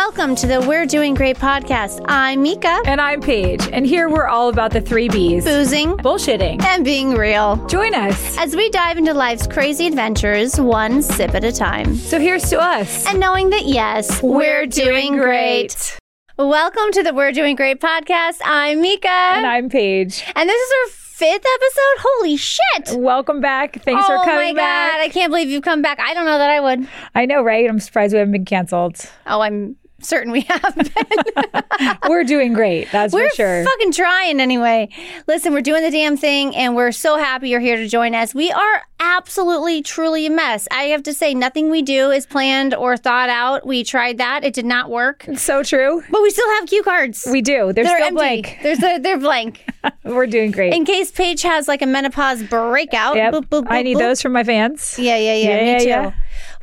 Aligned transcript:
Welcome 0.00 0.36
to 0.36 0.46
the 0.46 0.60
We're 0.60 0.86
Doing 0.86 1.14
Great 1.14 1.38
podcast. 1.38 2.04
I'm 2.06 2.40
Mika, 2.40 2.80
And 2.86 3.00
I'm 3.00 3.20
Paige, 3.20 3.68
and 3.72 3.84
here 3.84 4.08
we're 4.08 4.28
all 4.28 4.48
about 4.48 4.70
the 4.70 4.80
three 4.80 5.08
B's 5.08 5.44
boozing 5.44 5.96
bullshitting. 5.96 6.62
and 6.62 6.84
being 6.84 7.14
real. 7.14 7.56
Join 7.66 7.92
us. 7.96 8.38
As 8.38 8.54
we 8.54 8.70
dive 8.70 8.96
into 8.96 9.12
life's 9.12 9.48
crazy 9.48 9.88
adventures, 9.88 10.58
one 10.60 11.02
sip 11.02 11.34
at 11.34 11.42
a 11.42 11.50
time. 11.50 11.96
So 11.96 12.20
here's 12.20 12.48
to 12.50 12.60
us. 12.60 13.08
And 13.08 13.18
knowing 13.18 13.50
that, 13.50 13.64
yes, 13.66 14.22
we're, 14.22 14.66
doing 14.66 15.16
great. 15.16 15.98
Welcome 16.38 16.92
to 16.92 17.02
the 17.02 17.12
We're 17.12 17.32
Doing 17.32 17.56
Great 17.56 17.80
podcast. 17.80 18.36
I'm 18.44 18.80
Mika. 18.80 19.08
And 19.08 19.46
I'm 19.48 19.68
Paige. 19.68 20.22
And 20.36 20.48
this 20.48 20.60
is 20.62 20.72
our 20.84 20.90
fifth 20.92 21.44
episode. 21.44 21.98
Holy 21.98 22.36
shit. 22.36 22.90
Welcome 22.92 23.40
back. 23.40 23.82
Thanks 23.82 24.04
oh 24.08 24.18
for 24.18 24.24
coming 24.24 24.50
Oh 24.50 24.54
my 24.54 24.60
back. 24.60 24.92
God. 24.92 25.00
I 25.00 25.08
can't 25.08 25.32
believe 25.32 25.48
you've 25.50 25.64
come 25.64 25.82
back. 25.82 25.98
I 25.98 26.14
don't 26.14 26.24
know 26.24 26.38
that 26.38 26.50
I 26.50 26.60
would. 26.60 26.86
I 27.16 27.26
know, 27.26 27.42
right? 27.42 27.68
I'm 27.68 27.80
surprised 27.80 28.12
we 28.12 28.20
haven't 28.20 28.30
been 28.30 28.44
canceled. 28.44 29.00
Oh, 29.26 29.40
I'm 29.40 29.74
certain 30.00 30.32
we 30.32 30.40
have 30.48 30.74
been. 30.74 31.96
we're 32.08 32.24
doing 32.24 32.52
great. 32.52 32.90
That's 32.92 33.12
We're 33.12 33.28
for 33.30 33.36
sure. 33.36 33.64
fucking 33.64 33.92
trying 33.92 34.40
anyway. 34.40 34.88
Listen, 35.26 35.52
we're 35.52 35.60
doing 35.62 35.82
the 35.82 35.90
damn 35.90 36.16
thing 36.16 36.54
and 36.54 36.74
we're 36.76 36.92
so 36.92 37.16
happy 37.18 37.48
you're 37.50 37.60
here 37.60 37.76
to 37.76 37.88
join 37.88 38.14
us. 38.14 38.34
We 38.34 38.50
are 38.50 38.82
absolutely, 39.00 39.82
truly 39.82 40.26
a 40.26 40.30
mess. 40.30 40.66
I 40.70 40.84
have 40.84 41.02
to 41.04 41.14
say, 41.14 41.34
nothing 41.34 41.70
we 41.70 41.82
do 41.82 42.10
is 42.10 42.26
planned 42.26 42.74
or 42.74 42.96
thought 42.96 43.28
out. 43.28 43.66
We 43.66 43.84
tried 43.84 44.18
that, 44.18 44.44
it 44.44 44.54
did 44.54 44.66
not 44.66 44.90
work. 44.90 45.26
so 45.36 45.62
true. 45.62 46.02
But 46.10 46.22
we 46.22 46.30
still 46.30 46.48
have 46.58 46.68
cue 46.68 46.82
cards. 46.82 47.26
We 47.30 47.42
do. 47.42 47.72
They're, 47.72 47.84
they're 47.84 47.96
still 47.96 48.06
empty. 48.06 48.42
blank. 48.42 48.58
There's 48.62 48.82
a, 48.82 48.98
they're 48.98 49.18
blank. 49.18 49.64
We're 50.04 50.26
doing 50.26 50.50
great. 50.50 50.74
In 50.74 50.84
case 50.84 51.10
Paige 51.10 51.42
has 51.42 51.68
like 51.68 51.82
a 51.82 51.86
menopause 51.86 52.42
breakout. 52.42 53.16
yep. 53.16 53.34
boop, 53.34 53.46
boop, 53.48 53.66
I 53.68 53.82
need 53.82 53.96
boop. 53.96 54.00
those 54.00 54.22
from 54.22 54.32
my 54.32 54.44
fans. 54.44 54.98
Yeah, 54.98 55.16
yeah, 55.16 55.34
yeah. 55.34 55.48
Yeah, 55.48 55.60
me 55.60 55.70
yeah, 55.72 55.78
too. 55.78 55.88
yeah. 55.88 56.12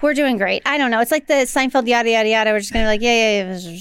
We're 0.02 0.14
doing 0.14 0.38
great. 0.38 0.62
I 0.66 0.78
don't 0.78 0.92
know. 0.92 1.00
It's 1.02 1.12
like 1.12 1.28
the 1.28 1.46
Seinfeld 1.46 1.88
yada 1.88 2.10
yada 2.10 2.30
yada. 2.30 2.52
We're 2.52 2.60
just 2.60 2.74
gonna 2.74 2.86
be 2.86 2.88
like, 2.88 3.02
yeah, 3.02 3.44
yeah, 3.44 3.58
yeah. 3.58 3.80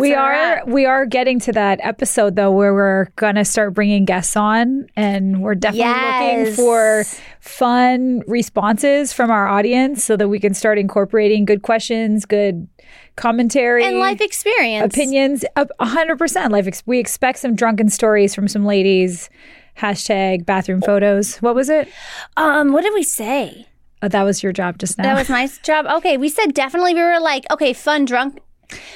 We 0.00 0.12
we're 0.12 0.64
we 0.66 0.84
are 0.84 1.06
getting 1.06 1.38
to 1.40 1.52
that 1.52 1.80
episode 1.82 2.36
though 2.36 2.50
where 2.50 2.74
we're 2.74 3.06
gonna 3.16 3.44
start 3.44 3.74
bringing 3.74 4.04
guests 4.04 4.36
on 4.36 4.88
and 4.96 5.42
we're 5.42 5.54
definitely 5.54 6.44
looking 6.44 6.54
for 6.54 7.04
fun 7.40 8.22
responses 8.26 9.12
from 9.12 9.30
our 9.30 9.46
audience 9.46 10.02
so 10.04 10.16
that 10.16 10.28
we 10.28 10.40
can 10.40 10.54
start 10.54 10.78
incorporating 10.78 11.44
good 11.44 11.62
questions 11.62 12.24
good 12.26 12.66
commentary 13.14 13.84
and 13.84 13.98
life 13.98 14.20
experience. 14.20 14.92
opinions 14.92 15.44
a 15.54 15.66
a 15.78 15.86
hundred 15.86 16.18
percent 16.18 16.52
life 16.52 16.66
ex- 16.66 16.82
we 16.86 16.98
expect 16.98 17.38
some 17.38 17.54
drunken 17.54 17.88
stories 17.88 18.34
from 18.34 18.48
some 18.48 18.64
ladies 18.64 19.30
hashtag 19.78 20.44
bathroom 20.46 20.80
photos 20.82 21.36
what 21.38 21.54
was 21.54 21.68
it 21.68 21.88
Um, 22.36 22.72
what 22.72 22.82
did 22.82 22.94
we 22.94 23.02
say? 23.02 23.66
oh, 24.02 24.08
that 24.08 24.22
was 24.22 24.42
your 24.42 24.52
job 24.52 24.78
just 24.78 24.98
now 24.98 25.04
That 25.04 25.18
was 25.18 25.28
my 25.30 25.48
job. 25.62 25.86
Okay, 25.86 26.16
we 26.16 26.28
said 26.28 26.52
definitely. 26.54 26.94
We 26.94 27.00
were 27.00 27.18
like, 27.20 27.44
okay, 27.50 27.72
fun 27.72 28.04
drunk 28.04 28.40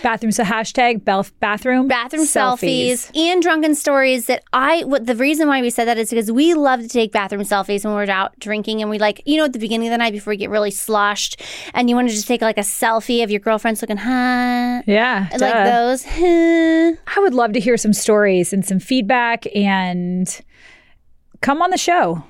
bathroom 0.03 0.33
so 0.33 0.43
hashtag 0.43 1.01
belf- 1.05 1.31
bathroom 1.39 1.87
bathroom 1.87 2.25
selfies. 2.25 3.09
and 3.17 3.41
drunken 3.41 3.73
stories. 3.77 4.27
That 4.27 4.43
I 4.53 4.83
what 4.83 5.07
the 5.07 5.15
reason 5.15 5.47
why 5.47 5.61
we 5.63 5.71
said 5.71 5.85
that 5.87 5.97
is 5.97 6.11
because 6.11 6.31
we 6.33 6.55
love 6.55 6.81
to 6.81 6.89
take 6.89 7.13
bathroom 7.13 7.43
selfies 7.43 7.85
when 7.85 7.95
we're 7.95 8.11
out 8.11 8.37
drinking, 8.41 8.81
and 8.81 8.91
we 8.91 8.99
like 8.99 9.23
you 9.27 9.37
know 9.37 9.45
at 9.45 9.53
the 9.53 9.61
beginning 9.61 9.87
of 9.87 9.93
the 9.93 9.99
night 9.99 10.13
before 10.13 10.33
we 10.33 10.37
get 10.37 10.51
really 10.51 10.73
sloshed, 10.73 11.41
and 11.73 11.89
you 11.89 11.95
want 11.95 12.09
to 12.09 12.15
just 12.15 12.27
take 12.27 12.43
like 12.43 12.59
a 12.59 12.63
selfie 12.63 13.23
of 13.23 13.31
your 13.31 13.39
girlfriend's 13.39 13.81
looking 13.81 13.97
hot. 13.97 14.83
yeah 14.89 15.29
Like 15.31 15.39
duh. 15.41 15.65
those, 15.65 16.05
huh? 16.05 16.93
I 17.17 17.21
would 17.21 17.35
love 17.35 17.53
to 17.53 17.61
hear 17.61 17.77
some 17.77 17.93
stories 17.93 18.53
and 18.53 18.67
some 18.67 18.81
feedback 18.81 19.45
and 19.55 20.41
come 21.41 21.63
on 21.63 21.71
the 21.71 21.79
show. 21.79 22.23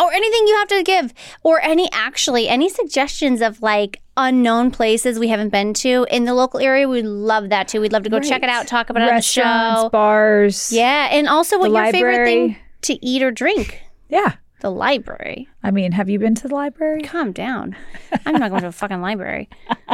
or 0.00 0.12
anything 0.12 0.46
you 0.46 0.54
have 0.56 0.68
to 0.68 0.82
give, 0.82 1.14
or 1.42 1.60
any 1.62 1.88
actually 1.92 2.48
any 2.48 2.68
suggestions 2.68 3.40
of 3.40 3.62
like 3.62 4.02
unknown 4.16 4.70
places 4.70 5.18
we 5.18 5.28
haven't 5.28 5.50
been 5.50 5.74
to 5.74 6.06
in 6.10 6.24
the 6.24 6.34
local 6.34 6.60
area. 6.60 6.88
We'd 6.88 7.04
love 7.04 7.50
that 7.50 7.68
too. 7.68 7.80
We'd 7.80 7.92
love 7.92 8.04
to 8.04 8.10
go 8.10 8.20
check 8.20 8.42
it 8.42 8.48
out, 8.48 8.66
talk 8.66 8.90
about 8.90 9.02
it 9.02 9.08
on 9.10 9.16
the 9.16 9.22
show. 9.22 9.88
bars. 9.90 10.72
Yeah, 10.72 11.08
and 11.10 11.28
also 11.28 11.58
what 11.58 11.70
your 11.70 11.92
favorite 11.92 12.24
thing 12.24 12.56
to 12.82 13.06
eat 13.06 13.22
or 13.22 13.30
drink. 13.30 13.82
Yeah. 14.08 14.34
The 14.60 14.70
library. 14.70 15.48
I 15.62 15.70
mean, 15.70 15.92
have 15.92 16.08
you 16.08 16.18
been 16.18 16.34
to 16.36 16.48
the 16.48 16.54
library? 16.54 17.02
Calm 17.02 17.32
down. 17.32 17.76
I'm 18.24 18.36
not 18.36 18.48
going 18.48 18.62
to 18.62 18.68
a 18.68 18.72
fucking 18.72 19.02
library. 19.02 19.50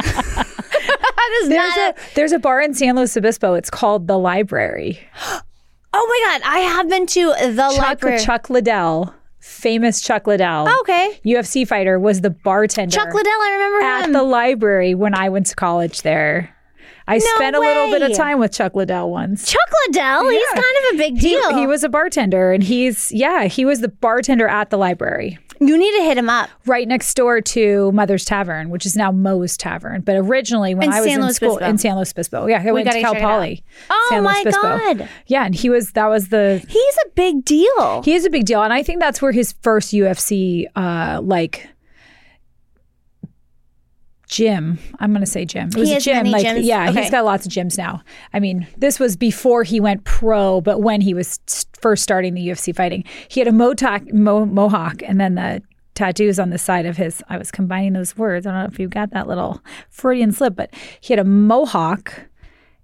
There's 1.47 1.49
not. 1.49 1.77
a 1.77 1.95
there's 2.15 2.31
a 2.31 2.39
bar 2.39 2.61
in 2.61 2.73
San 2.73 2.95
Luis 2.95 3.17
Obispo. 3.17 3.55
It's 3.55 3.69
called 3.69 4.07
the 4.07 4.17
Library. 4.17 4.99
oh 5.93 6.07
my 6.07 6.39
god, 6.39 6.41
I 6.49 6.59
have 6.59 6.89
been 6.89 7.05
to 7.07 7.33
the 7.51 7.69
Chuck 7.69 7.77
library. 7.77 8.19
Chuck 8.19 8.49
Liddell, 8.49 9.13
famous 9.39 10.01
Chuck 10.01 10.27
Liddell, 10.27 10.65
oh, 10.67 10.79
okay, 10.81 11.19
UFC 11.25 11.67
fighter, 11.67 11.99
was 11.99 12.21
the 12.21 12.29
bartender 12.29 12.93
Chuck 12.93 13.13
Liddell. 13.13 13.31
I 13.31 13.51
remember 13.53 13.85
at 13.85 14.05
him. 14.05 14.13
the 14.13 14.23
library 14.23 14.95
when 14.95 15.15
I 15.15 15.29
went 15.29 15.47
to 15.47 15.55
college 15.55 16.01
there. 16.01 16.52
I 17.07 17.17
spent 17.19 17.55
a 17.55 17.59
little 17.59 17.89
bit 17.91 18.01
of 18.01 18.15
time 18.15 18.39
with 18.39 18.51
Chuck 18.53 18.75
Liddell 18.75 19.09
once. 19.11 19.45
Chuck 19.51 19.61
Liddell. 19.87 20.29
He's 20.29 20.49
kind 20.53 20.63
of 20.89 20.95
a 20.95 20.97
big 20.97 21.19
deal. 21.19 21.57
he 21.57 21.67
was 21.67 21.83
a 21.83 21.89
bartender, 21.89 22.51
and 22.53 22.63
he's 22.63 23.11
yeah, 23.11 23.45
he 23.45 23.65
was 23.65 23.81
the 23.81 23.89
bartender 23.89 24.47
at 24.47 24.69
the 24.69 24.77
library. 24.77 25.37
you 25.59 25.77
need 25.77 25.97
to 25.97 26.03
hit 26.03 26.17
him 26.17 26.29
up. 26.29 26.49
right 26.65 26.87
next 26.87 27.13
door 27.15 27.39
to 27.41 27.91
Mother's 27.91 28.25
Tavern, 28.25 28.69
which 28.69 28.85
is 28.85 28.95
now 28.95 29.11
Moe's 29.11 29.55
Tavern. 29.57 30.01
But 30.01 30.15
originally, 30.17 30.75
when 30.75 30.87
In 30.87 30.93
I 30.93 31.01
was 31.01 31.09
San 31.09 31.19
in 31.19 31.25
Luis 31.25 31.35
school 31.35 31.51
Obispo. 31.55 31.69
in 31.69 31.77
San 31.77 31.95
Luis 31.97 32.11
Obispo, 32.11 32.47
yeah, 32.47 32.63
I 32.65 32.71
went 32.71 32.87
to 32.89 32.99
Cal 33.01 33.13
check 33.13 33.21
it 33.21 33.25
out. 33.25 33.29
Poly. 33.31 33.63
Oh 33.89 34.07
San 34.09 34.23
my. 34.23 34.43
God. 34.49 35.09
Yeah, 35.27 35.45
and 35.45 35.53
he 35.55 35.69
was 35.69 35.91
that 35.91 36.07
was 36.07 36.29
the 36.29 36.63
He's 36.67 36.97
a 37.05 37.09
big 37.15 37.43
deal. 37.45 38.01
he 38.03 38.13
is 38.13 38.25
a 38.25 38.29
big 38.29 38.45
deal, 38.45 38.63
and 38.63 38.71
I 38.73 38.81
think 38.83 38.99
that's 39.01 39.21
where 39.21 39.31
his 39.31 39.53
first 39.61 39.91
UFC 39.93 40.65
uh 40.75 41.19
like 41.21 41.67
gym. 44.33 44.79
I'm 44.99 45.11
going 45.11 45.23
to 45.23 45.29
say 45.29 45.45
Jim. 45.45 45.67
It 45.69 45.75
was 45.75 45.87
He 45.87 45.93
a 45.93 45.95
has 45.95 46.03
gym. 46.05 46.15
many 46.17 46.31
like 46.31 46.45
gyms? 46.45 46.63
yeah, 46.63 46.89
Okay. 46.89 47.01
he's 47.03 47.11
got 47.11 47.23
lots 47.25 47.45
of 47.45 47.51
gyms 47.51 47.77
now. 47.77 48.01
I 48.33 48.39
mean, 48.39 48.67
this 48.77 48.99
was 48.99 49.15
before 49.15 49.63
he 49.63 49.79
went 49.79 50.03
pro, 50.05 50.59
but 50.61 50.81
when 50.81 51.01
he 51.01 51.13
was 51.13 51.39
first 51.79 52.01
starting 52.03 52.33
the 52.33 52.47
UFC 52.47 52.75
fighting, 52.75 53.03
he 53.27 53.39
had 53.39 53.47
a 53.47 53.51
mohawk, 53.51 54.11
mo- 54.13 54.45
mohawk, 54.45 55.01
and 55.03 55.19
then 55.21 55.35
the 55.35 55.61
tattoos 55.95 56.39
on 56.39 56.49
the 56.49 56.57
side 56.57 56.85
of 56.87 56.97
his. 56.97 57.21
I 57.29 57.37
was 57.37 57.51
combining 57.51 57.93
those 57.93 58.17
words. 58.17 58.47
I 58.47 58.51
don't 58.51 58.59
know 58.61 58.65
if 58.65 58.79
you 58.79 58.87
got 58.87 59.11
that 59.11 59.27
little 59.27 59.61
Freudian 59.91 60.31
slip, 60.31 60.55
but 60.55 60.73
he 61.01 61.13
had 61.13 61.19
a 61.19 61.23
mohawk. 61.23 62.21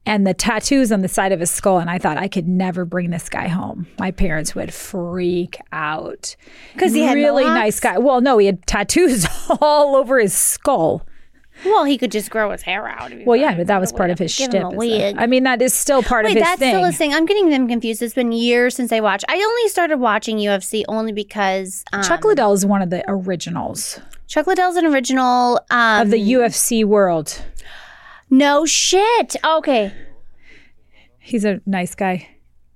And 0.06 0.26
the 0.26 0.34
tattoos 0.34 0.92
on 0.92 1.02
the 1.02 1.08
side 1.08 1.32
of 1.34 1.40
his 1.40 1.52
skull, 1.52 1.78
and 1.78 1.88
I 1.90 2.00
thought 2.00 2.18
I 2.18 2.28
could 2.28 2.48
never 2.48 2.84
bring 2.84 3.12
this 3.12 3.30
guy 3.30 3.48
home. 3.48 3.86
My 4.00 4.10
parents 4.12 4.56
would 4.56 4.74
freak 4.74 5.58
out 5.72 6.36
because 6.74 6.94
he 6.94 7.02
had 7.02 7.14
really 7.16 7.44
mohawks? 7.44 7.60
nice 7.60 7.80
guy. 7.80 7.98
Well, 8.00 8.20
no, 8.22 8.38
he 8.40 8.46
had 8.48 8.66
tattoos 8.66 9.28
all 9.62 9.96
over 9.96 10.18
his 10.20 10.34
skull. 10.34 11.06
Well, 11.66 11.84
he 11.84 11.98
could 11.98 12.12
just 12.12 12.30
grow 12.32 12.52
his 12.52 12.62
hair 12.62 12.88
out. 12.88 13.12
Well, 13.26 13.36
yeah, 13.36 13.56
but 13.56 13.68
that 13.68 13.80
was 13.82 13.92
part 13.92 14.10
of 14.10 14.20
his 14.20 14.36
Give 14.38 14.46
shtick. 14.50 14.62
him 14.62 14.68
a 14.68 14.70
wig. 14.72 15.16
that- 15.16 15.22
I 15.22 15.28
mean, 15.28 15.44
that 15.44 15.62
is 15.62 15.74
still 15.74 16.02
part 16.02 16.26
Wait, 16.26 16.32
of 16.32 16.38
his 16.38 16.44
that's 16.44 16.60
thing. 16.60 16.74
still 16.74 16.86
his 16.86 16.98
thing. 16.98 17.14
I'm 17.14 17.26
getting 17.26 17.50
them 17.50 17.68
confused. 17.68 18.02
It's 18.02 18.14
been 18.14 18.32
years 18.32 18.76
since 18.76 18.92
I 18.92 19.00
watched. 19.02 19.26
I 19.28 19.36
only 19.36 19.70
started 19.70 19.98
watching 19.98 20.38
UFC 20.38 20.84
only 20.88 21.12
because 21.12 21.84
um, 21.92 22.02
Chuck 22.04 22.24
Liddell 22.24 22.54
is 22.54 22.66
one 22.66 22.82
of 22.82 22.90
the 22.90 23.04
originals 23.08 24.00
Chuck 24.28 24.48
Liddell's 24.48 24.76
an 24.78 24.86
original. 24.86 25.60
Um, 25.72 26.02
of 26.04 26.12
the 26.12 26.18
UFC 26.34 26.86
world. 26.86 27.42
no 28.30 28.66
shit. 28.66 29.36
Okay, 29.44 29.92
He's 31.20 31.46
a 31.46 31.62
nice 31.66 31.94
guy. 31.96 32.28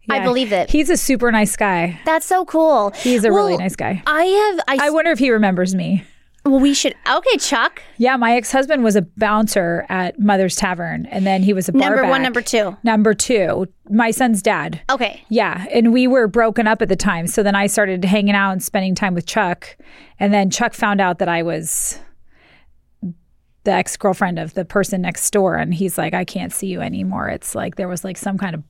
I 0.09 0.19
believe 0.19 0.51
it. 0.51 0.69
He's 0.69 0.89
a 0.89 0.97
super 0.97 1.31
nice 1.31 1.55
guy. 1.55 1.99
that's 2.05 2.25
so 2.25 2.43
cool. 2.45 2.89
He's 2.91 3.23
a 3.23 3.31
really 3.31 3.55
nice 3.57 3.75
guy. 3.77 4.03
I 4.05 4.25
have. 4.25 4.59
I, 4.67 4.87
I 4.87 4.89
wonder 4.89 5.11
if 5.11 5.19
he 5.19 5.31
remembers 5.31 5.73
me. 5.73 6.03
Well, 6.45 6.59
we 6.59 6.73
should. 6.73 6.93
Okay, 7.09 7.37
Chuck. 7.37 7.81
Yeah, 7.97 8.17
my 8.17 8.35
ex 8.35 8.51
husband 8.51 8.83
was 8.83 8.97
a 8.97 9.01
bouncer 9.01 9.85
at 9.87 10.19
Mother's 10.19 10.57
Tavern, 10.57 11.05
and 11.05 11.25
then 11.25 11.41
he 11.41 11.53
was 11.53 11.69
a 11.69 11.71
bar 11.71 11.81
Number 11.91 12.05
one, 12.05 12.21
number 12.21 12.41
two. 12.41 12.75
Number 12.83 13.13
two, 13.13 13.67
my 13.89 14.11
son's 14.11 14.41
dad. 14.41 14.81
Okay. 14.89 15.23
Yeah, 15.29 15.65
and 15.71 15.93
we 15.93 16.05
were 16.05 16.27
broken 16.27 16.67
up 16.67 16.81
at 16.81 16.89
the 16.89 16.97
time. 16.97 17.27
So 17.27 17.43
then 17.43 17.55
I 17.55 17.67
started 17.67 18.03
hanging 18.03 18.35
out 18.35 18.51
and 18.51 18.61
spending 18.61 18.93
time 18.93 19.13
with 19.13 19.25
Chuck. 19.25 19.77
And 20.19 20.33
then 20.33 20.49
Chuck 20.49 20.73
found 20.73 20.99
out 20.99 21.19
that 21.19 21.29
I 21.29 21.43
was 21.43 21.99
the 23.63 23.71
ex 23.71 23.95
girlfriend 23.95 24.37
of 24.37 24.53
the 24.53 24.65
person 24.65 25.01
next 25.01 25.31
door. 25.31 25.55
And 25.55 25.73
he's 25.73 25.97
like, 25.97 26.13
I 26.13 26.25
can't 26.25 26.51
see 26.51 26.67
you 26.67 26.81
anymore. 26.81 27.29
It's 27.29 27.55
like 27.55 27.77
there 27.77 27.87
was 27.87 28.03
like 28.03 28.17
some 28.17 28.37
kind 28.37 28.53
of 28.53 28.63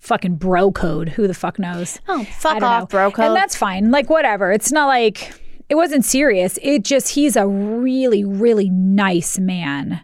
fucking 0.00 0.36
bro 0.36 0.72
code. 0.72 1.08
Who 1.08 1.26
the 1.26 1.32
fuck 1.32 1.58
knows? 1.58 2.00
Oh, 2.06 2.24
fuck 2.24 2.62
off, 2.62 2.82
know. 2.82 2.86
bro 2.86 3.10
code. 3.10 3.26
And 3.28 3.36
that's 3.36 3.56
fine. 3.56 3.90
Like, 3.90 4.10
whatever. 4.10 4.52
It's 4.52 4.70
not 4.70 4.88
like 4.88 5.32
it 5.68 5.74
wasn't 5.74 6.04
serious. 6.04 6.58
It 6.62 6.84
just, 6.84 7.10
he's 7.10 7.36
a 7.36 7.46
really, 7.46 8.24
really 8.24 8.70
nice 8.70 9.38
man. 9.38 10.00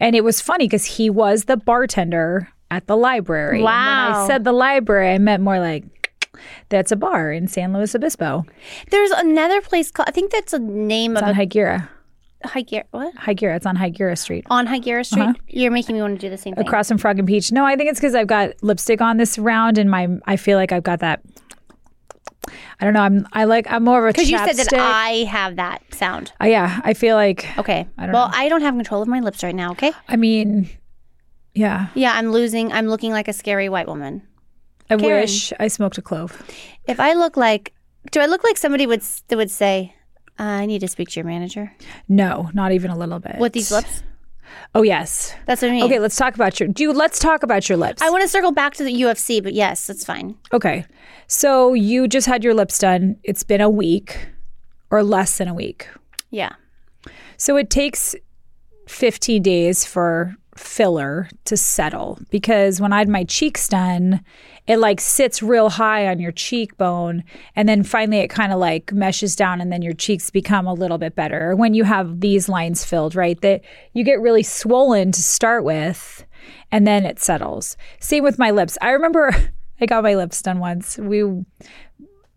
And 0.00 0.14
it 0.14 0.24
was 0.24 0.40
funny 0.40 0.64
because 0.66 0.84
he 0.84 1.10
was 1.10 1.44
the 1.44 1.56
bartender 1.56 2.48
at 2.70 2.86
the 2.86 2.96
library. 2.96 3.56
And 3.58 3.64
when 3.64 3.72
Wow. 3.74 4.24
I 4.24 4.26
said 4.26 4.44
the 4.44 4.52
library, 4.52 5.10
I 5.12 5.18
meant 5.18 5.42
more 5.42 5.58
like, 5.58 5.84
that's 6.68 6.92
a 6.92 6.96
bar 6.96 7.32
in 7.32 7.48
San 7.48 7.72
Luis 7.72 7.94
Obispo. 7.94 8.44
There's 8.90 9.10
another 9.10 9.60
place 9.60 9.90
called. 9.90 10.08
I 10.08 10.12
think 10.12 10.30
that's 10.30 10.52
a 10.52 10.58
name 10.60 11.12
It's 11.16 11.22
of 11.22 11.28
on 11.30 11.34
Higuera. 11.34 11.88
a 12.44 12.48
Higuera. 12.48 12.84
What? 12.92 13.12
Higuera. 13.16 13.56
It's 13.56 13.66
on 13.66 13.76
Higuera 13.76 14.16
Street. 14.16 14.46
On 14.48 14.66
Higuera 14.66 15.04
Street. 15.04 15.22
Uh-huh. 15.22 15.32
You're 15.48 15.72
making 15.72 15.96
me 15.96 16.02
want 16.02 16.20
to 16.20 16.24
do 16.26 16.30
the 16.30 16.36
same 16.38 16.54
thing. 16.54 16.64
Across 16.64 16.88
from 16.88 16.98
Frog 16.98 17.18
and 17.18 17.26
Peach. 17.26 17.50
No, 17.50 17.64
I 17.64 17.74
think 17.74 17.90
it's 17.90 17.98
because 17.98 18.14
I've 18.14 18.28
got 18.28 18.50
lipstick 18.62 19.00
on 19.00 19.16
this 19.16 19.36
round 19.38 19.78
and 19.78 19.90
my 19.90 20.06
I 20.26 20.36
feel 20.36 20.58
like 20.58 20.70
I've 20.70 20.84
got 20.84 21.00
that 21.00 21.20
I 22.80 22.84
don't 22.84 22.94
know. 22.94 23.00
I'm 23.00 23.26
I 23.32 23.44
like 23.44 23.70
I'm 23.70 23.84
more 23.84 23.98
of 23.98 24.04
a 24.04 24.12
Because 24.12 24.30
you 24.30 24.38
said 24.38 24.56
that. 24.56 24.72
I 24.74 25.24
have 25.24 25.56
that 25.56 25.82
sound. 25.94 26.32
Uh, 26.40 26.46
yeah, 26.46 26.80
I 26.84 26.94
feel 26.94 27.16
like 27.16 27.46
Okay. 27.58 27.86
I 27.98 28.04
don't 28.06 28.12
well, 28.12 28.28
know. 28.28 28.34
I 28.36 28.48
don't 28.48 28.62
have 28.62 28.74
control 28.74 29.02
of 29.02 29.08
my 29.08 29.20
lips 29.20 29.42
right 29.42 29.54
now. 29.54 29.72
Okay. 29.72 29.92
I 30.08 30.16
mean, 30.16 30.68
yeah. 31.54 31.88
Yeah, 31.94 32.12
I'm 32.14 32.30
losing. 32.30 32.72
I'm 32.72 32.86
looking 32.88 33.12
like 33.12 33.28
a 33.28 33.32
scary 33.32 33.68
white 33.68 33.88
woman. 33.88 34.22
I 34.90 34.96
Karen. 34.96 35.20
wish 35.22 35.52
I 35.58 35.68
smoked 35.68 35.98
a 35.98 36.02
clove. 36.02 36.42
If 36.86 36.98
I 37.00 37.12
look 37.14 37.36
like, 37.36 37.74
do 38.10 38.20
I 38.20 38.26
look 38.26 38.42
like 38.44 38.56
somebody 38.56 38.86
would 38.86 39.02
that 39.28 39.36
would 39.36 39.50
say, 39.50 39.94
"I 40.38 40.64
need 40.66 40.78
to 40.80 40.88
speak 40.88 41.08
to 41.10 41.20
your 41.20 41.26
manager" 41.26 41.72
No, 42.08 42.50
not 42.54 42.72
even 42.72 42.90
a 42.90 42.96
little 42.96 43.18
bit. 43.18 43.36
with 43.38 43.52
these 43.52 43.70
lips? 43.70 44.02
Oh 44.74 44.82
yes. 44.82 45.34
That's 45.46 45.60
what 45.60 45.68
I 45.70 45.72
mean. 45.72 45.84
Okay, 45.84 45.98
let's 45.98 46.16
talk 46.16 46.34
about 46.34 46.58
your. 46.58 46.68
Do 46.70 46.82
you, 46.82 46.92
let's 46.92 47.18
talk 47.18 47.42
about 47.42 47.68
your 47.68 47.76
lips. 47.76 48.00
I 48.00 48.08
want 48.10 48.22
to 48.22 48.28
circle 48.28 48.52
back 48.52 48.74
to 48.74 48.84
the 48.84 48.92
UFC, 49.02 49.42
but 49.42 49.52
yes, 49.52 49.86
that's 49.86 50.04
fine. 50.04 50.36
okay, 50.52 50.86
so 51.28 51.74
you 51.74 52.08
just 52.08 52.26
had 52.26 52.42
your 52.42 52.54
lips 52.54 52.78
done. 52.78 53.16
It's 53.22 53.44
been 53.44 53.60
a 53.60 53.70
week, 53.70 54.28
or 54.90 55.02
less 55.02 55.38
than 55.38 55.46
a 55.46 55.54
week. 55.54 55.88
Yeah. 56.30 56.54
So 57.36 57.56
it 57.56 57.70
takes 57.70 58.16
15 58.88 59.42
days 59.42 59.84
for 59.84 60.34
filler 60.56 61.28
to 61.44 61.56
settle 61.56 62.18
because 62.30 62.80
when 62.80 62.92
I 62.92 62.98
had 62.98 63.08
my 63.08 63.24
cheeks 63.24 63.68
done, 63.68 64.22
it 64.66 64.78
like 64.78 65.00
sits 65.00 65.42
real 65.42 65.70
high 65.70 66.08
on 66.08 66.18
your 66.18 66.32
cheekbone 66.32 67.22
and 67.54 67.68
then 67.68 67.84
finally 67.84 68.18
it 68.18 68.28
kind 68.28 68.52
of 68.52 68.58
like 68.58 68.92
meshes 68.92 69.36
down 69.36 69.60
and 69.60 69.72
then 69.72 69.82
your 69.82 69.92
cheeks 69.92 70.30
become 70.30 70.66
a 70.66 70.74
little 70.74 70.98
bit 70.98 71.14
better. 71.14 71.54
When 71.54 71.74
you 71.74 71.84
have 71.84 72.20
these 72.20 72.48
lines 72.48 72.84
filled, 72.84 73.14
right? 73.14 73.40
That 73.40 73.62
you 73.92 74.02
get 74.02 74.20
really 74.20 74.42
swollen 74.42 75.12
to 75.12 75.22
start 75.22 75.62
with 75.62 76.24
and 76.72 76.86
then 76.86 77.04
it 77.04 77.20
settles. 77.20 77.76
Same 78.00 78.24
with 78.24 78.38
my 78.38 78.50
lips. 78.50 78.76
I 78.82 78.90
remember 78.90 79.30
I 79.80 79.86
got 79.86 80.02
my 80.02 80.14
lips 80.14 80.42
done 80.42 80.58
once. 80.58 80.98
We 80.98 81.22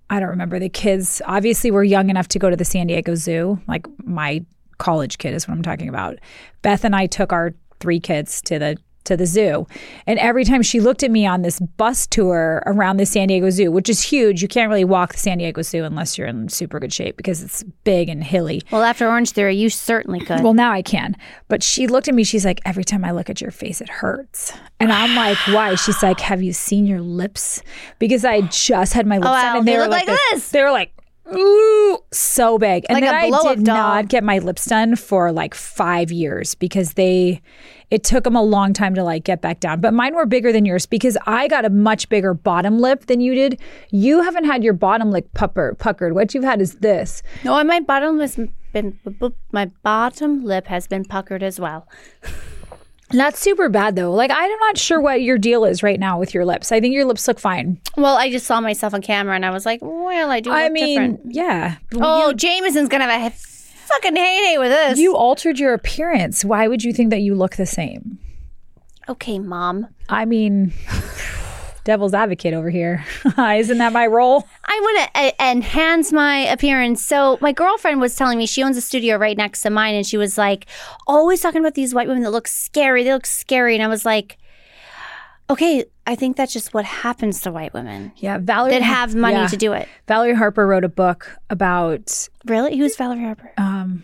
I 0.09 0.19
don't 0.19 0.29
remember 0.29 0.59
the 0.59 0.69
kids 0.69 1.21
obviously 1.25 1.71
were 1.71 1.83
young 1.83 2.09
enough 2.09 2.27
to 2.29 2.39
go 2.39 2.49
to 2.49 2.55
the 2.55 2.65
San 2.65 2.87
Diego 2.87 3.15
Zoo. 3.15 3.61
Like 3.67 3.87
my 4.03 4.45
college 4.77 5.17
kid 5.17 5.33
is 5.33 5.47
what 5.47 5.53
I'm 5.53 5.63
talking 5.63 5.89
about. 5.89 6.19
Beth 6.61 6.83
and 6.83 6.95
I 6.95 7.07
took 7.07 7.31
our 7.31 7.53
three 7.79 7.99
kids 7.99 8.41
to 8.43 8.59
the 8.59 8.77
to 9.05 9.17
the 9.17 9.25
zoo. 9.25 9.67
And 10.07 10.19
every 10.19 10.43
time 10.45 10.61
she 10.61 10.79
looked 10.79 11.03
at 11.03 11.11
me 11.11 11.25
on 11.25 11.41
this 11.41 11.59
bus 11.59 12.05
tour 12.07 12.61
around 12.65 12.97
the 12.97 13.05
San 13.05 13.27
Diego 13.27 13.49
Zoo, 13.49 13.71
which 13.71 13.89
is 13.89 14.01
huge, 14.01 14.41
you 14.41 14.47
can't 14.47 14.69
really 14.69 14.83
walk 14.85 15.13
the 15.13 15.19
San 15.19 15.37
Diego 15.39 15.61
Zoo 15.61 15.83
unless 15.83 16.17
you're 16.17 16.27
in 16.27 16.49
super 16.49 16.79
good 16.79 16.93
shape 16.93 17.17
because 17.17 17.41
it's 17.41 17.63
big 17.83 18.09
and 18.09 18.23
hilly. 18.23 18.61
Well, 18.71 18.83
after 18.83 19.07
Orange 19.07 19.31
Theory, 19.31 19.55
you 19.55 19.69
certainly 19.69 20.19
could. 20.19 20.41
Well, 20.43 20.53
now 20.53 20.71
I 20.71 20.81
can. 20.81 21.15
But 21.47 21.63
she 21.63 21.87
looked 21.87 22.07
at 22.07 22.13
me. 22.15 22.23
She's 22.23 22.45
like, 22.45 22.61
every 22.65 22.83
time 22.83 23.03
I 23.03 23.11
look 23.11 23.29
at 23.29 23.41
your 23.41 23.51
face, 23.51 23.81
it 23.81 23.89
hurts. 23.89 24.53
And 24.79 24.91
I'm 24.91 25.15
like, 25.15 25.37
why? 25.47 25.75
She's 25.75 26.01
like, 26.01 26.19
have 26.19 26.41
you 26.41 26.53
seen 26.53 26.85
your 26.85 27.01
lips? 27.01 27.61
Because 27.99 28.23
I 28.25 28.41
just 28.41 28.93
had 28.93 29.05
my 29.07 29.17
lips 29.17 29.27
Oh, 29.27 29.31
wow. 29.31 29.41
done, 29.41 29.57
and 29.57 29.67
they, 29.67 29.71
They 29.73 29.77
were 29.77 29.83
look 29.83 29.91
like 30.07 30.19
this. 30.31 30.49
They 30.49 30.61
were 30.63 30.71
like. 30.71 30.93
Ooh, 31.37 31.99
so 32.11 32.57
big. 32.57 32.85
And 32.89 32.95
Like 32.95 33.03
then 33.03 33.15
I 33.15 33.29
did 33.43 33.65
not 33.65 34.07
get 34.07 34.23
my 34.23 34.39
lips 34.39 34.65
done 34.65 34.95
for 34.95 35.31
like 35.31 35.53
five 35.53 36.11
years 36.11 36.55
because 36.55 36.93
they, 36.93 37.41
it 37.89 38.03
took 38.03 38.23
them 38.23 38.35
a 38.35 38.41
long 38.41 38.73
time 38.73 38.95
to 38.95 39.03
like 39.03 39.23
get 39.23 39.41
back 39.41 39.59
down. 39.59 39.81
But 39.81 39.93
mine 39.93 40.15
were 40.15 40.25
bigger 40.25 40.51
than 40.51 40.65
yours 40.65 40.85
because 40.85 41.17
I 41.25 41.47
got 41.47 41.65
a 41.65 41.69
much 41.69 42.09
bigger 42.09 42.33
bottom 42.33 42.79
lip 42.79 43.05
than 43.05 43.21
you 43.21 43.35
did. 43.35 43.59
You 43.89 44.21
haven't 44.21 44.45
had 44.45 44.63
your 44.63 44.73
bottom 44.73 45.11
lip 45.11 45.29
pupper, 45.33 45.77
puckered. 45.77 46.13
What 46.13 46.33
you've 46.33 46.43
had 46.43 46.61
is 46.61 46.75
this. 46.75 47.23
no, 47.43 47.61
my 47.63 47.79
bottom 47.79 48.19
has 48.19 48.39
been 48.73 48.97
my 49.51 49.65
bottom 49.83 50.43
lip 50.43 50.67
has 50.67 50.87
been 50.87 51.05
puckered 51.05 51.43
as 51.43 51.59
well. 51.59 51.87
Not 53.13 53.35
super 53.35 53.69
bad 53.69 53.95
though. 53.95 54.11
Like 54.11 54.31
I'm 54.31 54.59
not 54.59 54.77
sure 54.77 54.99
what 55.01 55.21
your 55.21 55.37
deal 55.37 55.65
is 55.65 55.83
right 55.83 55.99
now 55.99 56.19
with 56.19 56.33
your 56.33 56.45
lips. 56.45 56.71
I 56.71 56.79
think 56.79 56.93
your 56.93 57.05
lips 57.05 57.27
look 57.27 57.39
fine. 57.39 57.79
Well, 57.97 58.15
I 58.15 58.31
just 58.31 58.45
saw 58.45 58.61
myself 58.61 58.93
on 58.93 59.01
camera 59.01 59.35
and 59.35 59.45
I 59.45 59.51
was 59.51 59.65
like, 59.65 59.79
well, 59.81 60.29
I 60.29 60.39
do. 60.39 60.49
Look 60.49 60.59
I 60.59 60.69
mean, 60.69 61.15
different. 61.15 61.35
yeah. 61.35 61.77
oh, 61.95 62.33
Jameson's 62.33 62.89
gonna 62.89 63.05
have 63.05 63.33
a 63.33 63.35
fucking 63.35 64.15
heyday 64.15 64.57
with 64.57 64.71
this. 64.71 64.99
You 64.99 65.15
altered 65.15 65.59
your 65.59 65.73
appearance. 65.73 66.45
Why 66.45 66.67
would 66.67 66.83
you 66.83 66.93
think 66.93 67.09
that 67.09 67.21
you 67.21 67.35
look 67.35 67.55
the 67.55 67.65
same? 67.65 68.19
okay, 69.09 69.39
mom? 69.39 69.87
I 70.09 70.25
mean, 70.25 70.71
devil's 71.83 72.13
advocate 72.13 72.53
over 72.53 72.69
here. 72.69 73.03
Isn't 73.37 73.77
that 73.79 73.93
my 73.93 74.07
role? 74.07 74.47
I 74.65 74.79
want 74.81 75.13
to 75.13 75.19
uh, 75.43 75.51
enhance 75.51 76.11
my 76.11 76.37
appearance. 76.39 77.01
So 77.01 77.37
my 77.41 77.51
girlfriend 77.51 77.99
was 78.01 78.15
telling 78.15 78.37
me 78.37 78.45
she 78.45 78.63
owns 78.63 78.77
a 78.77 78.81
studio 78.81 79.17
right 79.17 79.37
next 79.37 79.61
to 79.63 79.69
mine, 79.69 79.95
and 79.95 80.05
she 80.05 80.17
was 80.17 80.37
like, 80.37 80.65
always 81.07 81.41
talking 81.41 81.59
about 81.61 81.73
these 81.75 81.93
white 81.93 82.07
women 82.07 82.23
that 82.23 82.31
look 82.31 82.47
scary. 82.47 83.03
They 83.03 83.11
look 83.13 83.25
scary, 83.25 83.73
and 83.75 83.83
I 83.83 83.87
was 83.87 84.05
like, 84.05 84.37
okay, 85.49 85.85
I 86.07 86.15
think 86.15 86.37
that's 86.37 86.53
just 86.53 86.73
what 86.73 86.85
happens 86.85 87.41
to 87.41 87.51
white 87.51 87.73
women 87.73 88.11
Yeah, 88.15 88.37
Valerie 88.39 88.71
that 88.71 88.81
have 88.81 89.13
money 89.15 89.35
yeah. 89.35 89.47
to 89.47 89.57
do 89.57 89.73
it. 89.73 89.87
Valerie 90.07 90.33
Harper 90.35 90.65
wrote 90.65 90.83
a 90.83 90.89
book 90.89 91.37
about 91.49 92.29
Really? 92.45 92.77
Who's 92.77 92.95
Valerie 92.95 93.19
Harper? 93.23 93.51
um 93.57 94.03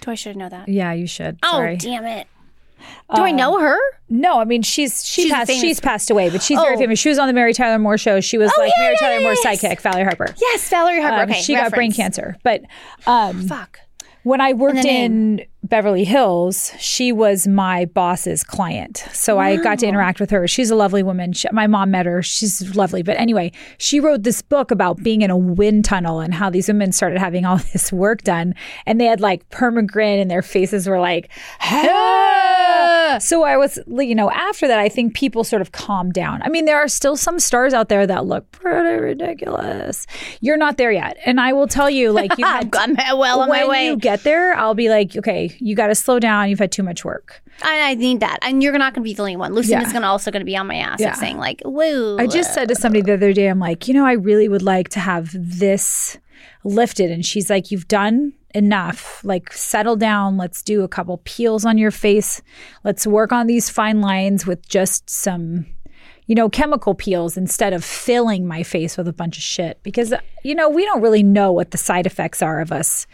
Do 0.00 0.10
I 0.10 0.14
should 0.14 0.36
know 0.36 0.48
that? 0.48 0.68
yeah, 0.68 0.92
you 0.92 1.06
should. 1.06 1.38
Oh, 1.42 1.50
Sorry. 1.52 1.76
damn 1.76 2.04
it! 2.04 2.26
Do 3.14 3.22
I 3.22 3.30
know 3.30 3.58
her? 3.60 3.76
No, 4.08 4.38
I 4.40 4.44
mean 4.44 4.62
she's 4.62 5.04
she 5.04 5.22
She's 5.22 5.32
passed 5.32 5.50
she's 5.50 5.80
passed 5.80 6.10
away, 6.10 6.30
but 6.30 6.42
she's 6.42 6.58
very 6.58 6.74
Oh. 6.74 6.78
famous. 6.78 6.98
She 6.98 7.08
was 7.08 7.18
on 7.18 7.26
the 7.26 7.32
Mary 7.32 7.52
Tyler 7.52 7.78
Moore 7.78 7.98
show. 7.98 8.20
She 8.20 8.38
was 8.38 8.50
like 8.58 8.72
yeah, 8.76 8.82
Mary 8.84 8.96
Tyler 8.98 9.20
Moore's 9.20 9.38
yes. 9.44 9.62
sidekick, 9.62 9.80
Valerie 9.80 10.04
Harper. 10.04 10.34
Yes, 10.40 10.68
Valerie 10.68 11.00
Harper. 11.00 11.22
Um, 11.24 11.30
okay, 11.30 11.40
she 11.42 11.54
got 11.54 11.72
brain 11.72 11.92
cancer. 11.92 12.36
But 12.42 12.62
um 13.06 13.46
Fuck. 13.48 13.80
When 14.22 14.40
I 14.40 14.54
worked 14.54 14.82
the 14.82 14.88
in 14.88 15.44
Beverly 15.64 16.04
Hills, 16.04 16.72
she 16.78 17.10
was 17.10 17.46
my 17.46 17.86
boss's 17.86 18.44
client. 18.44 18.98
So 19.12 19.38
I 19.38 19.56
got 19.56 19.78
to 19.78 19.86
interact 19.86 20.20
with 20.20 20.28
her. 20.28 20.46
She's 20.46 20.70
a 20.70 20.76
lovely 20.76 21.02
woman. 21.02 21.32
She, 21.32 21.48
my 21.52 21.66
mom 21.66 21.90
met 21.90 22.04
her. 22.04 22.22
She's 22.22 22.76
lovely. 22.76 23.02
But 23.02 23.18
anyway, 23.18 23.50
she 23.78 23.98
wrote 23.98 24.24
this 24.24 24.42
book 24.42 24.70
about 24.70 25.02
being 25.02 25.22
in 25.22 25.30
a 25.30 25.38
wind 25.38 25.86
tunnel 25.86 26.20
and 26.20 26.34
how 26.34 26.50
these 26.50 26.68
women 26.68 26.92
started 26.92 27.18
having 27.18 27.46
all 27.46 27.56
this 27.72 27.90
work 27.90 28.22
done. 28.22 28.54
And 28.84 29.00
they 29.00 29.06
had 29.06 29.22
like 29.22 29.48
permagrin 29.48 30.20
and 30.20 30.30
their 30.30 30.42
faces 30.42 30.86
were 30.86 31.00
like, 31.00 31.30
"Ah." 31.62 33.18
so 33.20 33.44
I 33.44 33.56
was, 33.56 33.78
you 33.86 34.14
know, 34.14 34.30
after 34.30 34.68
that, 34.68 34.78
I 34.78 34.88
think 34.88 35.14
people 35.14 35.44
sort 35.44 35.62
of 35.62 35.72
calmed 35.72 36.12
down. 36.12 36.42
I 36.42 36.48
mean, 36.48 36.64
there 36.64 36.76
are 36.78 36.88
still 36.88 37.16
some 37.16 37.38
stars 37.38 37.72
out 37.72 37.88
there 37.88 38.06
that 38.06 38.26
look 38.26 38.50
pretty 38.50 39.02
ridiculous. 39.02 40.06
You're 40.40 40.56
not 40.56 40.76
there 40.76 40.92
yet. 40.92 41.16
And 41.24 41.40
I 41.40 41.52
will 41.52 41.68
tell 41.68 41.88
you, 41.88 42.12
like, 42.12 42.36
you 42.38 42.44
had 42.46 42.74
I'm 42.74 42.96
well 43.18 43.40
on 43.40 43.48
when 43.48 43.60
my 43.62 43.68
way. 43.68 43.86
you 43.86 43.96
get 43.96 44.24
there, 44.24 44.54
I'll 44.54 44.74
be 44.74 44.88
like, 44.88 45.16
okay, 45.16 45.53
you 45.58 45.74
got 45.74 45.88
to 45.88 45.94
slow 45.94 46.18
down. 46.18 46.48
You've 46.50 46.58
had 46.58 46.72
too 46.72 46.82
much 46.82 47.04
work. 47.04 47.42
I, 47.62 47.90
I 47.90 47.94
need 47.94 48.20
that, 48.20 48.38
and 48.42 48.62
you're 48.62 48.76
not 48.78 48.94
going 48.94 49.02
to 49.04 49.08
be 49.08 49.14
the 49.14 49.22
only 49.22 49.36
one. 49.36 49.52
Lucinda's 49.54 49.88
Yeah. 49.88 49.92
going 49.92 50.02
to 50.02 50.08
also 50.08 50.30
going 50.30 50.40
to 50.40 50.46
be 50.46 50.56
on 50.56 50.66
my 50.66 50.76
ass, 50.76 51.00
Yeah. 51.00 51.14
saying 51.14 51.38
like, 51.38 51.60
"Whoa." 51.64 52.16
I 52.18 52.26
just 52.26 52.52
said 52.54 52.68
to 52.68 52.74
somebody 52.74 53.02
the 53.02 53.14
other 53.14 53.32
day, 53.32 53.46
I'm 53.48 53.58
like, 53.60 53.86
you 53.88 53.94
know, 53.94 54.04
I 54.06 54.12
really 54.12 54.48
would 54.48 54.62
like 54.62 54.88
to 54.90 55.00
have 55.00 55.30
this 55.34 56.18
lifted. 56.64 57.10
And 57.10 57.24
she's 57.24 57.50
like, 57.50 57.70
you've 57.70 57.88
done 57.88 58.32
enough. 58.54 59.20
Like, 59.24 59.52
settle 59.52 59.96
down. 59.96 60.36
Let's 60.36 60.62
do 60.62 60.82
a 60.82 60.88
couple 60.88 61.18
peels 61.24 61.64
on 61.64 61.78
your 61.78 61.90
face. 61.90 62.42
Let's 62.84 63.06
work 63.06 63.32
on 63.32 63.46
these 63.46 63.68
fine 63.70 64.00
lines 64.00 64.46
with 64.46 64.68
just 64.68 65.08
some. 65.10 65.66
You 66.26 66.34
know, 66.34 66.48
chemical 66.48 66.94
peels 66.94 67.36
instead 67.36 67.74
of 67.74 67.84
filling 67.84 68.46
my 68.46 68.62
face 68.62 68.96
with 68.96 69.06
a 69.06 69.12
bunch 69.12 69.36
of 69.36 69.42
shit 69.42 69.78
because, 69.82 70.14
you 70.42 70.54
know, 70.54 70.70
we 70.70 70.82
don't 70.86 71.02
really 71.02 71.22
know 71.22 71.52
what 71.52 71.70
the 71.70 71.76
side 71.76 72.06
effects 72.06 72.40
are 72.40 72.62
of 72.62 72.72
us. 72.72 73.06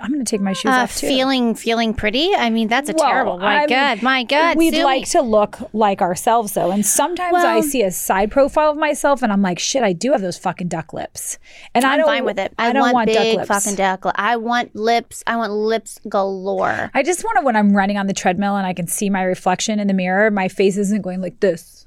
I'm 0.00 0.12
going 0.12 0.24
to 0.24 0.28
take 0.30 0.40
my 0.40 0.52
shoes 0.52 0.70
uh, 0.72 0.82
off 0.82 0.96
too. 0.96 1.06
feeling 1.06 1.54
feeling 1.54 1.94
pretty. 1.94 2.34
I 2.34 2.50
mean, 2.50 2.68
that's 2.68 2.90
a 2.90 2.94
Well, 2.94 3.06
terrible. 3.08 3.38
My 3.38 3.60
I'm- 3.60 3.68
God, 3.68 4.02
my 4.02 4.24
God. 4.24 4.56
We'd 4.56 4.74
sue 4.74 4.84
like 4.84 5.02
me. 5.02 5.06
to 5.06 5.22
look 5.22 5.58
like 5.72 6.00
ourselves 6.02 6.52
though. 6.54 6.70
And 6.70 6.84
sometimes 6.84 7.36
I 7.36 7.60
see 7.60 7.82
a 7.82 7.90
side 7.92 8.30
profile 8.30 8.70
of 8.72 8.76
myself 8.76 9.22
and 9.22 9.32
I'm 9.32 9.42
like, 9.42 9.58
shit, 9.58 9.82
I 9.82 9.92
do 9.92 10.12
have 10.12 10.20
those 10.20 10.36
fucking 10.38 10.68
duck 10.68 10.92
lips. 10.92 11.38
And 11.74 11.84
I 11.84 11.92
I'm 11.92 11.98
don't 11.98 12.06
fine 12.06 12.24
with 12.24 12.38
it. 12.38 12.52
I, 12.58 12.70
I 12.70 12.72
don't 12.72 12.80
want, 12.82 12.94
want, 12.94 13.08
duck 13.10 13.22
big 13.22 13.36
lips. 13.38 13.48
fucking 13.48 13.76
duck. 13.76 14.04
li- 14.04 14.12
I 14.16 14.36
want 14.36 14.74
lips. 14.74 15.22
I 15.26 15.36
want 15.36 15.52
lips 15.52 16.00
galore. 16.08 16.90
I 16.94 17.02
just 17.02 17.22
want 17.24 17.38
to 17.38 17.44
when 17.44 17.54
I'm 17.56 17.76
running 17.76 17.98
on 17.98 18.06
the 18.08 18.14
treadmill 18.14 18.56
and 18.56 18.66
I 18.66 18.72
can 18.74 18.86
see 18.86 19.10
my 19.10 19.22
reflection 19.22 19.78
in 19.78 19.86
the 19.86 19.94
mirror, 19.94 20.30
my 20.30 20.48
face 20.48 20.76
isn't 20.76 21.02
going 21.02 21.20
like 21.20 21.40
this. 21.40 21.86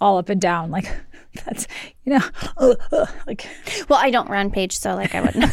All 0.00 0.18
up 0.18 0.28
and 0.28 0.40
down. 0.40 0.70
Like 0.70 0.92
that's 1.44 1.66
you 2.04 2.14
know 2.14 2.24
ugh, 2.58 2.80
ugh, 2.92 3.08
like 3.26 3.46
Well, 3.88 3.98
I 4.02 4.10
don't 4.10 4.28
run 4.30 4.50
Paige, 4.50 4.76
so 4.78 4.94
like 4.94 5.14
I 5.14 5.20
wouldn't. 5.20 5.52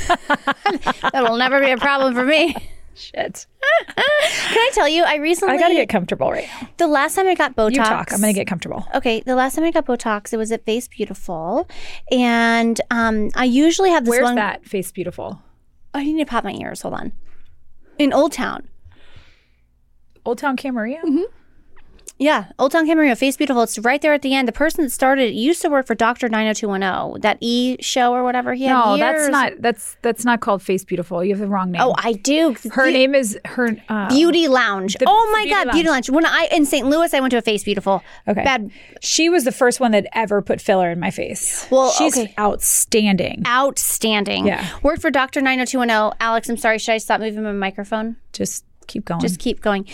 That'll 1.11 1.38
never 1.38 1.59
be 1.59 1.71
a 1.71 1.77
problem 1.77 2.13
for 2.13 2.23
me. 2.25 2.55
shit. 2.93 3.45
Can 3.95 4.05
I 4.57 4.69
tell 4.73 4.88
you? 4.88 5.03
I 5.03 5.15
recently 5.15 5.55
I 5.55 5.59
gotta 5.59 5.73
get 5.73 5.89
comfortable 5.89 6.31
right 6.31 6.47
now. 6.61 6.69
the 6.77 6.88
last 6.88 7.15
time 7.15 7.27
I 7.27 7.35
got 7.35 7.55
Botox. 7.55 7.71
You 7.71 7.77
talk. 7.83 8.13
I'm 8.13 8.19
gonna 8.21 8.33
get 8.33 8.47
comfortable. 8.47 8.85
Okay, 8.95 9.21
the 9.21 9.35
last 9.35 9.55
time 9.55 9.63
I 9.65 9.71
got 9.71 9.85
Botox, 9.85 10.33
it 10.33 10.38
was 10.38 10.51
at 10.51 10.65
Face 10.65 10.88
Beautiful, 10.88 11.67
and 12.11 12.79
um, 12.91 13.29
I 13.35 13.45
usually 13.45 13.89
have 13.89 14.05
this 14.05 14.11
Where's 14.11 14.23
one. 14.23 14.35
that 14.35 14.65
face 14.65 14.91
beautiful? 14.91 15.41
I 15.93 16.03
need 16.03 16.19
to 16.19 16.25
pop 16.25 16.43
my 16.43 16.53
ears. 16.53 16.81
Hold 16.81 16.93
on. 16.93 17.11
In 17.97 18.13
Old 18.13 18.31
Town. 18.33 18.67
Old 20.25 20.38
Town 20.38 20.55
Camarillo? 20.55 21.01
Mm-hmm. 21.01 21.23
Yeah, 22.17 22.51
Old 22.60 22.72
Town 22.72 22.86
Camarillo, 22.88 23.17
Face 23.17 23.36
Beautiful. 23.36 23.63
It's 23.63 23.79
right 23.79 24.00
there 24.00 24.13
at 24.13 24.22
the 24.22 24.36
end. 24.36 24.48
The 24.48 24.51
person 24.51 24.84
that 24.84 24.91
started 24.91 25.29
it 25.31 25.34
used 25.34 25.60
to 25.63 25.70
work 25.70 25.88
for 25.88 25.96
Doctor 25.96 26.29
Nine 26.29 26.46
Hundred 26.46 26.58
Two 26.58 26.67
One 26.67 26.81
Zero, 26.81 27.15
that 27.22 27.39
E 27.41 27.77
show 27.81 28.13
or 28.13 28.24
whatever. 28.24 28.53
He 28.53 28.65
had 28.65 28.74
No, 28.74 28.96
that's 28.96 29.27
not 29.29 29.53
that's 29.60 29.98
that's 30.03 30.24
not 30.24 30.39
called 30.39 30.62
Face 30.62 30.84
Beautiful. 30.86 31.24
You 31.24 31.31
have 31.31 31.39
the 31.39 31.48
wrong 31.48 31.72
name. 31.72 31.81
Oh, 31.84 31.96
I 31.98 32.13
do. 32.13 32.55
her 32.74 32.86
Be- 32.86 32.93
name 32.93 33.15
is 33.15 33.39
her. 33.46 33.75
Uh, 33.89 34.08
Beauty 34.10 34.48
Lounge. 34.48 34.98
The- 35.00 35.05
oh 35.08 35.29
my 35.34 35.46
Beauty 35.46 35.50
God, 35.65 35.72
Beauty 35.72 35.89
Lounge. 35.89 36.10
When 36.12 36.24
I 36.27 36.48
in 36.51 36.67
St. 36.67 36.86
Louis, 36.86 37.12
I 37.12 37.20
went 37.22 37.31
to 37.31 37.38
a 37.38 37.41
Face 37.41 37.63
Beautiful. 37.63 38.03
Okay. 38.27 38.43
Bad, 38.43 38.70
She 39.01 39.27
was 39.27 39.43
the 39.43 39.51
first 39.51 39.79
one 39.79 39.89
that 39.93 40.05
ever 40.13 40.43
put 40.43 40.62
filler 40.62 40.91
in 40.91 41.00
my 41.00 41.10
face. 41.10 41.65
Well, 41.72 41.89
she's 41.89 42.15
okay. 42.15 42.36
outstanding. 42.38 43.41
outstanding. 43.48 44.46
Yeah. 44.46 44.67
Worked 44.84 45.01
for 45.01 45.10
Doctor 45.10 45.41
Nine 45.41 45.58
Hundred 45.58 45.72
Two 45.72 45.79
One 45.79 45.89
Zero. 45.89 46.13
Alex, 46.20 46.50
I'm 46.50 46.58
sorry. 46.58 46.77
Should 46.77 46.93
I 46.93 46.98
stop 47.00 47.20
moving 47.20 47.41
my 47.41 47.51
microphone? 47.51 48.17
Just 48.31 48.63
keep 48.86 49.05
going. 49.05 49.22
Just 49.22 49.39
keep 49.39 49.62
going. 49.62 49.88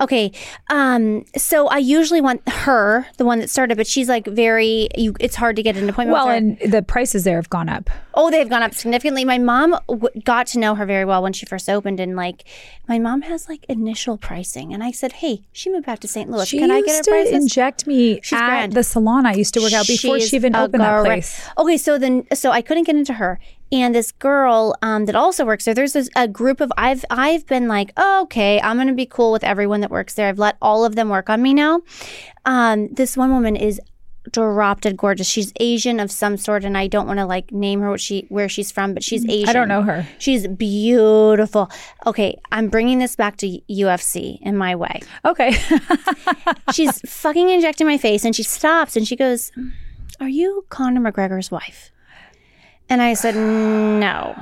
Okay. 0.00 0.32
Um, 0.70 1.24
so 1.36 1.66
I 1.68 1.78
usually 1.78 2.20
want 2.20 2.46
her, 2.48 3.06
the 3.16 3.24
one 3.24 3.38
that 3.40 3.50
started, 3.50 3.76
but 3.76 3.86
she's 3.86 4.08
like 4.08 4.26
very 4.26 4.88
you 4.96 5.14
it's 5.20 5.36
hard 5.36 5.56
to 5.56 5.62
get 5.62 5.76
an 5.76 5.88
appointment 5.88 6.12
well, 6.14 6.26
with 6.26 6.32
her. 6.60 6.64
and 6.64 6.72
the 6.72 6.82
prices 6.82 7.24
there 7.24 7.36
have 7.36 7.50
gone 7.50 7.68
up. 7.68 7.90
Oh, 8.14 8.30
they've 8.30 8.48
gone 8.48 8.62
up 8.62 8.74
significantly. 8.74 9.24
My 9.24 9.38
mom 9.38 9.76
w- 9.88 10.08
got 10.24 10.46
to 10.48 10.58
know 10.58 10.74
her 10.74 10.84
very 10.86 11.04
well 11.04 11.22
when 11.22 11.32
she 11.32 11.46
first 11.46 11.68
opened, 11.68 12.00
and 12.00 12.16
like, 12.16 12.44
my 12.88 12.98
mom 12.98 13.22
has 13.22 13.48
like 13.48 13.64
initial 13.68 14.16
pricing, 14.18 14.72
and 14.74 14.82
I 14.82 14.90
said, 14.92 15.12
"Hey, 15.14 15.42
she 15.52 15.70
moved 15.70 15.86
back 15.86 16.00
to 16.00 16.08
St. 16.08 16.28
Louis. 16.30 16.46
She 16.48 16.58
Can 16.58 16.70
I 16.70 16.80
get 16.82 16.96
her 16.96 17.02
to 17.02 17.10
prices?" 17.10 17.32
inject 17.34 17.86
me 17.86 18.20
She's 18.22 18.32
at 18.38 18.46
grand. 18.46 18.72
the 18.72 18.82
salon 18.82 19.26
I 19.26 19.34
used 19.34 19.54
to 19.54 19.60
work 19.60 19.72
out 19.72 19.86
before 19.86 20.18
She's 20.18 20.28
she 20.30 20.36
even 20.36 20.54
opened 20.56 20.82
that 20.82 21.00
gra- 21.00 21.04
place. 21.04 21.40
Okay, 21.58 21.76
so 21.76 21.98
then, 21.98 22.26
so 22.34 22.50
I 22.50 22.60
couldn't 22.62 22.84
get 22.84 22.96
into 22.96 23.14
her, 23.14 23.38
and 23.70 23.94
this 23.94 24.12
girl 24.12 24.74
um, 24.82 25.06
that 25.06 25.14
also 25.14 25.44
works 25.44 25.64
there. 25.64 25.74
There's 25.74 25.92
this, 25.92 26.08
a 26.16 26.26
group 26.28 26.60
of 26.60 26.72
I've 26.76 27.04
I've 27.10 27.46
been 27.46 27.68
like, 27.68 27.92
oh, 27.96 28.22
okay, 28.22 28.60
I'm 28.60 28.76
gonna 28.76 28.94
be 28.94 29.06
cool 29.06 29.32
with 29.32 29.44
everyone 29.44 29.80
that 29.80 29.90
works 29.90 30.14
there. 30.14 30.28
I've 30.28 30.38
let 30.38 30.56
all 30.62 30.84
of 30.84 30.96
them 30.96 31.08
work 31.08 31.28
on 31.30 31.42
me 31.42 31.54
now. 31.54 31.82
Um, 32.44 32.88
this 32.88 33.16
one 33.16 33.30
woman 33.30 33.56
is 33.56 33.80
dropped 34.32 34.82
dead 34.82 34.96
gorgeous. 34.96 35.28
She's 35.28 35.52
Asian 35.60 36.00
of 36.00 36.10
some 36.10 36.36
sort, 36.36 36.64
and 36.64 36.76
I 36.76 36.86
don't 36.86 37.06
want 37.06 37.18
to 37.18 37.26
like 37.26 37.52
name 37.52 37.80
her 37.80 37.90
what 37.90 38.00
she 38.00 38.26
where 38.28 38.48
she's 38.48 38.70
from, 38.70 38.94
but 38.94 39.02
she's 39.02 39.24
Asian. 39.28 39.48
I 39.48 39.52
don't 39.52 39.68
know 39.68 39.82
her. 39.82 40.06
She's 40.18 40.46
beautiful. 40.46 41.70
Okay, 42.06 42.38
I'm 42.52 42.68
bringing 42.68 42.98
this 42.98 43.16
back 43.16 43.36
to 43.38 43.60
UFC 43.70 44.38
in 44.42 44.56
my 44.56 44.74
way. 44.74 45.00
Okay. 45.24 45.52
She's 46.72 47.00
fucking 47.00 47.48
injecting 47.48 47.86
my 47.86 47.98
face, 47.98 48.24
and 48.24 48.34
she 48.34 48.42
stops 48.42 48.96
and 48.96 49.06
she 49.06 49.16
goes, 49.16 49.52
"Are 50.20 50.28
you 50.28 50.64
Conor 50.68 51.00
McGregor's 51.00 51.50
wife?" 51.50 51.90
And 52.88 53.02
I 53.02 53.14
said, 53.14 53.34
"No, 53.36 54.34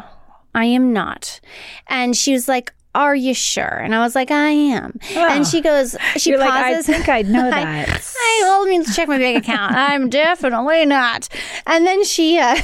I 0.55 0.65
am 0.67 0.93
not." 0.93 1.41
And 1.89 2.17
she 2.17 2.33
was 2.33 2.49
like, 2.49 2.73
"Are 2.95 3.15
you 3.15 3.35
sure?" 3.35 3.65
And 3.65 3.95
I 3.95 4.01
was 4.01 4.15
like, 4.15 4.31
"I 4.31 4.51
am." 4.51 4.99
And 5.15 5.47
she 5.47 5.61
goes, 5.61 5.97
she 6.17 6.31
You're 6.31 6.39
like, 6.39 6.51
I 6.53 6.75
pauses. 6.75 6.87
think 6.87 7.09
I'd 7.09 7.29
know 7.29 7.51
that. 7.51 7.89
I 8.19 8.39
well, 8.43 8.63
let 8.65 8.69
me 8.79 8.85
check 8.95 9.09
my 9.09 9.19
bank 9.19 9.45
account. 9.45 9.75
I'm 9.75 10.09
definitely 10.09 10.85
not. 10.87 11.29
And 11.67 11.87
then 11.87 12.05
she, 12.05 12.39
uh, 12.39 12.57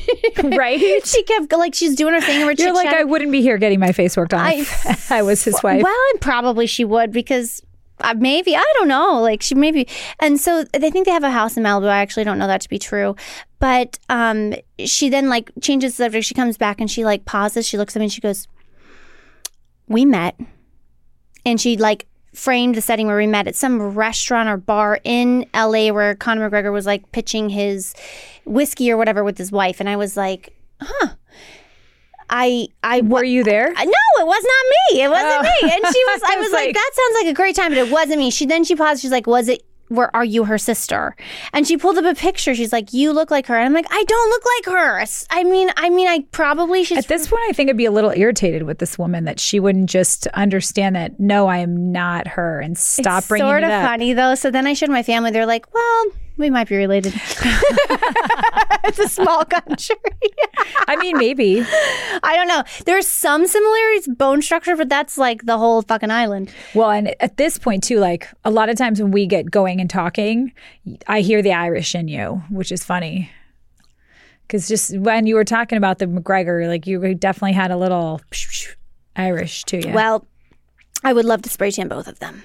right? 0.44 1.06
she 1.06 1.22
kept 1.22 1.52
like 1.52 1.74
she's 1.74 1.94
doing 1.94 2.14
her 2.14 2.20
thing, 2.20 2.44
we're 2.44 2.52
You're 2.52 2.72
like, 2.74 2.88
I 2.88 3.04
wouldn't 3.04 3.30
be 3.32 3.42
here 3.42 3.58
getting 3.58 3.78
my 3.80 3.92
face 3.92 4.16
worked 4.16 4.34
on 4.34 4.50
if 4.52 5.12
I 5.12 5.22
was 5.22 5.44
his 5.44 5.62
wife. 5.62 5.82
Well, 5.82 6.00
and 6.12 6.20
probably 6.20 6.66
she 6.66 6.84
would 6.84 7.12
because 7.12 7.62
uh, 8.00 8.14
maybe 8.16 8.56
I 8.56 8.64
don't 8.74 8.88
know. 8.88 9.20
Like 9.20 9.42
she 9.42 9.54
maybe, 9.54 9.86
and 10.20 10.40
so 10.40 10.64
they 10.64 10.90
think 10.90 11.06
they 11.06 11.12
have 11.12 11.24
a 11.24 11.30
house 11.30 11.56
in 11.56 11.62
Malibu. 11.62 11.88
I 11.88 11.98
actually 11.98 12.24
don't 12.24 12.38
know 12.38 12.46
that 12.46 12.60
to 12.62 12.68
be 12.68 12.78
true, 12.78 13.16
but 13.58 13.98
um, 14.08 14.54
she 14.84 15.08
then 15.08 15.28
like 15.28 15.50
changes 15.60 15.96
the 15.96 16.04
subject. 16.04 16.26
She 16.26 16.34
comes 16.34 16.56
back 16.56 16.80
and 16.80 16.90
she 16.90 17.04
like 17.04 17.24
pauses. 17.24 17.66
She 17.66 17.78
looks 17.78 17.96
at 17.96 18.00
me 18.00 18.06
and 18.06 18.12
she 18.12 18.20
goes, 18.20 18.48
"We 19.88 20.04
met," 20.04 20.38
and 21.44 21.60
she 21.60 21.76
like 21.76 22.06
framed 22.34 22.74
the 22.74 22.80
setting 22.80 23.06
where 23.06 23.16
we 23.16 23.26
met 23.26 23.48
at 23.48 23.56
some 23.56 23.80
restaurant 23.80 24.48
or 24.48 24.56
bar 24.56 25.00
in 25.02 25.46
LA 25.54 25.88
where 25.88 26.14
Conor 26.14 26.50
McGregor 26.50 26.72
was 26.72 26.86
like 26.86 27.10
pitching 27.12 27.48
his 27.48 27.94
whiskey 28.44 28.90
or 28.90 28.96
whatever 28.96 29.24
with 29.24 29.38
his 29.38 29.50
wife, 29.50 29.80
and 29.80 29.88
I 29.88 29.96
was 29.96 30.16
like, 30.16 30.54
"Huh." 30.80 31.14
I 32.30 32.68
I 32.82 33.00
Were 33.02 33.24
you 33.24 33.44
there? 33.44 33.68
uh, 33.68 33.84
No, 33.84 33.90
it 34.20 34.26
was 34.26 34.44
not 34.44 34.94
me. 34.96 35.02
It 35.02 35.08
wasn't 35.10 35.46
Oh. 35.46 35.66
me. 35.66 35.72
And 35.72 35.94
she 35.94 36.04
was. 36.04 36.22
I 36.24 36.32
I 36.34 36.36
was 36.38 36.44
was 36.46 36.52
like, 36.52 36.66
like- 36.66 36.74
that 36.74 36.90
sounds 36.94 37.24
like 37.24 37.30
a 37.32 37.34
great 37.34 37.56
time, 37.56 37.70
but 37.70 37.78
it 37.78 37.90
wasn't 37.90 38.18
me. 38.18 38.30
She 38.30 38.46
then 38.46 38.64
she 38.64 38.74
paused. 38.76 39.02
She's 39.02 39.10
like, 39.12 39.26
was 39.26 39.48
it? 39.48 39.62
Where 39.90 40.14
are 40.14 40.24
you 40.24 40.44
her 40.44 40.58
sister? 40.58 41.16
And 41.54 41.66
she 41.66 41.78
pulled 41.78 41.96
up 41.96 42.04
a 42.04 42.14
picture. 42.14 42.54
She's 42.54 42.74
like, 42.74 42.92
you 42.92 43.10
look 43.10 43.30
like 43.30 43.46
her. 43.46 43.56
And 43.56 43.64
I'm 43.64 43.72
like, 43.72 43.86
I 43.90 44.04
don't 44.06 44.28
look 44.28 44.42
like 44.44 44.74
her. 44.76 45.04
I 45.30 45.44
mean, 45.44 45.70
I 45.78 45.88
mean, 45.88 46.06
I 46.06 46.26
probably 46.30 46.84
she's. 46.84 46.98
At 46.98 47.08
this 47.08 47.26
point, 47.26 47.40
I 47.48 47.52
think 47.52 47.70
I'd 47.70 47.76
be 47.78 47.86
a 47.86 47.90
little 47.90 48.10
irritated 48.14 48.64
with 48.64 48.80
this 48.80 48.98
woman 48.98 49.24
that 49.24 49.40
she 49.40 49.58
wouldn't 49.58 49.88
just 49.88 50.26
understand 50.28 50.94
that 50.96 51.18
no, 51.18 51.46
I 51.46 51.58
am 51.58 51.90
not 51.90 52.28
her 52.28 52.60
and 52.60 52.76
stop 52.76 53.26
bringing 53.28 53.48
sort 53.48 53.62
of 53.64 53.70
up. 53.70 53.82
funny 53.82 54.12
though. 54.12 54.34
So 54.34 54.50
then 54.50 54.66
I 54.66 54.74
showed 54.74 54.90
my 54.90 55.02
family. 55.02 55.30
They're 55.30 55.46
like, 55.46 55.72
well, 55.72 56.04
we 56.38 56.50
might 56.50 56.68
be 56.68 56.76
related. 56.76 57.12
it's 58.84 58.98
a 58.98 59.08
small 59.08 59.44
country. 59.44 59.96
I 60.86 60.96
mean, 60.96 61.18
maybe. 61.18 61.60
I 62.22 62.36
don't 62.36 62.48
know. 62.48 62.62
There's 62.86 63.06
some 63.06 63.46
similarities, 63.46 64.08
bone 64.08 64.40
structure, 64.40 64.76
but 64.76 64.88
that's 64.88 65.18
like 65.18 65.44
the 65.44 65.58
whole 65.58 65.82
fucking 65.82 66.10
island. 66.10 66.52
Well, 66.74 66.90
and 66.90 67.14
at 67.20 67.36
this 67.36 67.58
point 67.58 67.82
too, 67.82 67.98
like 67.98 68.28
a 68.44 68.50
lot 68.50 68.68
of 68.68 68.76
times 68.76 69.02
when 69.02 69.10
we 69.10 69.26
get 69.26 69.50
going 69.50 69.80
and 69.80 69.90
talking, 69.90 70.52
I 71.06 71.20
hear 71.20 71.42
the 71.42 71.52
Irish 71.52 71.94
in 71.94 72.08
you, 72.08 72.42
which 72.50 72.72
is 72.72 72.84
funny. 72.84 73.30
Because 74.46 74.66
just 74.66 74.96
when 74.96 75.26
you 75.26 75.34
were 75.34 75.44
talking 75.44 75.76
about 75.76 75.98
the 75.98 76.06
McGregor, 76.06 76.66
like 76.68 76.86
you 76.86 77.14
definitely 77.14 77.52
had 77.52 77.70
a 77.70 77.76
little 77.76 78.22
Irish 79.14 79.64
to 79.64 79.86
you. 79.86 79.92
Well, 79.92 80.26
I 81.04 81.12
would 81.12 81.24
love 81.24 81.42
to 81.42 81.50
spray 81.50 81.70
tan 81.70 81.88
both 81.88 82.08
of 82.08 82.18
them. 82.18 82.42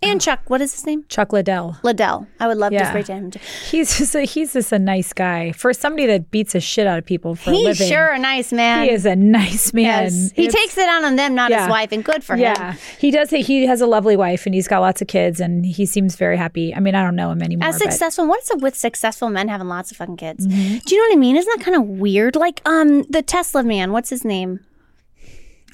And 0.00 0.20
Chuck, 0.20 0.40
what 0.46 0.60
is 0.60 0.72
his 0.74 0.86
name? 0.86 1.04
Chuck 1.08 1.32
Liddell. 1.32 1.76
Liddell. 1.82 2.28
I 2.38 2.46
would 2.46 2.56
love 2.56 2.70
to 2.70 2.76
Yeah. 2.76 2.88
spray 2.90 3.02
tan 3.02 3.24
him 3.24 3.30
too. 3.32 3.40
He's 3.68 3.98
just 3.98 4.14
a, 4.14 4.22
he's 4.22 4.52
just 4.52 4.70
a 4.70 4.78
nice 4.78 5.12
guy 5.12 5.50
for 5.52 5.72
somebody 5.72 6.06
that 6.06 6.30
beats 6.30 6.52
the 6.52 6.60
shit 6.60 6.86
out 6.86 6.98
of 6.98 7.04
people 7.04 7.34
for 7.34 7.50
a 7.50 7.54
He's 7.54 7.64
living. 7.80 7.88
sure 7.88 8.08
a 8.12 8.18
nice 8.18 8.52
man. 8.52 8.84
He 8.84 8.90
is 8.92 9.04
a 9.06 9.16
nice 9.16 9.72
man. 9.72 10.04
Yes. 10.04 10.32
He 10.36 10.46
It's- 10.46 10.54
takes 10.54 10.78
it 10.78 10.88
out 10.88 11.02
on 11.02 11.16
them, 11.16 11.34
not 11.34 11.50
Yeah. 11.50 11.62
his 11.62 11.70
wife, 11.70 11.90
and 11.90 12.04
good 12.04 12.22
for 12.22 12.36
Yeah, 12.36 12.50
him. 12.50 12.56
Yeah, 12.60 12.74
he 13.00 13.10
does. 13.10 13.30
He 13.30 13.66
has 13.66 13.80
a 13.80 13.86
lovely 13.86 14.16
wife 14.16 14.46
and 14.46 14.54
he's 14.54 14.68
got 14.68 14.80
lots 14.80 15.02
of 15.02 15.08
kids 15.08 15.40
and 15.40 15.66
he 15.66 15.84
seems 15.84 16.14
very 16.14 16.36
happy. 16.36 16.72
I 16.74 16.78
mean, 16.80 16.94
I 16.94 17.02
don't 17.02 17.16
know 17.16 17.30
him 17.32 17.42
anymore. 17.42 17.68
As 17.68 17.78
but- 17.78 17.90
successful, 17.90 18.26
what 18.28 18.40
is 18.42 18.50
it 18.50 18.60
with 18.60 18.76
successful 18.76 19.30
men 19.30 19.48
having 19.48 19.66
lots 19.68 19.90
of 19.90 19.96
fucking 19.96 20.16
kids? 20.18 20.46
Mm-hmm. 20.46 20.78
Do 20.86 20.94
you 20.94 21.00
know 21.02 21.08
what 21.08 21.16
I 21.16 21.20
mean? 21.20 21.36
Isn't 21.36 21.58
that 21.58 21.64
kind 21.64 21.76
of 21.76 21.82
weird? 21.88 22.36
Like, 22.36 22.60
um, 22.64 23.02
the 23.10 23.22
Tesla 23.22 23.64
man. 23.64 23.90
What's 23.90 24.10
his 24.10 24.24
name? 24.24 24.60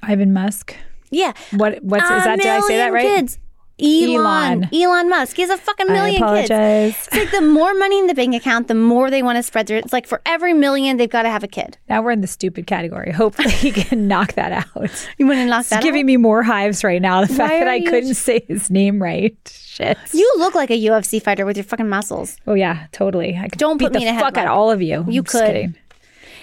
Ivan 0.02 0.32
Musk. 0.32 0.74
Yeah, 1.10 1.32
What? 1.52 1.82
What's 1.84 2.10
a 2.10 2.16
is 2.16 2.24
that? 2.24 2.36
Did 2.38 2.46
I 2.46 2.60
say 2.60 2.76
that 2.78 2.92
right? 2.92 3.06
Kids. 3.06 3.38
Elon. 3.80 4.64
Elon. 4.64 4.68
Elon 4.72 5.08
Musk. 5.10 5.36
He 5.36 5.42
has 5.42 5.50
a 5.50 5.56
fucking 5.56 5.88
million 5.88 6.22
I 6.22 6.36
kids. 6.42 6.50
apologize. 6.50 7.08
It's 7.08 7.16
like 7.16 7.30
the 7.32 7.40
more 7.40 7.74
money 7.74 7.98
in 7.98 8.06
the 8.06 8.14
bank 8.14 8.34
account, 8.34 8.68
the 8.68 8.74
more 8.74 9.10
they 9.10 9.22
want 9.22 9.36
to 9.36 9.42
spread 9.42 9.66
their. 9.66 9.78
It's 9.78 9.92
like 9.92 10.06
for 10.06 10.20
every 10.24 10.52
million, 10.52 10.96
they've 10.96 11.10
got 11.10 11.22
to 11.22 11.28
have 11.28 11.42
a 11.42 11.48
kid. 11.48 11.76
Now 11.88 12.00
we're 12.02 12.12
in 12.12 12.20
the 12.20 12.26
stupid 12.28 12.66
category. 12.68 13.10
Hopefully 13.10 13.50
he 13.50 13.72
can 13.82 14.06
knock 14.06 14.34
that 14.34 14.52
out. 14.52 15.08
You 15.18 15.26
want 15.26 15.38
to 15.38 15.46
knock 15.46 15.60
It's 15.62 15.70
that 15.70 15.82
giving 15.82 16.02
out? 16.02 16.06
me 16.06 16.16
more 16.18 16.42
hives 16.44 16.84
right 16.84 17.02
now. 17.02 17.22
The 17.24 17.34
fact 17.34 17.50
that 17.54 17.68
I 17.68 17.80
couldn't 17.80 18.14
say 18.14 18.44
his 18.46 18.70
name 18.70 19.02
right. 19.02 19.36
Shit. 19.48 19.98
You 20.12 20.32
look 20.38 20.54
like 20.54 20.70
a 20.70 20.78
UFC 20.80 21.20
fighter 21.20 21.44
with 21.44 21.56
your 21.56 21.64
fucking 21.64 21.88
muscles. 21.88 22.36
Oh 22.46 22.54
yeah, 22.54 22.86
totally. 22.92 23.36
I 23.36 23.48
could 23.48 23.58
Don't 23.58 23.76
beat 23.78 23.86
put 23.86 23.94
me 23.94 24.04
the 24.04 24.10
in 24.10 24.16
a 24.16 24.20
fuck 24.20 24.36
out 24.36 24.46
of 24.46 24.52
all 24.52 24.70
of 24.70 24.80
you. 24.82 25.04
You 25.08 25.20
I'm 25.20 25.24
just 25.24 25.30
could. 25.44 25.74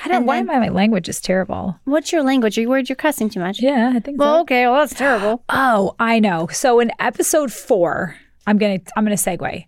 I 0.03 0.07
don't. 0.07 0.17
And 0.17 0.27
Why 0.27 0.37
then- 0.37 0.49
am 0.49 0.55
I? 0.63 0.67
My 0.67 0.73
language 0.73 1.07
is 1.09 1.21
terrible. 1.21 1.79
What's 1.85 2.11
your 2.11 2.23
language? 2.23 2.57
Are 2.57 2.61
you 2.61 2.69
worried 2.69 2.89
you're 2.89 2.95
cussing 2.95 3.29
too 3.29 3.39
much? 3.39 3.61
Yeah, 3.61 3.91
I 3.95 3.99
think 3.99 4.17
so. 4.17 4.25
Well, 4.25 4.39
okay. 4.41 4.65
Well, 4.67 4.75
that's 4.79 4.93
terrible. 4.93 5.43
Oh, 5.49 5.95
I 5.99 6.19
know. 6.19 6.47
So 6.51 6.79
in 6.79 6.91
episode 6.99 7.51
four, 7.51 8.15
I'm 8.47 8.57
gonna 8.57 8.79
I'm 8.95 9.03
gonna 9.03 9.15
segue. 9.15 9.65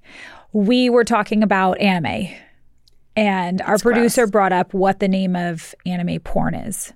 We 0.51 0.89
were 0.89 1.03
talking 1.03 1.43
about 1.43 1.79
anime, 1.79 2.29
and 3.15 3.61
our 3.61 3.77
producer 3.77 4.27
brought 4.27 4.53
up 4.53 4.73
what 4.73 4.99
the 4.99 5.07
name 5.07 5.35
of 5.35 5.73
anime 5.85 6.19
porn 6.21 6.55
is. 6.55 6.93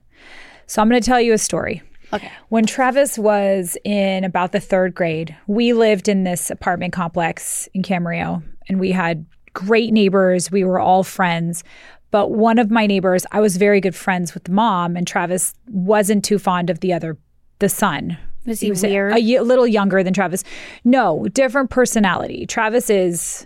So 0.66 0.82
I'm 0.82 0.90
gonna 0.90 1.02
tell 1.02 1.22
you 1.22 1.34
a 1.34 1.38
story. 1.38 1.82
Okay. 2.14 2.32
When 2.50 2.66
Travis 2.66 3.18
was 3.18 3.78
in 3.84 4.24
about 4.24 4.52
the 4.54 4.60
third 4.62 4.96
grade, 4.96 5.36
we 5.48 5.74
lived 5.74 6.08
in 6.08 6.24
this 6.24 6.50
apartment 6.50 6.94
complex 6.94 7.68
in 7.74 7.84
Camarillo, 7.84 8.42
and 8.70 8.80
we 8.80 8.92
had 8.92 9.26
great 9.54 9.92
neighbors. 9.92 10.52
We 10.52 10.64
were 10.64 10.80
all 10.80 11.04
friends. 11.04 11.64
But 12.12 12.32
one 12.32 12.58
of 12.58 12.72
my 12.72 12.88
neighbors, 12.88 13.26
I 13.32 13.42
was 13.42 13.58
very 13.58 13.82
good 13.82 13.96
friends 13.96 14.34
with 14.34 14.46
the 14.46 14.52
mom, 14.52 14.96
and 14.96 15.06
Travis 15.06 15.54
wasn't 15.68 16.24
too 16.24 16.40
fond 16.40 16.70
of 16.70 16.80
the 16.80 16.94
other, 16.94 17.18
the 17.60 17.70
son. 17.70 18.18
Was 18.46 18.62
he, 18.62 18.70
was 18.70 18.82
weird? 18.82 19.14
A, 19.14 19.36
a 19.36 19.42
little 19.42 19.68
younger 19.68 20.04
than 20.04 20.14
Travis. 20.14 20.44
No, 20.86 21.28
different 21.34 21.70
personality. 21.70 22.46
Travis 22.46 22.90
is 22.90 23.46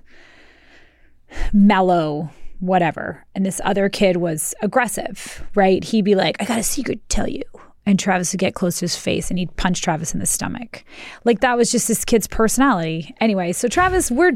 mellow, 1.54 2.30
whatever. 2.60 3.26
And 3.34 3.46
this 3.46 3.60
other 3.64 3.90
kid 3.90 4.18
was 4.18 4.54
aggressive, 4.62 5.44
right? 5.56 5.84
He'd 5.84 6.06
be 6.06 6.14
like, 6.14 6.38
I 6.40 6.46
got 6.46 6.60
a 6.60 6.64
secret 6.64 7.02
to 7.10 7.16
tell 7.16 7.28
you. 7.28 7.44
And 7.92 8.00
Travis 8.00 8.34
would 8.34 8.40
get 8.40 8.56
close 8.56 8.80
to 8.80 8.86
his 8.86 8.96
face 8.96 9.30
and 9.30 9.38
he'd 9.38 9.56
punch 9.58 9.82
Travis 9.82 10.14
in 10.14 10.20
the 10.20 10.26
stomach. 10.26 10.84
Like 11.24 11.42
that 11.42 11.56
was 11.56 11.72
just 11.72 11.88
this 11.88 12.04
kid's 12.04 12.28
personality. 12.28 13.14
Anyway, 13.22 13.52
so 13.52 13.68
Travis, 13.68 14.10
we're 14.10 14.32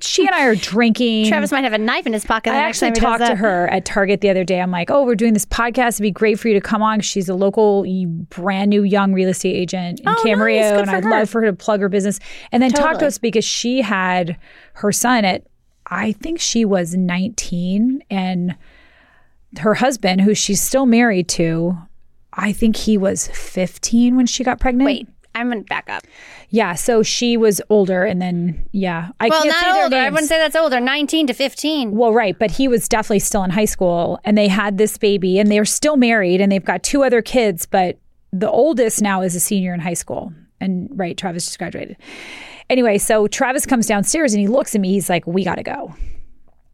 she 0.00 0.26
and 0.26 0.34
I 0.34 0.44
are 0.44 0.54
drinking. 0.54 1.26
Travis 1.26 1.50
might 1.50 1.64
have 1.64 1.72
a 1.72 1.78
knife 1.78 2.06
in 2.06 2.12
his 2.12 2.24
pocket. 2.24 2.50
I 2.50 2.56
actually 2.56 2.88
time 2.90 2.94
he 2.96 3.00
does 3.00 3.18
talked 3.18 3.30
to 3.30 3.36
her 3.36 3.68
at 3.68 3.86
Target 3.86 4.20
the 4.20 4.28
other 4.28 4.44
day. 4.44 4.60
I'm 4.60 4.70
like, 4.70 4.90
oh, 4.90 5.04
we're 5.04 5.14
doing 5.14 5.32
this 5.32 5.46
podcast. 5.46 5.94
It'd 5.94 6.02
be 6.02 6.10
great 6.10 6.38
for 6.38 6.48
you 6.48 6.54
to 6.54 6.60
come 6.60 6.82
on. 6.82 7.00
She's 7.00 7.30
a 7.30 7.34
local, 7.34 7.84
brand 8.28 8.68
new 8.68 8.82
young 8.82 9.14
real 9.14 9.30
estate 9.30 9.54
agent 9.56 10.00
in 10.00 10.08
Oh, 10.08 10.14
Camarillo, 10.16 10.72
nice. 10.72 10.80
And 10.82 10.90
I'd 10.90 11.04
her. 11.04 11.10
love 11.10 11.30
for 11.30 11.40
her 11.40 11.46
to 11.46 11.54
plug 11.54 11.80
her 11.80 11.88
business. 11.88 12.20
And 12.52 12.62
then 12.62 12.72
talk 12.72 12.98
to 12.98 13.06
us 13.06 13.16
because 13.16 13.44
she 13.44 13.80
had 13.80 14.36
her 14.74 14.92
son 14.92 15.24
at, 15.24 15.46
I 15.86 16.12
think 16.12 16.40
she 16.40 16.64
was 16.64 16.94
19, 16.94 18.02
and 18.10 18.54
her 19.58 19.74
husband, 19.74 20.20
who 20.20 20.34
she's 20.34 20.60
still 20.60 20.84
married 20.84 21.28
to, 21.30 21.78
I 22.36 22.52
think 22.52 22.76
he 22.76 22.98
was 22.98 23.28
15 23.28 24.16
when 24.16 24.26
she 24.26 24.44
got 24.44 24.60
pregnant. 24.60 24.86
Wait, 24.86 25.08
I'm 25.34 25.48
gonna 25.48 25.62
back 25.62 25.88
up. 25.88 26.02
Yeah, 26.50 26.74
so 26.74 27.02
she 27.02 27.36
was 27.36 27.60
older, 27.70 28.04
and 28.04 28.20
then 28.22 28.66
yeah, 28.72 29.08
I 29.20 29.28
Well, 29.28 29.42
can't 29.42 29.54
say 29.54 29.60
not 29.66 29.72
their 29.74 29.84
older. 29.84 29.96
I 29.96 30.10
wouldn't 30.10 30.28
say 30.28 30.38
that's 30.38 30.56
older. 30.56 30.78
19 30.80 31.26
to 31.28 31.32
15. 31.34 31.92
Well, 31.92 32.12
right, 32.12 32.38
but 32.38 32.50
he 32.52 32.68
was 32.68 32.88
definitely 32.88 33.18
still 33.20 33.42
in 33.42 33.50
high 33.50 33.64
school 33.64 34.18
and 34.24 34.36
they 34.36 34.48
had 34.48 34.78
this 34.78 34.96
baby 34.98 35.38
and 35.38 35.50
they're 35.50 35.64
still 35.64 35.96
married 35.96 36.40
and 36.40 36.52
they've 36.52 36.64
got 36.64 36.82
two 36.82 37.02
other 37.04 37.22
kids, 37.22 37.66
but 37.66 37.98
the 38.32 38.50
oldest 38.50 39.00
now 39.02 39.22
is 39.22 39.34
a 39.34 39.40
senior 39.40 39.72
in 39.74 39.80
high 39.80 39.94
school. 39.94 40.32
And 40.60 40.88
right, 40.92 41.16
Travis 41.16 41.46
just 41.46 41.58
graduated. 41.58 41.96
Anyway, 42.68 42.98
so 42.98 43.26
Travis 43.28 43.66
comes 43.66 43.86
downstairs 43.86 44.32
and 44.34 44.40
he 44.40 44.46
looks 44.48 44.74
at 44.74 44.80
me. 44.80 44.92
He's 44.92 45.08
like, 45.08 45.26
"We 45.26 45.44
got 45.44 45.54
to 45.56 45.62
go." 45.62 45.94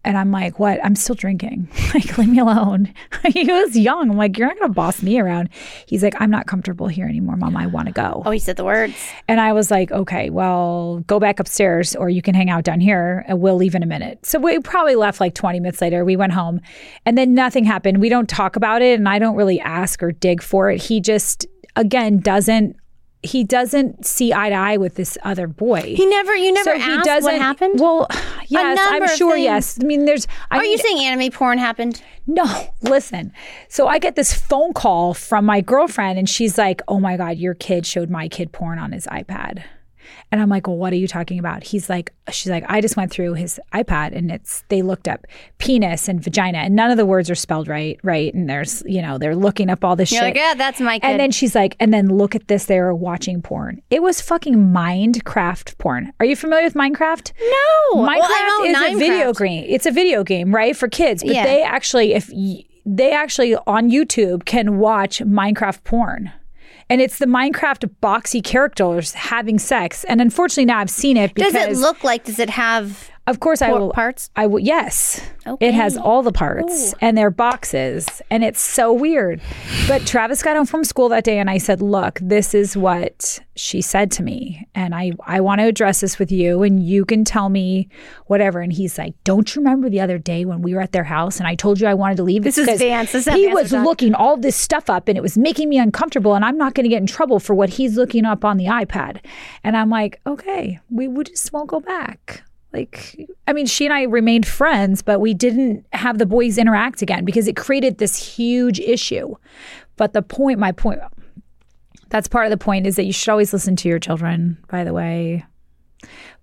And 0.05 0.19
I'm 0.19 0.31
like, 0.31 0.59
"What? 0.59 0.85
I'm 0.85 0.97
still 0.97 1.15
drinking. 1.15 1.69
Like, 1.95 2.17
leave 2.17 2.29
me 2.29 2.39
alone." 2.39 2.93
he 3.27 3.45
was 3.45 3.77
young. 3.77 4.11
I'm 4.11 4.17
like, 4.17 4.39
"You're 4.39 4.49
not 4.49 4.59
going 4.59 4.71
to 4.71 4.75
boss 4.75 5.03
me 5.03 5.21
around." 5.21 5.51
He's 5.87 6.03
like, 6.03 6.15
"I'm 6.21 6.31
not 6.31 6.47
comfortable 6.47 6.89
here 6.89 7.07
anymore, 7.07 7.37
mom. 7.37 7.57
I 7.57 7.67
want 7.67 7.87
to 7.89 7.93
go." 7.93 8.23
Oh, 8.25 8.31
he 8.31 8.39
said 8.39 8.57
the 8.57 8.65
words. 8.65 8.95
And 9.29 9.41
I 9.41 9.53
was 9.53 9.71
like, 9.71 9.91
okay, 9.93 10.31
well, 10.31 11.01
go 11.07 11.19
back 11.19 11.41
upstairs 11.41 11.95
or 11.95 12.09
you 12.09 12.23
can 12.23 12.35
hang 12.35 12.51
out 12.51 12.65
down 12.65 12.81
here 12.81 13.25
and 13.29 13.41
we'll 13.41 13.57
leave 13.57 13.75
in 13.75 13.83
a 13.83 13.87
minute. 13.87 14.25
So 14.25 14.39
we 14.39 14.59
probably 14.61 14.95
left 14.95 15.21
like 15.21 15.35
20 15.35 15.61
minutes 15.61 15.81
later. 15.81 16.05
We 16.05 16.17
went 16.17 16.33
home 16.33 16.61
and 17.07 17.17
then 17.17 17.35
nothing 17.35 17.65
happened. 17.65 18.01
We 18.01 18.09
don't 18.09 18.29
talk 18.29 18.57
about 18.57 18.83
it 18.83 18.99
and 18.99 19.09
I 19.09 19.19
don't 19.19 19.37
really 19.37 19.61
ask 19.61 20.03
or 20.03 20.13
dig 20.13 20.43
for 20.43 20.71
it. 20.71 20.83
He 20.83 21.01
just, 21.01 21.47
again, 21.77 22.19
doesn't. 22.19 22.77
He 23.23 23.45
doesn't 23.45 24.05
see 24.05 24.33
eye 24.33 24.49
to 24.49 24.55
eye 24.55 24.76
with 24.76 24.97
this 24.97 25.17
other 25.23 25.47
boy. 25.47 25.95
He 25.97 26.07
never. 26.07 26.35
You 26.35 26.52
never 26.52 26.73
so 26.73 26.79
he 26.79 26.91
asked 26.91 27.05
doesn't. 27.05 27.33
what 27.33 27.41
happened. 27.41 27.79
Well, 27.81 28.09
yes, 28.49 28.79
I'm 28.81 29.17
sure. 29.17 29.37
Yes, 29.37 29.79
I 29.81 29.85
mean, 29.87 30.05
there's. 30.07 30.26
I 30.50 30.59
Are 30.59 30.61
mean, 30.61 30.73
you 30.73 30.79
saying 30.79 30.99
anime 30.99 31.31
porn 31.31 31.59
happened? 31.59 32.02
no, 32.26 32.45
listen. 32.83 33.33
So 33.69 33.87
I 33.87 33.99
get 33.99 34.17
this 34.17 34.33
phone 34.35 34.73
call 34.73 35.14
from 35.14 35.45
my 35.45 35.61
girlfriend, 35.61 36.19
and 36.19 36.29
she's 36.29 36.59
like, 36.59 36.83
"Oh 36.88 36.99
my 37.00 37.17
god, 37.17 37.38
your 37.38 37.55
kid 37.55 37.87
showed 37.87 38.11
my 38.11 38.29
kid 38.29 38.52
porn 38.52 38.79
on 38.79 38.93
his 38.93 39.07
iPad." 39.07 39.62
And 40.31 40.40
I'm 40.40 40.49
like, 40.49 40.66
"Well, 40.66 40.76
what 40.76 40.92
are 40.92 40.97
you 40.97 41.07
talking 41.09 41.38
about?" 41.38 41.62
He's 41.64 41.88
like, 41.90 42.12
"She's 42.31 42.50
like, 42.50 42.64
I 42.69 42.81
just 42.81 42.97
went 42.97 43.11
through 43.11 43.35
his 43.35 43.61
iPad, 43.73 44.16
and 44.16 44.31
it's 44.31 44.64
they 44.69 44.83
looked 44.83 45.09
up 45.09 45.26
penis 45.59 46.09
and 46.09 46.23
vagina, 46.23 46.59
and 46.59 46.75
none 46.75 46.90
of 46.90 46.97
the 46.97 47.04
words 47.07 47.31
are 47.31 47.35
spelled 47.35 47.69
right, 47.69 47.99
right? 48.02 48.33
And 48.35 48.49
there's, 48.49 48.83
you 48.87 49.02
know, 49.02 49.19
they're 49.19 49.37
looking 49.37 49.69
up 49.71 49.85
all 49.85 49.97
this 49.97 50.11
You're 50.12 50.21
shit." 50.21 50.28
like, 50.28 50.37
yeah, 50.37 50.54
that's 50.54 50.81
my 50.81 50.99
kid. 50.99 51.07
And 51.09 51.21
then 51.21 51.31
she's 51.31 51.54
like, 51.54 51.76
and 51.81 51.92
then 51.92 52.09
look 52.09 52.35
at 52.35 52.49
this. 52.49 52.66
They 52.66 52.81
were 52.81 52.95
watching 52.95 53.42
porn. 53.42 53.83
It 53.90 54.02
was 54.02 54.21
fucking 54.21 54.54
Minecraft 54.54 55.76
porn. 55.78 56.12
Are 56.21 56.26
you 56.26 56.37
familiar 56.37 56.64
with 56.64 56.75
Minecraft? 56.75 57.33
no, 57.40 58.02
Minecraft 58.02 58.19
well, 58.19 58.64
is 58.64 58.95
a 58.95 58.99
video 58.99 59.33
game. 59.33 59.64
It's 59.69 59.87
a 59.87 59.90
video 59.90 60.25
game, 60.25 60.54
right, 60.54 60.76
for 60.76 60.88
kids. 60.88 61.23
But 61.23 61.35
Yeah. 61.35 61.45
they 61.45 61.62
actually, 61.62 62.14
if 62.14 62.31
y- 62.33 62.64
they 62.85 63.12
actually 63.12 63.54
on 63.66 63.90
YouTube 63.90 64.45
can 64.45 64.78
watch 64.78 65.21
Minecraft 65.21 65.85
porn. 65.85 66.33
And 66.93 67.01
it's 67.01 67.17
the 67.17 67.25
Minecraft 67.25 67.91
boxy 68.03 68.45
characters 68.45 69.15
having 69.15 69.59
sex. 69.59 70.05
And 70.05 70.21
unfortunately, 70.21 70.67
now 70.67 70.77
I've 70.77 70.91
seen 70.91 71.17
it 71.17 71.33
because, 71.33 71.55
Does 71.55 71.79
it 71.79 71.81
look 71.81 72.05
like? 72.05 72.25
Does 72.25 72.39
it 72.39 72.51
have 72.51 73.11
of 73.26 73.41
course, 73.41 73.62
I 73.62 73.73
will. 73.73 73.91
parts? 73.93 74.31
I 74.37 74.47
will. 74.47 74.59
Yes, 74.61 75.21
Okay. 75.47 75.69
it 75.69 75.75
has 75.75 75.97
all 75.97 76.23
the 76.23 76.33
parts 76.33 76.95
and 77.00 77.17
they're 77.17 77.31
boxes, 77.31 78.23
and 78.31 78.43
it's 78.45 78.61
so 78.61 78.93
weird. 78.93 79.41
But 79.88 80.07
Travis 80.07 80.43
got 80.43 80.57
home 80.57 80.67
from 80.67 80.85
school 80.85 81.09
that 81.11 81.25
day, 81.25 81.38
and 81.38 81.49
I 81.50 81.59
said, 81.59 81.81
"Look, 81.83 82.19
this 82.23 82.55
is 82.55 82.76
what 82.76 83.38
she 83.55 83.81
said 83.83 84.11
to 84.12 84.23
me, 84.23 84.67
and 84.75 84.95
I 84.95 85.12
I 85.26 85.41
want 85.41 85.61
to 85.61 85.67
address 85.67 86.00
this 86.00 86.19
with 86.19 86.33
you, 86.33 86.62
and 86.62 86.83
you 86.83 87.05
can 87.05 87.25
tell 87.25 87.49
me 87.49 87.88
whatever." 88.26 88.61
And 88.61 88.73
he's 88.73 88.99
like, 88.99 89.14
"Don't 89.25 89.55
you 89.55 89.61
remember 89.62 89.88
the 89.88 90.00
other 90.00 90.19
day 90.19 90.45
when 90.45 90.62
we 90.62 90.75
were 90.75 90.81
at 90.81 90.93
their 90.93 91.05
house, 91.05 91.38
and 91.38 91.47
I 91.47 91.55
told 91.55 91.81
you 91.81 91.87
I 91.87 91.95
wanted 91.95 92.17
to 92.17 92.23
leave?" 92.25 92.43
This 92.45 92.59
is 92.59 92.79
Vance. 92.79 93.12
This 93.12 93.26
he 93.26 93.49
was 93.49 93.71
talk. 93.71 93.85
looking 93.85 94.14
all 94.14 94.37
this 94.37 94.57
stuff 94.57 94.88
up, 94.91 95.07
and 95.09 95.17
it 95.17 95.23
was 95.23 95.37
making 95.38 95.69
me 95.69 95.79
uncomfortable, 95.79 96.35
and 96.35 96.45
I'm 96.45 96.59
not 96.59 96.75
going 96.75 96.85
to 96.85 96.91
get 96.91 97.00
in 97.00 97.07
trouble 97.07 97.38
for 97.41 97.55
what 97.55 97.71
he's 97.71 97.97
looking 97.97 98.25
up 98.25 98.45
on 98.45 98.57
the 98.57 98.67
iPad. 98.67 99.19
And 99.62 99.76
I'm 99.76 99.91
like, 99.91 100.21
"Okay, 100.26 100.81
we, 100.91 101.07
we 101.09 101.25
just 101.25 101.52
won't 101.52 101.69
go 101.69 101.79
back." 101.81 102.43
Like, 102.73 103.29
I 103.47 103.52
mean, 103.52 103.67
she 103.67 103.85
and 103.85 103.93
I 103.93 104.02
remained 104.05 104.47
friends, 104.47 105.02
but 105.02 105.21
we 105.21 105.35
didn't 105.35 105.85
have 105.93 106.19
the 106.19 106.26
boys 106.26 106.57
interact 106.57 107.02
again 107.02 107.25
because 107.25 107.47
it 107.47 107.57
created 107.57 107.99
this 107.99 108.17
huge 108.17 108.81
issue. 108.81 109.35
But 109.97 110.14
the 110.14 110.23
point, 110.23 110.59
my 110.59 110.73
point, 110.73 111.00
that's 112.09 112.29
part 112.29 112.47
of 112.47 112.50
the 112.50 112.57
point 112.57 112.87
is 112.87 112.97
that 112.97 113.05
you 113.05 113.12
should 113.12 113.31
always 113.31 113.52
listen 113.52 113.76
to 113.76 113.88
your 113.88 113.99
children, 113.99 114.59
by 114.69 114.85
the 114.85 114.93
way. 114.93 115.45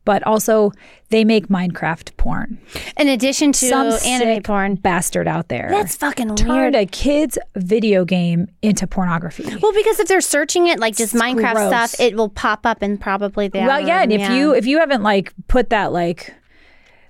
But 0.10 0.24
also, 0.24 0.72
they 1.10 1.24
make 1.24 1.50
Minecraft 1.50 2.18
porn. 2.18 2.58
In 2.98 3.08
addition 3.08 3.52
to 3.52 3.68
Some 3.70 3.88
anime 3.92 4.36
sick 4.38 4.44
porn. 4.44 4.74
bastard 4.74 5.28
out 5.28 5.50
there 5.50 5.68
That's 5.70 5.96
fucking 5.96 6.36
turned 6.36 6.50
weird. 6.74 6.76
a 6.76 6.88
kid's 6.88 7.38
video 7.56 8.06
game 8.06 8.48
into 8.64 8.88
pornography. 8.88 9.44
Well, 9.62 9.72
because 9.72 10.00
if 10.00 10.08
they're 10.08 10.20
searching 10.22 10.66
it, 10.66 10.80
like 10.80 10.96
just 10.98 11.14
Minecraft 11.14 11.54
gross. 11.54 11.68
stuff, 11.70 12.00
it 12.00 12.16
will 12.16 12.30
pop 12.30 12.66
up 12.66 12.82
and 12.82 13.00
probably 13.00 13.50
the 13.50 13.60
Well, 13.60 13.80
yeah, 13.80 14.02
and 14.02 14.12
if 14.12 14.22
algorithm, 14.22 14.38
you 14.50 14.56
if 14.56 14.66
you 14.66 14.80
haven't 14.80 15.04
like 15.04 15.32
put 15.48 15.70
that 15.70 15.94
like 15.94 16.34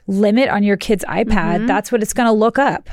limit 0.07 0.49
on 0.49 0.63
your 0.63 0.75
kid's 0.75 1.05
iPad, 1.05 1.29
Mm-hmm. 1.59 1.65
that's 1.67 1.91
what 1.93 2.01
it's 2.01 2.13
going 2.13 2.27
to 2.27 2.33
look 2.33 2.59
up. 2.59 2.89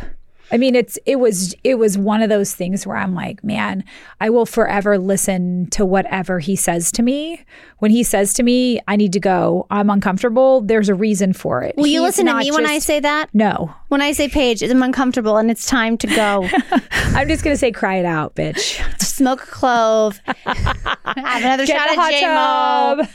I 0.52 0.58
mean, 0.58 0.74
it's 0.76 0.98
it 1.06 1.16
was 1.16 1.54
it 1.64 1.74
was 1.76 1.98
one 1.98 2.22
of 2.22 2.28
those 2.28 2.54
things 2.54 2.86
where 2.86 2.96
I'm 2.96 3.14
like, 3.14 3.42
man, 3.42 3.84
I 4.20 4.30
will 4.30 4.46
forever 4.46 4.96
listen 4.98 5.68
to 5.70 5.84
whatever 5.84 6.38
he 6.38 6.54
says 6.54 6.92
to 6.92 7.02
me. 7.02 7.44
When 7.78 7.90
he 7.90 8.02
says 8.02 8.32
to 8.34 8.42
me, 8.42 8.80
I 8.88 8.96
need 8.96 9.12
to 9.14 9.20
go, 9.20 9.66
I'm 9.70 9.90
uncomfortable. 9.90 10.60
There's 10.62 10.88
a 10.88 10.94
reason 10.94 11.32
for 11.32 11.62
it. 11.62 11.76
will 11.76 11.86
you 11.88 12.00
listen 12.00 12.26
to 12.26 12.34
me 12.34 12.50
when 12.52 12.66
I 12.66 12.78
say 12.78 13.00
that? 13.00 13.28
no? 13.34 13.74
When 13.88 14.00
I 14.02 14.12
say 14.12 14.28
Paige, 14.28 14.62
I'm 14.62 14.82
uncomfortable 14.82 15.36
and 15.36 15.50
it's 15.50 15.66
time 15.66 15.96
to 15.98 16.06
go. 16.08 16.48
I'm 16.90 17.28
just 17.28 17.44
gonna 17.44 17.56
say, 17.56 17.70
cry 17.72 17.96
it 17.96 18.06
out, 18.06 18.34
bitch. 18.34 18.80
Smoke 19.02 19.42
a 19.42 19.46
clove. 19.46 20.20
Have 20.26 21.42
another 21.42 21.66
Get 21.66 21.76
shot 21.78 21.86
the 21.86 21.92
of 21.92 21.96
hot 21.98 22.10
J-Mo. 22.12 23.02
tub, 23.04 23.08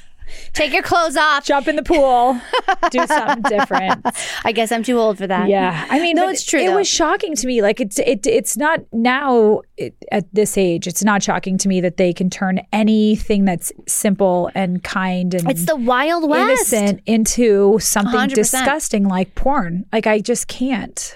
Take 0.54 0.74
your 0.74 0.84
clothes 0.84 1.16
off. 1.16 1.46
jump 1.46 1.68
in 1.68 1.76
the 1.78 1.84
pool, 1.84 2.40
do 2.90 3.06
something 3.08 3.42
different. 3.44 4.06
I 4.44 4.52
guess 4.52 4.72
I'm 4.72 4.84
too 4.84 4.98
old 5.00 5.18
for 5.18 5.26
that. 5.28 5.48
Yeah, 5.48 5.88
I 5.90 6.00
mean, 6.00 6.16
No, 6.18 6.28
it's 6.30 6.44
true, 6.44 6.60
It 6.60 6.68
though. 6.68 6.76
was 6.76 6.88
shocking 6.90 7.36
to 7.36 7.48
me. 7.48 7.62
Like 7.62 7.80
it's 7.80 8.00
it 8.00 8.28
it's 8.28 8.58
not 8.58 8.82
now 8.92 9.62
it, 9.78 9.96
at 10.12 10.26
this 10.34 10.58
age. 10.58 10.88
It's 10.88 11.04
not 11.04 11.24
shocking 11.24 11.58
to 11.60 11.68
me 11.70 11.80
that 11.82 11.98
they 11.98 12.12
can 12.14 12.30
turn 12.30 12.60
anything 12.74 13.46
that's 13.46 13.72
simple 13.88 14.52
and 14.54 14.84
kind 14.84 15.34
and 15.34 15.50
It's 15.50 15.66
the 15.66 15.76
Wild 15.78 16.30
West. 16.30 16.74
innocent 16.74 17.02
into 17.06 17.80
something 17.80 18.20
100%. 18.20 18.34
disgusting 18.36 19.06
like 19.08 19.34
porn. 19.36 19.86
Like 19.94 20.06
I 20.06 20.20
just 20.20 20.48
can't. 20.50 21.16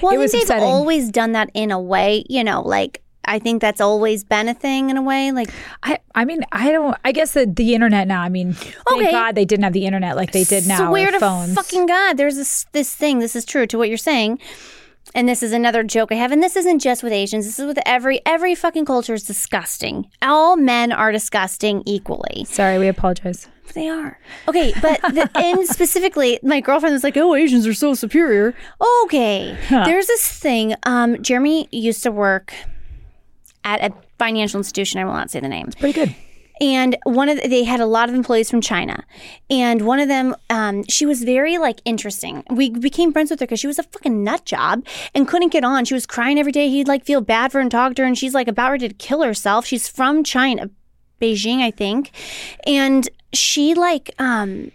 Well, 0.00 0.12
It 0.12 0.14
I 0.14 0.26
think 0.26 0.32
they've 0.32 0.42
upsetting. 0.44 0.64
always 0.64 1.10
done 1.10 1.32
that 1.32 1.50
in 1.52 1.70
a 1.70 1.78
way, 1.80 2.24
you 2.30 2.42
know, 2.42 2.62
like 2.62 3.02
I 3.28 3.38
think 3.38 3.60
that's 3.60 3.80
always 3.80 4.24
been 4.24 4.48
a 4.48 4.54
thing 4.54 4.90
in 4.90 4.96
a 4.96 5.02
way. 5.02 5.30
Like 5.32 5.50
I 5.82 5.98
I 6.14 6.24
mean 6.24 6.40
I 6.52 6.72
don't. 6.72 6.96
I 7.04 7.12
guess 7.12 7.32
the 7.32 7.46
the 7.46 7.74
internet 7.74 8.08
now. 8.08 8.22
I 8.22 8.28
mean, 8.28 8.52
thank 8.54 8.76
Okay. 8.92 9.10
God 9.10 9.34
they 9.34 9.44
didn't 9.44 9.64
have 9.64 9.72
the 9.72 9.86
internet 9.86 10.16
like 10.16 10.32
they 10.32 10.44
did 10.44 10.66
now. 10.66 10.88
swear 10.88 11.10
to 11.10 11.20
phones. 11.20 11.54
fucking 11.54 11.86
God, 11.86 12.16
there's 12.16 12.36
this 12.36 12.66
this 12.72 12.94
thing. 12.94 13.18
This 13.20 13.36
is 13.36 13.44
true 13.44 13.66
to 13.66 13.78
what 13.78 13.88
you're 13.88 13.98
saying. 13.98 14.38
And 15.14 15.26
this 15.26 15.42
is 15.42 15.52
another 15.54 15.82
joke 15.84 16.12
I 16.12 16.16
have, 16.16 16.32
and 16.32 16.42
this 16.42 16.54
isn't 16.54 16.80
just 16.80 17.02
with 17.02 17.14
Asians. 17.14 17.46
This 17.46 17.58
is 17.58 17.64
with 17.66 17.78
every 17.86 18.20
every 18.26 18.54
fucking 18.54 18.84
culture 18.84 19.14
is 19.14 19.22
disgusting. 19.24 20.04
All 20.20 20.54
men 20.56 20.92
are 20.92 21.12
disgusting 21.12 21.82
equally. 21.86 22.44
Sorry, 22.44 22.78
we 22.78 22.88
apologize. 22.88 23.48
They 23.74 23.88
are 23.88 24.18
okay, 24.48 24.72
but 24.82 25.00
the, 25.02 25.30
and 25.34 25.66
specifically, 25.76 26.38
my 26.42 26.60
girlfriend 26.60 26.92
was 26.92 27.04
like, 27.04 27.16
"Oh, 27.16 27.34
Asians 27.34 27.66
are 27.66 27.72
so 27.74 27.94
superior." 27.94 28.54
Okay, 29.04 29.56
there's 29.70 30.06
this 30.08 30.28
thing. 30.30 30.74
Um, 30.82 31.22
Jeremy 31.22 31.68
used 31.72 32.02
to 32.02 32.10
work 32.10 32.52
at 33.64 33.80
a 33.82 33.94
financial 34.18 34.58
institution. 34.58 35.00
I 35.00 35.04
will 35.04 35.12
not 35.12 35.30
say 35.30 35.40
the 35.40 35.48
name. 35.48 35.66
It's 35.66 35.76
pretty 35.76 35.92
good. 35.92 36.14
and 36.60 36.96
one 37.04 37.28
of 37.28 37.40
the, 37.40 37.48
they 37.48 37.64
had 37.64 37.80
a 37.80 37.86
lot 37.86 38.08
of 38.08 38.14
employees 38.14 38.50
from 38.50 38.60
China, 38.60 39.04
and 39.50 39.82
one 39.82 40.00
of 40.00 40.08
them, 40.08 40.34
um, 40.50 40.84
she 40.88 41.06
was 41.06 41.22
very 41.22 41.58
like 41.58 41.80
interesting. 41.84 42.44
We 42.50 42.70
became 42.70 43.12
friends 43.12 43.30
with 43.30 43.40
her 43.40 43.46
because 43.46 43.60
she 43.60 43.66
was 43.66 43.78
a 43.78 43.84
fucking 43.84 44.24
nut 44.24 44.44
job 44.44 44.84
and 45.14 45.28
couldn't 45.28 45.52
get 45.52 45.64
on. 45.64 45.84
She 45.84 45.94
was 45.94 46.06
crying 46.06 46.38
every 46.38 46.52
day. 46.52 46.68
He'd 46.68 46.88
like 46.88 47.04
feel 47.04 47.20
bad 47.20 47.52
for 47.52 47.58
her 47.58 47.62
and 47.62 47.70
talk 47.70 47.94
to 47.94 48.02
her, 48.02 48.06
and 48.06 48.18
she's 48.18 48.34
like 48.34 48.48
about 48.48 48.72
ready 48.72 48.88
to 48.88 48.94
kill 48.94 49.22
herself. 49.22 49.66
She's 49.66 49.88
from 49.88 50.24
China, 50.24 50.70
Beijing, 51.20 51.60
I 51.60 51.70
think, 51.70 52.12
and 52.66 53.08
she 53.32 53.74
like 53.74 54.10
um 54.18 54.72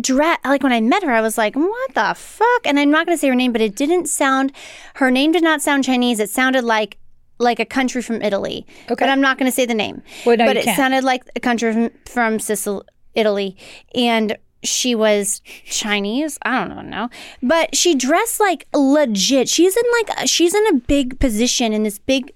dress 0.00 0.38
like 0.44 0.62
when 0.62 0.72
I 0.72 0.80
met 0.80 1.02
her, 1.02 1.12
I 1.12 1.20
was 1.20 1.38
like, 1.38 1.56
what 1.56 1.94
the 1.94 2.14
fuck? 2.16 2.66
And 2.66 2.78
I'm 2.78 2.90
not 2.90 3.06
gonna 3.06 3.18
say 3.18 3.28
her 3.28 3.34
name, 3.34 3.52
but 3.52 3.60
it 3.60 3.76
didn't 3.76 4.08
sound 4.08 4.52
her 4.94 5.10
name 5.10 5.32
did 5.32 5.42
not 5.42 5.62
sound 5.62 5.84
Chinese. 5.84 6.20
It 6.20 6.30
sounded 6.30 6.64
like 6.64 6.98
like 7.38 7.60
a 7.60 7.64
country 7.64 8.02
from 8.02 8.22
Italy. 8.22 8.66
Okay. 8.84 8.94
But 8.98 9.08
I'm 9.08 9.20
not 9.20 9.38
going 9.38 9.50
to 9.50 9.54
say 9.54 9.66
the 9.66 9.74
name. 9.74 10.02
Well, 10.24 10.36
no, 10.36 10.46
but 10.46 10.56
it 10.56 10.64
can't. 10.64 10.76
sounded 10.76 11.04
like 11.04 11.24
a 11.36 11.40
country 11.40 11.72
from, 11.72 11.90
from 12.06 12.38
Sicily, 12.38 12.84
Italy. 13.14 13.56
And 13.94 14.36
she 14.62 14.94
was 14.94 15.42
Chinese. 15.64 16.38
I 16.42 16.60
don't 16.60 16.72
even 16.72 16.90
know. 16.90 17.08
But 17.42 17.74
she 17.76 17.94
dressed 17.94 18.40
like 18.40 18.66
legit. 18.74 19.48
She's 19.48 19.76
in 19.76 19.84
like, 19.92 20.28
she's 20.28 20.54
in 20.54 20.66
a 20.68 20.74
big 20.74 21.18
position 21.20 21.72
in 21.72 21.82
this 21.82 21.98
big 21.98 22.32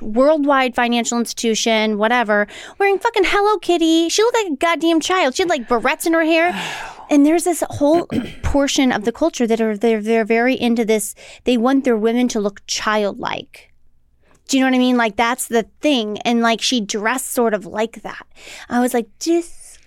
worldwide 0.00 0.74
financial 0.74 1.18
institution, 1.18 1.98
whatever, 1.98 2.46
wearing 2.78 2.98
fucking 2.98 3.24
Hello 3.26 3.58
Kitty. 3.58 4.08
She 4.08 4.22
looked 4.22 4.36
like 4.36 4.52
a 4.52 4.56
goddamn 4.56 5.00
child. 5.00 5.34
She 5.34 5.42
had 5.42 5.50
like 5.50 5.68
barrettes 5.68 6.06
in 6.06 6.12
her 6.12 6.24
hair. 6.24 6.54
And 7.08 7.24
there's 7.24 7.44
this 7.44 7.62
whole 7.70 8.08
portion 8.42 8.90
of 8.90 9.04
the 9.04 9.12
culture 9.12 9.46
that 9.46 9.60
are 9.60 9.78
they're 9.78 10.02
they're 10.02 10.24
very 10.24 10.56
into 10.60 10.84
this. 10.84 11.14
They 11.44 11.56
want 11.56 11.84
their 11.84 11.96
women 11.96 12.26
to 12.26 12.40
look 12.40 12.66
childlike. 12.66 13.72
Do 14.48 14.56
you 14.56 14.62
know 14.62 14.70
what 14.70 14.76
I 14.76 14.78
mean? 14.78 14.96
Like 14.96 15.16
that's 15.16 15.48
the 15.48 15.64
thing. 15.80 16.18
And 16.18 16.40
like 16.40 16.60
she 16.60 16.80
dressed 16.80 17.32
sort 17.32 17.54
of 17.54 17.66
like 17.66 18.02
that. 18.02 18.26
I 18.68 18.80
was 18.80 18.94
like, 18.94 19.08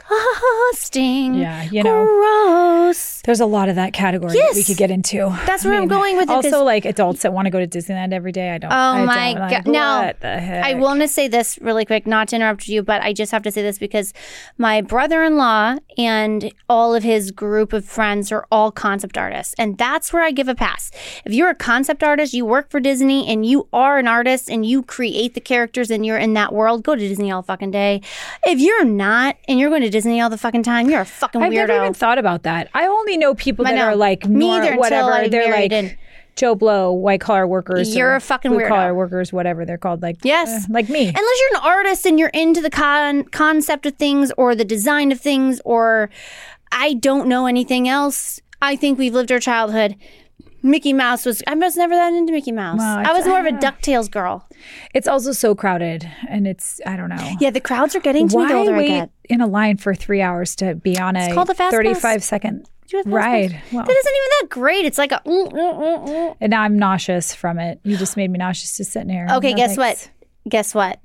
disgusting. 0.71 1.35
Yeah, 1.35 1.63
you 1.63 1.83
know. 1.83 2.05
gross. 2.05 3.21
There's 3.23 3.39
a 3.39 3.45
lot 3.45 3.69
of 3.69 3.75
that 3.75 3.93
category 3.93 4.33
that 4.33 4.53
we 4.55 4.63
could 4.63 4.77
get 4.77 4.89
into. 4.91 5.29
That's 5.45 5.63
where 5.65 5.79
I'm 5.79 5.87
going 5.87 6.17
with 6.17 6.29
it, 6.29 6.33
Also, 6.33 6.63
like 6.63 6.85
adults 6.85 7.21
that 7.21 7.33
want 7.33 7.45
to 7.45 7.49
go 7.51 7.59
to 7.59 7.67
Disneyland 7.67 8.13
every 8.13 8.31
day. 8.31 8.51
I 8.51 8.57
don't. 8.57 8.71
Oh 8.71 8.75
I 8.75 9.05
my 9.05 9.33
don't, 9.33 9.41
like, 9.41 9.65
god! 9.65 9.71
Now, 9.71 10.05
what 10.05 10.19
the 10.19 10.39
heck? 10.39 10.65
I 10.65 10.73
want 10.75 11.01
to 11.01 11.07
say 11.07 11.27
this 11.27 11.59
really 11.61 11.85
quick, 11.85 12.07
not 12.07 12.29
to 12.29 12.37
interrupt 12.37 12.67
you, 12.67 12.81
but 12.81 13.01
I 13.01 13.13
just 13.13 13.31
have 13.31 13.43
to 13.43 13.51
say 13.51 13.61
this 13.61 13.77
because 13.77 14.13
my 14.57 14.81
brother-in-law 14.81 15.77
and 15.97 16.53
all 16.67 16.95
of 16.95 17.03
his 17.03 17.31
group 17.31 17.73
of 17.73 17.85
friends 17.85 18.31
are 18.31 18.45
all 18.51 18.71
concept 18.71 19.17
artists, 19.17 19.53
and 19.57 19.77
that's 19.77 20.11
where 20.11 20.23
I 20.23 20.31
give 20.31 20.47
a 20.47 20.55
pass. 20.55 20.91
If 21.25 21.33
you're 21.33 21.49
a 21.49 21.55
concept 21.55 22.03
artist, 22.03 22.33
you 22.33 22.45
work 22.45 22.71
for 22.71 22.79
Disney, 22.79 23.27
and 23.27 23.45
you 23.45 23.67
are 23.73 23.97
an 23.97 24.07
artist, 24.07 24.49
and 24.49 24.65
you 24.65 24.81
create 24.81 25.33
the 25.33 25.41
characters, 25.41 25.91
and 25.91 26.05
you're 26.05 26.17
in 26.17 26.33
that 26.33 26.53
world, 26.53 26.83
go 26.83 26.95
to 26.95 27.07
Disney 27.07 27.31
all 27.31 27.43
fucking 27.43 27.71
day. 27.71 28.01
If 28.45 28.59
you're 28.59 28.85
not, 28.85 29.37
and 29.47 29.59
you're 29.59 29.69
going 29.69 29.81
to 29.83 29.89
Disney 29.99 30.21
all 30.21 30.29
the 30.29 30.37
fucking 30.37 30.63
time, 30.63 30.89
you're 30.89 31.01
a 31.01 31.05
fucking 31.05 31.41
weirdo. 31.41 31.45
I've 31.45 31.53
never 31.67 31.73
even 31.83 31.93
thought 31.93 32.17
about 32.17 32.43
that. 32.43 32.69
I 32.73 32.87
only 32.87 33.17
know 33.17 33.35
people 33.35 33.67
I 33.67 33.71
that 33.71 33.75
know. 33.77 33.85
are 33.87 33.95
like 33.95 34.25
Me 34.27 34.39
nor- 34.47 34.55
either 34.57 34.67
until 34.67 34.79
whatever. 34.79 35.11
I 35.13 35.27
They're 35.27 35.49
married 35.49 35.71
like 35.73 35.83
in. 35.83 35.97
Joe 36.35 36.55
Blow, 36.55 36.93
white 36.93 37.19
collar 37.19 37.45
workers. 37.45 37.93
You're 37.93 38.11
or 38.11 38.15
a 38.15 38.21
fucking 38.21 38.51
blue 38.51 38.61
weirdo. 38.61 38.67
collar 38.69 38.93
workers, 38.95 39.33
whatever 39.33 39.65
they're 39.65 39.77
called. 39.77 40.01
Like 40.01 40.17
Yes. 40.23 40.47
uh, 40.49 40.67
like 40.69 40.87
me. 40.87 41.07
Unless 41.07 41.15
you're 41.15 41.59
an 41.59 41.63
artist 41.65 42.05
and 42.05 42.17
you're 42.17 42.29
into 42.29 42.61
the 42.61 42.69
con- 42.69 43.25
concept 43.25 43.85
of 43.85 43.95
things 43.95 44.31
or 44.37 44.55
the 44.55 44.63
design 44.63 45.11
of 45.11 45.19
things, 45.19 45.59
or 45.65 46.09
I 46.71 46.93
don't 46.93 47.27
know 47.27 47.45
anything 47.45 47.89
else. 47.89 48.39
I 48.61 48.77
think 48.77 48.97
we've 48.97 49.13
lived 49.13 49.31
our 49.33 49.39
childhood. 49.39 49.95
Mickey 50.61 50.93
Mouse 50.93 51.25
was, 51.25 51.41
I 51.47 51.55
was 51.55 51.75
never 51.77 51.95
that 51.95 52.13
into 52.13 52.31
Mickey 52.33 52.51
Mouse. 52.51 52.79
Well, 52.79 52.97
I 52.97 53.13
was 53.13 53.25
more 53.25 53.39
of 53.39 53.45
a 53.45 53.49
I- 53.55 53.59
DuckTales 53.59 54.09
girl. 54.11 54.47
It's 54.93 55.07
also 55.07 55.31
so 55.31 55.55
crowded, 55.55 56.09
and 56.27 56.47
it's 56.47 56.81
I 56.85 56.97
don't 56.97 57.09
know. 57.09 57.35
Yeah, 57.39 57.49
the 57.51 57.61
crowds 57.61 57.95
are 57.95 57.99
getting 58.01 58.27
to 58.29 58.37
me 58.39 58.45
the 58.47 58.53
Why 58.53 58.59
older 58.59 58.75
I 58.75 58.87
get. 58.87 59.09
in 59.29 59.41
a 59.41 59.47
line 59.47 59.77
for 59.77 59.95
three 59.95 60.21
hours 60.21 60.55
to 60.57 60.75
be 60.75 60.97
on 60.99 61.15
a 61.15 61.33
called 61.33 61.49
a 61.49 61.53
fast 61.53 61.71
pass. 61.71 61.83
35 62.01 62.23
second 62.23 62.69
Do 62.87 62.97
you 62.97 63.03
have 63.03 63.05
fast 63.05 63.13
ride? 63.15 63.51
That 63.51 63.89
isn't 63.89 64.15
even 64.15 64.29
that 64.41 64.47
great. 64.49 64.85
It's 64.85 64.97
like 64.97 65.11
a. 65.13 65.21
mm, 65.25 65.51
mm, 65.51 65.53
mm, 65.53 66.07
mm. 66.07 66.35
and 66.41 66.51
now 66.51 66.61
I'm 66.63 66.77
nauseous 66.77 67.33
from 67.33 67.57
it. 67.59 67.79
You 67.83 67.95
just 67.97 68.17
made 68.17 68.29
me 68.29 68.37
nauseous 68.39 68.75
just 68.77 68.91
sitting 68.91 69.09
here. 69.09 69.27
Okay, 69.31 69.51
No 69.51 69.57
guess 69.57 69.75
thanks. 69.75 70.09
what? 70.09 70.49
Guess 70.49 70.75
what? 70.75 70.99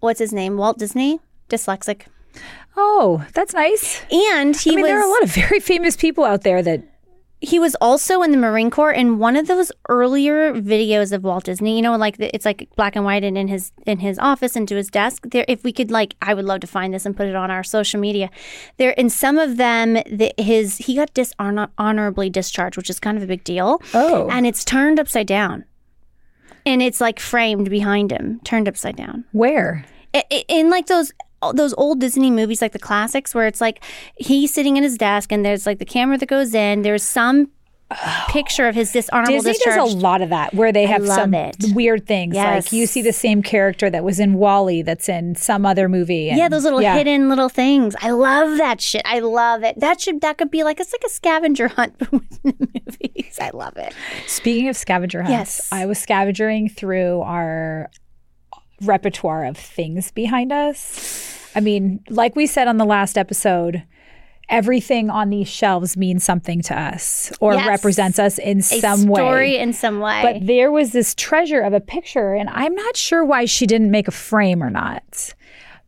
What's 0.00 0.18
his 0.20 0.32
name? 0.32 0.56
Walt 0.56 0.78
Disney? 0.78 1.20
Dyslexic. 1.48 2.02
Oh, 2.76 3.24
that's 3.34 3.54
nice. 3.54 4.00
And 4.12 4.56
he 4.56 4.70
I 4.72 4.74
mean, 4.76 4.82
was. 4.82 4.88
there 4.90 5.00
are 5.00 5.06
a 5.06 5.10
lot 5.10 5.22
of 5.22 5.30
very 5.30 5.60
famous 5.60 5.96
people 5.96 6.24
out 6.24 6.42
there 6.42 6.62
that 6.62 6.82
he 7.40 7.58
was 7.58 7.74
also 7.80 8.22
in 8.22 8.32
the 8.32 8.36
Marine 8.36 8.70
Corps 8.70 8.90
in 8.92 9.18
one 9.18 9.36
of 9.36 9.46
those 9.46 9.70
earlier 9.88 10.52
videos 10.54 11.12
of 11.12 11.22
Walt 11.22 11.44
Disney. 11.44 11.76
You 11.76 11.82
know, 11.82 11.96
like 11.96 12.16
the, 12.16 12.34
it's 12.34 12.44
like 12.44 12.68
black 12.76 12.96
and 12.96 13.04
white 13.04 13.22
and 13.22 13.38
in 13.38 13.46
his 13.48 13.70
in 13.86 14.00
his 14.00 14.18
office 14.18 14.56
and 14.56 14.66
to 14.68 14.74
his 14.76 14.88
desk. 14.88 15.22
There, 15.30 15.44
if 15.46 15.62
we 15.62 15.72
could 15.72 15.90
like, 15.90 16.14
I 16.20 16.34
would 16.34 16.44
love 16.44 16.60
to 16.60 16.66
find 16.66 16.92
this 16.92 17.06
and 17.06 17.16
put 17.16 17.26
it 17.28 17.36
on 17.36 17.50
our 17.50 17.62
social 17.62 18.00
media. 18.00 18.28
There, 18.76 18.90
in 18.90 19.08
some 19.08 19.38
of 19.38 19.56
them, 19.56 19.94
the, 19.94 20.32
his 20.36 20.78
he 20.78 20.96
got 20.96 21.14
dishonorably 21.14 22.28
discharged, 22.30 22.76
which 22.76 22.90
is 22.90 22.98
kind 22.98 23.16
of 23.16 23.22
a 23.22 23.26
big 23.26 23.44
deal. 23.44 23.80
Oh. 23.94 24.28
and 24.30 24.46
it's 24.46 24.64
turned 24.64 24.98
upside 24.98 25.26
down, 25.28 25.64
and 26.66 26.82
it's 26.82 27.00
like 27.00 27.20
framed 27.20 27.70
behind 27.70 28.10
him, 28.10 28.40
turned 28.44 28.68
upside 28.68 28.96
down 28.96 29.24
where 29.32 29.84
i- 30.14 30.24
i- 30.32 30.44
in 30.48 30.70
like 30.70 30.86
those 30.86 31.12
those 31.54 31.74
old 31.74 32.00
Disney 32.00 32.30
movies, 32.30 32.60
like 32.62 32.72
the 32.72 32.78
classics, 32.78 33.34
where 33.34 33.46
it's 33.46 33.60
like 33.60 33.82
he's 34.16 34.52
sitting 34.52 34.76
in 34.76 34.82
his 34.82 34.96
desk 34.98 35.32
and 35.32 35.44
there's 35.44 35.66
like 35.66 35.78
the 35.78 35.84
camera 35.84 36.18
that 36.18 36.28
goes 36.28 36.54
in. 36.54 36.82
There's 36.82 37.02
some 37.02 37.50
oh. 37.90 38.24
picture 38.28 38.66
of 38.68 38.74
his 38.74 38.92
dishonorable 38.92 39.36
Disney 39.42 39.52
discharge. 39.52 39.76
does 39.76 39.94
a 39.94 39.96
lot 39.98 40.20
of 40.20 40.30
that, 40.30 40.52
where 40.54 40.72
they 40.72 40.84
have 40.86 41.06
some 41.06 41.34
it. 41.34 41.56
weird 41.74 42.06
things. 42.06 42.34
Yes. 42.34 42.66
Like 42.66 42.72
you 42.72 42.86
see 42.86 43.02
the 43.02 43.12
same 43.12 43.42
character 43.42 43.88
that 43.90 44.04
was 44.04 44.18
in 44.20 44.34
Wally 44.34 44.82
that's 44.82 45.08
in 45.08 45.34
some 45.36 45.64
other 45.64 45.88
movie. 45.88 46.28
and- 46.28 46.38
yeah, 46.38 46.48
those 46.48 46.64
little 46.64 46.82
yeah. 46.82 46.96
hidden 46.96 47.28
little 47.28 47.48
things. 47.48 47.94
I 48.00 48.10
love 48.10 48.58
that 48.58 48.80
shit. 48.80 49.02
I 49.04 49.20
love 49.20 49.62
it. 49.62 49.78
That 49.78 50.00
should 50.00 50.20
that 50.22 50.38
could 50.38 50.50
be 50.50 50.64
like 50.64 50.80
it's 50.80 50.92
like 50.92 51.04
a 51.06 51.10
scavenger 51.10 51.68
hunt 51.68 51.94
but 51.98 52.10
the 52.10 52.54
movies. 52.58 53.38
I 53.40 53.50
love 53.54 53.76
it. 53.76 53.94
Speaking 54.26 54.68
of 54.68 54.76
scavenger 54.76 55.22
hunts, 55.22 55.30
Yes. 55.30 55.68
I 55.72 55.86
was 55.86 55.98
scavenging 55.98 56.68
through 56.68 57.20
our 57.20 57.90
repertoire 58.82 59.44
of 59.44 59.56
things 59.56 60.10
behind 60.12 60.52
us. 60.52 61.50
I 61.54 61.60
mean, 61.60 62.00
like 62.08 62.36
we 62.36 62.46
said 62.46 62.68
on 62.68 62.76
the 62.76 62.84
last 62.84 63.18
episode, 63.18 63.82
everything 64.48 65.10
on 65.10 65.30
these 65.30 65.48
shelves 65.48 65.96
means 65.96 66.24
something 66.24 66.62
to 66.62 66.78
us 66.80 67.32
or 67.40 67.54
Yes. 67.54 67.66
represents 67.68 68.18
us 68.18 68.38
in 68.38 68.58
A 68.58 68.62
some 68.62 69.00
story 69.00 69.10
way. 69.12 69.20
Story 69.20 69.56
in 69.58 69.72
some 69.72 70.00
way. 70.00 70.22
But 70.22 70.46
there 70.46 70.70
was 70.72 70.92
this 70.92 71.14
treasure 71.14 71.60
of 71.60 71.72
a 71.72 71.80
picture, 71.80 72.34
and 72.34 72.48
I'm 72.50 72.74
not 72.74 72.96
sure 72.96 73.24
why 73.24 73.44
she 73.44 73.66
didn't 73.66 73.90
make 73.90 74.08
a 74.08 74.12
frame 74.12 74.62
or 74.62 74.70
not. 74.70 75.34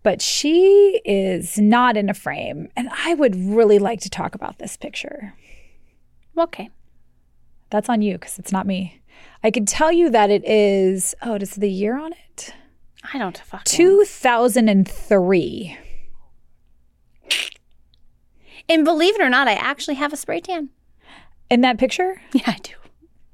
But 0.03 0.23
she 0.23 1.01
is 1.05 1.59
not 1.59 1.97
in 1.97 2.09
a 2.09 2.15
frame, 2.15 2.69
and 2.77 2.89
I 3.05 3.13
would 3.15 3.37
really 3.37 3.79
like 3.79 4.01
to 4.01 4.11
talk 4.11 4.35
about 4.35 4.59
this 4.59 4.77
picture. 4.77 5.35
okay. 6.39 6.71
That's 7.71 7.89
on 7.89 8.03
you 8.03 8.15
because 8.15 8.39
it's 8.39 8.51
not 8.51 8.67
me. 8.67 9.01
I 9.45 9.51
can 9.53 9.65
tell 9.65 9.93
you 9.93 10.11
that 10.11 10.29
it 10.29 10.43
is, 10.45 11.15
oh, 11.23 11.39
does 11.39 11.53
the 11.55 11.71
year 11.71 11.97
on 11.97 12.13
it? 12.13 12.53
I 13.13 13.19
don't 13.19 13.39
fucking 13.39 13.65
2003. 13.65 15.79
And 18.69 18.85
believe 18.85 19.17
it 19.17 19.21
or 19.21 19.29
not, 19.29 19.49
I 19.49 19.55
actually 19.55 19.97
have 19.97 20.13
a 20.13 20.17
spray 20.17 20.41
tan. 20.41 20.71
In 21.51 21.63
that 21.63 21.79
picture? 21.79 22.23
Yeah, 22.33 22.43
I 22.47 22.59
do. 22.63 22.75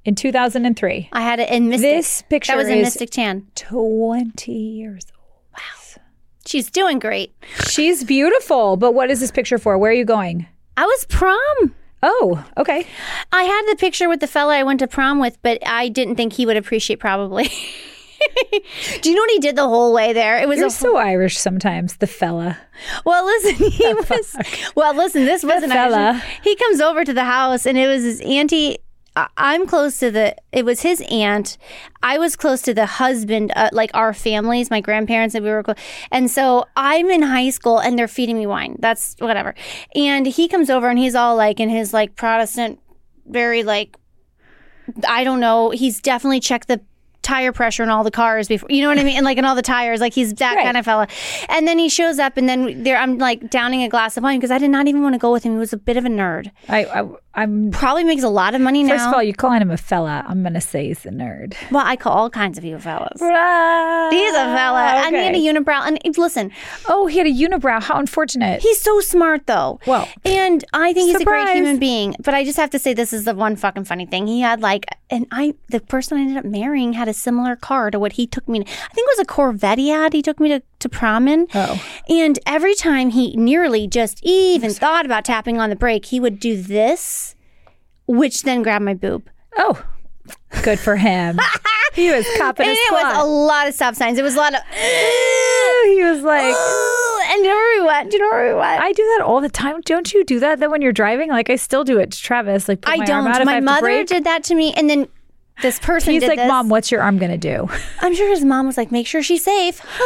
In 0.04 0.14
2003. 0.14 1.10
I 1.12 1.20
had 1.20 1.40
it 1.40 1.50
in 1.50 1.68
Mystic. 1.68 1.90
This 1.90 2.22
picture 2.22 2.52
that 2.52 2.58
was 2.58 2.68
in 2.68 2.78
is 2.78 2.86
Mystic 2.86 3.10
Tan. 3.10 3.46
20 3.56 4.52
years 4.52 5.04
old. 5.18 5.42
Wow. 5.52 6.02
She's 6.46 6.70
doing 6.70 6.98
great. 6.98 7.34
She's 7.68 8.04
beautiful, 8.04 8.76
but 8.76 8.94
what 8.94 9.10
is 9.10 9.20
this 9.20 9.30
picture 9.30 9.58
for? 9.58 9.76
Where 9.76 9.90
are 9.90 9.94
you 9.94 10.04
going? 10.04 10.46
I 10.76 10.86
was 10.86 11.04
prom. 11.08 11.74
Oh, 12.02 12.44
okay. 12.56 12.86
I 13.32 13.42
had 13.42 13.62
the 13.68 13.76
picture 13.76 14.08
with 14.08 14.20
the 14.20 14.28
fella 14.28 14.54
I 14.54 14.62
went 14.62 14.80
to 14.80 14.86
prom 14.86 15.18
with, 15.18 15.38
but 15.42 15.58
I 15.66 15.88
didn't 15.88 16.16
think 16.16 16.34
he 16.34 16.46
would 16.46 16.56
appreciate 16.56 17.00
probably. 17.00 17.50
Do 19.02 19.10
you 19.10 19.14
know 19.16 19.22
what 19.22 19.30
he 19.30 19.38
did 19.38 19.56
the 19.56 19.68
whole 19.68 19.92
way 19.92 20.12
there? 20.12 20.38
It 20.38 20.48
was 20.48 20.58
You're 20.58 20.70
so 20.70 20.96
Irish 20.96 21.38
sometimes, 21.38 21.96
the 21.96 22.06
fella. 22.06 22.58
well. 23.04 23.24
Listen, 23.24 23.70
he 23.70 23.94
was 24.10 24.36
well. 24.74 24.94
Listen, 24.94 25.24
this 25.24 25.42
wasn't 25.44 25.72
fella. 25.72 25.96
Irish. 26.12 26.22
He 26.42 26.56
comes 26.56 26.80
over 26.80 27.04
to 27.04 27.12
the 27.12 27.24
house, 27.24 27.66
and 27.66 27.76
it 27.78 27.86
was 27.86 28.02
his 28.04 28.20
auntie. 28.22 28.78
I- 29.16 29.28
I'm 29.36 29.66
close 29.66 29.98
to 30.00 30.10
the. 30.10 30.34
It 30.52 30.64
was 30.64 30.82
his 30.82 31.00
aunt. 31.10 31.56
I 32.02 32.18
was 32.18 32.36
close 32.36 32.62
to 32.62 32.74
the 32.74 32.86
husband, 32.86 33.52
uh, 33.56 33.70
like 33.72 33.90
our 33.94 34.12
families, 34.12 34.70
my 34.70 34.80
grandparents, 34.80 35.34
and 35.34 35.44
we 35.44 35.50
were 35.50 35.62
close. 35.62 35.76
And 36.10 36.30
so 36.30 36.66
I'm 36.76 37.10
in 37.10 37.22
high 37.22 37.50
school, 37.50 37.78
and 37.78 37.98
they're 37.98 38.08
feeding 38.08 38.36
me 38.38 38.46
wine. 38.46 38.76
That's 38.78 39.16
whatever. 39.18 39.54
And 39.94 40.26
he 40.26 40.48
comes 40.48 40.70
over, 40.70 40.88
and 40.88 40.98
he's 40.98 41.14
all 41.14 41.36
like 41.36 41.60
in 41.60 41.68
his 41.68 41.92
like 41.92 42.14
Protestant, 42.16 42.78
very 43.26 43.62
like 43.62 43.96
I 45.08 45.24
don't 45.24 45.40
know. 45.40 45.70
He's 45.70 46.00
definitely 46.00 46.40
checked 46.40 46.68
the 46.68 46.80
tire 47.26 47.52
pressure 47.52 47.82
in 47.82 47.88
all 47.90 48.04
the 48.04 48.10
cars 48.10 48.46
before. 48.48 48.68
You 48.70 48.82
know 48.82 48.88
what 48.88 48.98
I 48.98 49.04
mean? 49.04 49.16
And 49.16 49.24
like 49.24 49.36
in 49.36 49.44
all 49.44 49.54
the 49.56 49.62
tires, 49.62 50.00
like 50.00 50.14
he's 50.14 50.32
that 50.34 50.54
Right. 50.54 50.64
kind 50.64 50.76
of 50.76 50.84
fella. 50.84 51.08
And 51.48 51.66
then 51.66 51.78
he 51.78 51.88
shows 51.88 52.18
up, 52.18 52.36
and 52.36 52.48
then 52.48 52.82
there 52.84 52.96
I'm 52.96 53.18
like 53.18 53.50
downing 53.50 53.82
a 53.82 53.88
glass 53.88 54.16
of 54.16 54.22
wine 54.22 54.38
because 54.38 54.50
I 54.50 54.58
did 54.58 54.70
not 54.70 54.86
even 54.88 55.02
want 55.02 55.14
to 55.14 55.18
go 55.18 55.32
with 55.32 55.42
him. 55.42 55.52
He 55.52 55.58
was 55.58 55.72
a 55.72 55.76
bit 55.76 55.96
of 55.96 56.04
a 56.04 56.08
nerd. 56.08 56.50
I, 56.68 56.84
I 56.84 57.08
I'm 57.36 57.70
Probably 57.70 58.02
makes 58.04 58.22
a 58.22 58.28
lot 58.28 58.54
of 58.54 58.60
money 58.60 58.82
now. 58.82 58.94
first 58.94 59.06
of 59.06 59.14
all, 59.14 59.22
you're 59.22 59.34
calling 59.34 59.60
him 59.62 59.70
a 59.70 59.76
fella. 59.76 60.24
I'm 60.26 60.42
gonna 60.42 60.60
say 60.60 60.88
he's 60.88 61.04
a 61.06 61.10
nerd. 61.10 61.54
well, 61.70 61.84
I 61.86 61.94
call 61.96 62.12
all 62.12 62.30
kinds 62.30 62.56
of 62.58 62.64
you 62.64 62.78
fellas. 62.78 63.20
He's 63.20 63.28
He's 64.26 64.32
a 64.34 64.54
fella, 64.56 65.02
and 65.06 65.14
he 65.14 65.22
had 65.24 65.34
a 65.34 65.38
unibrow. 65.60 65.86
And 65.86 66.18
listen, 66.18 66.50
Oh, 66.88 67.06
he 67.06 67.18
had 67.18 67.26
a 67.26 67.30
unibrow. 67.32 67.82
How 67.82 67.98
unfortunate. 67.98 68.60
he's 68.62 68.80
so 68.80 69.00
smart 69.00 69.46
though. 69.46 69.78
Well, 69.86 70.08
and 70.24 70.64
I 70.72 70.92
think 70.92 71.10
he's 71.12 71.20
a 71.20 71.24
great 71.24 71.48
human 71.50 71.78
being. 71.78 72.16
But 72.24 72.34
I 72.34 72.44
just 72.44 72.56
have 72.56 72.70
to 72.70 72.78
say, 72.78 72.94
this 72.94 73.12
is 73.12 73.24
the 73.24 73.34
one 73.34 73.54
fucking 73.56 73.84
funny 73.84 74.06
thing. 74.06 74.26
He 74.26 74.40
had 74.40 74.60
like, 74.62 74.86
and 75.10 75.26
I, 75.30 75.54
the 75.68 75.80
person 75.80 76.18
I 76.18 76.22
ended 76.22 76.38
up 76.38 76.44
marrying 76.44 76.94
had 76.94 77.06
a 77.08 77.12
similar 77.14 77.54
car 77.54 77.90
to 77.90 77.98
what 77.98 78.12
he 78.12 78.26
took 78.26 78.48
me. 78.48 78.60
To, 78.60 78.64
I 78.64 78.88
think 78.94 79.06
it 79.08 79.18
was 79.18 79.20
a 79.20 79.24
Corvette 79.26 79.78
he 79.78 79.90
had. 79.90 80.12
He 80.12 80.22
took 80.22 80.40
me 80.40 80.48
to 80.48 80.62
to 80.80 80.88
prom 80.88 81.28
in. 81.28 81.46
Oh. 81.54 81.82
And 82.08 82.38
every 82.46 82.74
time 82.74 83.10
he 83.10 83.34
nearly 83.36 83.86
just 83.86 84.20
even 84.22 84.72
thought 84.72 85.04
about 85.06 85.24
tapping 85.24 85.58
on 85.58 85.70
the 85.70 85.76
brake, 85.76 86.06
he 86.06 86.20
would 86.20 86.38
do 86.38 86.60
this, 86.60 87.34
which 88.06 88.42
then 88.42 88.62
grabbed 88.62 88.84
my 88.84 88.94
boob. 88.94 89.28
oh, 89.56 89.82
good 90.62 90.78
for 90.78 90.96
him. 90.96 91.38
He 91.96 92.10
was 92.10 92.26
copping 92.36 92.68
and 92.68 92.76
it 92.76 92.92
was 92.92 93.16
a 93.16 93.24
lot 93.24 93.68
of 93.68 93.74
stop 93.74 93.94
signs. 93.94 94.18
It 94.18 94.22
was 94.22 94.34
a 94.34 94.38
lot 94.38 94.52
of. 94.52 94.60
he 94.70 96.04
was 96.04 96.20
like, 96.20 96.54
and 97.32 97.42
you 97.42 97.48
know 97.48 97.54
where 97.54 97.80
we 97.80 97.86
went? 97.86 98.10
Do 98.10 98.18
you 98.18 98.22
know 98.22 98.36
where 98.36 98.52
we 98.52 98.60
went? 98.60 98.82
I 98.82 98.92
do 98.92 99.02
that 99.16 99.24
all 99.24 99.40
the 99.40 99.48
time. 99.48 99.80
Don't 99.80 100.12
you 100.12 100.22
do 100.22 100.38
that? 100.40 100.60
Then 100.60 100.70
when 100.70 100.82
you're 100.82 100.92
driving, 100.92 101.30
like 101.30 101.48
I 101.48 101.56
still 101.56 101.84
do 101.84 101.98
it 101.98 102.10
to 102.10 102.18
Travis. 102.20 102.68
Like 102.68 102.80
I 102.86 102.98
my 102.98 103.04
don't. 103.06 103.16
arm 103.24 103.26
out 103.28 103.40
if 103.40 103.48
I 103.48 103.60
My 103.60 103.60
to 103.60 103.64
mother 103.64 104.04
did 104.04 104.24
that 104.24 104.44
to 104.44 104.54
me, 104.54 104.74
and 104.74 104.90
then 104.90 105.08
this 105.62 105.78
person 105.78 106.12
He's 106.12 106.22
like, 106.22 106.38
this. 106.38 106.48
Mom, 106.48 106.68
what's 106.68 106.90
your 106.90 107.00
arm 107.02 107.18
gonna 107.18 107.38
do? 107.38 107.68
I'm 108.00 108.14
sure 108.14 108.28
his 108.28 108.44
mom 108.44 108.66
was 108.66 108.76
like, 108.76 108.92
"Make 108.92 109.06
sure 109.06 109.22
she's 109.22 109.42
safe." 109.42 109.80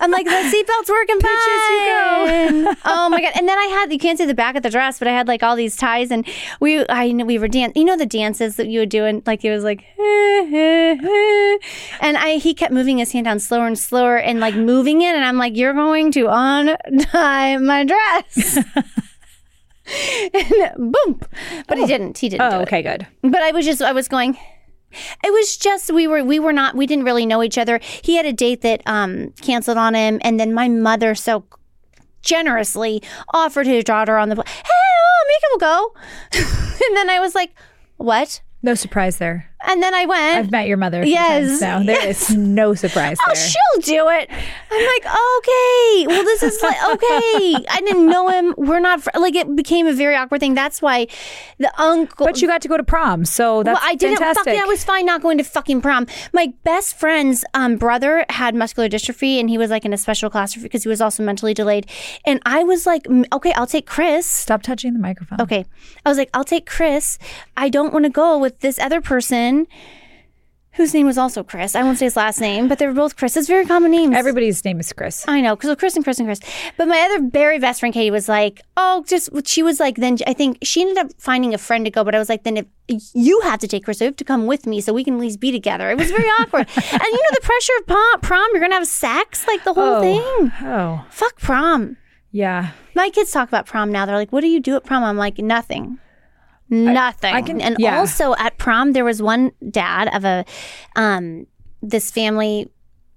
I'm 0.00 0.10
like, 0.10 0.26
"The 0.26 0.30
seatbelt's 0.30 0.88
working 0.88 1.18
fine." 1.20 1.32
you 1.32 2.76
oh 2.84 3.08
my 3.10 3.20
god! 3.20 3.32
And 3.34 3.48
then 3.48 3.58
I 3.58 3.64
had 3.64 3.92
you 3.92 3.98
can't 3.98 4.16
see 4.16 4.26
the 4.26 4.34
back 4.34 4.54
of 4.54 4.62
the 4.62 4.70
dress, 4.70 4.98
but 4.98 5.08
I 5.08 5.12
had 5.12 5.26
like 5.26 5.42
all 5.42 5.56
these 5.56 5.76
ties, 5.76 6.10
and 6.10 6.26
we 6.60 6.86
I 6.86 7.08
we 7.08 7.38
were 7.38 7.48
dance. 7.48 7.72
You 7.74 7.84
know 7.84 7.96
the 7.96 8.06
dances 8.06 8.56
that 8.56 8.68
you 8.68 8.80
would 8.80 8.90
do, 8.90 9.04
and 9.04 9.26
like 9.26 9.44
it 9.44 9.50
was 9.50 9.64
like, 9.64 9.84
and 12.00 12.16
I 12.16 12.38
he 12.40 12.54
kept 12.54 12.72
moving 12.72 12.98
his 12.98 13.10
hand 13.12 13.24
down 13.24 13.40
slower 13.40 13.66
and 13.66 13.78
slower, 13.78 14.16
and 14.18 14.38
like 14.38 14.54
moving 14.54 15.02
it, 15.02 15.14
and 15.14 15.24
I'm 15.24 15.36
like, 15.36 15.56
"You're 15.56 15.74
going 15.74 16.12
to 16.12 16.28
untie 16.30 17.56
my 17.56 17.84
dress." 17.84 18.58
and 20.34 20.92
boom! 20.92 21.20
But 21.66 21.78
he 21.78 21.86
didn't. 21.86 22.18
He 22.18 22.28
didn't. 22.28 22.52
Oh, 22.52 22.60
okay, 22.62 22.82
good. 22.82 23.06
But 23.22 23.42
I 23.42 23.52
was 23.52 23.64
just 23.64 23.82
I 23.82 23.92
was 23.92 24.08
going 24.08 24.36
it 25.24 25.32
was 25.32 25.56
just 25.56 25.92
we 25.92 26.06
were 26.06 26.22
we 26.22 26.38
were 26.38 26.52
not 26.52 26.74
we 26.76 26.86
didn't 26.86 27.04
really 27.04 27.26
know 27.26 27.42
each 27.42 27.58
other. 27.58 27.80
He 28.02 28.16
had 28.16 28.26
a 28.26 28.32
date 28.32 28.62
that 28.62 28.82
um 28.86 29.30
canceled 29.40 29.78
on 29.78 29.94
him 29.94 30.20
and 30.22 30.38
then 30.38 30.54
my 30.54 30.68
mother 30.68 31.14
so 31.14 31.44
generously 32.22 33.02
offered 33.32 33.66
his 33.66 33.84
daughter 33.84 34.16
on 34.16 34.28
the 34.28 34.36
hey, 34.36 34.42
oh, 34.44 35.24
Mika 35.28 35.46
will 35.52 35.58
go. 35.58 35.94
and 36.88 36.96
then 36.96 37.10
I 37.10 37.20
was 37.20 37.34
like, 37.34 37.54
"What?" 37.96 38.40
No 38.62 38.74
surprise 38.74 39.18
there. 39.18 39.50
And 39.66 39.82
then 39.82 39.94
I 39.94 40.04
went 40.06 40.36
I've 40.38 40.50
met 40.50 40.66
your 40.68 40.76
mother. 40.76 41.04
Yes, 41.04 41.60
now. 41.60 41.82
There 41.82 42.06
is 42.08 42.30
no 42.36 42.74
surprise 42.74 43.16
Oh, 43.26 43.32
there. 43.32 43.36
she'll 43.36 43.80
do 43.82 44.08
it. 44.10 44.30
I'm 44.30 44.86
like, 44.86 45.06
okay. 45.38 46.06
Well, 46.06 46.24
this 46.24 46.42
is 46.42 46.60
like, 46.62 46.76
okay. 46.94 47.54
I 47.70 47.80
didn't 47.84 48.06
know 48.08 48.28
him. 48.28 48.54
We're 48.56 48.80
not 48.80 49.02
fr- 49.02 49.10
like 49.18 49.34
it 49.34 49.54
became 49.56 49.86
a 49.86 49.92
very 49.92 50.16
awkward 50.16 50.40
thing. 50.40 50.54
That's 50.54 50.82
why 50.82 51.06
the 51.58 51.70
uncle. 51.80 52.26
but 52.26 52.40
you 52.42 52.48
got 52.48 52.62
to 52.62 52.68
go 52.68 52.76
to 52.76 52.84
prom, 52.84 53.24
so 53.24 53.62
that's 53.62 53.80
well, 53.80 53.90
I 53.90 53.94
didn't. 53.94 54.18
fantastic. 54.18 54.44
Fucking, 54.44 54.60
I 54.60 54.64
was 54.66 54.84
fine 54.84 55.06
not 55.06 55.22
going 55.22 55.38
to 55.38 55.44
fucking 55.44 55.80
prom. 55.80 56.06
My 56.32 56.52
best 56.64 56.98
friend's 56.98 57.44
um, 57.54 57.76
brother 57.76 58.24
had 58.30 58.54
muscular 58.54 58.88
dystrophy, 58.88 59.38
and 59.40 59.48
he 59.48 59.58
was 59.58 59.70
like 59.70 59.84
in 59.84 59.92
a 59.92 59.98
special 59.98 60.30
class 60.30 60.54
because 60.56 60.82
he 60.82 60.88
was 60.88 61.00
also 61.00 61.22
mentally 61.22 61.54
delayed. 61.54 61.86
And 62.26 62.40
I 62.44 62.64
was 62.64 62.86
like, 62.86 63.04
"Mm, 63.04 63.24
okay, 63.32 63.52
I'll 63.52 63.66
take 63.66 63.86
Chris. 63.86 64.26
Stop 64.26 64.62
touching 64.62 64.92
the 64.92 64.98
microphone. 64.98 65.40
Okay, 65.40 65.64
I 66.04 66.08
was 66.08 66.18
like, 66.18 66.30
I'll 66.34 66.44
take 66.44 66.66
Chris. 66.66 67.18
I 67.56 67.68
don't 67.68 67.92
want 67.92 68.04
to 68.04 68.10
go 68.10 68.38
with 68.38 68.60
this 68.60 68.78
other 68.78 69.00
person. 69.00 69.53
Whose 70.76 70.92
name 70.92 71.06
was 71.06 71.16
also 71.16 71.44
Chris. 71.44 71.76
I 71.76 71.84
won't 71.84 71.98
say 71.98 72.06
his 72.06 72.16
last 72.16 72.40
name, 72.40 72.66
but 72.66 72.80
they 72.80 72.86
were 72.88 72.92
both 72.94 73.14
Chris. 73.16 73.36
It's 73.36 73.46
very 73.46 73.64
common 73.64 73.92
names. 73.92 74.16
Everybody's 74.16 74.64
name 74.64 74.80
is 74.80 74.92
Chris. 74.92 75.24
I 75.28 75.40
know, 75.40 75.54
because 75.54 75.70
of 75.70 75.78
Chris 75.78 75.94
and 75.94 76.02
Chris 76.02 76.18
and 76.18 76.26
Chris. 76.26 76.40
But 76.76 76.88
my 76.88 76.98
other 76.98 77.28
very 77.28 77.60
best 77.60 77.78
friend, 77.78 77.94
Katie, 77.94 78.10
was 78.10 78.28
like, 78.28 78.60
oh, 78.76 79.04
just, 79.06 79.30
she 79.46 79.62
was 79.62 79.78
like, 79.78 79.98
then 79.98 80.16
I 80.26 80.32
think 80.32 80.58
she 80.64 80.80
ended 80.80 80.98
up 80.98 81.12
finding 81.16 81.54
a 81.54 81.58
friend 81.58 81.84
to 81.84 81.92
go, 81.92 82.02
but 82.02 82.12
I 82.16 82.18
was 82.18 82.28
like, 82.28 82.42
then 82.42 82.56
if 82.56 82.66
you 83.14 83.40
have 83.42 83.60
to 83.60 83.68
take 83.68 83.84
Chris, 83.84 84.00
you 84.00 84.06
have 84.06 84.16
to 84.16 84.24
come 84.24 84.46
with 84.48 84.66
me 84.66 84.80
so 84.80 84.92
we 84.92 85.04
can 85.04 85.14
at 85.14 85.20
least 85.20 85.38
be 85.38 85.52
together. 85.52 85.92
It 85.92 85.96
was 85.96 86.10
very 86.10 86.26
awkward. 86.40 86.66
And 86.76 87.02
you 87.02 87.12
know, 87.22 87.34
the 87.34 87.40
pressure 87.40 87.72
of 87.78 87.86
prom, 87.86 88.20
prom 88.22 88.48
you're 88.52 88.60
going 88.60 88.72
to 88.72 88.78
have 88.78 88.88
sex, 88.88 89.46
like 89.46 89.62
the 89.62 89.74
whole 89.74 89.98
Oh. 89.98 90.00
thing. 90.00 90.52
Oh, 90.62 91.06
Fuck 91.08 91.38
prom. 91.38 91.98
yeah. 92.32 92.70
My 92.96 93.10
kids 93.10 93.30
talk 93.30 93.46
about 93.46 93.66
prom 93.66 93.92
now. 93.92 94.06
They're 94.06 94.16
like, 94.16 94.32
what 94.32 94.40
do 94.40 94.48
you 94.48 94.58
do 94.58 94.74
at 94.74 94.82
prom? 94.82 95.04
I'm 95.04 95.16
like, 95.18 95.38
nothing. 95.38 96.00
Nothing. 96.70 97.34
I 97.34 97.42
can- 97.42 97.60
and 97.60 97.76
yeah. 97.78 97.98
also 97.98 98.34
at 98.36 98.58
prom, 98.58 98.92
there 98.92 99.04
was 99.04 99.22
one 99.22 99.52
dad 99.70 100.08
of 100.14 100.24
a, 100.24 100.44
um, 100.96 101.46
this 101.82 102.10
family. 102.10 102.70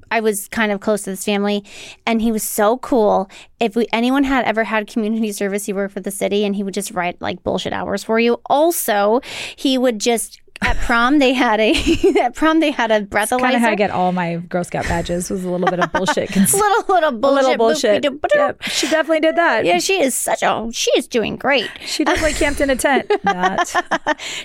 I 0.09 0.21
was 0.21 0.47
kind 0.47 0.71
of 0.71 0.79
close 0.79 1.01
to 1.01 1.09
this 1.09 1.25
family, 1.25 1.65
and 2.05 2.21
he 2.21 2.31
was 2.31 2.41
so 2.41 2.77
cool. 2.77 3.29
If 3.59 3.75
we 3.75 3.87
anyone 3.91 4.23
had 4.23 4.45
ever 4.45 4.63
had 4.63 4.87
community 4.87 5.33
service, 5.33 5.65
he 5.65 5.73
worked 5.73 5.93
for 5.93 5.99
the 5.99 6.11
city, 6.11 6.45
and 6.45 6.55
he 6.55 6.63
would 6.63 6.73
just 6.73 6.91
write 6.91 7.21
like 7.21 7.43
bullshit 7.43 7.73
hours 7.73 8.05
for 8.05 8.17
you. 8.17 8.39
Also, 8.45 9.19
he 9.57 9.77
would 9.77 9.99
just 9.99 10.39
at 10.61 10.77
prom 10.77 11.19
they 11.19 11.33
had 11.33 11.59
a 11.59 11.73
at 12.21 12.35
prom 12.35 12.59
they 12.59 12.71
had 12.71 12.91
a 12.91 13.01
breathalyzer. 13.01 13.39
Kind 13.39 13.55
of 13.55 13.61
how 13.61 13.69
I 13.69 13.75
get 13.75 13.91
all 13.91 14.11
my 14.11 14.35
Girl 14.37 14.63
Scout 14.63 14.85
badges 14.85 15.29
was 15.29 15.43
a 15.43 15.49
little 15.49 15.67
bit 15.67 15.79
of 15.79 15.91
bullshit. 15.91 16.29
Cons- 16.31 16.53
little 16.87 16.93
little 16.93 17.09
a 17.09 17.11
bullshit. 17.11 17.43
little 17.43 17.57
bullshit. 17.57 18.03
Yep, 18.35 18.61
she 18.63 18.87
definitely 18.89 19.19
did 19.21 19.35
that. 19.35 19.65
Yeah, 19.65 19.79
she 19.79 20.01
is 20.01 20.15
such 20.15 20.43
a 20.43 20.69
she 20.73 20.91
is 20.97 21.07
doing 21.07 21.35
great. 21.35 21.69
She 21.85 22.03
definitely 22.03 22.33
camped 22.33 22.61
in 22.61 22.69
a 22.69 22.75
tent. 22.75 23.09
Not 23.23 23.67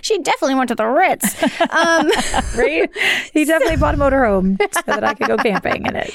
She 0.02 0.18
definitely 0.18 0.54
went 0.56 0.68
to 0.68 0.74
the 0.74 0.86
Ritz. 0.86 1.42
Um, 1.62 2.10
right. 2.56 2.90
He 3.32 3.44
definitely 3.44 3.76
bought 3.76 3.94
a 3.94 3.98
motorhome 3.98 4.58
so 4.74 4.80
that 4.86 5.04
I 5.04 5.14
could 5.14 5.28
go 5.28 5.36
camping 5.36 5.86
in 5.86 5.96
it. 5.96 6.14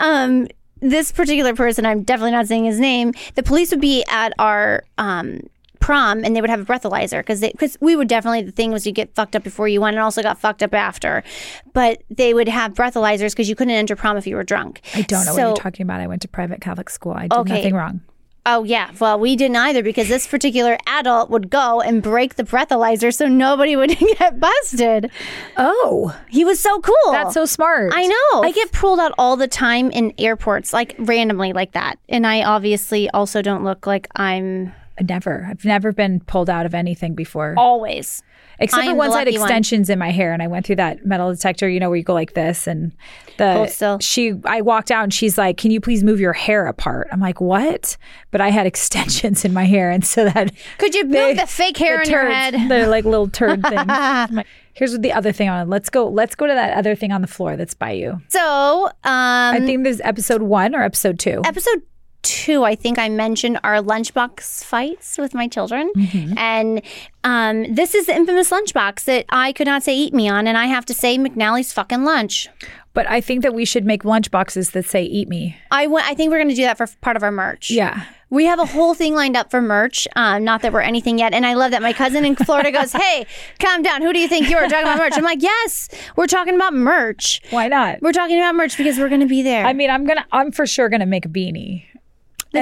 um, 0.00 0.48
this 0.80 1.10
particular 1.10 1.54
person, 1.54 1.86
I'm 1.86 2.02
definitely 2.02 2.32
not 2.32 2.46
saying 2.46 2.66
his 2.66 2.78
name. 2.78 3.14
The 3.34 3.42
police 3.42 3.70
would 3.70 3.80
be 3.80 4.04
at 4.10 4.34
our 4.38 4.84
um, 4.98 5.40
prom 5.80 6.24
and 6.24 6.34
they 6.36 6.40
would 6.40 6.50
have 6.50 6.60
a 6.60 6.64
breathalyzer 6.64 7.20
because 7.20 7.40
because 7.40 7.76
we 7.80 7.96
would 7.96 8.08
definitely 8.08 8.42
the 8.42 8.52
thing 8.52 8.72
was 8.72 8.86
you 8.86 8.92
get 8.92 9.14
fucked 9.14 9.36
up 9.36 9.42
before 9.44 9.68
you 9.68 9.80
went 9.80 9.96
and 9.96 10.02
also 10.02 10.22
got 10.22 10.38
fucked 10.38 10.62
up 10.62 10.74
after, 10.74 11.22
but 11.72 12.02
they 12.10 12.34
would 12.34 12.48
have 12.48 12.74
breathalyzers 12.74 13.30
because 13.32 13.48
you 13.48 13.54
couldn't 13.56 13.74
enter 13.74 13.96
prom 13.96 14.16
if 14.16 14.26
you 14.26 14.36
were 14.36 14.44
drunk. 14.44 14.80
I 14.94 15.02
don't 15.02 15.24
know 15.26 15.32
So- 15.32 15.48
what 15.50 15.56
you're 15.58 15.62
talking 15.64 15.84
about. 15.84 16.00
I 16.00 16.06
went 16.06 16.22
to 16.22 16.28
private 16.28 16.60
Catholic 16.60 16.90
school. 16.90 17.12
I 17.12 17.22
did 17.28 17.32
Okay. 17.32 17.54
nothing 17.56 17.74
wrong. 17.74 18.00
Oh 18.48 18.62
yeah, 18.62 18.92
well 19.00 19.18
we 19.18 19.34
didn't 19.34 19.56
either 19.56 19.82
because 19.82 20.06
this 20.06 20.28
particular 20.28 20.78
adult 20.86 21.30
would 21.30 21.50
go 21.50 21.80
and 21.80 22.00
break 22.00 22.36
the 22.36 22.44
breathalyzer 22.44 23.12
so 23.12 23.26
nobody 23.26 23.74
would 23.74 23.98
get 24.18 24.38
busted. 24.38 25.10
Oh, 25.56 26.16
He 26.28 26.44
was 26.44 26.60
so 26.60 26.78
cool. 26.80 27.10
that's 27.12 27.34
so 27.34 27.44
smart. 27.44 27.90
I 27.92 28.06
know. 28.06 28.42
I 28.44 28.52
get 28.52 28.70
pulled 28.70 29.00
out 29.00 29.10
all 29.18 29.36
the 29.36 29.48
time 29.48 29.90
in 29.90 30.12
airports, 30.16 30.72
like 30.72 30.94
randomly, 30.96 31.52
like 31.54 31.72
that. 31.72 31.98
And 32.08 32.24
I 32.24 32.44
obviously 32.44 33.10
also 33.10 33.42
don't 33.42 33.64
look 33.64 33.84
like 33.84 34.06
I'm 34.14 34.72
Never. 35.00 35.46
I've 35.48 35.64
never 35.64 35.92
been 35.92 36.20
pulled 36.20 36.48
out 36.50 36.66
of 36.66 36.74
anything 36.74 37.14
before. 37.14 37.54
always. 37.56 38.22
Except 38.58 38.86
for 38.86 38.94
once 38.94 39.14
I 39.14 39.18
had 39.18 39.26
lucky 39.26 39.38
one. 39.38 39.46
extensions 39.46 39.90
in 39.90 39.98
my 39.98 40.10
hair 40.10 40.32
and 40.32 40.42
I 40.42 40.46
went 40.46 40.64
through 40.64 40.76
that 40.76 41.04
metal 41.04 41.30
detector, 41.30 41.68
you 41.68 41.78
know, 41.78 41.90
where 41.90 41.98
you 41.98 42.02
go 42.02 42.14
like 42.14 42.32
this 42.32 42.66
and 42.66 42.90
the 43.36 43.52
Hold 43.52 43.68
still. 43.68 43.98
she 43.98 44.32
I 44.44 44.62
walked 44.62 44.90
out 44.90 45.04
and 45.04 45.12
she's 45.12 45.36
like, 45.36 45.58
Can 45.58 45.70
you 45.70 45.80
please 45.80 46.02
move 46.02 46.20
your 46.20 46.32
hair 46.32 46.66
apart? 46.66 47.08
I'm 47.12 47.20
like, 47.20 47.40
What? 47.40 47.98
But 48.30 48.40
I 48.40 48.50
had 48.50 48.66
extensions 48.72 49.44
in 49.44 49.52
my 49.52 49.64
hair 49.64 49.90
and 49.90 50.04
so 50.06 50.24
that 50.24 50.52
Could 50.78 50.94
you 50.94 51.04
move 51.04 51.36
the 51.36 51.46
fake 51.46 51.76
hair 51.76 51.98
the 51.98 52.04
in 52.04 52.10
your 52.10 52.30
head? 52.30 52.54
They're 52.70 52.88
like 52.88 53.04
little 53.04 53.28
turd 53.28 53.62
things. 53.62 54.46
Here's 54.72 54.92
what 54.92 55.02
the 55.02 55.12
other 55.12 55.32
thing 55.32 55.48
on 55.48 55.66
it. 55.66 55.70
Let's 55.70 55.88
go. 55.90 56.08
Let's 56.08 56.34
go 56.34 56.46
to 56.46 56.52
that 56.52 56.76
other 56.76 56.94
thing 56.94 57.10
on 57.10 57.22
the 57.22 57.26
floor 57.26 57.56
that's 57.56 57.72
by 57.74 57.92
you. 57.92 58.20
So, 58.28 58.86
um, 58.86 58.92
I 59.04 59.60
think 59.64 59.84
there's 59.84 60.02
episode 60.02 60.42
one 60.42 60.74
or 60.74 60.82
episode 60.82 61.18
two. 61.18 61.40
episode 61.46 61.82
two, 62.26 62.64
I 62.64 62.74
think 62.74 62.98
I 62.98 63.08
mentioned 63.08 63.60
our 63.62 63.76
lunchbox 63.76 64.64
fights 64.64 65.16
with 65.16 65.32
my 65.32 65.46
children. 65.46 65.92
Mm-hmm. 65.96 66.36
And 66.36 66.82
um, 67.22 67.72
this 67.72 67.94
is 67.94 68.06
the 68.06 68.16
infamous 68.16 68.50
lunchbox 68.50 69.04
that 69.04 69.26
I 69.28 69.52
could 69.52 69.68
not 69.68 69.84
say 69.84 69.96
eat 69.96 70.12
me 70.12 70.28
on. 70.28 70.48
And 70.48 70.58
I 70.58 70.66
have 70.66 70.84
to 70.86 70.94
say 70.94 71.16
McNally's 71.18 71.72
fucking 71.72 72.04
lunch. 72.04 72.48
But 72.94 73.08
I 73.08 73.20
think 73.20 73.42
that 73.42 73.54
we 73.54 73.64
should 73.64 73.84
make 73.84 74.04
lunch 74.04 74.30
boxes 74.30 74.70
that 74.70 74.86
say 74.86 75.04
"Eat 75.04 75.28
me." 75.28 75.54
I 75.70 76.14
think 76.14 76.30
we're 76.30 76.38
going 76.38 76.48
to 76.48 76.54
do 76.54 76.62
that 76.62 76.78
for 76.78 76.86
part 77.02 77.14
of 77.14 77.22
our 77.22 77.30
merch. 77.30 77.70
Yeah. 77.70 78.04
We 78.30 78.46
have 78.46 78.58
a 78.58 78.64
whole 78.64 78.94
thing 78.94 79.14
lined 79.14 79.36
up 79.36 79.50
for 79.50 79.60
merch. 79.60 80.08
Um, 80.16 80.44
not 80.44 80.62
that 80.62 80.72
we're 80.72 80.80
anything 80.80 81.18
yet. 81.18 81.34
And 81.34 81.44
I 81.44 81.52
love 81.52 81.72
that 81.72 81.82
my 81.82 81.92
cousin 81.92 82.24
in 82.24 82.34
Florida 82.34 82.72
goes, 82.72 82.92
Hey, 82.94 83.26
calm 83.60 83.82
down. 83.82 84.00
Who 84.00 84.14
do 84.14 84.18
you 84.18 84.28
think 84.28 84.48
you 84.48 84.56
are 84.56 84.66
talking 84.66 84.86
about 84.86 84.96
merch? 84.96 85.12
I'm 85.14 85.24
like, 85.24 85.42
Yes, 85.42 85.90
we're 86.16 86.26
talking 86.26 86.54
about 86.54 86.72
merch. 86.72 87.42
Why 87.50 87.68
not? 87.68 88.00
We're 88.00 88.12
talking 88.12 88.38
about 88.38 88.54
merch 88.54 88.78
because 88.78 88.98
we're 88.98 89.10
going 89.10 89.20
to 89.20 89.26
be 89.26 89.42
there. 89.42 89.66
I 89.66 89.74
mean, 89.74 89.90
I'm 89.90 90.06
gonna. 90.06 90.26
I'm 90.32 90.50
for 90.50 90.66
sure 90.66 90.88
gonna 90.88 91.06
make 91.06 91.26
a 91.26 91.28
beanie 91.28 91.84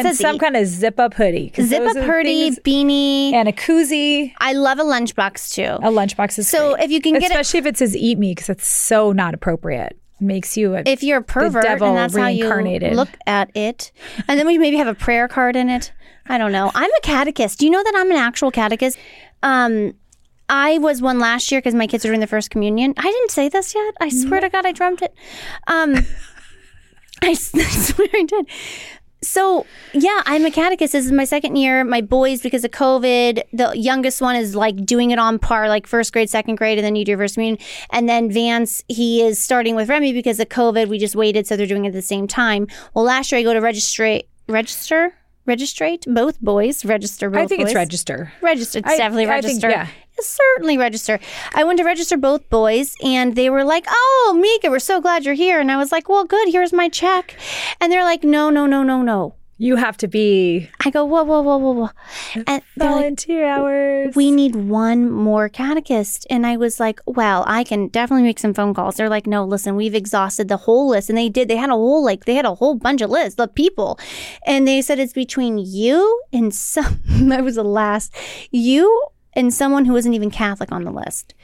This 0.02 0.12
is 0.14 0.18
some 0.18 0.38
kind 0.38 0.56
of 0.56 0.66
zip 0.66 0.98
up 1.00 1.14
hoodie. 1.14 1.52
Zip 1.60 1.82
up 1.82 1.96
hoodie, 1.96 2.50
beanie. 2.64 3.32
and 3.32 3.48
a 3.48 3.52
koozie. 3.52 4.32
I 4.38 4.52
love 4.52 4.78
a 4.78 4.82
lunchbox 4.84 5.54
too. 5.54 5.62
A 5.86 5.90
lunchbox 5.90 6.38
is 6.38 6.48
So 6.48 6.74
great. 6.74 6.84
if 6.84 6.90
you 6.90 7.00
can 7.00 7.14
get 7.14 7.24
it, 7.24 7.30
especially 7.30 7.60
if 7.60 7.66
it 7.66 7.76
says 7.78 7.96
"Eat 7.96 8.18
me" 8.18 8.32
because 8.32 8.48
it's 8.48 8.66
so 8.66 9.12
not 9.12 9.34
appropriate. 9.34 9.98
It 10.20 10.24
makes 10.24 10.56
you 10.56 10.74
a 10.76 10.82
if 10.86 11.02
you're 11.02 11.18
a 11.18 11.22
pervert 11.22 11.64
devil 11.64 11.88
and 11.88 11.96
that's 11.96 12.16
how 12.16 12.28
you 12.28 12.44
reincarnated. 12.44 12.94
look 12.94 13.08
at 13.26 13.50
it, 13.56 13.92
and 14.28 14.38
then 14.38 14.46
we 14.46 14.58
maybe 14.58 14.76
have 14.76 14.86
a 14.88 14.94
prayer 14.94 15.28
card 15.28 15.56
in 15.56 15.68
it. 15.70 15.92
I 16.26 16.38
don't 16.38 16.52
know. 16.52 16.70
I'm 16.74 16.90
a 16.90 17.00
catechist. 17.02 17.58
Do 17.58 17.66
you 17.66 17.70
know 17.70 17.82
that 17.82 17.94
I'm 17.96 18.10
an 18.10 18.16
actual 18.16 18.50
catechist? 18.50 18.96
Um, 19.42 19.94
I 20.48 20.78
was 20.78 21.02
one 21.02 21.18
last 21.18 21.50
year 21.52 21.60
because 21.60 21.74
my 21.74 21.86
kids 21.86 22.04
are 22.04 22.08
doing 22.08 22.20
the 22.20 22.26
first 22.26 22.50
communion. 22.50 22.94
I 22.96 23.02
didn't 23.02 23.30
say 23.30 23.48
this 23.48 23.74
yet. 23.74 23.94
I 24.00 24.08
swear 24.08 24.40
to 24.40 24.48
God, 24.48 24.64
I 24.66 24.72
dreamt 24.72 25.02
it. 25.02 25.14
Um, 25.66 25.96
I, 27.22 27.28
I 27.30 27.34
swear 27.34 28.08
I 28.12 28.24
did. 28.24 28.46
So 29.26 29.66
yeah, 29.92 30.22
I'm 30.26 30.44
a 30.44 30.50
catechist. 30.50 30.92
This 30.92 31.04
is 31.06 31.12
my 31.12 31.24
second 31.24 31.56
year. 31.56 31.82
My 31.84 32.00
boys, 32.00 32.40
because 32.42 32.64
of 32.64 32.70
COVID, 32.70 33.42
the 33.52 33.72
youngest 33.74 34.20
one 34.20 34.36
is 34.36 34.54
like 34.54 34.84
doing 34.84 35.10
it 35.10 35.18
on 35.18 35.38
par, 35.38 35.68
like 35.68 35.86
first 35.86 36.12
grade, 36.12 36.30
second 36.30 36.56
grade, 36.56 36.78
and 36.78 36.84
then 36.84 36.96
you 36.96 37.04
do 37.04 37.16
first 37.16 37.34
communion. 37.34 37.58
And 37.90 38.08
then 38.08 38.30
Vance, 38.30 38.84
he 38.88 39.22
is 39.22 39.38
starting 39.38 39.74
with 39.76 39.88
Remy 39.88 40.12
because 40.12 40.38
of 40.40 40.48
COVID. 40.48 40.88
We 40.88 40.98
just 40.98 41.16
waited, 41.16 41.46
so 41.46 41.56
they're 41.56 41.66
doing 41.66 41.84
it 41.84 41.88
at 41.88 41.94
the 41.94 42.02
same 42.02 42.26
time. 42.26 42.66
Well, 42.94 43.04
last 43.04 43.32
year 43.32 43.38
I 43.40 43.42
go 43.42 43.52
to 43.54 43.60
register, 43.60 44.20
register, 44.48 45.14
registrate 45.46 46.04
both 46.08 46.40
boys. 46.40 46.84
Register 46.84 47.30
both. 47.30 47.40
I 47.40 47.46
think 47.46 47.60
it's 47.62 47.70
boys. 47.70 47.74
register. 47.76 48.32
Register. 48.42 48.78
It's 48.80 48.88
I- 48.88 48.96
definitely 48.96 49.24
I 49.26 49.40
think- 49.40 49.62
register. 49.62 49.70
yeah. 49.70 49.88
Certainly 50.20 50.78
register. 50.78 51.18
I 51.54 51.64
went 51.64 51.78
to 51.78 51.84
register 51.84 52.16
both 52.16 52.48
boys, 52.48 52.94
and 53.02 53.34
they 53.34 53.50
were 53.50 53.64
like, 53.64 53.84
"Oh, 53.88 54.38
Mika, 54.40 54.70
we're 54.70 54.78
so 54.78 55.00
glad 55.00 55.24
you're 55.24 55.34
here." 55.34 55.60
And 55.60 55.70
I 55.70 55.76
was 55.76 55.92
like, 55.92 56.08
"Well, 56.08 56.24
good. 56.24 56.48
Here's 56.48 56.72
my 56.72 56.88
check." 56.88 57.36
And 57.80 57.90
they're 57.90 58.04
like, 58.04 58.24
"No, 58.24 58.50
no, 58.50 58.66
no, 58.66 58.82
no, 58.82 59.02
no." 59.02 59.34
You 59.56 59.76
have 59.76 59.96
to 59.98 60.08
be 60.08 60.68
I 60.84 60.90
go, 60.90 61.04
"Whoa, 61.04 61.22
whoa, 61.22 61.40
whoa, 61.40 61.58
whoa, 61.58 61.72
whoa," 61.72 61.90
and 62.34 62.44
they're 62.76 62.90
like, 62.90 62.96
volunteer 62.96 63.46
hours. 63.46 64.16
we 64.16 64.32
need 64.32 64.56
one 64.56 65.08
more 65.10 65.48
catechist. 65.48 66.26
And 66.28 66.44
I 66.44 66.56
was 66.56 66.80
like, 66.80 67.00
well, 67.06 67.44
I 67.46 67.62
can 67.62 67.86
definitely 67.88 68.24
make 68.24 68.40
some 68.40 68.52
phone 68.52 68.74
calls. 68.74 68.96
They're 68.96 69.08
like, 69.08 69.28
no, 69.28 69.44
listen, 69.44 69.76
we've 69.76 69.94
exhausted 69.94 70.48
the 70.48 70.56
whole 70.56 70.88
list. 70.88 71.08
And 71.08 71.16
they 71.16 71.28
did. 71.28 71.46
They 71.48 71.56
had 71.56 71.70
a 71.70 71.74
whole, 71.74 72.04
like, 72.04 72.24
they 72.24 72.34
had 72.34 72.44
a 72.44 72.54
whole 72.56 72.74
bunch 72.74 73.00
of 73.00 73.10
lists 73.10 73.38
of 73.38 73.54
people. 73.54 73.98
And 74.44 74.66
they 74.66 74.82
said 74.82 74.98
it's 74.98 75.12
between 75.12 75.58
you 75.58 76.20
and 76.32 76.52
some, 76.52 77.00
I 77.32 77.40
was 77.40 77.54
the 77.54 77.62
last, 77.64 78.12
you 78.50 79.06
and 79.36 79.52
someone 79.52 79.84
who 79.84 79.92
wasn't 79.92 80.14
even 80.14 80.30
Catholic 80.30 80.72
on 80.72 80.84
the 80.84 80.90
list. 80.90 81.34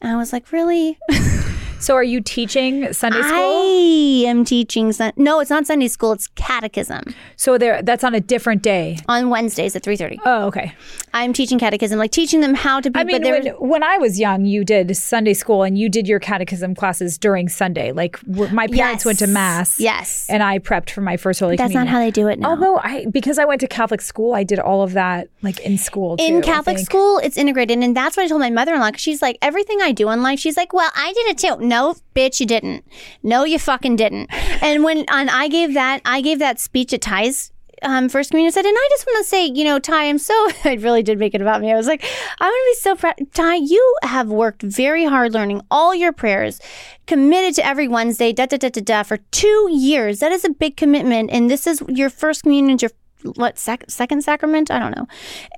And 0.00 0.12
I 0.12 0.16
was 0.16 0.32
like, 0.32 0.52
really? 0.52 0.98
so 1.84 1.94
are 1.94 2.02
you 2.02 2.20
teaching 2.20 2.92
Sunday 2.92 3.20
school? 3.22 3.32
I 3.32 4.24
am 4.26 4.44
teaching. 4.44 4.92
Sun- 4.92 5.12
no, 5.16 5.40
it's 5.40 5.50
not 5.50 5.66
Sunday 5.66 5.88
school. 5.88 6.12
It's 6.12 6.28
catechism 6.28 7.14
so 7.36 7.58
there 7.58 7.82
that's 7.82 8.04
on 8.04 8.14
a 8.14 8.20
different 8.20 8.62
day. 8.62 8.96
on 9.08 9.28
Wednesdays 9.30 9.76
at 9.76 9.82
3.30. 9.82 10.18
Oh, 10.24 10.46
okay. 10.46 10.72
I'm 11.12 11.32
teaching 11.32 11.58
catechism, 11.58 11.98
like 11.98 12.10
teaching 12.10 12.40
them 12.40 12.54
how 12.54 12.80
to 12.80 12.90
be. 12.90 12.98
I 12.98 13.04
mean, 13.04 13.16
but 13.16 13.22
there 13.22 13.54
when, 13.58 13.68
when 13.70 13.82
I 13.82 13.98
was 13.98 14.18
young, 14.18 14.46
you 14.46 14.64
did 14.64 14.96
Sunday 14.96 15.34
school 15.34 15.62
and 15.62 15.76
you 15.78 15.88
did 15.88 16.08
your 16.08 16.20
catechism 16.20 16.74
classes 16.74 17.18
during 17.18 17.48
Sunday. 17.48 17.92
Like 17.92 18.18
my 18.26 18.66
parents 18.66 19.04
went 19.04 19.18
to 19.20 19.26
mass. 19.26 19.78
Yes. 19.78 20.26
And 20.30 20.42
I 20.42 20.58
prepped 20.58 20.90
for 20.90 21.00
my 21.02 21.16
first 21.16 21.40
Holy 21.40 21.56
That's 21.56 21.74
not 21.74 21.86
how 21.88 21.98
they 21.98 22.10
do 22.10 22.28
it 22.28 22.38
now. 22.38 22.50
Although 22.50 22.78
I, 22.78 23.06
because 23.10 23.38
I 23.38 23.44
went 23.44 23.60
to 23.60 23.68
Catholic 23.68 24.00
school, 24.00 24.34
I 24.34 24.42
did 24.44 24.58
all 24.58 24.82
of 24.82 24.92
that 24.94 25.28
like 25.42 25.60
in 25.60 25.76
school. 25.78 26.16
in 26.18 26.40
too, 26.42 26.48
I 26.50 26.52
Catholic 26.54 26.78
school, 26.78 27.18
it's 27.18 27.36
integrated, 27.36 27.78
and 27.78 27.96
that's 27.96 28.16
what 28.16 28.24
I 28.24 28.28
told 28.28 28.40
my 28.40 28.50
mother-in-law. 28.50 28.92
'cause 28.92 29.00
she's 29.00 29.20
like, 29.22 29.36
everything 29.42 29.80
I 29.82 29.92
do 29.92 30.08
in 30.10 30.22
life, 30.22 30.38
she's 30.38 30.56
like, 30.56 30.72
well, 30.72 30.90
I 30.94 31.12
did 31.12 31.26
it 31.26 31.38
too. 31.38 31.56
No, 31.64 31.73
bitch, 32.14 32.40
you 32.40 32.46
didn't. 32.46 32.84
No, 33.22 33.44
you 33.44 33.58
fucking 33.58 33.96
didn't. 33.96 34.32
And 34.62 34.84
when 34.84 35.04
and 35.08 35.30
I 35.30 35.48
gave 35.48 35.74
that, 35.74 36.00
I 36.04 36.20
gave 36.20 36.38
that 36.38 36.60
speech 36.60 36.92
at 36.92 37.00
Ty's. 37.02 37.50
Um, 37.82 38.08
first 38.08 38.30
communion 38.30 38.50
said, 38.50 38.64
and 38.64 38.74
I 38.74 38.88
just 38.90 39.06
want 39.06 39.24
to 39.24 39.28
say, 39.28 39.46
you 39.46 39.62
know, 39.62 39.78
Ty, 39.78 40.08
I'm 40.08 40.16
so, 40.16 40.32
I 40.64 40.74
really 40.80 41.02
did 41.02 41.18
make 41.18 41.34
it 41.34 41.42
about 41.42 41.60
me. 41.60 41.70
I 41.70 41.76
was 41.76 41.86
like, 41.86 42.02
I'm 42.40 42.50
going 42.50 42.52
to 42.52 42.70
be 42.70 42.80
so 42.80 42.96
proud. 42.96 43.14
Ty, 43.34 43.56
you 43.56 43.96
have 44.02 44.28
worked 44.28 44.62
very 44.62 45.04
hard 45.04 45.34
learning 45.34 45.60
all 45.70 45.94
your 45.94 46.12
prayers, 46.12 46.60
committed 47.06 47.54
to 47.56 47.66
every 47.66 47.86
Wednesday, 47.86 48.32
da 48.32 48.46
da 48.46 48.56
da 48.56 48.70
da 48.70 48.80
da, 48.80 49.02
for 49.02 49.18
two 49.32 49.68
years. 49.70 50.20
That 50.20 50.32
is 50.32 50.46
a 50.46 50.50
big 50.50 50.78
commitment. 50.78 51.30
And 51.30 51.50
this 51.50 51.66
is 51.66 51.82
your 51.88 52.08
first 52.08 52.44
communion, 52.44 52.78
your, 52.80 52.92
what, 53.34 53.58
sec- 53.58 53.90
second 53.90 54.22
sacrament? 54.22 54.70
I 54.70 54.78
don't 54.78 54.96
know. 54.96 55.06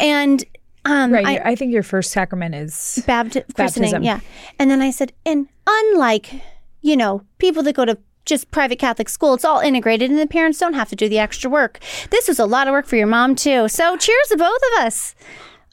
And, 0.00 0.44
um, 0.87 1.12
Right. 1.12 1.27
I, 1.27 1.51
I, 1.51 1.55
think 1.55 1.72
your 1.72 1.83
first 1.83 2.12
sacrament 2.12 2.55
is. 2.55 3.03
Bapti- 3.07 3.44
christening, 3.55 3.90
Baptism. 3.90 4.03
yeah. 4.03 4.20
And 4.59 4.70
then 4.70 4.81
I 4.81 4.90
said, 4.90 5.12
and 5.25 5.49
unlike, 5.66 6.33
you 6.81 6.96
know, 6.96 7.22
people 7.38 7.62
that 7.64 7.75
go 7.75 7.85
to 7.85 7.99
just 8.25 8.51
private 8.51 8.79
Catholic 8.79 9.09
school, 9.09 9.35
it's 9.35 9.44
all 9.44 9.61
integrated 9.61 10.11
and 10.11 10.18
the 10.18 10.27
parents 10.27 10.59
don't 10.59 10.75
have 10.75 10.88
to 10.90 10.96
do 10.96 11.09
the 11.09 11.18
extra 11.18 11.51
work. 11.51 11.79
This 12.11 12.27
was 12.29 12.38
a 12.38 12.46
lot 12.46 12.66
of 12.68 12.72
work 12.72 12.87
for 12.87 12.96
your 12.96 13.07
mom 13.07 13.35
too. 13.35 13.68
So 13.68 13.96
cheers 13.96 14.29
to 14.31 14.37
both 14.37 14.61
of 14.72 14.85
us. 14.85 15.14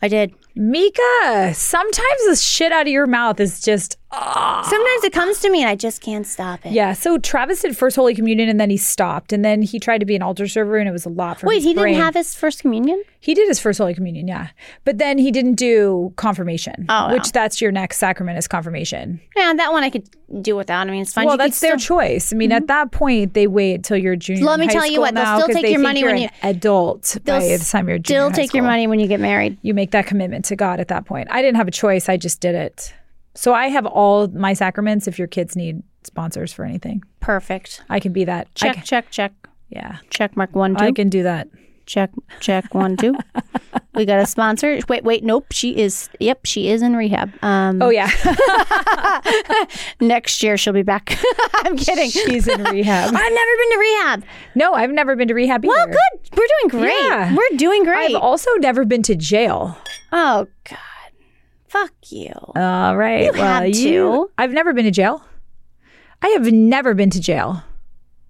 I 0.02 0.08
did. 0.08 0.34
Mika, 0.56 1.54
sometimes 1.56 2.28
the 2.28 2.36
shit 2.36 2.72
out 2.72 2.82
of 2.88 2.92
your 2.92 3.08
mouth 3.08 3.40
is 3.40 3.62
just. 3.62 3.98
Sometimes 4.14 5.04
it 5.04 5.12
comes 5.14 5.40
to 5.40 5.50
me 5.50 5.62
and 5.62 5.70
I 5.70 5.76
just 5.76 6.02
can't 6.02 6.26
stop 6.26 6.66
it. 6.66 6.72
Yeah. 6.72 6.94
So 6.94 7.18
Travis 7.18 7.62
did 7.62 7.76
first 7.76 7.96
Holy 7.96 8.14
Communion 8.16 8.48
and 8.50 8.60
then 8.60 8.70
he 8.70 8.78
stopped. 8.78 9.34
And 9.34 9.44
then 9.44 9.62
he 9.62 9.80
tried 9.80 9.98
to 10.00 10.06
be 10.06 10.16
an 10.16 10.22
altar 10.22 10.48
server 10.48 10.78
and 10.78 10.88
it 10.88 10.92
was 10.92 11.06
a 11.06 11.10
lot 11.10 11.40
for 11.40 11.48
Wait, 11.48 11.56
his 11.56 11.64
he 11.66 11.74
brain. 11.74 11.94
didn't 11.94 12.04
have 12.06 12.14
his 12.14 12.36
first 12.36 12.62
communion? 12.62 13.04
He 13.20 13.34
did 13.34 13.48
his 13.48 13.60
first 13.60 13.78
Holy 13.80 13.94
Communion, 13.94 14.28
yeah. 14.28 14.50
But 14.86 14.98
then 14.98 15.18
he 15.18 15.32
didn't 15.32 15.56
do 15.56 16.14
confirmation, 16.18 16.86
Oh, 16.90 17.14
which 17.14 17.32
that's 17.32 17.62
your 17.62 17.72
next 17.72 17.98
sacrament 17.98 18.38
is 18.38 18.48
confirmation. 18.48 19.22
Yeah, 19.36 19.54
that 19.56 19.72
one 19.72 19.84
I 19.84 19.90
could 19.90 20.10
do 20.42 20.56
without. 20.58 20.88
I 20.88 20.92
mean, 20.92 21.02
it's 21.04 21.14
fine. 21.14 21.26
Well, 21.26 21.36
You 21.36 21.38
that's 21.40 21.60
their 21.60 21.80
still- 21.80 21.98
Mm-hmm. 21.98 22.14
choice. 22.14 22.34
I 22.34 22.36
mean, 22.36 22.52
at 22.52 22.68
that 22.68 22.92
point, 22.92 23.34
they 23.34 23.48
wait 23.48 23.84
till 23.84 23.98
you're 23.98 24.16
junior. 24.16 24.44
Let 24.46 24.60
me 24.60 24.68
tell 24.68 24.86
you 24.86 25.00
what, 25.00 25.16
they'll 25.16 25.40
still 25.42 25.48
take 25.56 25.72
your 25.72 25.80
money 25.80 26.02
you're 26.02 26.12
when 26.14 26.24
an 26.24 26.30
adult 26.44 27.18
by 27.26 27.40
the 27.40 27.58
time 27.70 27.88
you're 27.90 27.98
junior. 27.98 28.20
Still 28.20 28.28
in 28.28 28.34
high 28.34 28.36
take 28.36 28.54
your 28.54 28.64
money 28.64 28.88
when 28.88 29.00
you 29.00 29.08
get 29.08 29.20
married. 29.22 29.58
You 29.62 29.74
make 29.74 29.92
that 29.92 30.06
commitment 30.06 30.46
to 30.46 30.56
God 30.56 30.80
at 30.80 30.90
that 30.90 31.06
point. 31.06 31.30
I 31.32 31.42
didn't 31.42 31.58
have 31.58 31.68
a 31.68 31.72
choice. 31.72 32.10
I 32.10 32.18
just 32.18 32.40
did 32.42 32.56
it. 32.56 32.94
So 33.36 33.54
I 33.54 33.68
have 33.68 33.86
all 33.86 34.28
my 34.28 34.54
sacraments. 34.54 35.08
If 35.08 35.18
your 35.18 35.28
kids 35.28 35.56
need 35.56 35.82
sponsors 36.04 36.52
for 36.54 36.66
anything, 36.66 37.04
Perfect. 37.20 37.82
I 37.90 38.00
can 38.00 38.14
be 38.14 38.26
that. 38.26 38.54
Check, 38.56 38.76
can- 38.76 38.84
check, 38.84 39.10
check. 39.12 39.34
yeah, 39.70 39.98
Check 40.10 40.36
mark 40.38 40.56
one, 40.56 40.76
two. 40.76 40.84
I 40.86 40.92
can 40.92 41.10
do 41.10 41.24
that. 41.24 41.48
Check, 41.86 42.12
check, 42.40 42.74
one, 42.74 42.96
two. 42.96 43.14
we 43.96 44.06
got 44.06 44.20
a 44.20 44.26
sponsor. 44.26 44.80
Wait, 44.88 45.04
wait, 45.04 45.22
nope. 45.24 45.48
She 45.52 45.76
is, 45.78 46.10
yep, 46.20 46.46
she 46.46 46.70
is 46.70 46.82
in 46.82 46.96
rehab. 46.96 47.32
Um, 47.44 47.82
Oh 47.82 47.90
yeah, 47.90 48.10
next 50.00 50.42
year 50.44 50.58
she'll 50.58 50.74
be 50.74 50.84
back. 50.84 51.18
I'm 51.56 51.76
kidding. 51.78 52.10
she's 52.10 52.48
in 52.48 52.64
rehab. 52.64 53.08
I've 53.10 53.14
never 53.14 53.58
been 53.58 53.72
to 53.72 53.78
rehab. 53.80 54.24
No, 54.56 54.74
I've 54.74 54.92
never 54.92 55.16
been 55.16 55.28
to 55.28 55.34
rehab 55.34 55.64
either. 55.66 55.74
Well, 55.74 55.88
good. 55.88 56.38
We're 56.38 56.48
doing 56.70 56.82
great. 56.82 56.94
Yeah. 57.10 57.36
We're 57.36 57.58
doing 57.58 57.84
great. 57.84 58.16
I've 58.16 58.22
also 58.22 58.50
never 58.60 58.86
been 58.86 59.04
to 59.04 59.16
jail. 59.16 59.78
oh 60.12 60.48
God, 60.70 60.78
fuck 61.74 61.92
you. 62.10 62.32
All 62.56 62.96
right. 62.96 63.26
You 63.26 63.32
well, 63.34 63.62
have 63.62 63.68
you. 63.76 63.94
to. 64.28 64.32
I've 64.38 64.52
never 64.52 64.74
been 64.74 64.86
to 64.86 64.92
jail. 64.92 65.24
I 66.22 66.28
have 66.30 66.52
never 66.52 66.94
been 66.94 67.10
to 67.10 67.20
jail. 67.20 67.64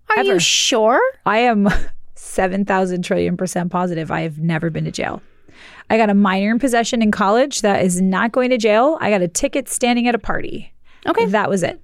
Are 0.09 0.19
ever. 0.19 0.33
you 0.33 0.39
sure? 0.39 1.01
I 1.25 1.39
am 1.39 1.67
7,000 2.15 3.03
trillion 3.03 3.37
percent 3.37 3.71
positive 3.71 4.09
I 4.11 4.21
have 4.21 4.39
never 4.39 4.69
been 4.69 4.85
to 4.85 4.91
jail. 4.91 5.21
I 5.89 5.97
got 5.97 6.09
a 6.09 6.13
minor 6.13 6.51
in 6.51 6.59
possession 6.59 7.01
in 7.01 7.11
college 7.11 7.61
that 7.61 7.83
is 7.83 8.01
not 8.01 8.31
going 8.31 8.49
to 8.49 8.57
jail. 8.57 8.97
I 9.01 9.09
got 9.09 9.21
a 9.21 9.27
ticket 9.27 9.67
standing 9.69 10.07
at 10.07 10.15
a 10.15 10.19
party. 10.19 10.73
Okay, 11.05 11.25
That 11.25 11.49
was 11.49 11.61
it. 11.63 11.81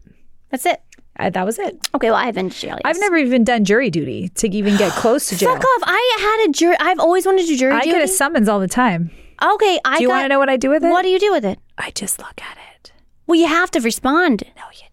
that's 0.49 0.65
it. 0.65 0.81
Uh, 1.19 1.29
that 1.29 1.45
was 1.45 1.59
it. 1.59 1.77
Okay, 1.93 2.09
well, 2.09 2.15
I've 2.15 2.33
been 2.35 2.49
to 2.49 2.57
jail. 2.57 2.77
yes. 2.77 2.81
I've 2.85 2.99
never 3.01 3.17
even 3.17 3.43
done 3.43 3.65
jury 3.65 3.89
duty 3.89 4.29
to 4.35 4.47
even 4.55 4.77
get 4.77 4.93
close 4.93 5.27
to 5.29 5.35
jail. 5.37 5.53
Fuck 5.53 5.63
off. 5.65 5.81
I 5.83 6.17
had 6.39 6.49
a 6.49 6.53
jury. 6.53 6.77
I've 6.79 6.99
always 6.99 7.25
wanted 7.25 7.41
to 7.41 7.47
do 7.47 7.57
jury 7.57 7.73
I 7.73 7.79
duty. 7.81 7.97
I 7.97 7.99
get 7.99 8.05
a 8.05 8.07
summons 8.07 8.47
all 8.47 8.61
the 8.61 8.69
time. 8.69 9.11
Okay, 9.41 9.79
I 9.85 9.97
Do 9.97 10.03
you 10.03 10.07
got. 10.09 10.13
want 10.15 10.23
to 10.25 10.29
know 10.29 10.39
what 10.39 10.49
I 10.49 10.57
do 10.57 10.69
with 10.69 10.83
it? 10.83 10.89
what 10.89 11.01
do 11.03 11.09
you 11.09 11.19
do 11.19 11.31
with 11.31 11.45
it? 11.45 11.59
I 11.77 11.91
just 11.91 12.19
look 12.19 12.41
at 12.41 12.57
it. 12.75 12.91
Well, 13.27 13.39
you 13.39 13.47
have 13.47 13.71
to 13.71 13.79
respond. 13.79 14.43
No, 14.55 14.63
you 14.73 14.79
don't. 14.79 14.89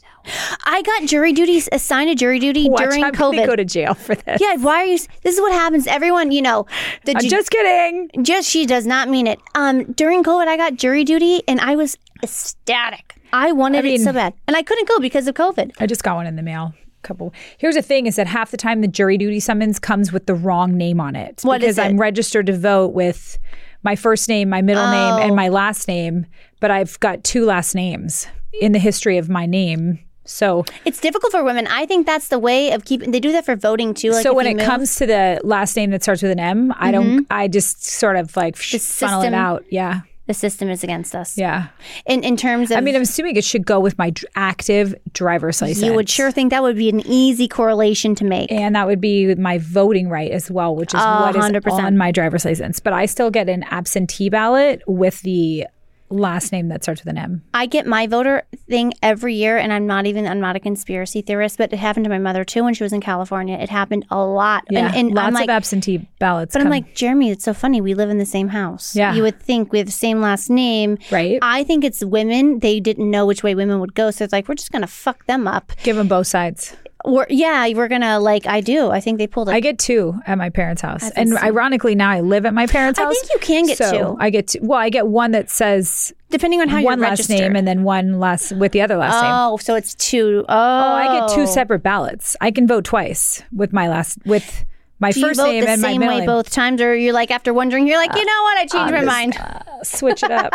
I 0.65 0.83
got 0.83 1.05
jury 1.09 1.33
duty 1.33 1.63
assigned 1.71 2.11
to 2.11 2.15
jury 2.17 2.39
duty 2.41 2.69
Watch, 2.69 2.83
during 2.83 3.05
I'm 3.05 3.13
COVID. 3.13 3.47
go 3.47 3.55
to 3.57 3.65
jail 3.65 3.95
for 3.95 4.15
this. 4.17 4.41
yeah, 4.41 4.57
why 4.57 4.79
are 4.83 4.85
you? 4.85 4.99
This 5.23 5.37
is 5.37 5.41
what 5.41 5.53
happens. 5.53 5.87
Everyone, 5.87 6.33
you 6.33 6.43
know, 6.43 6.67
the 7.05 7.13
I'm 7.15 7.21
ju- 7.23 7.31
just 7.31 7.51
kidding. 7.51 8.11
just 8.25 8.49
she 8.51 8.67
does 8.67 8.87
not 8.87 9.09
mean 9.09 9.27
it. 9.29 9.39
Um, 9.55 9.85
during 9.93 10.25
COVID, 10.25 10.49
I 10.49 10.57
got 10.57 10.75
jury 10.75 11.05
duty, 11.05 11.43
and 11.47 11.61
I 11.61 11.77
was 11.77 11.97
ecstatic. 12.25 13.15
I 13.33 13.53
wanted 13.53 13.85
I 13.85 13.89
it 13.89 14.01
so 14.01 14.13
bad, 14.13 14.35
and 14.47 14.57
I 14.57 14.63
couldn't 14.63 14.89
go 14.89 14.99
because 14.99 15.27
of 15.29 15.35
COVID. 15.35 15.73
I 15.79 15.87
just 15.87 16.03
got 16.03 16.17
one 16.17 16.27
in 16.27 16.37
the 16.37 16.43
mail. 16.43 16.75
A 17.03 17.07
couple. 17.07 17.33
Here's 17.59 17.75
the 17.77 17.83
thing: 17.83 18.07
is 18.07 18.17
that 18.17 18.27
half 18.27 18.51
the 18.51 18.57
time 18.57 18.81
the 18.81 18.89
jury 18.89 19.19
duty 19.19 19.41
summons 19.41 19.79
comes 19.79 20.13
with 20.13 20.27
the 20.27 20.35
wrong 20.35 20.77
name 20.77 21.01
on 21.01 21.15
it 21.17 21.41
What 21.43 21.61
because 21.61 21.75
is 21.75 21.79
it? 21.79 21.83
I'm 21.85 21.99
registered 22.01 22.47
to 22.47 22.57
vote 22.57 22.93
with 22.95 23.39
my 23.87 23.97
first 23.97 24.29
name, 24.29 24.49
my 24.51 24.61
middle 24.63 24.91
name, 24.91 25.15
Oh. 25.15 25.23
and 25.25 25.35
my 25.35 25.49
last 25.49 25.89
name, 25.89 26.27
but 26.61 26.71
I've 26.71 26.99
got 27.01 27.25
two 27.25 27.45
last 27.47 27.75
names 27.75 28.27
in 28.61 28.73
the 28.73 28.79
history 28.79 29.17
of 29.17 29.29
my 29.31 29.47
name. 29.47 30.01
So, 30.29 30.65
It's 30.85 31.01
difficult 31.01 31.31
for 31.33 31.45
women. 31.45 31.69
I 31.69 31.87
think 31.87 32.05
that's 32.05 32.29
the 32.29 32.39
way 32.41 32.73
of 32.73 32.85
keeping. 32.85 33.13
They 33.13 33.21
do 33.21 33.31
that 33.33 33.45
for 33.45 33.55
voting 33.55 33.95
too. 33.95 34.11
Like 34.11 34.25
so 34.25 34.35
when 34.35 34.47
it 34.47 34.55
move. 34.57 34.63
Mm-hmm. 34.63 34.71
comes 34.71 34.97
to 34.97 35.07
the 35.07 35.41
last 35.45 35.77
name 35.77 35.91
that 35.93 36.03
starts 36.03 36.21
with 36.21 36.33
an 36.33 36.41
M, 36.41 36.75
I 36.77 36.91
don't. 36.91 37.27
I 37.31 37.47
just 37.47 37.85
sort 37.85 38.17
of 38.17 38.35
like 38.37 38.57
funnel 38.57 39.23
it 39.23 39.35
out. 39.35 39.65
Yeah, 39.71 40.01
the 40.27 40.35
system 40.35 40.69
is 40.69 40.83
against 40.83 41.15
us. 41.15 41.39
yeah. 41.39 41.69
In 42.05 42.23
in 42.25 42.37
terms 42.37 42.71
of, 42.71 42.79
I 42.79 42.81
mean, 42.81 42.97
I'm 42.97 43.03
assuming 43.03 43.37
it 43.37 43.45
should 43.45 43.65
go 43.65 43.79
with 43.81 43.97
my 43.99 44.13
active 44.35 44.95
driver's 45.13 45.63
license. 45.63 45.85
you 45.85 45.95
would 45.95 46.09
sure 46.09 46.31
think 46.33 46.51
that 46.51 46.63
would 46.63 46.77
be 46.77 46.89
an 46.89 47.01
easy 47.07 47.47
correlation 47.49 48.15
to 48.17 48.25
make. 48.25 48.51
And 48.51 48.75
that 48.75 48.87
would 48.87 49.01
be 49.01 49.35
my 49.37 49.59
voting 49.59 50.09
right 50.09 50.31
as 50.31 50.51
well, 50.51 50.75
which 50.75 50.93
is 50.95 51.01
A 51.01 51.21
what 51.21 51.37
is 51.37 51.43
hundred 51.43 51.63
percent. 51.63 51.87
on 51.87 51.97
my 51.97 52.11
driver's 52.11 52.45
license. 52.45 52.81
But 52.81 52.93
I 52.93 53.07
still 53.07 53.31
get 53.31 53.49
an 53.49 53.63
absentee 53.71 54.29
ballot 54.29 54.83
with 54.87 55.23
the 55.23 55.67
last 56.09 56.53
name 56.53 56.69
that 56.69 56.83
starts 56.83 57.03
with 57.03 57.11
an 57.11 57.19
M. 57.19 57.43
I 57.55 57.67
get 57.67 57.87
my 57.87 58.07
voter 58.07 58.45
thing 58.69 58.93
every 59.03 59.35
year, 59.35 59.57
and 59.59 59.73
I'm 59.73 59.87
not 59.87 60.07
even 60.07 60.27
I'm 60.27 60.41
not 60.41 60.57
a 60.57 60.61
conspiracy 60.61 61.23
theorist, 61.23 61.59
but 61.59 61.73
it 61.73 61.77
happened 61.79 62.05
to 62.05 62.11
my 62.11 62.19
mother 62.19 62.45
too 62.45 62.63
when 62.65 62.75
she 62.75 62.83
was 62.83 62.93
in 62.93 63.01
California. 63.01 63.57
It 63.59 63.71
happened 63.71 64.07
a 64.11 64.19
lot, 64.25 64.65
Yeah, 64.71 64.87
and, 64.89 64.97
and 64.97 65.15
lots 65.15 65.27
I'm 65.29 65.35
like, 65.35 65.45
of 65.45 65.51
absentee 65.51 66.09
ballots. 66.19 66.53
but 66.53 66.63
I'm 66.63 66.69
like 66.71 66.95
Jeremy, 66.95 67.31
it's 67.31 67.45
so 67.45 67.55
funny. 67.55 67.81
We 67.81 67.95
live 67.95 68.11
in 68.11 68.19
the 68.19 68.27
same 68.27 68.49
house. 68.49 68.95
Yeah. 68.97 69.15
you 69.15 69.23
would 69.23 69.41
think 69.41 69.73
we 69.73 69.79
have 69.79 69.87
the 69.87 69.93
same 69.93 70.21
last 70.21 70.51
name. 70.51 70.99
right? 71.11 71.39
I 71.43 71.65
think 71.65 71.85
it's 71.85 72.05
women. 72.05 72.61
They 72.61 72.81
didn't 72.81 73.11
know 73.11 73.27
which 73.27 73.43
way 73.43 73.55
women 73.55 73.81
would 73.81 73.95
go, 73.95 74.11
so 74.11 74.25
it's 74.25 74.33
like 74.33 74.49
we're 74.49 74.55
just 74.55 74.73
gonna 74.73 74.87
fuck 74.87 75.27
them 75.27 75.47
up. 75.49 75.73
Give 75.83 75.97
them 75.97 76.09
both 76.09 76.27
sides. 76.27 76.77
We're, 77.07 77.27
yeah, 77.31 77.69
we're 77.73 77.89
gonna 77.89 78.19
like. 78.19 78.47
I 78.47 78.61
do. 78.61 78.91
I 78.91 79.01
think 79.01 79.19
they 79.19 79.27
pulled. 79.29 79.49
A, 79.49 79.53
I 79.53 79.61
get 79.61 79.79
two 79.79 80.19
at 80.27 80.37
my 80.37 80.51
parents' 80.51 80.83
house, 80.83 81.09
and 81.11 81.31
insane. 81.31 81.45
ironically, 81.45 81.95
now 81.95 82.11
I 82.11 82.21
live 82.21 82.45
at 82.45 82.53
my 82.53 82.67
parents' 82.67 82.99
house. 82.99 83.09
I 83.09 83.15
think 83.15 83.33
you 83.33 83.39
can 83.39 83.67
get 83.67 83.79
so 83.79 83.91
two. 83.91 84.17
I 84.19 84.31
get 84.31 84.49
two. 84.49 84.59
Well, 84.63 84.79
I 84.79 84.91
get 84.91 85.07
one 85.07 85.31
that 85.31 85.49
says 85.49 86.13
depending 86.31 86.61
on 86.61 86.69
how 86.69 86.83
one 86.83 86.99
last 86.99 87.11
registered. 87.11 87.39
name, 87.39 87.57
and 87.57 87.67
then 87.67 87.85
one 87.85 88.19
last 88.19 88.53
with 88.53 88.73
the 88.73 88.81
other 88.81 88.97
last 88.97 89.23
name. 89.23 89.33
oh, 89.33 89.57
so 89.59 89.77
it's 89.77 89.95
two. 89.95 90.45
Oh, 90.49 90.55
Oh, 90.57 90.95
I 90.95 91.21
get 91.21 91.35
two 91.35 91.43
oh. 91.43 91.47
separate 91.47 91.83
ballots. 91.85 92.37
I 92.41 92.51
can 92.51 92.67
vote 92.67 92.85
twice 92.85 93.43
with 93.55 93.73
my 93.73 93.89
last 93.89 94.19
with 94.27 94.65
My 94.99 95.13
Do 95.13 95.21
you 95.21 95.27
first 95.27 95.41
vote 95.41 95.49
name 95.49 95.65
the 95.65 95.71
and 95.71 95.83
my 95.83 95.89
same 95.89 96.01
middle 96.01 96.19
way 96.21 96.27
both 96.27 96.51
times, 96.51 96.81
or 96.81 96.95
you're 96.95 97.13
like 97.13 97.31
after 97.31 97.53
wondering, 97.53 97.87
you're 97.87 97.99
like, 97.99 98.15
you 98.15 98.25
know 98.25 98.43
what? 98.43 98.57
I 98.59 98.67
changed 98.67 98.93
my 98.95 99.05
mind. 99.05 99.37
uh, 99.37 99.83
switch 99.85 100.23
it 100.23 100.31
up. 100.31 100.55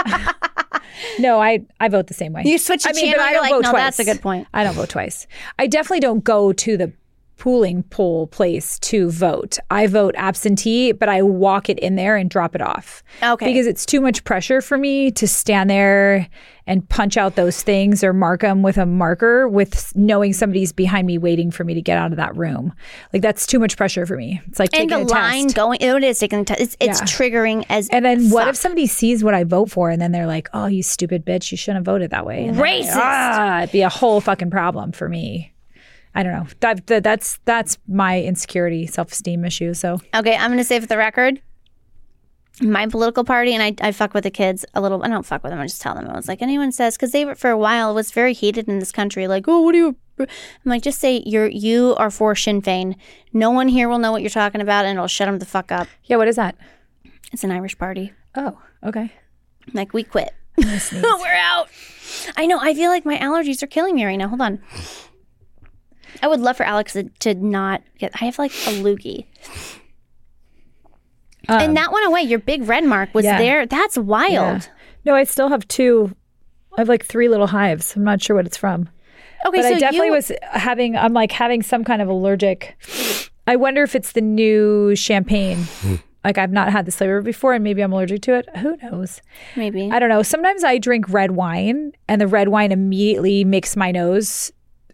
no, 1.20 1.40
I 1.40 1.64
I 1.80 1.90
vote 1.90 2.08
the 2.08 2.14
same 2.16 2.34
way. 2.34 2.44
You 2.46 2.58
switch 2.58 2.84
the 2.84 2.90
I 2.90 2.94
mean, 2.94 3.06
channel, 3.06 3.20
but 3.20 3.26
I 3.26 3.34
don't 3.34 3.42
like, 3.44 3.52
vote 3.52 3.64
no, 3.64 3.72
that's 3.74 4.00
a 4.00 4.04
good 4.04 4.22
point. 4.22 4.48
I 4.54 4.64
don't 4.64 4.74
vote 4.74 4.90
twice. 4.90 5.28
I 5.60 5.68
definitely 5.68 6.00
don't 6.00 6.24
go 6.24 6.54
to 6.54 6.78
the 6.78 6.92
pooling 7.42 7.82
poll 7.82 8.28
place 8.28 8.78
to 8.78 9.10
vote. 9.10 9.58
I 9.72 9.88
vote 9.88 10.14
absentee, 10.16 10.92
but 10.92 11.10
I 11.10 11.24
walk 11.24 11.70
it 11.70 11.80
in 11.80 11.96
there 11.96 12.16
and 12.16 12.30
drop 12.30 12.54
it 12.54 12.62
off. 12.62 13.02
Okay. 13.24 13.48
Because 13.48 13.66
it's 13.66 13.84
too 13.84 14.00
much 14.00 14.24
pressure 14.24 14.62
for 14.62 14.78
me 14.78 15.10
to 15.10 15.28
stand 15.28 15.68
there 15.72 16.28
and 16.68 16.88
punch 16.88 17.18
out 17.18 17.36
those 17.36 17.64
things 17.64 18.04
or 18.04 18.14
mark 18.14 18.42
them 18.42 18.62
with 18.62 18.78
a 18.78 18.86
marker 18.86 19.48
with 19.48 19.92
knowing 19.96 20.34
somebody's 20.34 20.72
behind 20.72 21.08
me 21.08 21.18
waiting 21.18 21.50
for 21.50 21.64
me 21.64 21.74
to 21.74 21.82
get 21.82 21.98
out 21.98 22.12
of 22.12 22.18
that 22.18 22.38
room. 22.38 22.72
Like 23.12 23.24
that's 23.24 23.48
too 23.48 23.58
much 23.58 23.76
pressure 23.76 24.06
for 24.06 24.16
me. 24.16 24.40
It's 24.46 24.60
like 24.60 24.70
and 24.76 24.88
taking 24.88 25.08
the 25.08 25.12
a 25.12 25.16
line 25.16 25.46
test. 25.46 25.56
going, 25.56 25.80
it 25.82 26.04
is 26.04 26.20
taking 26.20 26.40
the 26.40 26.46
test. 26.46 26.62
It's, 26.62 26.78
it's 26.80 27.00
Yeah. 27.00 27.06
triggering 27.08 27.66
as 27.70 27.90
And 27.90 28.06
then 28.06 28.30
what 28.30 28.48
if 28.50 28.56
somebody 28.56 28.86
sees 28.86 29.24
what 29.24 29.34
I 29.34 29.46
vote 29.46 29.72
for 29.72 29.90
and 29.90 30.00
then 30.00 30.12
they're 30.12 30.28
like, 30.28 30.48
"Oh, 30.54 30.68
you 30.68 30.84
stupid 30.84 31.26
bitch, 31.26 31.52
you 31.52 31.58
shouldn't 31.58 31.78
have 31.88 31.92
voted 31.92 32.12
that 32.12 32.24
way." 32.28 32.46
And 32.46 32.56
Racist. 32.58 32.92
Ah, 32.94 33.64
it'd 33.64 33.72
be 33.72 33.82
a 33.82 33.90
whole 33.90 34.22
fucking 34.22 34.52
problem 34.52 34.92
for 34.92 35.10
me. 35.10 35.51
I 36.14 36.24
don't 36.24 36.34
know. 36.34 36.48
That, 36.60 36.88
that- 36.88 37.04
that's 37.04 37.40
that's 37.46 37.78
my 37.88 38.22
insecurity, 38.22 38.86
self 38.88 39.12
esteem 39.12 39.46
issue. 39.46 39.74
So 39.74 40.02
Okay, 40.14 40.36
I'm 40.36 40.50
going 40.50 40.58
to 40.58 40.64
say 40.64 40.80
for 40.80 40.86
the 40.88 40.98
record, 40.98 41.42
my 42.62 42.86
political 42.88 43.24
party, 43.24 43.54
and 43.56 43.64
I, 43.64 43.88
I 43.88 43.92
fuck 43.92 44.14
with 44.14 44.24
the 44.26 44.32
kids 44.32 44.66
a 44.74 44.82
little. 44.82 45.04
I 45.04 45.08
don't 45.08 45.26
fuck 45.26 45.42
with 45.44 45.52
them. 45.52 45.60
I 45.60 45.66
just 45.68 45.82
tell 45.82 45.96
them. 45.96 46.08
I 46.08 46.16
was 46.16 46.28
like, 46.28 46.42
anyone 46.42 46.72
says, 46.72 46.96
because 46.98 47.12
they 47.12 47.24
were 47.26 47.36
for 47.36 47.50
a 47.50 47.58
while, 47.58 47.92
it 47.92 47.94
was 47.94 48.12
very 48.12 48.34
heated 48.34 48.68
in 48.68 48.80
this 48.80 48.92
country. 48.92 49.28
Like, 49.28 49.46
oh, 49.48 49.62
what 49.62 49.72
do 49.72 49.78
you? 49.78 49.96
I'm 50.20 50.28
like, 50.66 50.84
just 50.84 51.00
say 51.00 51.24
you're 51.26 51.48
you 51.48 51.96
are 51.98 52.12
for 52.12 52.36
Sinn 52.36 52.62
Féin. 52.62 52.96
No 53.34 53.50
one 53.50 53.68
here 53.70 53.88
will 53.90 53.98
know 53.98 54.12
what 54.12 54.22
you're 54.22 54.30
talking 54.30 54.62
about, 54.62 54.86
and 54.86 54.98
it'll 54.98 55.08
shut 55.08 55.28
them 55.28 55.40
the 55.40 55.46
fuck 55.46 55.72
up. 55.72 55.88
yeah, 56.04 56.18
what 56.18 56.28
is 56.28 56.36
that? 56.36 56.56
It's 57.32 57.44
an 57.44 57.52
Irish 57.52 57.78
party. 57.78 58.12
Oh, 58.36 58.60
okay. 58.84 59.12
Like, 59.74 59.94
we 59.94 60.04
quit. 60.04 60.32
we're 60.58 61.34
out. 61.34 61.70
I 62.36 62.46
know. 62.46 62.60
I 62.60 62.74
feel 62.76 62.92
like 62.92 63.06
my 63.06 63.18
allergies 63.18 63.64
are 63.64 63.68
killing 63.68 63.96
me 63.96 64.04
right 64.06 64.18
now. 64.18 64.28
Hold 64.28 64.42
on. 64.42 64.62
I 66.22 66.28
would 66.28 66.40
love 66.40 66.58
for 66.58 66.64
Alex 66.64 66.94
to, 66.94 67.04
to 67.20 67.34
not 67.36 67.82
get. 68.00 68.12
I 68.22 68.26
have 68.26 68.38
like 68.40 68.52
a 68.52 68.72
loogie. 68.82 69.26
and 71.48 71.76
that 71.78 71.92
went 71.92 72.08
away. 72.08 72.22
Your 72.22 72.40
big 72.40 72.68
red 72.68 72.84
mark 72.86 73.14
was 73.14 73.26
Um, 73.26 73.32
yeah. 73.32 73.38
there. 73.38 73.66
That's 73.66 73.98
wild. 73.98 74.32
Yeah. 74.32 74.62
No, 75.06 75.16
I 75.16 75.24
still 75.24 75.50
have 75.50 75.68
two. 75.68 76.16
I 76.78 76.82
have 76.82 76.90
like 76.90 77.06
three 77.06 77.28
little 77.28 77.48
hives. 77.48 77.96
I'm 77.96 78.04
not 78.04 78.22
sure 78.22 78.36
what 78.36 78.46
it's 78.46 78.58
from. 78.58 78.90
Okay, 79.46 79.58
But 79.58 79.64
so 79.70 79.76
I 79.76 79.80
definitely 79.80 80.08
you, 80.08 80.14
was 80.14 80.32
having. 80.52 80.96
I'm 80.96 81.14
like 81.14 81.32
having 81.32 81.64
some 81.64 81.84
kind 81.84 82.02
of 82.02 82.08
allergic. 82.08 82.78
I 83.48 83.56
wonder 83.56 83.82
if 83.84 83.96
it's 83.96 84.12
the 84.12 84.22
new 84.22 84.96
champagne. 84.96 85.66
like 86.24 86.38
I've 86.38 86.52
not 86.52 86.72
had 86.72 86.86
this 86.86 86.96
flavor 86.98 87.22
before, 87.22 87.54
and 87.54 87.64
maybe 87.64 87.82
I'm 87.82 87.92
allergic 87.92 88.22
to 88.24 88.36
it. 88.36 88.48
Who 88.58 88.78
knows? 88.84 89.20
maybe. 89.56 89.90
I 89.92 89.98
don't 89.98 90.10
know. 90.10 90.22
Sometimes 90.22 90.64
I 90.64 90.78
drink 90.78 91.10
red 91.10 91.32
wine, 91.32 91.94
and 92.08 92.22
the 92.22 92.28
red 92.28 92.50
wine 92.50 92.72
immediately 92.72 93.44
makes 93.44 93.76
my 93.76 93.92
nose 93.92 94.52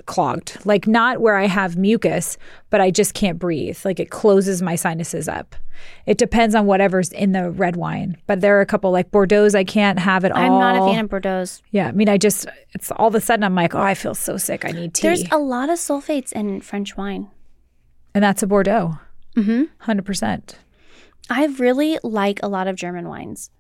clogged. 0.08 0.58
Like 0.66 0.88
not 0.88 1.22
where 1.22 1.36
I 1.36 1.46
have 1.46 1.78
mucus, 1.78 2.38
but 2.72 2.82
I 2.82 2.90
just 2.90 3.14
can't 3.14 3.38
breathe. 3.38 3.78
Like 3.86 4.00
it 4.00 4.10
closes 4.10 4.62
my 4.62 4.76
sinuses 4.76 5.28
up. 5.30 5.56
It 6.08 6.18
depends 6.18 6.56
on 6.56 6.66
whatever's 6.66 7.12
in 7.12 7.34
the 7.34 7.52
red 7.52 7.76
wine. 7.76 8.18
But 8.26 8.42
there 8.42 8.58
are 8.58 8.62
a 8.62 8.66
couple 8.66 8.90
like 8.92 9.12
Bordeaux's 9.12 9.54
I 9.54 9.64
can't 9.64 10.00
have 10.00 10.26
at 10.26 10.32
all. 10.32 10.42
I'm 10.42 10.60
not 10.60 10.76
a 10.76 10.92
fan 10.92 11.06
of 11.06 11.12
Bordeaux's. 11.12 11.62
Yeah, 11.70 11.88
I 11.90 11.92
mean, 11.92 12.10
I 12.10 12.18
just 12.18 12.48
it's 12.74 12.90
all 12.92 13.08
of 13.10 13.16
a 13.16 13.22
sudden 13.22 13.44
I'm 13.44 13.54
like, 13.54 13.76
oh, 13.76 13.82
I 13.82 13.94
feel 13.94 14.16
so 14.16 14.38
sick. 14.38 14.66
I 14.66 14.72
need 14.72 14.96
tea, 14.96 15.08
There's 15.08 15.24
a 15.32 15.38
lot 15.38 15.70
of 15.70 15.78
sulfates 15.78 16.32
in 16.34 16.62
French 16.62 16.98
wine. 16.98 17.30
and 18.16 18.24
that's 18.24 18.42
a 18.42 18.48
Bordeaux. 18.48 18.98
Mm-hmm. 19.36 19.66
Hundred 19.80 20.06
percent. 20.06 20.58
I 21.30 21.46
really 21.46 22.00
like 22.04 22.40
a 22.42 22.48
lot 22.48 22.68
of 22.68 22.76
German 22.76 23.08
wines. 23.08 23.52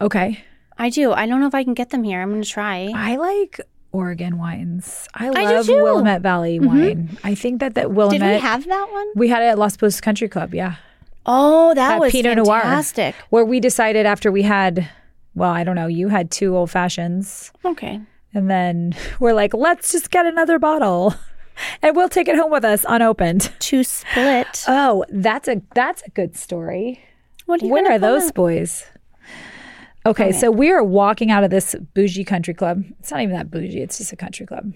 Okay, 0.00 0.44
I 0.78 0.90
do. 0.90 1.12
I 1.12 1.26
don't 1.26 1.40
know 1.40 1.46
if 1.46 1.54
I 1.54 1.64
can 1.64 1.74
get 1.74 1.90
them 1.90 2.04
here. 2.04 2.20
I'm 2.20 2.30
going 2.30 2.42
to 2.42 2.48
try. 2.48 2.92
I 2.94 3.16
like 3.16 3.60
Oregon 3.92 4.38
wines. 4.38 5.08
I 5.14 5.30
love. 5.30 5.66
Mm-hmm. 5.66 5.82
Willamette 5.82 6.22
Valley 6.22 6.58
wine. 6.60 7.16
I 7.24 7.34
think 7.34 7.60
that 7.60 7.74
that 7.74 7.92
Willamette. 7.92 8.20
Did 8.20 8.34
we 8.34 8.40
have 8.40 8.66
that 8.66 8.88
one? 8.90 9.06
We 9.14 9.28
had 9.28 9.42
it 9.42 9.46
at 9.46 9.58
Las 9.58 9.76
Posas 9.76 10.00
Country 10.00 10.28
Club, 10.28 10.54
yeah. 10.54 10.76
Oh, 11.24 11.74
that 11.74 11.94
At 11.94 12.00
was 12.00 12.12
Pinot 12.12 12.36
Noir. 12.36 12.60
fantastic. 12.60 13.14
Where 13.30 13.44
we 13.44 13.58
decided 13.58 14.06
after 14.06 14.30
we 14.30 14.42
had, 14.42 14.88
well, 15.34 15.50
I 15.50 15.64
don't 15.64 15.74
know, 15.74 15.88
you 15.88 16.08
had 16.08 16.30
two 16.30 16.56
old 16.56 16.70
fashions. 16.70 17.50
Okay. 17.64 18.00
And 18.32 18.48
then 18.50 18.94
we're 19.20 19.32
like, 19.34 19.52
let's 19.52 19.90
just 19.92 20.10
get 20.10 20.24
another 20.26 20.58
bottle 20.58 21.14
and 21.82 21.96
we'll 21.96 22.08
take 22.08 22.28
it 22.28 22.36
home 22.36 22.50
with 22.50 22.64
us 22.64 22.84
unopened. 22.88 23.50
To 23.60 23.82
split. 23.82 24.64
Oh, 24.68 25.04
that's 25.08 25.48
a 25.48 25.60
that's 25.74 26.02
a 26.02 26.10
good 26.10 26.36
story. 26.36 27.00
What 27.46 27.62
Where 27.62 27.90
are 27.90 27.98
those 27.98 28.30
boys? 28.30 28.84
Okay, 30.06 30.32
so 30.32 30.50
we 30.50 30.70
are 30.70 30.82
walking 30.82 31.30
out 31.30 31.44
of 31.44 31.50
this 31.50 31.74
bougie 31.94 32.24
country 32.24 32.54
club. 32.54 32.84
It's 33.00 33.10
not 33.10 33.20
even 33.20 33.34
that 33.34 33.50
bougie, 33.50 33.80
it's 33.80 33.98
just 33.98 34.12
a 34.12 34.16
country 34.16 34.46
club. 34.46 34.72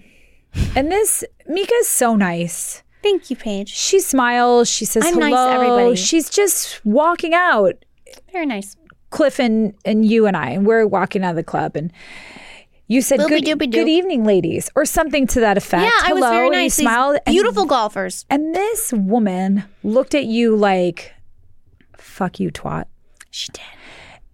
And 0.75 0.91
this 0.91 1.23
Mika's 1.47 1.87
so 1.87 2.15
nice. 2.15 2.83
Thank 3.01 3.29
you, 3.29 3.35
Paige. 3.35 3.69
She 3.69 3.99
smiles, 3.99 4.69
she 4.69 4.85
says 4.85 5.05
I'm 5.05 5.15
hello. 5.15 5.29
nice 5.29 5.33
to 5.33 5.53
everybody. 5.53 5.95
She's 5.95 6.29
just 6.29 6.85
walking 6.85 7.33
out. 7.33 7.73
Very 8.31 8.45
nice. 8.45 8.75
Cliff 9.09 9.39
and, 9.39 9.73
and 9.85 10.05
you 10.05 10.25
and 10.27 10.37
I, 10.37 10.51
and 10.51 10.65
we're 10.65 10.85
walking 10.85 11.23
out 11.23 11.31
of 11.31 11.35
the 11.35 11.43
club, 11.43 11.75
and 11.75 11.91
you 12.87 13.01
said, 13.01 13.19
good, 13.19 13.45
good 13.45 13.87
evening, 13.87 14.25
ladies, 14.25 14.69
or 14.75 14.85
something 14.85 15.25
to 15.27 15.39
that 15.39 15.57
effect. 15.57 15.83
Yeah, 15.83 15.91
I 16.03 16.13
was 16.13 16.23
Hello, 16.23 16.31
very 16.31 16.47
and 16.47 16.55
nice. 16.55 16.77
You 16.77 16.83
These 16.83 16.93
smiled. 16.93 17.17
and- 17.25 17.33
beautiful 17.33 17.65
golfers. 17.65 18.25
And, 18.29 18.53
this 18.53 18.91
woman 18.93 19.63
looked 19.83 20.13
at 20.13 20.25
you 20.25 20.55
like, 20.55 21.13
fuck 21.97 22.39
you, 22.39 22.51
twat. 22.51 22.85
She 23.29 23.49
did. 23.53 23.63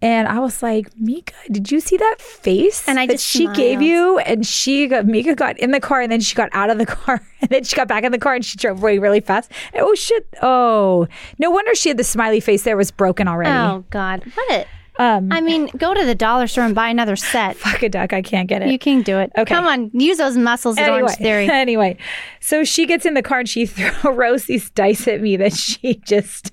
And 0.00 0.28
I 0.28 0.38
was 0.38 0.62
like, 0.62 0.96
Mika, 0.96 1.34
did 1.50 1.72
you 1.72 1.80
see 1.80 1.96
that 1.96 2.20
face 2.20 2.86
And 2.86 3.00
I 3.00 3.06
that 3.06 3.18
she 3.18 3.48
gave 3.48 3.82
you? 3.82 4.18
And 4.20 4.46
she 4.46 4.86
got 4.86 5.06
Mika 5.06 5.34
got 5.34 5.58
in 5.58 5.72
the 5.72 5.80
car 5.80 6.00
and 6.00 6.12
then 6.12 6.20
she 6.20 6.36
got 6.36 6.48
out 6.52 6.70
of 6.70 6.78
the 6.78 6.86
car 6.86 7.20
and 7.40 7.50
then 7.50 7.64
she 7.64 7.74
got 7.74 7.88
back 7.88 8.04
in 8.04 8.12
the 8.12 8.18
car 8.18 8.34
and 8.34 8.44
she 8.44 8.56
drove 8.56 8.78
away 8.78 8.98
really 8.98 9.20
fast. 9.20 9.50
And, 9.72 9.82
oh 9.82 9.94
shit! 9.94 10.26
Oh, 10.40 11.08
no 11.38 11.50
wonder 11.50 11.74
she 11.74 11.88
had 11.88 11.98
the 11.98 12.04
smiley 12.04 12.40
face 12.40 12.62
there 12.62 12.76
was 12.76 12.90
broken 12.92 13.26
already. 13.26 13.50
Oh 13.50 13.84
God, 13.90 14.22
what? 14.34 14.66
Um, 14.98 15.30
I 15.30 15.40
mean, 15.40 15.70
go 15.76 15.94
to 15.94 16.04
the 16.04 16.14
dollar 16.14 16.48
store 16.48 16.64
and 16.64 16.74
buy 16.74 16.88
another 16.88 17.14
set. 17.14 17.56
fuck 17.58 17.82
a 17.82 17.88
duck, 17.88 18.12
I 18.12 18.20
can't 18.20 18.48
get 18.48 18.62
it. 18.62 18.68
You 18.68 18.78
can 18.78 19.02
do 19.02 19.18
it. 19.18 19.30
Okay. 19.38 19.54
Come 19.54 19.66
on, 19.66 19.90
use 19.92 20.18
those 20.18 20.36
muscles 20.36 20.76
at 20.76 20.90
Orange 20.90 21.12
Theory. 21.12 21.48
anyway, 21.50 21.96
so 22.40 22.64
she 22.64 22.84
gets 22.84 23.06
in 23.06 23.14
the 23.14 23.22
car 23.22 23.40
and 23.40 23.48
she 23.48 23.66
throws 23.66 24.46
these 24.46 24.70
dice 24.70 25.06
at 25.06 25.20
me 25.20 25.36
that 25.36 25.54
she 25.54 25.94
just 26.04 26.52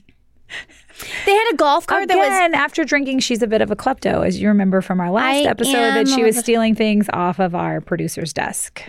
They 1.26 1.34
had 1.34 1.54
a 1.54 1.56
golf 1.58 1.88
cart 1.88 2.08
that 2.08 2.18
was 2.18 2.28
again 2.28 2.54
after 2.56 2.84
drinking. 2.84 3.20
She's 3.20 3.42
a 3.42 3.48
bit 3.48 3.62
of 3.62 3.70
a 3.72 3.76
klepto, 3.76 4.26
as 4.26 4.40
you 4.42 4.48
remember 4.48 4.82
from 4.82 5.00
our 5.00 5.12
last 5.12 5.26
I 5.26 5.50
episode, 5.50 5.74
that 5.74 6.08
she 6.08 6.24
was 6.24 6.38
stealing 6.38 6.74
things 6.76 7.08
off 7.12 7.40
of 7.40 7.54
our 7.54 7.82
producer's 7.82 8.32
desk. 8.32 8.82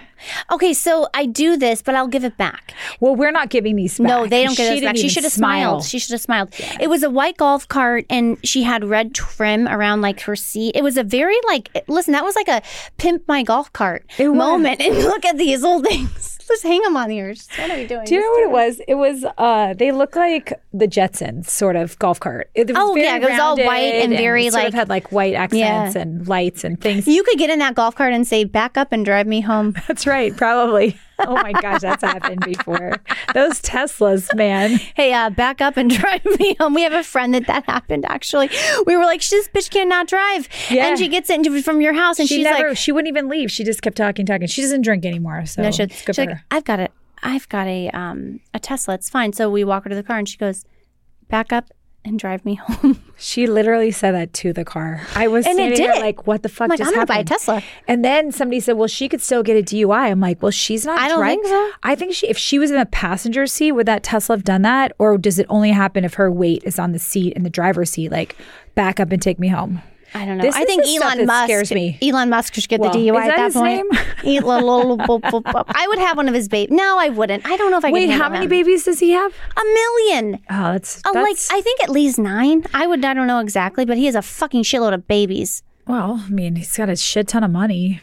okay. 0.52 0.72
So 0.72 1.08
I 1.14 1.26
do 1.26 1.56
this, 1.56 1.82
but 1.82 1.94
I'll 1.94 2.06
give 2.08 2.24
it 2.24 2.36
back. 2.36 2.74
Well, 3.00 3.16
we're 3.16 3.32
not 3.32 3.48
giving 3.50 3.76
these 3.76 3.98
back. 3.98 4.06
No, 4.06 4.26
they 4.26 4.44
don't 4.44 4.56
get 4.56 4.72
us 4.72 4.80
back. 4.82 4.96
She 4.96 5.08
should 5.08 5.24
have 5.24 5.32
smiled. 5.32 5.84
She 5.84 5.98
should 5.98 6.12
have 6.12 6.20
smiled. 6.20 6.54
It 6.80 6.88
was 6.88 7.02
a 7.02 7.10
white 7.10 7.36
golf 7.38 7.66
cart, 7.66 8.04
and 8.08 8.38
she 8.46 8.62
had 8.62 8.84
red 8.84 9.14
trim 9.14 9.66
around 9.66 10.00
like 10.00 10.20
her 10.20 10.36
seat. 10.36 10.76
It 10.76 10.82
was 10.82 10.96
a 10.96 11.02
very 11.04 11.36
like. 11.48 11.70
Listen, 11.88 12.12
that 12.12 12.24
was 12.24 12.36
like 12.36 12.48
a 12.48 12.62
pimp 12.98 13.24
my 13.26 13.42
golf 13.42 13.72
cart 13.72 14.04
It 14.18 14.28
was. 14.28 14.36
moment. 14.38 14.80
And 14.86 14.96
look 14.98 15.24
at 15.24 15.36
these 15.38 15.64
old 15.64 15.84
things. 15.86 16.35
Let's 16.48 16.62
hang 16.62 16.82
them 16.82 16.96
on 16.96 17.10
here. 17.10 17.32
Just- 17.34 17.56
What 17.58 17.70
are 17.70 17.76
we 17.76 17.86
doing? 17.86 18.04
Do 18.06 18.14
you 18.14 18.20
know 18.20 18.30
what 18.30 18.42
it 18.42 18.50
was? 18.50 18.80
It 18.88 18.94
was 18.94 19.24
uh 19.38 19.74
they 19.74 19.90
look 19.92 20.16
like 20.16 20.52
the 20.72 20.86
Jetsons 20.86 21.48
sort 21.48 21.76
of 21.76 21.98
golf 21.98 22.20
cart. 22.20 22.50
It 22.54 22.68
was 22.68 22.76
Oh, 22.78 22.94
yeah, 22.96 23.16
it 23.16 23.22
was 23.22 23.38
all 23.38 23.56
white 23.56 23.94
and 23.94 24.12
very, 24.12 24.44
like 24.44 24.52
sort 24.52 24.62
like- 24.64 24.68
of 24.68 24.74
had 24.74 24.88
like 24.88 25.12
white 25.12 25.34
accents 25.34 25.94
Yeah. 25.96 26.02
and 26.02 26.26
lights 26.28 26.64
and 26.64 26.80
things. 26.80 27.06
You 27.08 27.22
could 27.24 27.38
get 27.38 27.50
in 27.50 27.58
that 27.60 27.74
golf 27.74 27.94
cart 27.94 28.12
and 28.12 28.26
say, 28.26 28.44
"Back 28.44 28.76
up 28.76 28.92
and 28.92 29.04
drive 29.04 29.26
me 29.26 29.40
home." 29.40 29.74
That's 29.88 30.06
right, 30.06 30.36
probably. 30.36 30.96
Oh 31.26 31.34
my 31.42 31.52
gosh, 31.52 31.80
that's 31.80 32.02
happened 32.02 32.40
before. 32.44 32.92
Those 33.32 33.60
Teslas, 33.62 34.34
man. 34.34 34.72
hey, 34.94 35.12
uh, 35.14 35.30
back 35.30 35.60
up 35.62 35.76
and 35.78 35.88
drive 36.00 36.24
me 36.38 36.54
home. 36.60 36.74
We 36.74 36.82
have 36.82 36.92
a 36.92 37.02
friend 37.02 37.32
that 37.34 37.46
that 37.46 37.64
happened. 37.64 38.04
Actually, 38.06 38.50
we 38.86 38.96
were 38.96 39.04
like, 39.04 39.26
"This 39.26 39.48
bitch 39.48 39.70
cannot 39.70 40.08
drive," 40.08 40.48
Yeah. 40.70 40.88
and 40.88 40.98
she 40.98 41.08
gets 41.08 41.30
it 41.30 41.64
from 41.64 41.80
your 41.80 41.94
house, 41.94 42.18
and 42.18 42.28
She 42.28 42.36
she's 42.36 42.44
never 42.44 42.68
like, 42.68 42.76
she 42.76 42.92
wouldn't 42.92 43.08
even 43.08 43.28
leave. 43.28 43.50
She 43.50 43.64
just 43.64 43.80
kept 43.80 43.96
talking, 43.96 44.26
talking. 44.26 44.46
She 44.46 44.60
doesn't 44.60 44.82
drink 44.82 45.06
anymore. 45.06 45.46
So 45.46 45.62
"No, 45.62 45.70
she, 45.70 45.84
it's 45.84 46.02
good 46.04 46.14
she's 46.16 46.24
for 46.24 46.30
like, 46.30 46.38
her. 46.38 46.44
I've 46.50 46.64
got 46.64 46.80
it. 46.80 46.92
I've 47.22 47.48
got 47.48 47.66
a 47.66 47.88
um 47.90 48.40
a 48.52 48.58
Tesla. 48.58 48.94
It's 48.94 49.08
fine." 49.08 49.32
So 49.32 49.48
we 49.50 49.64
walk 49.64 49.84
her 49.84 49.90
to 49.90 49.96
the 49.96 50.02
car, 50.02 50.18
and 50.18 50.28
she 50.28 50.36
goes, 50.36 50.64
"Back 51.28 51.50
up 51.52 51.70
and 52.06 52.18
drive 52.18 52.44
me 52.44 52.54
home." 52.66 53.02
She 53.18 53.46
literally 53.46 53.90
said 53.90 54.12
that 54.12 54.32
to 54.34 54.52
the 54.52 54.64
car. 54.64 55.00
I 55.14 55.26
was 55.28 55.46
And 55.46 55.58
it 55.58 55.76
there 55.76 55.94
did. 55.94 56.00
like, 56.00 56.26
what 56.26 56.42
the 56.42 56.48
fuck 56.48 56.64
I'm 56.66 56.68
like, 56.70 56.78
just 56.78 56.88
"I'm 56.88 56.94
gonna 56.94 57.06
buy 57.06 57.18
a? 57.18 57.24
Tesla." 57.24 57.62
And 57.88 58.04
then 58.04 58.30
somebody 58.32 58.60
said, 58.60 58.74
"Well, 58.76 58.88
she 58.88 59.08
could 59.08 59.20
still 59.20 59.42
get 59.42 59.56
a 59.56 59.62
DUI." 59.62 60.10
I'm 60.10 60.20
like, 60.20 60.42
"Well, 60.42 60.52
she's 60.52 60.84
not." 60.86 60.98
I 60.98 61.08
don't 61.08 61.18
driving. 61.18 61.42
think 61.42 61.52
so. 61.52 61.70
I 61.82 61.94
think 61.94 62.14
she, 62.14 62.28
if 62.28 62.38
she 62.38 62.58
was 62.58 62.70
in 62.70 62.76
the 62.78 62.86
passenger 62.86 63.46
seat, 63.46 63.72
would 63.72 63.86
that 63.86 64.02
Tesla 64.02 64.36
have 64.36 64.44
done 64.44 64.62
that, 64.62 64.92
or 64.98 65.16
does 65.18 65.38
it 65.38 65.46
only 65.48 65.70
happen 65.70 66.04
if 66.04 66.14
her 66.14 66.30
weight 66.30 66.62
is 66.64 66.78
on 66.78 66.92
the 66.92 66.98
seat 66.98 67.32
in 67.34 67.42
the 67.42 67.50
driver's 67.50 67.90
seat? 67.90 68.10
Like, 68.12 68.36
back 68.74 69.00
up 69.00 69.10
and 69.12 69.20
take 69.20 69.38
me 69.38 69.48
home. 69.48 69.82
I 70.14 70.24
don't 70.24 70.38
know. 70.38 70.42
This 70.44 70.54
I 70.54 70.64
think 70.64 70.84
Elon 70.86 71.26
Musk 71.26 71.44
scares 71.44 71.72
me. 71.72 71.98
Elon 72.02 72.30
Musk 72.30 72.54
should 72.54 72.68
get 72.68 72.80
Well, 72.80 72.92
the 72.92 72.98
DUI 72.98 73.16
at 73.16 73.26
that 73.28 73.36
that 73.36 73.44
his 73.46 73.54
point. 73.54 73.86
I 75.68 75.86
would 75.88 75.98
have 75.98 76.16
one 76.16 76.28
of 76.28 76.34
his 76.34 76.48
babies. 76.48 76.74
No, 76.76 76.98
I 76.98 77.08
wouldn't. 77.08 77.46
I 77.46 77.56
don't 77.56 77.70
know 77.70 77.78
if 77.78 77.84
I 77.84 77.90
Wait, 77.90 78.10
how 78.10 78.28
many 78.28 78.44
him. 78.44 78.50
babies 78.50 78.84
does 78.84 78.98
he 79.00 79.10
have? 79.10 79.32
A 79.56 79.62
million. 79.64 80.40
Oh, 80.50 80.72
that's, 80.72 81.02
Oh, 81.06 81.12
like 81.12 81.36
I 81.50 81.60
think 81.60 81.82
at 81.82 81.90
least 81.90 82.18
nine. 82.18 82.64
I 82.72 82.86
would. 82.86 83.04
I 83.04 83.14
don't 83.14 83.26
know 83.26 83.40
exactly, 83.40 83.84
but 83.84 83.96
he 83.96 84.06
has 84.06 84.14
a 84.14 84.22
fucking 84.22 84.62
shitload 84.62 84.94
of 84.94 85.06
babies. 85.06 85.62
well. 85.86 86.22
I 86.26 86.30
mean, 86.30 86.56
he's 86.56 86.76
got 86.76 86.88
a 86.88 86.96
shit 86.96 87.28
ton 87.28 87.44
of 87.44 87.50
money. 87.50 88.00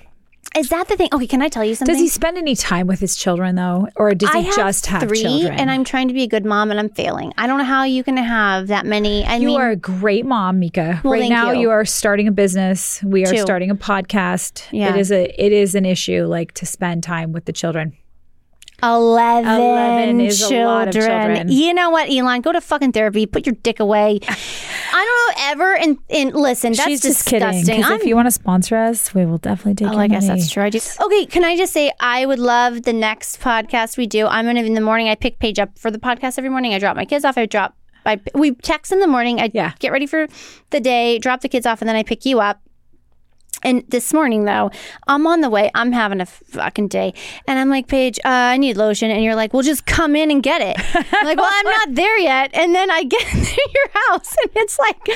Is 0.55 0.69
that 0.69 0.87
the 0.87 0.95
thing? 0.95 1.09
Okay, 1.11 1.25
can 1.25 1.41
I 1.41 1.49
tell 1.49 1.63
you 1.63 1.73
something? 1.73 1.93
Does 1.93 2.01
he 2.01 2.07
spend 2.07 2.37
any 2.37 2.55
time 2.55 2.85
with 2.85 2.99
his 2.99 3.15
children 3.15 3.55
though, 3.55 3.87
or 3.95 4.13
does 4.13 4.29
he 4.31 4.37
I 4.39 4.41
have 4.43 4.55
just 4.55 4.85
have 4.85 5.01
three, 5.01 5.21
children? 5.21 5.53
and 5.59 5.71
I'm 5.71 5.83
trying 5.83 6.07
to 6.09 6.13
be 6.13 6.23
a 6.23 6.27
good 6.27 6.45
mom, 6.45 6.69
and 6.69 6.79
I'm 6.79 6.89
failing. 6.89 7.33
I 7.37 7.47
don't 7.47 7.57
know 7.57 7.63
how 7.63 7.83
you 7.83 8.03
can 8.03 8.17
have 8.17 8.67
that 8.67 8.85
many. 8.85 9.25
I 9.25 9.37
You 9.37 9.47
mean, 9.47 9.59
are 9.59 9.71
a 9.71 9.75
great 9.75 10.25
mom, 10.25 10.59
Mika. 10.59 11.01
Well, 11.03 11.13
right 11.13 11.27
now, 11.29 11.51
you. 11.51 11.61
you. 11.61 11.69
are 11.71 11.85
starting 11.85 12.27
a 12.27 12.31
business. 12.31 13.01
We 13.03 13.25
are 13.25 13.31
Two. 13.31 13.39
starting 13.39 13.71
a 13.71 13.75
podcast. 13.75 14.67
Yeah. 14.71 14.93
It 14.93 14.99
is 14.99 15.11
a 15.11 15.43
it 15.43 15.51
is 15.51 15.73
an 15.73 15.85
issue, 15.85 16.25
like 16.25 16.51
to 16.53 16.65
spend 16.67 17.03
time 17.03 17.31
with 17.31 17.45
the 17.45 17.53
children. 17.53 17.97
11, 18.83 19.49
11 19.49 20.21
is 20.21 20.35
a 20.41 20.49
children. 20.49 20.65
lot 20.65 20.87
of 20.89 20.93
children. 20.93 21.51
You 21.51 21.73
know 21.73 21.89
what, 21.89 22.09
Elon? 22.09 22.41
Go 22.41 22.51
to 22.51 22.61
fucking 22.61 22.91
therapy. 22.91 23.25
Put 23.25 23.45
your 23.45 23.55
dick 23.63 23.79
away. 23.79 24.19
I 24.95 25.05
don't 25.05 25.37
know 25.37 25.43
ever. 25.51 25.75
And, 25.75 25.97
and 26.09 26.33
listen, 26.35 26.73
that's 26.73 26.83
She's 26.83 27.01
just 27.01 27.23
disgusting. 27.25 27.65
kidding. 27.65 27.81
'cause 27.83 27.91
I'm 27.91 27.99
if 27.99 28.05
you 28.05 28.15
want 28.15 28.27
to 28.27 28.31
sponsor 28.31 28.75
us, 28.75 29.13
we 29.13 29.25
will 29.25 29.37
definitely 29.37 29.75
take 29.75 29.87
Oh, 29.87 29.93
your 29.93 30.01
I 30.01 30.07
guess 30.07 30.27
money. 30.27 30.39
that's 30.39 30.51
true. 30.51 30.63
I 30.63 30.69
do. 30.69 30.79
Okay, 31.01 31.25
can 31.25 31.43
I 31.43 31.55
just 31.57 31.73
say 31.73 31.91
I 31.99 32.25
would 32.25 32.39
love 32.39 32.83
the 32.83 32.93
next 32.93 33.39
podcast 33.39 33.97
we 33.97 34.05
do. 34.05 34.27
I'm 34.27 34.45
gonna 34.45 34.61
in 34.63 34.73
the 34.73 34.81
morning. 34.81 35.09
I 35.09 35.15
pick 35.15 35.39
Paige 35.39 35.59
up 35.59 35.77
for 35.79 35.89
the 35.89 35.99
podcast 35.99 36.37
every 36.37 36.49
morning. 36.49 36.73
I 36.73 36.79
drop 36.79 36.95
my 36.95 37.05
kids 37.05 37.25
off. 37.25 37.37
I 37.37 37.45
drop. 37.45 37.75
I 38.05 38.19
we 38.35 38.51
text 38.55 38.91
in 38.91 38.99
the 38.99 39.07
morning. 39.07 39.39
I 39.39 39.49
Yeah. 39.53 39.71
get 39.79 39.91
ready 39.91 40.05
for 40.05 40.27
the 40.71 40.79
day. 40.81 41.19
Drop 41.19 41.41
the 41.41 41.49
kids 41.49 41.65
off, 41.65 41.81
and 41.81 41.87
then 41.89 41.95
I 41.95 42.03
pick 42.03 42.25
you 42.25 42.39
up. 42.41 42.61
And 43.61 43.83
this 43.87 44.13
morning, 44.13 44.45
though, 44.45 44.71
I'm 45.07 45.25
on 45.25 45.41
the 45.41 45.49
way. 45.49 45.71
I'm 45.73 45.91
having 45.91 46.19
a 46.19 46.25
fucking 46.25 46.89
day. 46.89 47.13
And 47.47 47.59
I'm 47.59 47.69
like, 47.69 47.87
Paige, 47.87 48.19
uh, 48.19 48.29
I 48.29 48.57
need 48.57 48.75
lotion. 48.75 49.09
And 49.09 49.23
you're 49.23 49.35
like, 49.35 49.53
well, 49.53 49.63
just 49.63 49.85
come 49.85 50.15
in 50.15 50.31
and 50.31 50.43
get 50.43 50.61
it. 50.61 50.75
I'm 51.13 51.25
like, 51.25 51.37
well, 51.37 51.49
I'm 51.49 51.65
not 51.65 51.95
there 51.95 52.17
yet. 52.19 52.51
And 52.53 52.75
then 52.75 52.91
I 52.91 53.03
get 53.03 53.21
to 53.27 53.37
your 53.73 54.03
house 54.09 54.35
and 54.41 54.51
it's 54.55 54.79
like, 54.79 54.97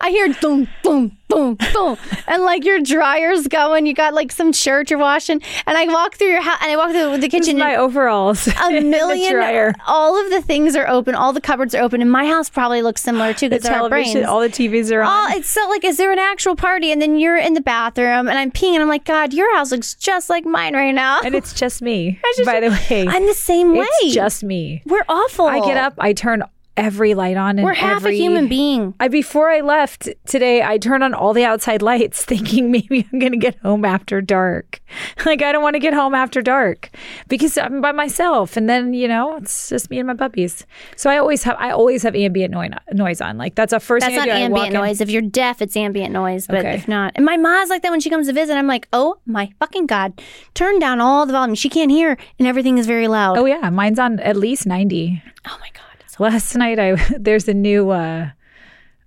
I 0.00 0.10
hear 0.10 0.32
boom, 0.34 0.68
boom, 0.84 1.16
boom, 1.30 1.56
boom. 1.72 1.96
And 2.26 2.42
like 2.42 2.64
your 2.64 2.80
dryer's 2.80 3.46
going. 3.48 3.86
You 3.86 3.94
got 3.94 4.12
like 4.14 4.30
some 4.32 4.52
shirt 4.52 4.90
you're 4.90 4.98
washing. 4.98 5.40
And 5.66 5.78
I 5.78 5.86
walk 5.86 6.16
through 6.16 6.28
your 6.28 6.42
house 6.42 6.58
and 6.62 6.70
I 6.70 6.76
walk 6.76 6.90
through 6.90 7.18
the 7.18 7.28
kitchen. 7.28 7.58
my 7.58 7.76
overalls. 7.76 8.46
a 8.46 8.80
million, 8.82 9.32
dryer. 9.32 9.72
all 9.86 10.22
of 10.22 10.30
the 10.30 10.42
things 10.42 10.76
are 10.76 10.86
open. 10.88 11.14
All 11.14 11.32
the 11.32 11.40
cupboards 11.40 11.74
are 11.74 11.82
open. 11.82 12.02
And 12.02 12.10
my 12.10 12.26
house 12.26 12.50
probably 12.50 12.82
looks 12.82 13.02
similar 13.02 13.32
too 13.32 13.48
because 13.48 13.66
our 13.66 13.88
brains. 13.88 14.14
all 14.26 14.40
the 14.40 14.48
TVs 14.48 14.92
are 14.92 15.02
on. 15.02 15.32
Oh, 15.32 15.36
it's 15.36 15.48
so 15.48 15.66
like, 15.68 15.84
is 15.84 15.96
there 15.96 16.12
an 16.12 16.18
actual 16.18 16.56
party? 16.56 16.92
And 16.92 17.00
then 17.00 17.18
you're 17.18 17.36
in 17.38 17.54
the 17.54 17.60
bathroom 17.60 18.28
and 18.28 18.38
I'm 18.38 18.50
peeing 18.50 18.74
and 18.74 18.82
I'm 18.82 18.88
like, 18.88 19.04
God, 19.04 19.32
your 19.32 19.54
house 19.56 19.70
looks 19.72 19.94
just 19.94 20.28
like 20.28 20.44
mine 20.44 20.74
right 20.74 20.94
now. 20.94 21.20
and 21.24 21.34
it's 21.34 21.54
just 21.54 21.80
me. 21.82 22.18
just- 22.36 22.44
by 22.46 22.60
the 22.60 22.70
way, 22.90 23.06
I'm 23.08 23.26
the 23.26 23.34
same 23.34 23.74
way. 23.76 23.86
it's 24.02 24.14
just 24.14 24.42
me. 24.44 24.82
We're 24.86 25.04
awful. 25.08 25.46
I 25.46 25.60
get 25.60 25.76
up, 25.76 25.94
I 25.98 26.12
turn 26.12 26.42
every 26.80 27.14
light 27.14 27.36
on, 27.36 27.58
and 27.58 27.64
We're 27.64 27.74
half 27.74 27.96
every, 27.98 28.14
a 28.14 28.18
human 28.18 28.48
being. 28.48 28.94
I 28.98 29.08
before 29.08 29.50
I 29.50 29.60
left 29.60 30.08
today, 30.26 30.62
I 30.62 30.78
turned 30.78 31.04
on 31.04 31.14
all 31.14 31.32
the 31.34 31.44
outside 31.44 31.82
lights, 31.82 32.24
thinking 32.32 32.70
maybe 32.72 33.06
I'm 33.12 33.18
going 33.18 33.32
to 33.32 33.38
get 33.38 33.58
home 33.58 33.84
after 33.84 34.20
dark. 34.20 34.80
Like 35.26 35.42
I 35.42 35.52
don't 35.52 35.62
want 35.62 35.74
to 35.74 35.80
get 35.80 35.92
home 35.94 36.14
after 36.14 36.40
dark 36.42 36.90
because 37.28 37.56
I'm 37.58 37.80
by 37.80 37.92
myself, 37.92 38.56
and 38.56 38.68
then 38.68 38.94
you 38.94 39.06
know 39.06 39.36
it's 39.36 39.68
just 39.68 39.88
me 39.90 39.98
and 39.98 40.06
my 40.08 40.14
puppies. 40.14 40.66
So 40.96 41.10
I 41.10 41.18
always 41.18 41.42
have 41.44 41.56
I 41.58 41.70
always 41.70 42.02
have 42.02 42.16
ambient 42.16 42.52
noise 42.52 42.70
noise 42.92 43.20
on. 43.20 43.36
Like 43.38 43.54
that's 43.54 43.72
a 43.72 43.78
first 43.78 44.00
That's 44.02 44.16
thing 44.16 44.26
not 44.26 44.34
I 44.36 44.38
do. 44.40 44.44
I 44.46 44.48
walk 44.48 44.58
ambient 44.62 44.74
in- 44.74 44.80
noise. 44.80 45.00
If 45.00 45.10
you're 45.10 45.22
deaf, 45.22 45.60
it's 45.62 45.76
ambient 45.76 46.12
noise. 46.12 46.46
But 46.46 46.60
Okay. 46.60 46.74
if 46.74 46.88
not, 46.88 47.12
and 47.14 47.24
my 47.24 47.36
mom's 47.36 47.70
like 47.70 47.82
that 47.82 47.90
when 47.90 48.00
she 48.00 48.10
comes 48.10 48.26
to 48.26 48.32
visit. 48.32 48.56
I'm 48.56 48.66
like, 48.66 48.88
oh 48.92 49.18
my 49.26 49.52
fucking 49.60 49.86
god, 49.86 50.20
turn 50.54 50.78
down 50.80 51.00
all 51.00 51.24
the 51.26 51.32
volume. 51.32 51.54
She 51.54 51.68
can't 51.68 51.90
hear, 51.90 52.16
and 52.38 52.48
everything 52.48 52.78
is 52.78 52.86
very 52.86 53.06
loud. 53.06 53.36
Oh 53.38 53.44
yeah, 53.44 53.68
mine's 53.70 53.98
on 53.98 54.18
at 54.20 54.36
least 54.36 54.66
ninety. 54.66 55.22
Oh 55.46 55.56
my 55.60 55.68
god. 55.72 55.79
Last 56.20 56.54
night 56.54 56.78
I 56.78 56.94
there's 57.18 57.48
a 57.48 57.54
new. 57.54 57.90
uh 57.90 58.30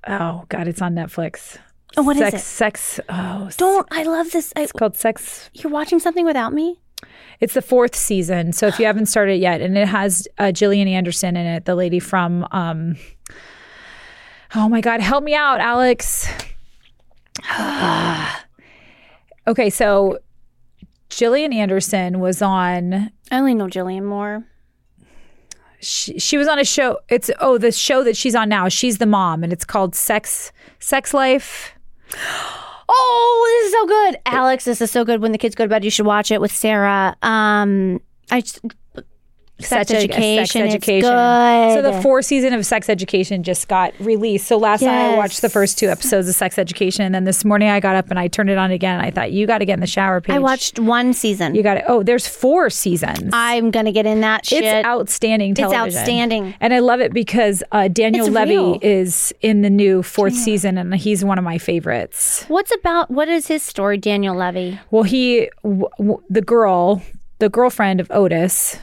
Oh 0.06 0.46
God, 0.50 0.68
it's 0.68 0.82
on 0.82 0.96
Netflix. 0.96 1.60
Oh, 1.96 2.02
what 2.02 2.18
is 2.18 2.24
sex, 2.24 2.34
it? 2.34 2.40
Sex. 2.40 3.00
Oh, 3.08 3.50
Don't. 3.56 3.88
I 3.92 4.02
love 4.04 4.32
this. 4.32 4.52
I, 4.56 4.64
it's 4.64 4.72
called 4.72 4.96
Sex 4.96 5.52
you're 5.54 5.72
watching 5.72 6.00
something 6.00 6.26
without 6.26 6.54
me. 6.54 6.82
It's 7.40 7.54
the 7.54 7.62
fourth 7.62 7.96
season, 7.96 8.52
so 8.52 8.66
if 8.66 8.80
you 8.80 8.86
haven't 8.88 9.06
started 9.06 9.36
yet, 9.36 9.62
and 9.62 9.78
it 9.78 9.88
has 9.88 10.28
uh, 10.40 10.52
Gillian 10.52 10.88
Anderson 10.88 11.38
in 11.38 11.46
it, 11.46 11.66
the 11.66 11.76
lady 11.76 12.00
from. 12.00 12.48
Um, 12.52 12.96
oh 14.56 14.68
my 14.68 14.82
God, 14.82 15.00
help 15.00 15.24
me 15.24 15.36
out, 15.36 15.60
Alex. 15.60 16.28
okay, 19.48 19.70
so 19.70 20.18
Gillian 21.10 21.54
Anderson 21.54 22.20
was 22.20 22.42
on. 22.42 23.12
I 23.30 23.38
only 23.38 23.54
know 23.54 23.68
Julianne 23.68 24.06
Moore. 24.06 24.46
She, 25.84 26.18
she 26.18 26.38
was 26.38 26.48
on 26.48 26.60
a 26.60 26.64
show. 26.64 27.00
It's 27.10 27.30
oh 27.40 27.58
the 27.58 27.72
show 27.72 28.04
that 28.04 28.18
she's 28.18 28.36
on 28.36 28.50
now. 28.50 28.70
She's 28.70 28.98
the 28.98 29.06
mom, 29.06 29.44
and 29.44 29.52
it's 29.54 29.66
called 29.66 29.96
Sex 29.96 30.52
Sex 30.80 31.14
Life. 31.14 31.74
Oh, 32.96 33.62
this 33.62 33.68
is 33.68 33.72
so 33.72 33.88
good, 33.88 34.18
Alex. 34.26 34.66
This 34.66 34.82
is 34.82 34.92
so 34.92 35.06
good. 35.06 35.22
When 35.22 35.32
the 35.32 35.38
kids 35.38 35.56
go 35.56 35.64
to 35.64 35.70
bed, 35.70 35.86
you 35.86 35.90
should 35.90 36.06
watch 36.06 36.32
it 36.32 36.42
with 36.42 36.52
Sarah. 36.52 37.16
Um, 37.24 38.02
I 38.30 38.44
sex 39.60 39.92
a 39.92 39.96
education. 39.98 40.46
Sex 40.46 40.56
education. 40.56 41.12
It's. 41.14 41.76
So 41.76 41.82
the 41.82 42.02
fourth 42.02 42.26
season 42.26 42.54
of 42.54 42.66
Sex 42.66 42.90
Education 42.90 43.44
just 43.44 43.68
got 43.68 43.94
released. 44.00 44.48
So 44.48 44.58
last 44.58 44.82
night 44.82 45.14
I 45.14 45.16
watched 45.18 45.42
the 45.42 45.50
first 45.50 45.78
two 45.78 45.88
episodes 45.90 46.28
of 46.28 46.36
Sex 46.36 46.58
Education, 46.58 47.06
and 47.06 47.14
then 47.16 47.24
this 47.24 47.46
morning 47.46 47.70
I 47.70 47.80
got 47.80 47.96
up 47.96 48.10
and 48.10 48.20
I 48.20 48.28
turned 48.28 48.50
it 48.50 48.58
on 48.58 48.72
again. 48.72 49.00
I 49.00 49.12
thought 49.12 49.32
you 49.32 49.46
got 49.48 49.60
to 49.60 49.66
get 49.66 49.76
in 49.76 49.80
the 49.80 49.88
shower. 49.88 50.22
Paige. 50.22 50.36
I 50.36 50.40
watched 50.40 50.80
one 50.80 51.14
season. 51.14 51.56
You 51.56 51.64
got 51.64 51.76
to. 51.76 51.84
Oh, 51.88 52.04
there's 52.04 52.28
four 52.28 52.70
seasons. 52.70 53.30
I'm 53.34 53.72
gonna 53.72 53.92
get 53.92 54.06
in 54.06 54.22
that 54.22 54.46
shit. 54.46 54.64
it's 54.64 54.86
outstanding 54.86 55.54
television. 55.56 55.82
outstanding. 56.00 56.56
and 56.60 56.74
I 56.74 56.80
love 56.80 57.00
it 57.00 57.14
because 57.14 57.64
uh, 57.72 57.88
Daniel 57.88 58.26
It's 58.28 58.34
Levy 58.36 58.52
real. 58.52 58.80
is 58.82 59.34
in 59.42 59.62
the 59.62 59.70
new 59.70 60.04
fourth 60.04 60.34
season, 60.36 60.78
and 60.78 60.94
he's 60.96 61.24
one 61.24 61.38
of 61.38 61.44
my 61.44 61.58
favorites. 61.58 62.44
What's 62.48 62.74
about? 62.74 63.10
What 63.12 63.28
is 63.30 63.48
his 63.48 63.64
story, 63.64 63.98
Daniel 63.98 64.36
Levy? 64.36 64.80
Well, 64.92 65.04
he, 65.04 65.50
w- 65.64 65.88
w- 65.98 66.24
the 66.30 66.42
girl, 66.42 67.02
the 67.40 67.50
girlfriend 67.50 68.00
of 68.00 68.10
Otis, 68.12 68.78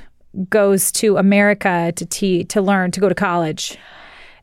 goes 0.49 0.93
to 0.93 1.17
America 1.17 1.93
to 1.97 2.07
te- 2.07 2.45
to 2.45 2.61
learn 2.63 2.91
to 2.93 3.01
go 3.01 3.09
to 3.09 3.15
college. 3.15 3.77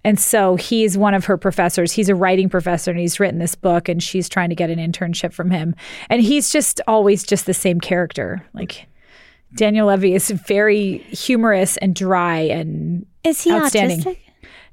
And 0.04 0.20
so 0.20 0.56
he's 0.56 0.98
one 0.98 1.14
of 1.14 1.26
her 1.26 1.38
professors. 1.38 1.92
He's 1.92 2.08
a 2.08 2.16
writing 2.16 2.50
professor 2.50 2.92
and 2.92 3.00
he's 3.00 3.20
written 3.20 3.40
this 3.40 3.56
book 3.56 3.90
and 3.90 4.02
she's 4.02 4.30
trying 4.30 4.50
to 4.50 4.56
get 4.56 4.70
an 4.70 4.80
internship 4.80 5.34
from 5.34 5.52
him. 5.52 5.76
And 6.10 6.22
he's 6.22 6.50
just 6.50 6.80
always 6.88 7.24
just 7.24 7.46
the 7.46 7.54
same 7.54 7.82
character. 7.82 8.46
Like 8.54 8.86
Daniel 9.56 9.88
Levy 9.88 10.14
is 10.14 10.30
very 10.30 11.00
humorous 11.10 11.76
and 11.78 11.94
dry 11.96 12.40
and 12.40 13.06
Is 13.24 13.42
he 13.42 13.52
Outstanding. 13.52 14.00
autistic? 14.02 14.20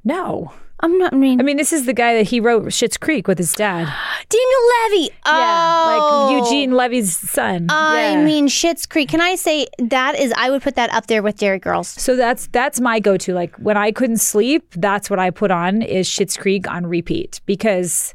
no. 0.04 0.52
I'm 0.84 0.98
not. 0.98 1.12
I 1.14 1.16
mean, 1.16 1.40
I 1.40 1.42
mean, 1.42 1.56
this 1.56 1.72
is 1.72 1.86
the 1.86 1.92
guy 1.94 2.14
that 2.14 2.24
he 2.28 2.40
wrote 2.40 2.64
Schitt's 2.66 2.96
Creek 2.98 3.26
with 3.26 3.38
his 3.38 3.52
dad. 3.54 3.86
Daniel 4.28 5.00
Levy. 5.00 5.10
Oh, 5.26 6.30
like 6.36 6.44
Eugene 6.44 6.72
Levy's 6.72 7.16
son. 7.16 7.66
I 7.70 8.10
Yeah. 8.12 8.24
mean, 8.24 8.48
Schitt's 8.48 8.84
Creek. 8.86 9.08
Can 9.08 9.20
I 9.20 9.34
say 9.34 9.66
that 9.78 10.14
is? 10.18 10.32
I 10.36 10.50
would 10.50 10.62
put 10.62 10.74
that 10.76 10.90
up 10.92 11.06
there 11.06 11.22
with 11.22 11.38
Derry 11.38 11.58
Girls. 11.58 11.88
So 11.88 12.16
that's 12.16 12.48
that's 12.48 12.80
my 12.80 13.00
go-to. 13.00 13.32
Like 13.32 13.56
when 13.56 13.76
I 13.76 13.92
couldn't 13.92 14.18
sleep, 14.18 14.74
that's 14.76 15.08
what 15.08 15.18
I 15.18 15.30
put 15.30 15.50
on 15.50 15.80
is 15.82 16.06
Schitt's 16.08 16.36
Creek 16.36 16.68
on 16.70 16.86
repeat 16.86 17.40
because 17.46 18.14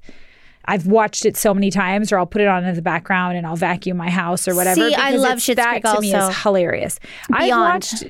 I've 0.65 0.85
watched 0.85 1.25
it 1.25 1.35
so 1.37 1.53
many 1.55 1.71
times, 1.71 2.11
or 2.11 2.19
I'll 2.19 2.27
put 2.27 2.41
it 2.41 2.47
on 2.47 2.63
in 2.63 2.75
the 2.75 2.81
background 2.83 3.35
and 3.37 3.47
I'll 3.47 3.55
vacuum 3.55 3.97
my 3.97 4.11
house 4.11 4.47
or 4.47 4.53
whatever. 4.53 4.87
See, 4.87 4.93
I 4.93 5.11
love 5.15 5.39
Schitt's 5.39 5.55
that 5.55 5.81
Creek 5.81 5.95
to 5.95 6.01
me 6.01 6.13
also. 6.13 6.29
is 6.29 6.43
hilarious. 6.43 6.99
I've 7.33 7.49
watched 7.49 8.03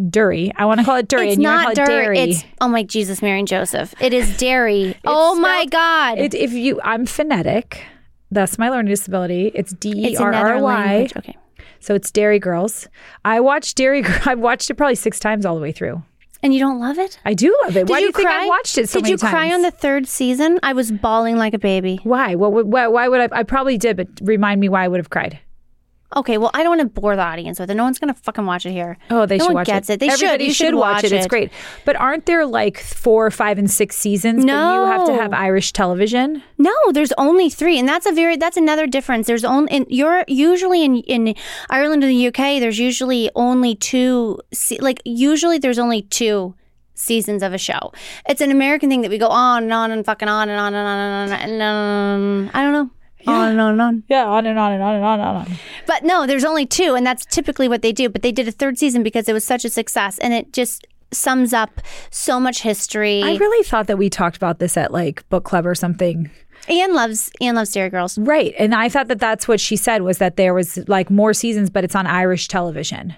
Dury. 0.00 0.52
I 0.56 0.64
want 0.64 0.80
to 0.80 0.84
call 0.84 0.96
it 0.96 1.08
Dury, 1.08 1.28
It's 1.28 1.38
not 1.38 1.58
to 1.58 1.62
call 1.62 1.72
it 1.72 1.76
dirt. 1.76 1.86
Dairy. 1.86 2.18
It's 2.18 2.44
oh 2.60 2.68
my 2.68 2.82
Jesus, 2.82 3.22
Mary 3.22 3.38
and 3.38 3.48
Joseph. 3.48 3.94
It 4.00 4.12
is 4.12 4.36
dairy. 4.36 4.96
oh 5.04 5.34
my 5.36 5.66
God. 5.66 6.18
It, 6.18 6.34
if 6.34 6.52
you, 6.52 6.80
I'm 6.82 7.06
phonetic. 7.06 7.82
That's 8.30 8.58
my 8.58 8.70
learning 8.70 8.90
disability. 8.90 9.50
It's 9.54 9.72
D 9.72 10.12
E 10.12 10.16
R 10.16 10.32
R 10.32 10.60
Y. 10.62 11.08
Okay. 11.16 11.36
So 11.80 11.94
it's 11.94 12.10
Derry 12.10 12.38
Girls. 12.38 12.88
I 13.24 13.40
watched 13.40 13.76
Derry. 13.76 14.04
I've 14.26 14.38
watched 14.38 14.70
it 14.70 14.74
probably 14.74 14.94
six 14.94 15.18
times 15.18 15.44
all 15.44 15.54
the 15.54 15.60
way 15.60 15.72
through. 15.72 16.02
And 16.42 16.54
you 16.54 16.60
don't 16.60 16.80
love 16.80 16.98
it? 16.98 17.20
I 17.24 17.34
do 17.34 17.56
love 17.64 17.76
it. 17.76 17.86
Why 17.88 17.98
do 17.98 18.06
you 18.06 18.12
think 18.12 18.26
cry? 18.26 18.44
I 18.44 18.48
watched 18.48 18.78
it 18.78 18.88
so 18.88 18.98
Did 18.98 19.04
many 19.04 19.12
you 19.12 19.18
cry 19.18 19.52
on 19.52 19.60
the 19.60 19.70
third 19.70 20.08
season? 20.08 20.58
I 20.62 20.72
was 20.72 20.90
bawling 20.90 21.36
like 21.36 21.52
a 21.52 21.58
baby. 21.58 22.00
Why? 22.02 22.34
What? 22.34 22.66
Why, 22.66 22.86
why 22.88 23.08
would 23.08 23.32
I? 23.32 23.40
I 23.40 23.42
probably 23.42 23.76
did, 23.76 23.96
but 23.96 24.08
remind 24.22 24.60
me 24.60 24.68
why 24.68 24.84
I 24.84 24.88
would 24.88 24.98
have 24.98 25.10
cried. 25.10 25.38
Okay, 26.16 26.38
well, 26.38 26.50
I 26.54 26.64
don't 26.64 26.76
want 26.76 26.94
to 26.94 27.00
bore 27.00 27.14
the 27.14 27.22
audience 27.22 27.60
with 27.60 27.70
it. 27.70 27.74
No 27.74 27.84
one's 27.84 27.98
gonna 28.00 28.14
fucking 28.14 28.44
watch 28.44 28.66
it 28.66 28.72
here. 28.72 28.98
Oh, 29.10 29.26
they 29.26 29.36
no 29.38 29.44
should 29.44 29.48
one 29.48 29.54
watch 29.60 29.66
gets 29.68 29.90
it. 29.90 29.94
it. 29.94 30.00
They 30.00 30.08
Everybody 30.08 30.44
should. 30.44 30.46
You 30.48 30.52
should 30.54 30.74
watch, 30.74 31.04
it. 31.04 31.12
It's 31.12 31.26
great. 31.28 31.52
But 31.84 31.94
aren't 31.96 32.26
there 32.26 32.44
like 32.46 32.78
four, 32.80 33.30
five, 33.30 33.58
and 33.58 33.70
six 33.70 33.96
seasons? 33.96 34.44
But 34.44 34.50
you 34.50 34.86
have 34.86 35.06
to 35.06 35.14
have 35.14 35.32
Irish 35.32 35.72
television. 35.72 36.42
No, 36.58 36.72
there's 36.92 37.12
only 37.16 37.48
three, 37.48 37.78
and 37.78 37.88
that's 37.88 38.06
a 38.06 38.12
very 38.12 38.36
that's 38.36 38.56
another 38.56 38.86
difference. 38.88 39.28
There's 39.28 39.44
only 39.44 39.72
in 39.72 39.86
you're 39.88 40.24
usually 40.26 40.84
in 40.84 40.96
in 41.02 41.34
Ireland 41.70 42.02
and 42.02 42.10
the 42.10 42.26
UK. 42.26 42.58
There's 42.60 42.78
usually 42.80 43.30
only 43.36 43.76
two. 43.76 44.40
se- 44.52 44.78
Like 44.80 45.00
usually 45.04 45.58
there's 45.58 45.78
only 45.78 46.02
two 46.02 46.54
seasons 46.94 47.42
of 47.42 47.54
a 47.54 47.58
show. 47.58 47.92
It's 48.28 48.40
an 48.40 48.50
American 48.50 48.90
thing 48.90 49.00
that 49.02 49.10
we 49.10 49.16
go 49.18 49.28
on 49.28 49.62
and 49.62 49.72
on 49.72 49.90
and 49.90 50.04
fucking 50.04 50.28
on 50.28 50.48
and 50.48 50.60
on 50.60 50.74
and 50.74 50.86
on 50.88 50.98
and 50.98 51.32
on 51.32 51.50
and 51.50 51.62
on. 51.62 52.50
I 52.52 52.62
don't 52.62 52.72
know. 52.72 52.90
On 53.26 53.48
and 53.50 53.60
on 53.60 53.72
and 53.72 53.82
on. 53.82 54.02
Yeah, 54.08 54.26
on 54.26 54.46
and 54.46 54.58
on 54.58 54.72
and 54.72 54.82
on 54.82 54.94
and 54.94 55.04
on 55.04 55.20
and 55.20 55.38
on. 55.38 55.58
But 55.86 56.04
no, 56.04 56.26
there's 56.26 56.44
only 56.44 56.66
two, 56.66 56.94
and 56.94 57.06
that's 57.06 57.26
typically 57.26 57.68
what 57.68 57.82
they 57.82 57.92
do. 57.92 58.08
But 58.08 58.22
they 58.22 58.32
did 58.32 58.48
a 58.48 58.52
third 58.52 58.78
season 58.78 59.02
because 59.02 59.28
it 59.28 59.32
was 59.32 59.44
such 59.44 59.64
a 59.64 59.70
success, 59.70 60.18
and 60.18 60.32
it 60.32 60.52
just 60.52 60.86
sums 61.12 61.52
up 61.52 61.80
so 62.10 62.38
much 62.38 62.62
history. 62.62 63.22
I 63.22 63.36
really 63.36 63.64
thought 63.64 63.86
that 63.88 63.98
we 63.98 64.08
talked 64.08 64.36
about 64.36 64.58
this 64.58 64.76
at 64.76 64.92
like 64.92 65.28
book 65.28 65.44
club 65.44 65.66
or 65.66 65.74
something. 65.74 66.30
Anne 66.70 66.94
loves 66.94 67.30
Anne 67.40 67.56
loves 67.56 67.72
Derry 67.72 67.90
Girls. 67.90 68.16
Right. 68.16 68.54
And 68.58 68.74
I 68.74 68.88
thought 68.88 69.08
that 69.08 69.18
that's 69.18 69.48
what 69.48 69.60
she 69.60 69.76
said 69.76 70.02
was 70.02 70.18
that 70.18 70.36
there 70.36 70.54
was 70.54 70.78
like 70.88 71.10
more 71.10 71.34
seasons, 71.34 71.68
but 71.68 71.82
it's 71.82 71.96
on 71.96 72.06
Irish 72.06 72.46
television. 72.48 73.14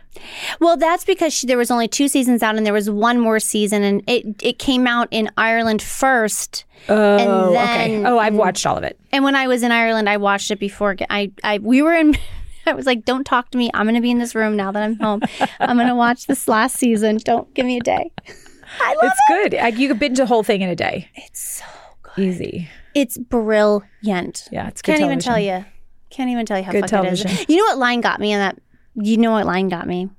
Well, 0.58 0.76
that's 0.76 1.04
because 1.04 1.34
she, 1.34 1.46
there 1.46 1.58
was 1.58 1.70
only 1.70 1.88
two 1.88 2.08
seasons 2.08 2.42
out, 2.42 2.56
and 2.56 2.64
there 2.64 2.72
was 2.72 2.88
one 2.88 3.18
more 3.20 3.38
season, 3.38 3.82
and 3.82 4.02
it 4.06 4.24
it 4.42 4.58
came 4.58 4.86
out 4.86 5.08
in 5.10 5.30
Ireland 5.36 5.82
first. 5.82 6.64
Oh, 6.88 7.18
and 7.18 7.56
okay. 7.56 8.04
Oh, 8.04 8.18
I've 8.18 8.34
watched 8.34 8.66
all 8.66 8.76
of 8.76 8.84
it. 8.84 8.98
And 9.12 9.22
when 9.22 9.36
I 9.36 9.46
was 9.46 9.62
in 9.62 9.70
Ireland, 9.70 10.08
I 10.08 10.16
watched 10.16 10.50
it 10.50 10.58
before. 10.58 10.96
I, 11.10 11.30
I 11.44 11.58
we 11.58 11.82
were 11.82 11.94
in. 11.94 12.16
I 12.66 12.74
was 12.74 12.86
like, 12.86 13.04
"Don't 13.04 13.24
talk 13.24 13.50
to 13.50 13.58
me. 13.58 13.70
I'm 13.74 13.86
going 13.86 13.96
to 13.96 14.00
be 14.00 14.10
in 14.10 14.18
this 14.18 14.34
room 14.34 14.56
now 14.56 14.70
that 14.72 14.82
I'm 14.82 14.96
home. 14.96 15.20
I'm 15.60 15.76
going 15.76 15.88
to 15.88 15.96
watch 15.96 16.26
this 16.26 16.46
last 16.46 16.76
season. 16.76 17.18
Don't 17.18 17.52
give 17.54 17.66
me 17.66 17.76
a 17.76 17.80
day." 17.80 18.12
I 18.80 18.94
love 18.94 19.12
It's 19.12 19.20
good. 19.28 19.60
Like, 19.60 19.78
you 19.78 19.88
could 19.88 19.98
binge 19.98 20.18
the 20.18 20.26
whole 20.26 20.42
thing 20.42 20.62
in 20.62 20.68
a 20.68 20.76
day. 20.76 21.08
It's 21.14 21.51
good. 22.16 22.22
Easy. 22.22 22.68
It's 22.94 23.16
brilliant. 23.18 24.48
Yeah, 24.50 24.68
it's 24.68 24.82
good 24.82 24.92
Can't 24.92 25.04
even 25.04 25.18
tell 25.18 25.38
you. 25.38 25.64
Can't 26.10 26.30
even 26.30 26.44
tell 26.44 26.58
you 26.58 26.64
how 26.64 26.72
Good 26.72 26.88
fucking 26.90 27.04
it 27.08 27.12
is. 27.14 27.22
television. 27.22 27.46
You 27.48 27.56
know 27.58 27.64
what 27.64 27.78
line 27.78 28.00
got 28.02 28.20
me 28.20 28.32
in 28.32 28.38
that? 28.38 28.58
You 28.94 29.16
know 29.16 29.32
what 29.32 29.46
line 29.46 29.68
got 29.68 29.86
me? 29.86 30.10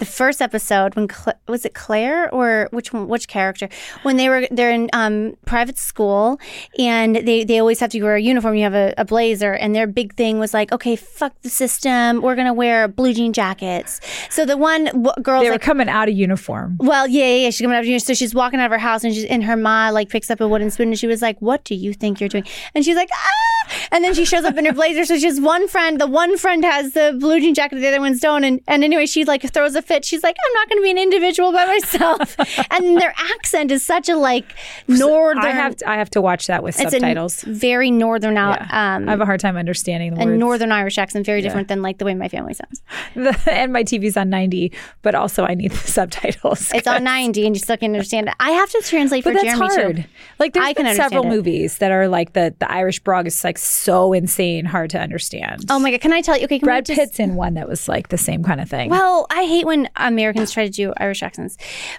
The 0.00 0.06
first 0.06 0.40
episode 0.40 0.96
when 0.96 1.08
was 1.46 1.66
it 1.66 1.74
Claire 1.74 2.32
or 2.34 2.68
which 2.72 2.90
one? 2.92 3.06
Which 3.06 3.28
character? 3.28 3.68
When 4.02 4.16
they 4.16 4.30
were 4.30 4.48
they're 4.50 4.70
in 4.70 4.88
um, 4.94 5.36
private 5.44 5.76
school 5.76 6.40
and 6.78 7.16
they 7.16 7.44
they 7.44 7.58
always 7.58 7.80
have 7.80 7.90
to 7.90 8.02
wear 8.02 8.16
a 8.16 8.20
uniform. 8.20 8.54
You 8.54 8.64
have 8.64 8.74
a, 8.74 8.94
a 8.96 9.04
blazer, 9.04 9.52
and 9.52 9.74
their 9.74 9.86
big 9.86 10.14
thing 10.14 10.38
was 10.38 10.54
like, 10.54 10.72
okay, 10.72 10.96
fuck 10.96 11.34
the 11.42 11.50
system. 11.50 12.22
We're 12.22 12.34
gonna 12.34 12.54
wear 12.54 12.88
blue 12.88 13.12
jean 13.12 13.34
jackets. 13.34 14.00
So 14.30 14.46
the 14.46 14.56
one 14.56 14.86
w- 14.86 15.12
girl's 15.22 15.42
They 15.44 15.50
were 15.50 15.56
like, 15.56 15.60
coming 15.60 15.90
out 15.90 16.08
of 16.08 16.14
uniform. 16.14 16.76
well, 16.80 17.06
yeah, 17.06 17.26
yeah, 17.26 17.36
yeah. 17.36 17.50
She's 17.50 17.60
coming 17.60 17.76
out 17.76 17.80
of 17.80 17.86
uniform. 17.86 18.06
So 18.06 18.14
she's 18.14 18.34
walking 18.34 18.58
out 18.58 18.66
of 18.66 18.72
her 18.72 18.78
house 18.78 19.04
and 19.04 19.12
she's 19.14 19.24
in 19.24 19.42
her 19.42 19.56
ma 19.56 19.90
like 19.90 20.08
picks 20.08 20.30
up 20.30 20.40
a 20.40 20.48
wooden 20.48 20.70
spoon 20.70 20.88
and 20.88 20.98
she 20.98 21.06
was 21.08 21.20
like, 21.20 21.38
What 21.40 21.64
do 21.64 21.74
you 21.74 21.92
think 21.92 22.20
you're 22.20 22.30
doing? 22.30 22.46
And 22.74 22.86
she's 22.86 22.96
like, 22.96 23.10
Ah 23.12 23.50
and 23.92 24.04
then 24.04 24.14
she 24.14 24.24
shows 24.24 24.44
up 24.44 24.56
in 24.56 24.64
her 24.64 24.72
blazer. 24.72 25.04
So 25.04 25.18
she's 25.18 25.40
one 25.40 25.68
friend, 25.68 26.00
the 26.00 26.06
one 26.06 26.36
friend 26.36 26.64
has 26.64 26.92
the 26.92 27.16
blue 27.18 27.40
jean 27.40 27.54
jacket, 27.54 27.76
the 27.76 27.88
other 27.88 28.00
ones 28.00 28.20
don't. 28.20 28.44
And 28.44 28.60
and 28.66 28.84
anyway, 28.84 29.06
she 29.06 29.24
like 29.24 29.42
throws 29.52 29.74
a 29.74 29.82
fit. 29.90 30.04
She's 30.04 30.22
like, 30.22 30.36
I'm 30.46 30.54
not 30.58 30.68
gonna 30.68 30.82
be 30.82 30.90
an 30.90 30.98
individual 30.98 31.52
by 31.52 31.64
myself. 31.66 32.36
and 32.70 32.96
their 33.00 33.14
accent 33.34 33.70
is 33.70 33.82
such 33.82 34.08
a 34.08 34.16
like 34.16 34.46
northern 34.88 35.38
I 35.44 35.50
have 35.50 35.76
to, 35.76 35.88
I 35.88 35.96
have 35.96 36.10
to 36.10 36.20
watch 36.20 36.46
that 36.46 36.62
with 36.62 36.78
it's 36.80 36.92
subtitles. 36.92 37.44
a 37.44 37.50
very 37.50 37.90
northern 37.90 38.36
out 38.36 38.58
Yeah. 38.60 38.96
um 38.96 39.08
I 39.08 39.12
have 39.12 39.20
a 39.20 39.26
hard 39.26 39.40
time 39.40 39.56
understanding 39.56 40.14
the 40.14 40.22
a 40.22 40.26
words. 40.26 40.38
northern 40.38 40.72
Irish 40.72 40.98
accent, 40.98 41.26
very 41.26 41.42
different 41.42 41.68
than 41.68 41.82
like 41.82 41.98
the 41.98 42.04
way 42.04 42.14
my 42.14 42.28
family 42.28 42.54
sounds. 42.54 42.82
and 43.46 43.72
my 43.72 43.82
TV's 43.84 44.16
on 44.16 44.30
90, 44.30 44.72
but 45.02 45.14
also 45.14 45.44
I 45.44 45.54
need 45.54 45.72
the 45.72 45.88
subtitles. 45.98 46.70
It's 46.74 46.86
on 46.86 47.04
90 47.04 47.46
and 47.46 47.56
you 47.56 47.60
still 47.60 47.76
can't 47.76 47.92
understand 47.94 48.28
it. 48.28 48.34
I 48.40 48.50
have 48.52 48.70
to 48.70 48.82
translate 48.84 49.24
But 49.24 49.30
for 49.36 49.42
that's 49.44 49.58
Jeremy 49.58 49.74
hard. 49.82 49.96
too. 49.96 50.04
Like 50.38 50.52
there's 50.54 50.66
I 50.66 50.72
can 50.74 50.84
been 50.86 50.96
several 50.96 51.24
it. 51.26 51.28
movies 51.28 51.78
that 51.78 51.90
are 51.90 52.08
like 52.08 52.32
the 52.32 52.54
the 52.58 52.70
Irish 52.70 53.00
brogue 53.00 53.26
is 53.26 53.42
like 53.44 53.58
so 53.58 54.12
insane 54.12 54.64
hard 54.64 54.90
to 54.90 54.98
understand. 54.98 55.64
Oh 55.70 55.78
my 55.78 55.90
god, 55.90 56.00
can 56.00 56.12
I 56.12 56.20
tell 56.22 56.36
you? 56.36 56.44
Okay, 56.44 56.58
can 56.58 56.66
we 56.66 56.70
Brad 56.70 56.86
just- 56.86 56.98
Pitt's 56.98 57.18
in 57.20 57.34
one 57.34 57.54
that 57.54 57.68
was 57.68 57.88
like 57.88 58.08
the 58.08 58.18
same 58.18 58.42
kind 58.42 58.60
of 58.60 58.68
thing. 58.68 58.90
Well, 58.90 59.26
I 59.30 59.44
hate 59.44 59.66
when 59.66 59.79
Americans 59.96 60.52
try 60.52 60.64
to 60.64 60.70
do 60.70 60.92
Irish 60.96 61.22
accents. 61.22 61.56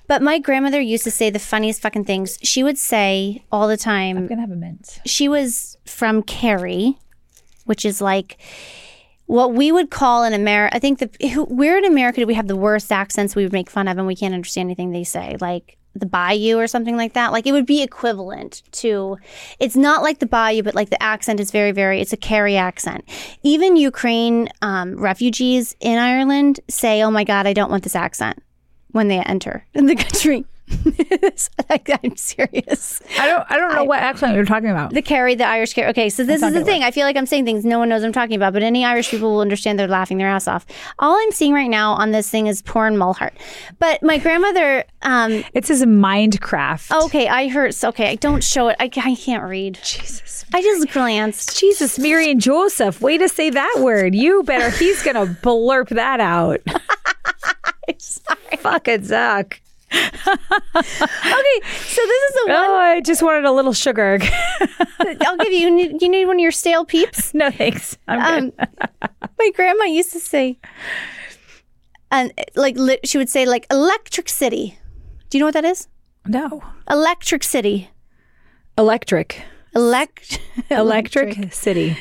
But 0.07 0.21
my 0.21 0.39
grandmother 0.39 0.79
used 0.79 1.03
to 1.05 1.11
say 1.11 1.29
the 1.29 1.39
funniest 1.39 1.81
fucking 1.81 2.05
things. 2.05 2.37
She 2.43 2.63
would 2.63 2.77
say 2.77 3.43
all 3.51 3.67
the 3.67 3.77
time, 3.77 4.17
I'm 4.17 4.27
gonna 4.27 4.41
have 4.41 4.51
a 4.51 4.55
mint. 4.55 4.99
she 5.05 5.27
was 5.27 5.77
from 5.85 6.23
Kerry, 6.23 6.97
which 7.65 7.85
is 7.85 8.01
like 8.01 8.37
what 9.25 9.53
we 9.53 9.71
would 9.71 9.89
call 9.89 10.23
in 10.23 10.33
America. 10.33 10.75
I 10.75 10.79
think 10.79 10.99
the 10.99 11.45
we're 11.49 11.77
in 11.77 11.85
America. 11.85 12.19
do 12.19 12.27
We 12.27 12.33
have 12.33 12.47
the 12.47 12.55
worst 12.55 12.91
accents 12.91 13.35
we 13.35 13.43
would 13.43 13.53
make 13.53 13.69
fun 13.69 13.87
of, 13.87 13.97
and 13.97 14.07
we 14.07 14.15
can't 14.15 14.33
understand 14.33 14.67
anything 14.67 14.91
they 14.91 15.03
say. 15.03 15.37
Like 15.39 15.77
the 15.93 16.05
Bayou 16.05 16.57
or 16.57 16.67
something 16.67 16.95
like 16.95 17.13
that. 17.13 17.31
Like 17.31 17.45
it 17.45 17.51
would 17.51 17.65
be 17.65 17.81
equivalent 17.81 18.63
to. 18.73 19.17
It's 19.59 19.75
not 19.75 20.03
like 20.03 20.19
the 20.19 20.25
Bayou, 20.25 20.63
but 20.63 20.75
like 20.75 20.89
the 20.89 21.01
accent 21.01 21.39
is 21.39 21.51
very, 21.51 21.71
very. 21.71 22.01
It's 22.01 22.13
a 22.13 22.17
Kerry 22.17 22.55
accent. 22.57 23.03
Even 23.43 23.75
Ukraine 23.75 24.49
um, 24.61 24.99
refugees 24.99 25.75
in 25.79 25.97
Ireland 25.97 26.59
say, 26.69 27.01
"Oh 27.03 27.11
my 27.11 27.23
God, 27.23 27.47
I 27.47 27.53
don't 27.53 27.71
want 27.71 27.83
this 27.83 27.95
accent." 27.95 28.41
When 28.91 29.07
they 29.07 29.19
enter 29.19 29.65
in 29.73 29.85
the 29.87 29.95
country, 29.95 30.45
like, 31.69 31.89
I'm 32.03 32.15
serious. 32.15 33.01
I 33.19 33.27
don't 33.27 33.45
I 33.49 33.57
don't 33.57 33.73
know 33.73 33.83
what 33.83 33.99
accent 33.99 34.35
you're 34.35 34.45
talking 34.45 34.69
about. 34.69 34.93
The 34.93 35.01
Kerry, 35.01 35.35
the 35.35 35.45
Irish 35.45 35.73
Kerry. 35.73 35.89
Okay, 35.89 36.09
so 36.09 36.23
this 36.23 36.41
is 36.41 36.53
the 36.53 36.63
thing. 36.63 36.83
I 36.83 36.91
feel 36.91 37.05
like 37.05 37.15
I'm 37.15 37.25
saying 37.25 37.45
things 37.45 37.65
no 37.65 37.79
one 37.79 37.89
knows 37.89 38.03
I'm 38.03 38.11
talking 38.13 38.35
about, 38.35 38.53
but 38.53 38.63
any 38.63 38.85
Irish 38.85 39.09
people 39.09 39.31
will 39.31 39.41
understand 39.41 39.79
they're 39.79 39.87
laughing 39.87 40.17
their 40.17 40.27
ass 40.29 40.47
off. 40.47 40.65
All 40.99 41.15
I'm 41.15 41.31
seeing 41.31 41.53
right 41.53 41.69
now 41.69 41.93
on 41.93 42.11
this 42.11 42.29
thing 42.29 42.47
is 42.47 42.61
porn 42.61 42.95
Mulhart. 42.95 43.31
But 43.79 44.01
my 44.03 44.17
grandmother, 44.17 44.83
um, 45.01 45.43
It's 45.53 45.67
his 45.67 45.83
Minecraft. 45.83 47.05
okay, 47.05 47.27
I 47.27 47.47
heard, 47.47 47.75
okay, 47.83 48.09
I 48.09 48.15
don't 48.15 48.43
show 48.43 48.69
it. 48.69 48.75
I, 48.79 48.85
I 48.85 49.15
can't 49.15 49.43
read. 49.43 49.79
Jesus. 49.83 50.45
I 50.53 50.61
just 50.61 50.91
glanced. 50.91 51.57
Jesus, 51.59 51.97
Mary 51.97 52.29
and 52.31 52.41
Joseph, 52.41 53.01
way 53.01 53.17
to 53.17 53.29
say 53.29 53.49
that 53.49 53.75
word. 53.79 54.13
You 54.15 54.43
better 54.43 54.69
he's 54.69 55.01
gonna 55.03 55.25
blurp 55.25 55.89
that 55.89 56.19
out. 56.19 56.59
Sorry. 57.97 58.37
Fucking 58.57 59.01
Zuck. 59.01 59.59
Okay, 59.93 61.61
so 61.63 62.01
this 62.01 62.23
is 62.23 62.33
the 62.35 62.43
one 62.47 62.55
Oh, 62.55 62.75
I 62.75 63.01
just 63.01 63.21
wanted 63.21 63.45
a 63.45 63.51
little 63.51 63.73
sugar. 63.73 64.19
I'll 65.25 65.37
give 65.37 65.51
you. 65.51 65.59
You 65.59 65.71
need, 65.71 66.01
you 66.01 66.09
need 66.09 66.25
one 66.25 66.37
of 66.37 66.39
your 66.41 66.51
stale 66.51 66.85
peeps? 66.85 67.33
no 67.33 67.51
thanks. 67.51 67.97
I'm 68.07 68.19
good. 68.19 68.53
Um, 68.61 69.09
my 69.37 69.51
grandma 69.55 69.85
used 69.85 70.11
to 70.13 70.19
say, 70.19 70.59
and 72.11 72.31
like 72.55 72.77
li- 72.77 72.99
she 73.03 73.17
would 73.17 73.29
say 73.29 73.45
like 73.45 73.65
Electric 73.71 74.29
City. 74.29 74.77
Do 75.29 75.37
you 75.37 75.39
know 75.41 75.47
what 75.47 75.53
that 75.55 75.65
is? 75.65 75.87
no. 76.25 76.61
Electric 76.89 77.43
City. 77.43 77.89
Electric. 78.77 79.43
Elect 79.75 80.39
Electric 80.69 81.53
City. 81.53 81.97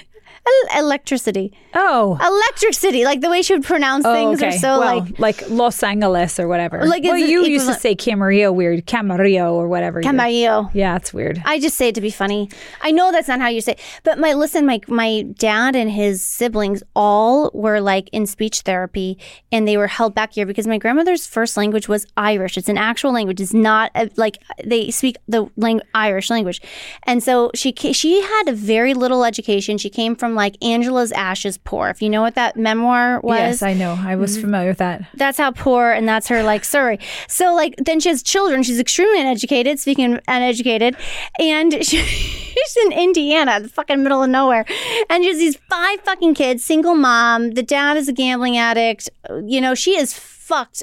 El- 0.70 0.84
electricity. 0.84 1.52
Oh. 1.74 2.18
Electric 2.20 2.74
City. 2.74 3.04
Like 3.04 3.20
the 3.20 3.30
way 3.30 3.42
she 3.42 3.54
would 3.54 3.64
pronounce 3.64 4.04
Oh, 4.04 4.12
things 4.12 4.42
are 4.42 4.52
so 4.52 4.80
well, 4.80 5.00
like 5.00 5.18
like 5.18 5.50
Los 5.50 5.82
Angeles 5.82 6.40
or 6.40 6.48
whatever. 6.48 6.84
Like, 6.86 7.04
well, 7.04 7.16
you 7.16 7.44
used 7.44 7.68
to 7.68 7.74
say 7.74 7.94
Camarillo 7.94 8.54
weird, 8.54 8.86
Camarillo 8.86 9.52
or 9.52 9.68
whatever. 9.68 10.02
Camarillo. 10.02 10.70
Yeah, 10.74 10.96
it's 10.96 11.12
weird. 11.14 11.42
I 11.44 11.60
just 11.60 11.76
say 11.76 11.88
it 11.88 11.94
to 11.94 12.00
be 12.00 12.10
funny. 12.10 12.48
I 12.82 12.90
know 12.90 13.12
that's 13.12 13.28
not 13.28 13.40
how 13.40 13.48
you 13.48 13.60
say 13.60 13.72
it. 13.72 13.80
But 14.02 14.18
my 14.18 14.32
listen, 14.34 14.66
my 14.66 14.80
my 14.88 15.22
dad 15.38 15.76
and 15.76 15.90
his 15.90 16.22
siblings 16.22 16.82
all 16.96 17.50
were 17.54 17.80
like 17.80 18.08
in 18.12 18.26
speech 18.26 18.60
therapy 18.60 19.18
and 19.52 19.66
they 19.66 19.76
were 19.76 19.86
held 19.86 20.14
back 20.14 20.32
here 20.32 20.46
because 20.46 20.66
my 20.66 20.78
grandmother's 20.78 21.26
first 21.26 21.56
language 21.56 21.88
was 21.88 22.06
Irish. 22.16 22.56
It's 22.58 22.68
an 22.68 22.78
actual 22.78 23.12
language. 23.12 23.40
It's 23.40 23.54
not 23.54 23.90
a, 23.94 24.10
like 24.16 24.38
they 24.64 24.90
speak 24.90 25.16
the 25.28 25.48
Irish 25.94 26.30
language. 26.30 26.60
And 27.04 27.22
so 27.22 27.50
she 27.54 27.72
she 27.72 28.22
had 28.22 28.48
a 28.48 28.52
very 28.52 28.94
little 28.94 29.24
education. 29.24 29.78
She 29.78 29.90
came 29.90 30.16
from 30.16 30.34
like 30.40 30.56
Angela's 30.62 31.12
ashes 31.12 31.58
poor. 31.58 31.88
If 31.88 32.02
you 32.02 32.10
know 32.10 32.22
what 32.22 32.34
that 32.34 32.56
memoir 32.56 33.20
was. 33.20 33.38
yes, 33.38 33.62
I 33.62 33.74
know. 33.74 33.98
I 33.98 34.16
was 34.16 34.32
mm-hmm. 34.32 34.40
familiar 34.42 34.70
with 34.70 34.78
that. 34.78 35.02
that's 35.14 35.38
how 35.38 35.52
poor 35.52 35.92
and 35.92 36.08
that's 36.08 36.28
her 36.28 36.42
like 36.42 36.64
sorry 36.64 36.98
so 37.28 37.54
like 37.54 37.74
then 37.76 38.00
she 38.00 38.08
has 38.08 38.22
children 38.22 38.62
she's 38.62 38.78
extremely 38.78 39.20
uneducated 39.20 39.78
speaking 39.78 40.14
of 40.14 40.20
uneducated 40.28 40.96
and 41.38 41.72
she, 41.84 41.98
she's 42.02 42.76
in 42.84 42.92
indiana 42.92 43.60
the 43.60 43.68
fucking 43.68 44.02
middle 44.02 44.22
of 44.22 44.30
nowhere 44.30 44.64
and 45.08 45.22
she 45.22 45.28
has 45.30 45.38
these 45.38 45.56
five 45.68 46.00
fucking 46.00 46.34
kids 46.34 46.64
single 46.64 46.94
mom 46.94 47.52
the 47.52 47.62
dad 47.62 47.96
is 47.96 48.08
a 48.08 48.12
gambling 48.12 48.56
addict 48.56 49.10
you 49.44 49.60
know 49.60 49.74
she 49.74 49.96
is 49.96 50.12
fucked 50.12 50.82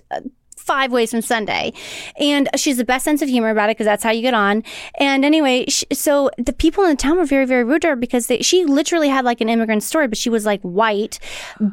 five 0.68 0.92
ways 0.92 1.12
from 1.12 1.22
Sunday. 1.22 1.74
And 2.18 2.50
she's 2.56 2.78
the 2.78 2.86
best 2.86 3.06
sense 3.06 3.22
of 3.22 3.30
humor 3.30 3.50
about 3.50 3.70
it 3.70 3.78
because 3.78 3.86
that's 3.86 4.04
how 4.04 4.12
you 4.12 4.22
get 4.22 4.34
on. 4.34 4.64
And 5.00 5.26
anyway, 5.26 5.66
sh 5.68 5.86
so 5.94 6.30
the 6.38 6.54
people 6.54 6.84
in 6.84 6.92
the 6.92 6.96
town 6.98 7.18
were 7.18 7.26
very, 7.26 7.46
very 7.46 7.64
rude 7.64 7.82
to 7.84 7.90
her 7.90 7.96
because 7.96 8.28
they, 8.28 8.42
she 8.42 8.66
literally 8.66 9.10
had 9.10 9.26
like 9.26 9.42
an 9.42 9.50
immigrant 9.50 9.84
story, 9.84 10.08
but 10.08 10.18
she 10.18 10.30
was 10.30 10.46
like 10.46 10.62
white, 10.62 11.20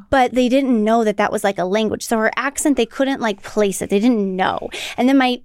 but 0.08 0.32
they 0.32 0.48
didn't 0.48 0.82
know 0.82 1.04
that 1.04 1.16
that 1.16 1.32
was 1.32 1.44
like 1.44 1.58
a 1.58 1.64
language. 1.64 2.04
So 2.06 2.16
her 2.18 2.30
accent, 2.36 2.76
they 2.76 2.86
couldn't 2.86 3.20
like 3.20 3.42
place 3.42 3.82
it. 3.82 3.90
They 3.90 4.00
didn't 4.00 4.34
know. 4.34 4.70
And 4.96 5.08
then 5.08 5.18
my 5.18 5.42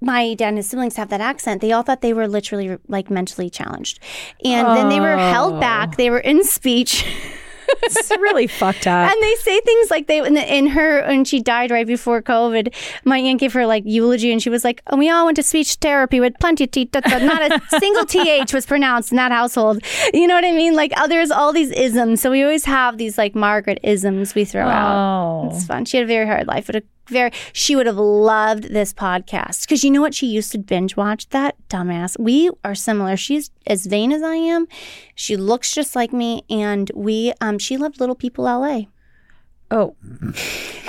my 0.00 0.34
dad 0.34 0.48
and 0.48 0.56
his 0.58 0.68
siblings 0.68 0.96
have 0.96 1.08
that 1.08 1.20
accent. 1.20 1.60
They 1.60 1.72
all 1.72 1.82
thought 1.82 2.02
they 2.02 2.12
were 2.12 2.28
literally 2.28 2.78
like 2.88 3.10
mentally 3.10 3.50
challenged. 3.50 3.98
And 4.44 4.66
then 4.76 4.88
they 4.88 5.00
were 5.00 5.16
held 5.16 5.60
back. 5.60 5.90
Oh. 5.92 5.96
They 5.96 6.10
were 6.10 6.20
in 6.20 6.44
speech. 6.44 7.04
It's 7.84 8.10
really 8.10 8.46
fucked 8.46 8.86
up. 8.86 9.10
And 9.10 9.22
they 9.22 9.34
say 9.36 9.60
things 9.60 9.90
like 9.90 10.06
they 10.06 10.24
in, 10.24 10.34
the, 10.34 10.56
in 10.56 10.68
her 10.68 11.06
when 11.06 11.24
she 11.24 11.40
died 11.40 11.70
right 11.70 11.86
before 11.86 12.22
COVID. 12.22 12.74
My 13.04 13.18
aunt 13.18 13.40
gave 13.40 13.52
her 13.52 13.66
like 13.66 13.84
eulogy, 13.86 14.32
and 14.32 14.42
she 14.42 14.50
was 14.50 14.64
like, 14.64 14.82
"And 14.86 14.98
we 14.98 15.10
all 15.10 15.24
went 15.26 15.36
to 15.36 15.42
speech 15.42 15.74
therapy 15.74 16.20
with 16.20 16.34
plenty 16.40 16.64
of 16.64 16.70
teeth. 16.70 16.90
Not 16.94 17.02
a 17.04 17.60
single 17.80 18.04
th 18.04 18.52
was 18.52 18.66
pronounced 18.66 19.12
in 19.12 19.16
that 19.16 19.32
household. 19.32 19.82
You 20.14 20.26
know 20.26 20.34
what 20.34 20.44
I 20.44 20.52
mean? 20.52 20.74
Like, 20.74 20.92
oh, 20.96 21.08
there's 21.08 21.30
all 21.30 21.52
these 21.52 21.70
isms. 21.70 22.20
So 22.20 22.30
we 22.30 22.42
always 22.42 22.64
have 22.64 22.98
these 22.98 23.18
like 23.18 23.34
Margaret 23.34 23.78
isms 23.82 24.34
we 24.34 24.44
throw 24.44 24.66
out. 24.66 24.94
Oh. 24.94 25.50
It's 25.50 25.66
fun. 25.66 25.84
She 25.84 25.96
had 25.96 26.04
a 26.04 26.06
very 26.06 26.26
hard 26.26 26.46
life, 26.46 26.66
but 26.66 26.76
a 26.76 26.82
very. 27.12 27.30
She 27.52 27.76
would 27.76 27.86
have 27.86 27.96
loved 27.98 28.64
this 28.64 28.92
podcast 28.92 29.62
because 29.62 29.84
you 29.84 29.90
know 29.90 30.00
what? 30.00 30.14
She 30.14 30.26
used 30.26 30.52
to 30.52 30.58
binge 30.58 30.96
watch 30.96 31.28
that 31.28 31.56
dumbass. 31.68 32.18
We 32.18 32.50
are 32.64 32.74
similar. 32.74 33.16
She's 33.16 33.50
as 33.66 33.86
vain 33.86 34.12
as 34.12 34.22
I 34.22 34.34
am. 34.34 34.66
She 35.14 35.36
looks 35.36 35.74
just 35.74 35.94
like 35.94 36.12
me, 36.12 36.42
and 36.50 36.90
we. 36.94 37.32
Um, 37.40 37.58
she 37.58 37.76
loved 37.76 38.00
Little 38.00 38.16
People 38.16 38.48
L.A. 38.48 38.88
Oh, 39.70 39.96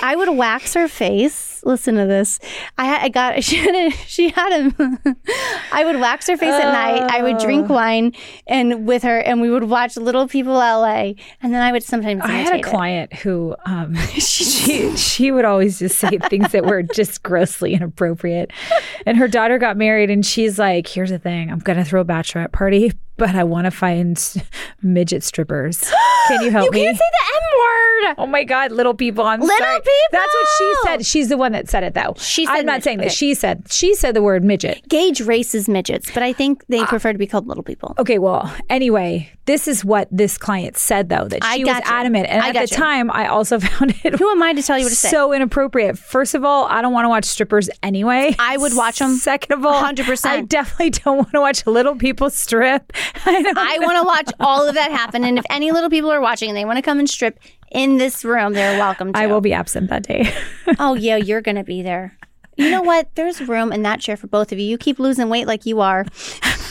I 0.02 0.14
would 0.14 0.36
wax 0.36 0.74
her 0.74 0.88
face. 0.88 1.53
Listen 1.64 1.94
to 1.96 2.06
this. 2.06 2.38
I 2.78 2.84
had, 2.84 3.02
I 3.02 3.08
got 3.08 3.42
she 3.48 3.56
had 3.56 3.74
a, 3.74 3.90
she 4.06 4.28
had 4.30 4.52
a 4.80 5.16
I 5.72 5.84
would 5.84 5.98
wax 6.00 6.26
her 6.28 6.36
face 6.36 6.52
at 6.52 6.72
night. 6.72 7.10
I 7.10 7.22
would 7.22 7.38
drink 7.38 7.70
Oh. 7.70 7.74
wine 7.74 8.12
and 8.46 8.86
with 8.86 9.02
her 9.04 9.18
and 9.18 9.40
we 9.40 9.50
would 9.50 9.64
watch 9.64 9.96
Little 9.96 10.28
People 10.28 10.54
LA 10.54 11.12
and 11.42 11.52
then 11.54 11.62
I 11.62 11.72
would 11.72 11.82
sometimes 11.82 12.20
I 12.22 12.28
had 12.32 12.54
a 12.54 12.58
it. 12.58 12.62
client 12.62 13.12
who 13.14 13.56
um, 13.66 13.94
she 14.18 14.94
she 14.96 15.30
would 15.32 15.44
always 15.44 15.78
just 15.78 15.98
say 15.98 16.18
things 16.18 16.52
that 16.52 16.64
were 16.66 16.82
just 16.82 17.22
grossly 17.22 17.74
inappropriate. 17.74 18.50
And 19.06 19.16
her 19.18 19.28
daughter 19.28 19.58
got 19.58 19.76
married, 19.76 20.10
and 20.10 20.24
she's 20.24 20.58
like, 20.58 20.86
"Here's 20.88 21.10
the 21.10 21.18
thing: 21.18 21.50
I'm 21.50 21.58
gonna 21.58 21.84
throw 21.84 22.00
a 22.00 22.04
bachelorette 22.04 22.52
party, 22.52 22.92
but 23.16 23.34
I 23.34 23.44
want 23.44 23.66
to 23.66 23.70
find 23.70 24.16
midget 24.82 25.22
strippers. 25.22 25.90
Can 26.28 26.42
you 26.42 26.50
help 26.52 26.66
You 26.66 26.70
me?" 26.72 26.80
You 26.80 26.86
can't 26.86 26.96
say 26.98 27.04
the 27.10 27.36
M 27.36 27.42
word. 27.58 28.14
Oh 28.18 28.26
my 28.26 28.44
God, 28.44 28.72
little 28.72 28.94
people! 28.94 29.24
I'm 29.24 29.40
Little 29.40 29.56
sorry. 29.58 29.80
people! 29.80 29.92
That's 30.12 30.34
what 30.34 30.46
she 30.58 30.74
said. 30.82 31.06
She's 31.06 31.28
the 31.28 31.36
one 31.36 31.52
that 31.52 31.68
said 31.68 31.84
it, 31.84 31.94
though. 31.94 32.14
She 32.18 32.44
said 32.46 32.52
I'm 32.56 32.66
not 32.66 32.72
midget. 32.74 32.84
saying 32.84 32.98
that. 32.98 33.12
She 33.12 33.34
said. 33.34 33.64
She 33.70 33.94
said 33.94 34.14
the 34.14 34.22
word 34.22 34.44
midget. 34.44 34.86
Gauge 34.88 35.20
races 35.22 35.68
midgets, 35.68 36.10
but 36.12 36.22
I 36.22 36.32
think 36.32 36.64
they 36.68 36.80
ah. 36.80 36.86
prefer 36.86 37.12
to 37.12 37.18
be 37.18 37.26
called 37.26 37.46
little 37.46 37.62
people. 37.62 37.94
Okay, 37.98 38.18
well, 38.18 38.54
anyway, 38.68 39.30
this 39.46 39.66
is 39.68 39.84
what 39.84 40.08
this 40.10 40.36
client 40.38 40.76
said, 40.76 41.08
though, 41.08 41.26
that 41.28 41.42
she 41.44 41.64
was 41.64 41.74
you. 41.76 41.82
adamant. 41.84 42.26
And 42.28 42.42
I 42.42 42.48
at 42.48 42.54
the 42.54 42.60
you. 42.62 42.66
time, 42.66 43.10
I 43.10 43.26
also 43.28 43.58
found 43.60 43.94
it 44.04 44.18
Who 44.18 44.30
am 44.30 44.42
I 44.42 44.52
to 44.52 44.62
tell 44.62 44.78
you 44.78 44.84
what 44.84 44.90
to 44.90 44.96
say? 44.96 45.10
so 45.10 45.32
inappropriate. 45.32 45.98
First 45.98 46.34
of 46.34 46.44
all, 46.44 46.66
I 46.66 46.82
don't 46.82 46.92
want 46.92 47.04
to 47.04 47.08
watch 47.08 47.24
strippers 47.24 47.70
anyway. 47.82 48.34
I 48.38 48.56
would 48.56 48.74
watch 48.76 48.98
them. 48.98 49.14
Second 49.16 49.58
of 49.58 49.64
all, 49.64 49.82
100%. 49.82 50.26
I 50.26 50.40
definitely 50.42 50.90
don't 50.90 51.16
want 51.16 51.32
to 51.32 51.40
watch 51.40 51.66
little 51.66 51.94
people 51.96 52.28
strip. 52.30 52.92
I 53.26 53.52
I 53.56 53.78
want 53.80 53.98
to 53.98 54.04
watch 54.04 54.32
all 54.40 54.68
of 54.68 54.74
that 54.74 54.90
happen 54.90 55.24
and 55.24 55.38
if 55.38 55.44
any 55.50 55.70
little 55.70 55.90
people 55.90 56.10
are 56.10 56.20
watching 56.20 56.48
and 56.48 56.56
they 56.56 56.64
want 56.64 56.76
to 56.76 56.82
come 56.82 56.98
and 56.98 57.08
strip 57.08 57.38
in 57.70 57.96
this 57.98 58.24
room, 58.24 58.52
they're 58.52 58.78
welcome 58.78 59.12
to. 59.12 59.18
I 59.18 59.26
will 59.26 59.40
be 59.40 59.52
absent 59.52 59.90
that 59.90 60.04
day. 60.04 60.32
Oh 60.78 60.94
yeah, 60.94 61.16
you're 61.16 61.40
gonna 61.42 61.64
be 61.64 61.82
there. 61.82 62.16
You 62.56 62.70
know 62.70 62.82
what? 62.82 63.08
There's 63.16 63.40
room 63.40 63.72
in 63.72 63.82
that 63.82 64.00
chair 64.00 64.16
for 64.16 64.28
both 64.28 64.52
of 64.52 64.58
you. 64.58 64.64
You 64.66 64.78
keep 64.78 64.98
losing 64.98 65.28
weight 65.28 65.46
like 65.46 65.66
you 65.66 65.80
are. 65.80 66.06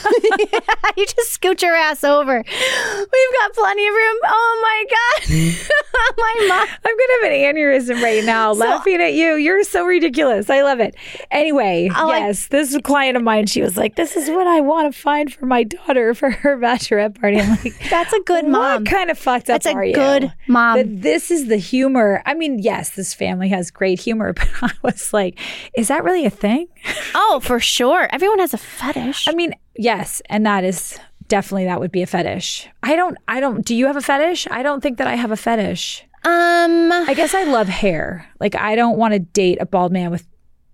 you 0.97 1.05
just 1.05 1.31
scoot 1.31 1.61
your 1.61 1.75
ass 1.75 2.03
over. 2.03 2.37
We've 2.37 3.33
got 3.39 3.53
plenty 3.53 3.87
of 3.87 3.93
room. 3.93 4.17
Oh 4.25 4.59
my 4.61 4.85
god, 4.89 5.29
my 6.17 6.45
mom. 6.47 6.67
I'm 6.85 6.97
gonna 6.97 7.13
have 7.21 7.31
an 7.31 7.55
aneurysm 7.55 8.01
right 8.01 8.23
now, 8.23 8.53
laughing 8.53 9.01
at 9.01 9.13
you. 9.13 9.35
You're 9.35 9.63
so 9.63 9.85
ridiculous. 9.85 10.49
I 10.49 10.61
love 10.61 10.79
it. 10.79 10.95
Anyway, 11.31 11.89
yes, 11.91 12.47
this 12.47 12.69
is 12.69 12.75
a 12.75 12.81
client 12.81 13.17
of 13.17 13.23
mine. 13.23 13.45
She 13.47 13.61
was 13.61 13.77
like, 13.77 13.95
"This 13.95 14.15
is 14.15 14.29
what 14.29 14.47
I 14.47 14.61
want 14.61 14.93
to 14.93 14.99
find 14.99 15.33
for 15.33 15.45
my 15.45 15.63
daughter 15.63 16.13
for 16.13 16.29
her 16.29 16.57
bachelorette 16.57 17.19
party." 17.19 17.39
I'm 17.39 17.49
like, 17.49 17.73
That's 17.89 18.13
a 18.13 18.19
good 18.21 18.45
mom. 18.47 18.83
What 18.83 18.91
kind 18.91 19.09
of 19.09 19.17
fucked 19.17 19.49
up 19.49 19.61
That's 19.61 19.65
a 19.67 19.73
are 19.73 19.83
you? 19.85 19.93
good 19.93 20.33
mom. 20.47 20.77
That 20.77 21.01
this 21.01 21.31
is 21.31 21.47
the 21.47 21.57
humor. 21.57 22.21
I 22.25 22.33
mean, 22.33 22.59
yes, 22.59 22.91
this 22.91 23.13
family 23.13 23.49
has 23.49 23.71
great 23.71 23.99
humor, 23.99 24.33
but 24.33 24.47
I 24.61 24.71
was 24.81 25.13
like, 25.13 25.39
is 25.75 25.87
that 25.89 26.03
really 26.03 26.25
a 26.25 26.29
thing? 26.29 26.67
Oh, 27.15 27.39
for 27.43 27.59
sure. 27.59 28.07
Everyone 28.11 28.39
has 28.39 28.53
a 28.53 28.57
fetish. 28.57 29.27
I 29.27 29.33
mean, 29.33 29.53
yes, 29.75 30.21
and 30.29 30.45
that 30.45 30.63
is 30.63 30.99
definitely 31.27 31.65
that 31.65 31.79
would 31.79 31.91
be 31.91 32.01
a 32.01 32.07
fetish. 32.07 32.67
I 32.83 32.95
don't 32.95 33.17
I 33.27 33.39
don't 33.39 33.65
do 33.65 33.75
you 33.75 33.87
have 33.87 33.95
a 33.95 34.01
fetish? 34.01 34.47
I 34.51 34.63
don't 34.63 34.81
think 34.81 34.97
that 34.97 35.07
I 35.07 35.15
have 35.15 35.31
a 35.31 35.37
fetish. 35.37 36.05
Um, 36.25 36.91
I 36.91 37.13
guess 37.15 37.33
I 37.33 37.43
love 37.43 37.67
hair. 37.67 38.27
Like 38.39 38.55
I 38.55 38.75
don't 38.75 38.97
want 38.97 39.13
to 39.13 39.19
date 39.19 39.57
a 39.59 39.65
bald 39.65 39.91
man 39.91 40.09
with 40.11 40.25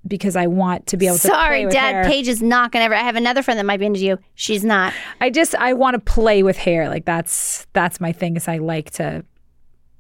because 0.08 0.36
I 0.36 0.48
want 0.48 0.88
to 0.88 0.98
be 0.98 1.08
able 1.08 1.18
to 1.18 1.28
sorry, 1.28 1.60
play 1.60 1.66
with 1.66 1.74
Dad. 1.74 1.94
hair. 1.94 2.06
Paige 2.06 2.28
is 2.28 2.42
not 2.42 2.72
gonna 2.72 2.86
ever. 2.86 2.96
I 2.96 3.00
have 3.02 3.16
another 3.16 3.42
friend 3.44 3.60
that 3.60 3.66
might 3.66 3.80
be 3.80 3.86
into 3.86 4.00
you. 4.00 4.18
She's 4.36 4.64
not. 4.64 4.94
I 5.20 5.30
just 5.30 5.56
I 5.56 5.74
want 5.74 5.96
to 5.96 6.00
play 6.00 6.44
with 6.44 6.58
hair. 6.58 6.88
Like 6.88 7.06
that's 7.06 7.68
that's 7.74 8.00
my 8.00 8.12
thing 8.12 8.36
is 8.36 8.48
I 8.48 8.58
like 8.58 8.92
to 8.92 9.26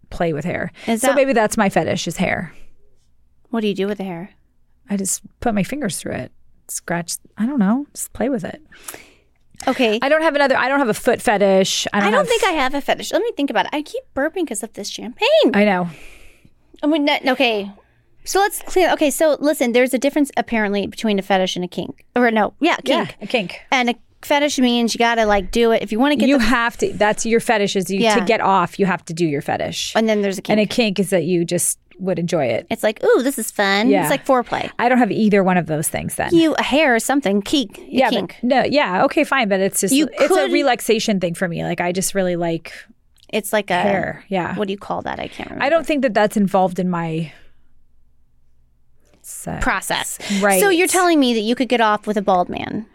play 0.09 0.33
with 0.33 0.45
hair. 0.45 0.71
Is 0.87 1.01
so 1.01 1.07
that- 1.07 1.15
maybe 1.15 1.33
that's 1.33 1.57
my 1.57 1.69
fetish 1.69 2.07
is 2.07 2.17
hair. 2.17 2.53
What 3.49 3.61
do 3.61 3.67
you 3.67 3.73
do 3.75 3.87
with 3.87 3.97
the 3.97 4.03
hair? 4.03 4.29
I 4.89 4.97
just 4.97 5.21
put 5.39 5.53
my 5.55 5.63
fingers 5.63 5.97
through 5.99 6.13
it. 6.13 6.31
Scratch 6.69 7.17
I 7.37 7.45
don't 7.45 7.59
know. 7.59 7.85
Just 7.93 8.13
play 8.13 8.29
with 8.29 8.43
it. 8.43 8.61
Okay. 9.67 9.99
I 10.01 10.07
don't 10.09 10.21
have 10.21 10.35
another 10.35 10.55
I 10.57 10.67
don't 10.69 10.79
have 10.79 10.89
a 10.89 10.93
foot 10.93 11.21
fetish. 11.21 11.87
I 11.93 11.99
don't, 11.99 12.07
I 12.07 12.11
don't 12.11 12.19
have- 12.19 12.27
think 12.27 12.43
I 12.45 12.51
have 12.51 12.73
a 12.73 12.81
fetish. 12.81 13.11
Let 13.11 13.21
me 13.21 13.31
think 13.35 13.49
about 13.49 13.65
it. 13.65 13.71
I 13.73 13.81
keep 13.81 14.03
burping 14.15 14.43
because 14.45 14.63
of 14.63 14.73
this 14.73 14.89
champagne. 14.89 15.27
I 15.53 15.65
know. 15.65 15.89
I 16.81 16.87
mean, 16.87 17.09
okay. 17.27 17.69
So 18.23 18.39
let's 18.39 18.61
clear. 18.61 18.91
Okay, 18.93 19.09
so 19.11 19.35
listen, 19.39 19.71
there's 19.73 19.93
a 19.93 19.97
difference 19.97 20.31
apparently 20.37 20.87
between 20.87 21.19
a 21.19 21.21
fetish 21.21 21.55
and 21.55 21.65
a 21.65 21.67
kink. 21.67 22.05
Or 22.15 22.31
no, 22.31 22.53
yeah, 22.59 22.75
kink. 22.77 22.87
Yeah, 22.87 23.07
a 23.21 23.27
kink. 23.27 23.59
And 23.71 23.89
a 23.89 23.95
fetish 24.21 24.59
means 24.59 24.93
you 24.93 24.99
gotta 24.99 25.25
like 25.25 25.51
do 25.51 25.71
it 25.71 25.81
if 25.81 25.91
you 25.91 25.99
want 25.99 26.11
to 26.13 26.15
get 26.15 26.29
You 26.29 26.37
the. 26.37 26.43
have 26.45 26.77
to. 26.77 26.93
That's 26.93 27.25
your 27.25 27.39
fetish. 27.39 27.75
Is 27.75 27.89
you 27.89 27.99
Yeah. 27.99 28.15
to 28.15 28.21
get 28.25 28.39
off. 28.39 28.79
You 28.79 28.85
have 28.85 29.03
to 29.05 29.13
do 29.13 29.25
your 29.25 29.41
fetish. 29.41 29.93
And 29.95 30.07
then 30.07 30.21
there's 30.21 30.37
a 30.37 30.41
kink. 30.41 30.51
And 30.57 30.59
a 30.61 30.65
kink 30.73 30.99
is 30.99 31.09
that 31.09 31.23
you 31.25 31.43
just 31.43 31.79
would 31.99 32.17
enjoy 32.19 32.45
it. 32.45 32.65
it's 32.69 32.81
like, 32.83 33.03
ooh, 33.03 33.21
this 33.23 33.37
is 33.37 33.51
fun. 33.51 33.89
Yeah. 33.89 34.01
It's 34.01 34.09
like 34.09 34.25
foreplay. 34.25 34.69
I 34.79 34.89
don't 34.89 34.97
have 34.97 35.11
either 35.11 35.43
one 35.43 35.57
of 35.57 35.65
those 35.67 35.87
things. 35.87 36.15
Then. 36.15 36.33
You 36.33 36.53
a 36.55 36.63
hair 36.63 36.95
or 36.95 36.99
something 36.99 37.41
kink. 37.41 37.79
yeah, 37.87 38.09
kink. 38.09 38.37
no, 38.41 38.63
yeah, 38.63 39.03
okay, 39.05 39.23
fine, 39.23 39.49
but 39.49 39.59
it's 39.59 39.81
just 39.81 39.93
You 39.93 40.07
it's 40.13 40.27
could- 40.27 40.49
a 40.49 40.53
relaxation 40.53 41.19
thing 41.19 41.33
for 41.33 41.47
me. 41.47 41.63
Like 41.63 41.81
I 41.81 41.91
just 41.91 42.15
really 42.15 42.35
like 42.35 42.73
It's 43.29 43.51
like 43.53 43.69
a 43.69 43.81
hair. 43.81 44.23
Yeah, 44.29 44.55
What 44.55 44.67
do 44.67 44.71
you 44.73 44.77
call 44.79 45.01
that? 45.03 45.19
I 45.19 45.27
can't 45.27 45.49
remember. 45.49 45.65
I 45.65 45.69
don't 45.69 45.85
think 45.85 46.01
that 46.03 46.13
that's 46.13 46.37
involved 46.37 46.79
in 46.79 46.89
my 46.89 47.31
sex. 49.21 49.63
process. 49.63 50.19
Right. 50.41 50.59
So 50.59 50.69
you're 50.69 50.87
telling 50.87 51.19
me 51.19 51.33
that 51.33 51.41
you 51.41 51.55
could 51.55 51.69
get 51.69 51.81
off 51.81 52.07
with 52.07 52.17
a 52.17 52.21
bald 52.21 52.49
man. 52.49 52.85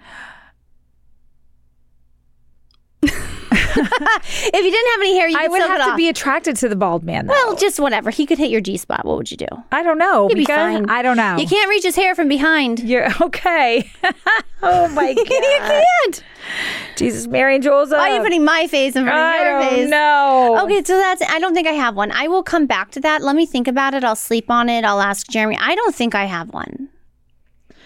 if 4.00 4.54
you 4.64 4.70
didn't 4.70 4.90
have 4.92 5.00
any 5.00 5.16
hair, 5.18 5.28
you 5.28 5.36
I 5.38 5.48
would 5.48 5.60
have 5.60 5.78
to 5.78 5.90
off. 5.92 5.96
be 5.96 6.08
attracted 6.08 6.56
to 6.56 6.68
the 6.68 6.76
bald 6.76 7.04
man. 7.04 7.26
Though. 7.26 7.32
well, 7.32 7.56
just 7.56 7.78
whatever. 7.78 8.10
He 8.10 8.26
could 8.26 8.38
hit 8.38 8.50
your 8.50 8.60
G 8.60 8.76
spot. 8.76 9.04
What 9.04 9.16
would 9.16 9.30
you 9.30 9.36
do? 9.36 9.46
I 9.72 9.82
don't 9.82 9.98
know. 9.98 10.28
You'd 10.28 10.36
be 10.36 10.44
fine. 10.44 10.88
I 10.90 11.02
don't 11.02 11.16
know. 11.16 11.36
You 11.36 11.46
can't 11.46 11.68
reach 11.68 11.84
his 11.84 11.96
hair 11.96 12.14
from 12.14 12.28
behind. 12.28 12.80
You're 12.80 13.08
okay. 13.20 13.90
oh 14.62 14.88
my 14.88 15.14
god. 15.14 15.18
you 15.18 15.24
can't. 15.26 16.24
Jesus, 16.96 17.26
Mary 17.26 17.54
and 17.54 17.64
Jules. 17.64 17.90
Why 17.90 18.10
are 18.10 18.16
you 18.16 18.22
putting 18.22 18.44
my 18.44 18.66
face 18.66 18.96
in 18.96 19.04
front 19.04 19.18
of 19.18 19.24
I 19.24 19.42
your 19.50 19.60
don't 19.60 19.70
face? 19.70 19.88
know. 19.90 20.60
Okay, 20.64 20.82
so 20.84 20.96
that's. 20.96 21.22
I 21.22 21.38
don't 21.38 21.54
think 21.54 21.66
I 21.66 21.72
have 21.72 21.96
one. 21.96 22.10
I 22.12 22.28
will 22.28 22.42
come 22.42 22.66
back 22.66 22.90
to 22.92 23.00
that. 23.00 23.22
Let 23.22 23.36
me 23.36 23.46
think 23.46 23.66
about 23.68 23.94
it. 23.94 24.04
I'll 24.04 24.16
sleep 24.16 24.50
on 24.50 24.68
it. 24.68 24.84
I'll 24.84 25.00
ask 25.00 25.26
Jeremy. 25.28 25.58
I 25.60 25.74
don't 25.74 25.94
think 25.94 26.14
I 26.14 26.24
have 26.26 26.52
one. 26.52 26.88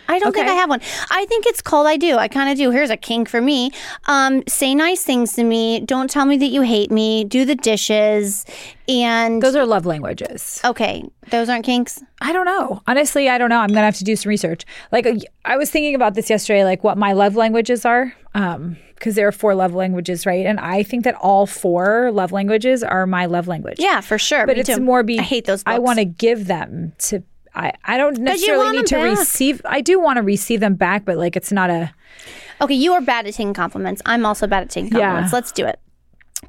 I 0.08 0.18
don't 0.18 0.32
think 0.32 0.48
I 0.48 0.54
have 0.54 0.68
one. 0.68 0.80
I 1.10 1.26
think 1.26 1.46
it's 1.46 1.60
called 1.60 1.86
I 1.86 1.96
do. 1.96 2.16
I 2.16 2.28
kind 2.28 2.50
of 2.50 2.56
do. 2.56 2.70
Here's 2.70 2.90
a 2.90 2.96
kink 2.96 3.28
for 3.28 3.40
me. 3.40 3.70
Um, 4.06 4.42
say 4.48 4.74
nice 4.74 5.02
things 5.02 5.34
to 5.34 5.44
me. 5.44 5.80
Don't 5.80 6.08
tell 6.08 6.24
me 6.24 6.36
that 6.38 6.46
you 6.46 6.62
hate 6.62 6.90
me. 6.90 7.24
Do 7.24 7.44
the 7.44 7.54
dishes. 7.54 8.44
And 8.88 9.42
Those 9.42 9.54
are 9.54 9.66
love 9.66 9.84
languages. 9.84 10.60
okay, 10.64 11.04
those 11.30 11.50
aren't 11.50 11.66
kinks. 11.66 12.02
I 12.22 12.32
don't 12.32 12.46
know. 12.46 12.80
Honestly, 12.86 13.28
I 13.28 13.36
don't 13.36 13.50
know. 13.50 13.58
I'm 13.58 13.68
gonna 13.68 13.82
have 13.82 13.98
to 13.98 14.04
do 14.04 14.16
some 14.16 14.30
research. 14.30 14.64
Like 14.90 15.06
uh, 15.06 15.16
I 15.44 15.56
was 15.58 15.70
thinking 15.70 15.94
about 15.94 16.14
this 16.14 16.30
yesterday, 16.30 16.64
like 16.64 16.82
what 16.82 16.96
my 16.96 17.12
love 17.12 17.36
languages 17.36 17.84
are, 17.84 18.14
um, 18.34 18.78
because 18.94 19.14
there 19.14 19.28
are 19.28 19.32
four 19.32 19.54
love 19.54 19.74
languages, 19.74 20.24
right? 20.24 20.46
And 20.46 20.58
I 20.58 20.82
think 20.82 21.04
that 21.04 21.14
all 21.16 21.44
four 21.46 22.10
love 22.12 22.32
languages 22.32 22.82
are 22.82 23.06
my 23.06 23.26
love 23.26 23.46
language. 23.46 23.76
Yeah, 23.78 24.00
for 24.00 24.18
sure. 24.18 24.46
but 24.46 24.56
me 24.56 24.60
it's 24.60 24.70
too. 24.74 24.80
more 24.80 25.02
be. 25.02 25.18
I 25.18 25.22
hate 25.22 25.44
those. 25.44 25.62
I 25.66 25.78
want 25.78 25.98
to 25.98 26.06
give 26.06 26.46
them 26.46 26.94
to. 27.00 27.22
I, 27.58 27.72
I 27.84 27.98
don't 27.98 28.18
necessarily 28.18 28.76
need 28.78 28.86
to 28.86 28.94
back. 28.94 29.18
receive. 29.18 29.60
I 29.64 29.80
do 29.80 30.00
want 30.00 30.16
to 30.16 30.22
receive 30.22 30.60
them 30.60 30.74
back, 30.74 31.04
but 31.04 31.16
like 31.18 31.36
it's 31.36 31.50
not 31.52 31.70
a. 31.70 31.92
Okay, 32.60 32.74
you 32.74 32.92
are 32.92 33.00
bad 33.00 33.26
at 33.26 33.34
taking 33.34 33.52
compliments. 33.54 34.00
I'm 34.06 34.24
also 34.24 34.46
bad 34.46 34.62
at 34.62 34.70
taking 34.70 34.92
Yeah. 34.92 35.06
compliments. 35.06 35.32
Let's 35.32 35.52
do 35.52 35.66
it. 35.66 35.80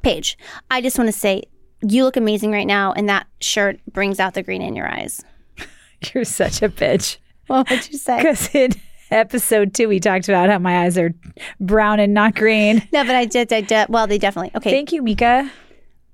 Paige, 0.02 0.38
I 0.70 0.80
just 0.80 0.96
want 0.98 1.08
to 1.08 1.12
say 1.12 1.42
you 1.82 2.04
look 2.04 2.16
amazing 2.16 2.52
right 2.52 2.66
now, 2.66 2.92
and 2.92 3.08
that 3.08 3.26
shirt 3.40 3.80
brings 3.92 4.20
out 4.20 4.34
the 4.34 4.42
green 4.42 4.62
in 4.62 4.76
your 4.76 4.86
eyes. 4.88 5.24
You're 6.14 6.24
such 6.24 6.62
a 6.62 6.68
bitch. 6.68 7.16
What 7.48 7.68
would 7.70 7.90
you 7.90 7.98
say? 7.98 8.18
Because 8.18 8.54
in 8.54 8.70
episode 9.10 9.74
two, 9.74 9.88
we 9.88 9.98
talked 9.98 10.28
about 10.28 10.48
how 10.48 10.58
my 10.60 10.84
eyes 10.84 10.96
are 10.96 11.12
brown 11.60 11.98
and 11.98 12.14
not 12.14 12.36
green. 12.36 12.86
No, 12.92 13.04
but 13.04 13.16
I 13.16 13.24
did. 13.24 13.52
I 13.52 13.60
did. 13.62 13.88
Well, 13.88 14.06
they 14.06 14.18
definitely. 14.18 14.52
Okay. 14.54 14.70
Thank 14.70 14.92
you, 14.92 15.02
Mika. 15.02 15.50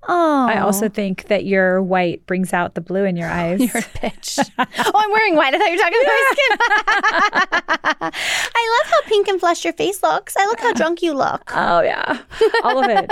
Oh, 0.08 0.46
I 0.48 0.60
also 0.60 0.88
think 0.88 1.28
that 1.28 1.44
your 1.44 1.82
white 1.82 2.26
brings 2.26 2.52
out 2.52 2.74
the 2.74 2.80
blue 2.80 3.04
in 3.04 3.16
your 3.16 3.28
eyes. 3.28 3.60
You're 3.74 3.78
a 3.78 3.98
bitch. 3.98 4.38
oh, 4.58 4.92
I'm 4.94 5.10
wearing 5.10 5.36
white. 5.36 5.54
I 5.54 5.58
thought 5.58 5.70
you 5.70 5.76
were 5.76 5.82
talking 5.82 6.00
about 6.02 6.12
my 6.12 8.10
skin. 8.10 8.12
I 8.54 8.78
love 8.82 8.90
how 8.90 9.08
pink 9.08 9.28
and 9.28 9.40
flushed 9.40 9.64
your 9.64 9.72
face 9.74 10.02
looks. 10.02 10.36
I 10.36 10.46
look 10.46 10.60
how 10.60 10.72
drunk 10.72 11.02
you 11.02 11.14
look. 11.14 11.52
Oh 11.54 11.80
yeah, 11.82 12.20
all 12.62 12.82
of 12.82 12.90
it. 12.90 13.10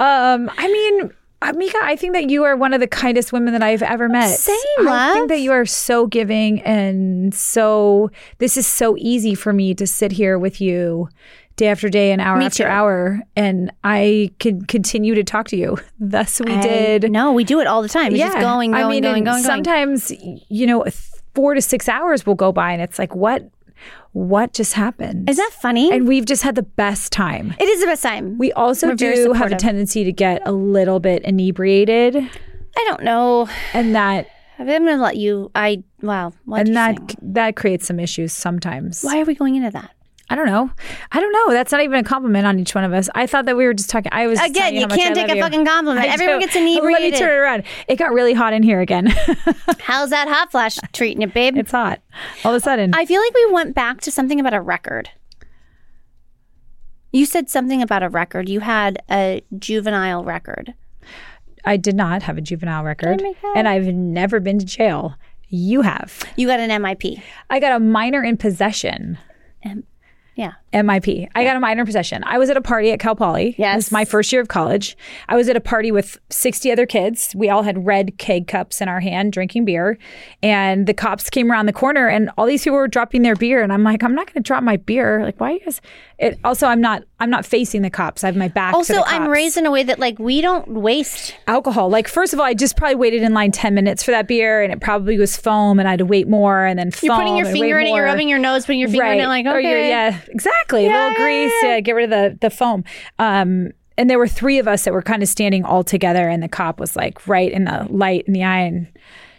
um, 0.00 0.50
I 0.56 0.68
mean, 0.68 1.10
Mika, 1.54 1.78
I 1.82 1.96
think 1.96 2.14
that 2.14 2.30
you 2.30 2.44
are 2.44 2.56
one 2.56 2.72
of 2.72 2.80
the 2.80 2.86
kindest 2.86 3.32
women 3.32 3.52
that 3.52 3.62
I've 3.62 3.82
ever 3.82 4.08
met. 4.08 4.38
Same, 4.38 4.56
I 4.80 4.82
love. 4.82 5.14
think 5.14 5.28
that 5.28 5.40
you 5.40 5.52
are 5.52 5.66
so 5.66 6.06
giving 6.06 6.60
and 6.62 7.34
so. 7.34 8.10
This 8.38 8.56
is 8.56 8.66
so 8.66 8.96
easy 8.98 9.34
for 9.34 9.52
me 9.52 9.74
to 9.74 9.86
sit 9.86 10.12
here 10.12 10.38
with 10.38 10.60
you. 10.60 11.08
Day 11.56 11.68
after 11.68 11.88
day 11.88 12.12
and 12.12 12.20
hour 12.20 12.36
Me 12.36 12.44
after 12.44 12.64
too. 12.64 12.68
hour, 12.68 13.22
and 13.34 13.72
I 13.82 14.30
can 14.38 14.66
continue 14.66 15.14
to 15.14 15.24
talk 15.24 15.48
to 15.48 15.56
you. 15.56 15.78
Thus, 15.98 16.38
we 16.40 16.54
did. 16.60 17.10
No, 17.10 17.32
we 17.32 17.44
do 17.44 17.60
it 17.60 17.66
all 17.66 17.80
the 17.80 17.88
time. 17.88 18.12
It's 18.12 18.20
just 18.20 18.38
going, 18.38 18.74
I 18.74 18.82
going, 18.82 18.90
mean, 18.90 19.02
going, 19.02 19.24
going, 19.24 19.42
going. 19.42 19.42
Sometimes, 19.42 20.12
you 20.50 20.66
know, 20.66 20.84
four 21.34 21.54
to 21.54 21.62
six 21.62 21.88
hours 21.88 22.26
will 22.26 22.34
go 22.34 22.52
by, 22.52 22.72
and 22.72 22.82
it's 22.82 22.98
like, 22.98 23.14
what, 23.14 23.48
what 24.12 24.52
just 24.52 24.74
happened? 24.74 25.30
Is 25.30 25.38
that 25.38 25.50
funny? 25.52 25.90
And 25.90 26.06
we've 26.06 26.26
just 26.26 26.42
had 26.42 26.56
the 26.56 26.62
best 26.62 27.10
time. 27.10 27.54
it 27.58 27.64
is 27.64 27.80
the 27.80 27.86
best 27.86 28.02
time. 28.02 28.36
We 28.36 28.52
also 28.52 28.88
We're 28.88 28.94
do 28.96 29.32
have 29.32 29.50
a 29.50 29.56
tendency 29.56 30.04
to 30.04 30.12
get 30.12 30.42
a 30.44 30.52
little 30.52 31.00
bit 31.00 31.22
inebriated, 31.24 32.16
I 32.16 32.84
don't 32.86 33.02
know. 33.02 33.48
and 33.72 33.94
that 33.94 34.28
I'm 34.58 34.66
gonna 34.66 34.96
let 35.02 35.16
you. 35.16 35.50
I 35.54 35.82
wow. 36.02 36.32
What 36.44 36.66
and 36.66 36.76
that 36.76 37.14
that 37.22 37.56
creates 37.56 37.86
some 37.86 38.00
issues 38.00 38.32
sometimes. 38.32 39.02
Why 39.02 39.20
are 39.20 39.24
we 39.24 39.34
going 39.34 39.56
into 39.56 39.70
that? 39.70 39.90
I 40.28 40.34
don't 40.34 40.46
know. 40.46 40.70
I 41.12 41.20
don't 41.20 41.32
know. 41.32 41.52
That's 41.52 41.70
not 41.70 41.82
even 41.82 42.00
a 42.00 42.02
compliment 42.02 42.46
on 42.46 42.58
each 42.58 42.74
one 42.74 42.82
of 42.82 42.92
us. 42.92 43.08
I 43.14 43.26
thought 43.28 43.44
that 43.46 43.56
we 43.56 43.64
were 43.64 43.74
just 43.74 43.88
talking. 43.88 44.10
I 44.12 44.26
was 44.26 44.40
Again, 44.40 44.74
you 44.74 44.88
can't 44.88 45.14
take 45.14 45.30
a 45.30 45.36
you. 45.36 45.42
fucking 45.42 45.64
compliment. 45.64 46.04
I 46.04 46.08
Everyone 46.08 46.40
do. 46.40 46.46
gets 46.46 46.56
inebriated. 46.56 46.82
Let 46.92 47.12
me 47.12 47.18
turn 47.18 47.30
it 47.30 47.38
around. 47.40 47.62
It 47.86 47.96
got 47.96 48.12
really 48.12 48.32
hot 48.32 48.52
in 48.52 48.64
here 48.64 48.80
again. 48.80 49.06
How's 49.78 50.10
that 50.10 50.26
hot 50.26 50.50
flash 50.50 50.78
treating 50.92 51.20
you, 51.20 51.28
babe? 51.28 51.56
it's 51.56 51.70
hot. 51.70 52.00
All 52.44 52.52
of 52.52 52.56
a 52.56 52.60
sudden. 52.60 52.90
I 52.94 53.06
feel 53.06 53.20
like 53.20 53.34
we 53.34 53.52
went 53.52 53.74
back 53.76 54.00
to 54.00 54.10
something 54.10 54.40
about 54.40 54.52
a 54.54 54.60
record. 54.60 55.10
You 57.12 57.24
said 57.24 57.48
something 57.48 57.80
about 57.80 58.02
a 58.02 58.08
record. 58.08 58.48
You 58.48 58.60
had 58.60 58.98
a 59.10 59.42
juvenile 59.58 60.24
record. 60.24 60.74
I 61.64 61.76
did 61.76 61.94
not 61.94 62.22
have 62.24 62.36
a 62.36 62.40
juvenile 62.40 62.84
record, 62.84 63.22
and 63.54 63.66
I've 63.68 63.86
never 63.86 64.38
been 64.40 64.58
to 64.58 64.64
jail. 64.66 65.14
You 65.48 65.82
have. 65.82 66.24
You 66.36 66.46
got 66.48 66.60
an 66.60 66.70
MIP. 66.82 67.22
I 67.48 67.60
got 67.60 67.72
a 67.72 67.80
minor 67.80 68.22
in 68.22 68.36
possession. 68.36 69.18
Yeah. 70.36 70.52
MIP. 70.74 71.28
I 71.34 71.44
got 71.44 71.56
a 71.56 71.60
minor 71.60 71.80
in 71.80 71.86
possession. 71.86 72.22
I 72.24 72.36
was 72.36 72.50
at 72.50 72.56
a 72.58 72.60
party 72.60 72.92
at 72.92 73.00
Cal 73.00 73.16
Poly. 73.16 73.54
Yes. 73.56 73.76
Was 73.76 73.92
my 73.92 74.04
first 74.04 74.30
year 74.30 74.42
of 74.42 74.48
college. 74.48 74.96
I 75.28 75.34
was 75.34 75.48
at 75.48 75.56
a 75.56 75.60
party 75.60 75.90
with 75.90 76.18
60 76.28 76.70
other 76.70 76.84
kids. 76.84 77.34
We 77.34 77.48
all 77.48 77.62
had 77.62 77.86
red 77.86 78.18
keg 78.18 78.46
cups 78.46 78.82
in 78.82 78.88
our 78.88 79.00
hand 79.00 79.32
drinking 79.32 79.64
beer. 79.64 79.98
And 80.42 80.86
the 80.86 80.92
cops 80.92 81.30
came 81.30 81.50
around 81.50 81.66
the 81.66 81.72
corner 81.72 82.06
and 82.08 82.30
all 82.36 82.44
these 82.44 82.62
people 82.62 82.76
were 82.76 82.88
dropping 82.88 83.22
their 83.22 83.34
beer. 83.34 83.62
And 83.62 83.72
I'm 83.72 83.82
like, 83.82 84.02
I'm 84.02 84.14
not 84.14 84.26
going 84.26 84.34
to 84.34 84.46
drop 84.46 84.62
my 84.62 84.76
beer. 84.76 85.24
Like, 85.24 85.40
why 85.40 85.52
are 85.52 85.54
you 85.54 85.60
guys? 85.60 85.80
It, 86.18 86.38
also, 86.44 86.66
I'm 86.66 86.80
not. 86.80 87.02
I'm 87.18 87.30
not 87.30 87.46
facing 87.46 87.80
the 87.80 87.88
cops. 87.88 88.24
I 88.24 88.26
have 88.26 88.36
my 88.36 88.48
back. 88.48 88.72
to 88.72 88.76
Also, 88.76 89.02
I'm 89.06 89.28
raised 89.28 89.56
in 89.56 89.64
a 89.64 89.70
way 89.70 89.82
that 89.82 89.98
like 89.98 90.18
we 90.18 90.42
don't 90.42 90.68
waste. 90.68 91.34
alcohol. 91.46 91.88
Like, 91.88 92.08
first 92.08 92.34
of 92.34 92.40
all, 92.40 92.44
I 92.44 92.52
just 92.52 92.76
probably 92.76 92.96
waited 92.96 93.22
in 93.22 93.32
line 93.32 93.52
10 93.52 93.74
minutes 93.74 94.02
for 94.02 94.10
that 94.10 94.28
beer 94.28 94.62
and 94.62 94.72
it 94.72 94.80
probably 94.80 95.16
was 95.18 95.36
foam 95.36 95.78
and 95.78 95.88
I 95.88 95.92
had 95.92 95.98
to 95.98 96.06
wait 96.06 96.28
more 96.28 96.64
and 96.64 96.78
then 96.78 96.90
foam. 96.90 97.08
You're 97.08 97.16
putting 97.16 97.36
your 97.36 97.46
finger 97.46 97.78
in 97.78 97.86
it. 97.86 97.94
You're 97.94 98.04
rubbing 98.04 98.28
your 98.28 98.38
nose, 98.38 98.66
putting 98.66 98.80
your 98.80 98.90
finger 98.90 99.06
in 99.06 99.20
it. 99.20 99.28
Like 99.28 99.46
okay. 99.46 99.88
yeah, 99.88 100.20
exactly. 100.28 100.86
A 100.86 100.90
little 100.90 101.14
grease, 101.14 101.52
yeah, 101.62 101.80
get 101.80 101.92
rid 101.92 102.04
of 102.04 102.10
the, 102.10 102.38
the 102.40 102.50
foam. 102.50 102.84
Um, 103.18 103.72
and 103.98 104.10
there 104.10 104.18
were 104.18 104.28
three 104.28 104.58
of 104.58 104.68
us 104.68 104.84
that 104.84 104.92
were 104.92 105.02
kind 105.02 105.22
of 105.22 105.28
standing 105.28 105.64
all 105.64 105.82
together, 105.82 106.28
and 106.28 106.42
the 106.42 106.48
cop 106.48 106.78
was 106.78 106.96
like 106.96 107.26
right 107.26 107.50
in 107.50 107.64
the 107.64 107.86
light 107.88 108.24
in 108.26 108.32
the 108.32 108.44
eye, 108.44 108.60
and 108.60 108.86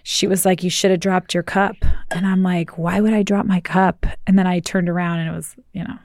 she 0.03 0.25
was 0.27 0.45
like, 0.45 0.63
"You 0.63 0.69
should 0.69 0.91
have 0.91 0.99
dropped 0.99 1.33
your 1.33 1.43
cup." 1.43 1.75
And 2.11 2.25
I'm 2.25 2.41
like, 2.43 2.77
"Why 2.77 2.99
would 2.99 3.13
I 3.13 3.23
drop 3.23 3.45
my 3.45 3.59
cup?" 3.59 4.05
And 4.25 4.37
then 4.37 4.47
I 4.47 4.59
turned 4.59 4.89
around, 4.89 5.19
and 5.19 5.29
it 5.29 5.35
was, 5.35 5.55
you 5.73 5.83
know, 5.83 5.97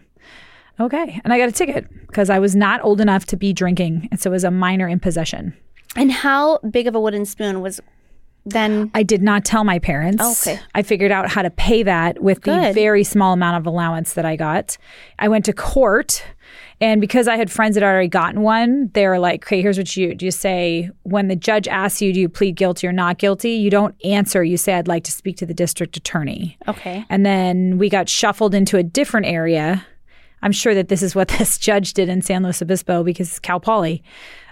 okay. 0.80 1.20
And 1.24 1.32
I 1.32 1.38
got 1.38 1.48
a 1.48 1.52
ticket 1.52 1.86
because 2.06 2.28
I 2.28 2.38
was 2.38 2.54
not 2.54 2.84
old 2.84 3.00
enough 3.00 3.24
to 3.26 3.36
be 3.36 3.52
drinking, 3.52 4.08
and 4.10 4.20
so 4.20 4.30
it 4.30 4.32
was 4.32 4.44
a 4.44 4.50
minor 4.50 4.86
in 4.86 5.00
possession. 5.00 5.56
And 5.96 6.12
how 6.12 6.58
big 6.58 6.86
of 6.86 6.94
a 6.94 7.00
wooden 7.00 7.24
spoon 7.24 7.60
was 7.60 7.80
then? 8.44 8.90
I 8.94 9.02
did 9.02 9.22
not 9.22 9.44
tell 9.44 9.64
my 9.64 9.78
parents. 9.78 10.46
Okay. 10.46 10.60
I 10.74 10.82
figured 10.82 11.12
out 11.12 11.28
how 11.28 11.42
to 11.42 11.50
pay 11.50 11.82
that 11.82 12.22
with 12.22 12.42
the 12.42 12.72
very 12.74 13.04
small 13.04 13.32
amount 13.32 13.58
of 13.58 13.66
allowance 13.66 14.14
that 14.14 14.24
I 14.24 14.36
got. 14.36 14.76
I 15.18 15.28
went 15.28 15.44
to 15.44 15.52
court, 15.52 16.24
and 16.80 17.00
because 17.00 17.28
I 17.28 17.36
had 17.36 17.50
friends 17.50 17.74
that 17.74 17.82
had 17.82 17.90
already 17.90 18.08
gotten 18.08 18.42
one, 18.42 18.90
they 18.94 19.06
were 19.06 19.18
like, 19.18 19.44
"Okay, 19.44 19.62
here's 19.62 19.78
what 19.78 19.96
you 19.96 20.14
do: 20.14 20.24
you 20.24 20.30
say 20.30 20.90
when 21.04 21.28
the 21.28 21.36
judge 21.36 21.68
asks 21.68 22.02
you, 22.02 22.12
do 22.12 22.20
you 22.20 22.28
plead 22.28 22.56
guilty 22.56 22.86
or 22.86 22.92
not 22.92 23.18
guilty? 23.18 23.52
You 23.52 23.70
don't 23.70 23.94
answer. 24.04 24.42
You 24.42 24.56
say, 24.56 24.74
I'd 24.74 24.88
like 24.88 25.04
to 25.04 25.12
speak 25.12 25.36
to 25.38 25.46
the 25.46 25.54
district 25.54 25.96
attorney." 25.96 26.58
Okay. 26.66 27.04
And 27.08 27.24
then 27.24 27.78
we 27.78 27.88
got 27.88 28.08
shuffled 28.08 28.54
into 28.54 28.76
a 28.76 28.82
different 28.82 29.26
area. 29.26 29.86
I'm 30.42 30.52
sure 30.52 30.74
that 30.74 30.88
this 30.88 31.02
is 31.02 31.14
what 31.14 31.28
this 31.38 31.58
judge 31.58 31.94
did 31.94 32.08
in 32.08 32.22
San 32.22 32.42
Luis 32.42 32.60
Obispo 32.60 33.04
because 33.04 33.28
it's 33.28 33.38
Cal 33.38 33.60
Poly. 33.60 34.02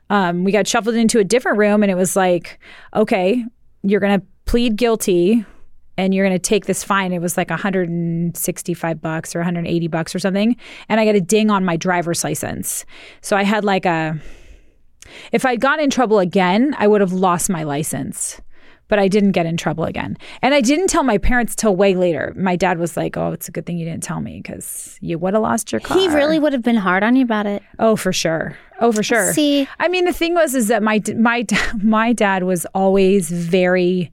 Um, 0.09 0.43
we 0.43 0.51
got 0.51 0.67
shuffled 0.67 0.97
into 0.97 1.21
a 1.21 1.25
different 1.25 1.59
room, 1.59 1.83
and 1.83 1.91
it 1.91 1.95
was 1.95 2.17
like, 2.17 2.59
okay, 2.95 3.45
you're 3.83 4.01
going 4.01 4.21
to 4.21 4.27
plead 4.45 4.77
guilty 4.77 5.45
and 5.97 6.15
you're 6.15 6.27
going 6.27 6.39
to 6.39 6.43
take 6.43 6.67
this 6.67 6.83
fine. 6.83 7.13
It 7.13 7.21
was 7.21 7.37
like 7.37 7.51
165 7.51 9.03
bucks 9.03 9.37
or 9.37 9.41
180 9.41 9.89
bucks 9.89 10.15
or 10.15 10.19
something. 10.19 10.57
And 10.89 11.01
I 11.01 11.05
got 11.05 11.15
a 11.15 11.21
ding 11.21 11.51
on 11.51 11.65
my 11.65 11.77
driver's 11.77 12.25
license. 12.25 12.85
So 13.21 13.37
I 13.37 13.43
had 13.43 13.65
like 13.65 13.85
a, 13.85 14.19
if 15.33 15.45
I'd 15.45 15.61
gotten 15.61 15.85
in 15.85 15.91
trouble 15.91 16.19
again, 16.19 16.75
I 16.79 16.87
would 16.87 17.01
have 17.01 17.13
lost 17.13 17.51
my 17.51 17.65
license. 17.65 18.41
But 18.91 18.99
I 18.99 19.09
didn't 19.09 19.33
get 19.33 19.47
in 19.47 19.57
trouble 19.57 19.85
again. 19.85 20.19
And 20.43 20.53
I 20.53 20.61
didn't 20.61 20.89
tell 20.89 21.03
my 21.05 21.17
parents 21.17 21.55
till 21.57 21.75
way 21.75 21.95
later. 21.95 22.35
My 22.37 22.57
dad 22.57 22.79
was 22.79 22.97
like, 22.97 23.17
oh, 23.17 23.33
it's 23.33 23.49
a 23.49 23.53
good 23.53 23.65
thing 23.65 23.79
you 23.79 23.87
didn't 23.87 24.03
tell 24.03 24.21
me 24.21 24.43
because 24.43 24.99
you 25.01 25.17
would 25.19 25.33
have 25.33 25.43
lost 25.43 25.73
your 25.73 25.81
car. 25.81 25.97
He 25.97 26.09
really 26.09 26.39
would 26.39 26.53
have 26.53 26.63
been 26.63 26.77
hard 26.77 27.03
on 27.03 27.17
you 27.17 27.25
about 27.25 27.47
it. 27.47 27.63
Oh, 27.79 27.97
for 27.97 28.13
sure. 28.13 28.59
Oh, 28.81 28.93
for 28.93 29.03
sure. 29.03 29.33
See- 29.33 29.67
I 29.79 29.89
mean, 29.89 30.05
the 30.05 30.13
thing 30.13 30.35
was, 30.35 30.55
is 30.55 30.69
that 30.69 30.83
my 30.83 31.01
my 31.17 31.47
my 31.83 32.13
dad 32.13 32.43
was 32.43 32.67
always 32.75 33.31
very 33.31 34.13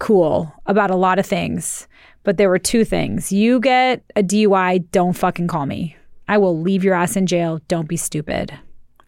cool 0.00 0.52
about 0.66 0.90
a 0.90 0.96
lot 0.96 1.18
of 1.18 1.26
things, 1.26 1.86
but 2.22 2.36
there 2.36 2.48
were 2.48 2.58
two 2.58 2.84
things: 2.84 3.30
you 3.30 3.60
get 3.60 4.02
a 4.16 4.22
DUI, 4.22 4.90
don't 4.90 5.12
fucking 5.12 5.48
call 5.48 5.66
me. 5.66 5.96
I 6.28 6.38
will 6.38 6.58
leave 6.58 6.82
your 6.82 6.94
ass 6.94 7.16
in 7.16 7.26
jail. 7.26 7.60
Don't 7.68 7.88
be 7.88 7.96
stupid. 7.98 8.58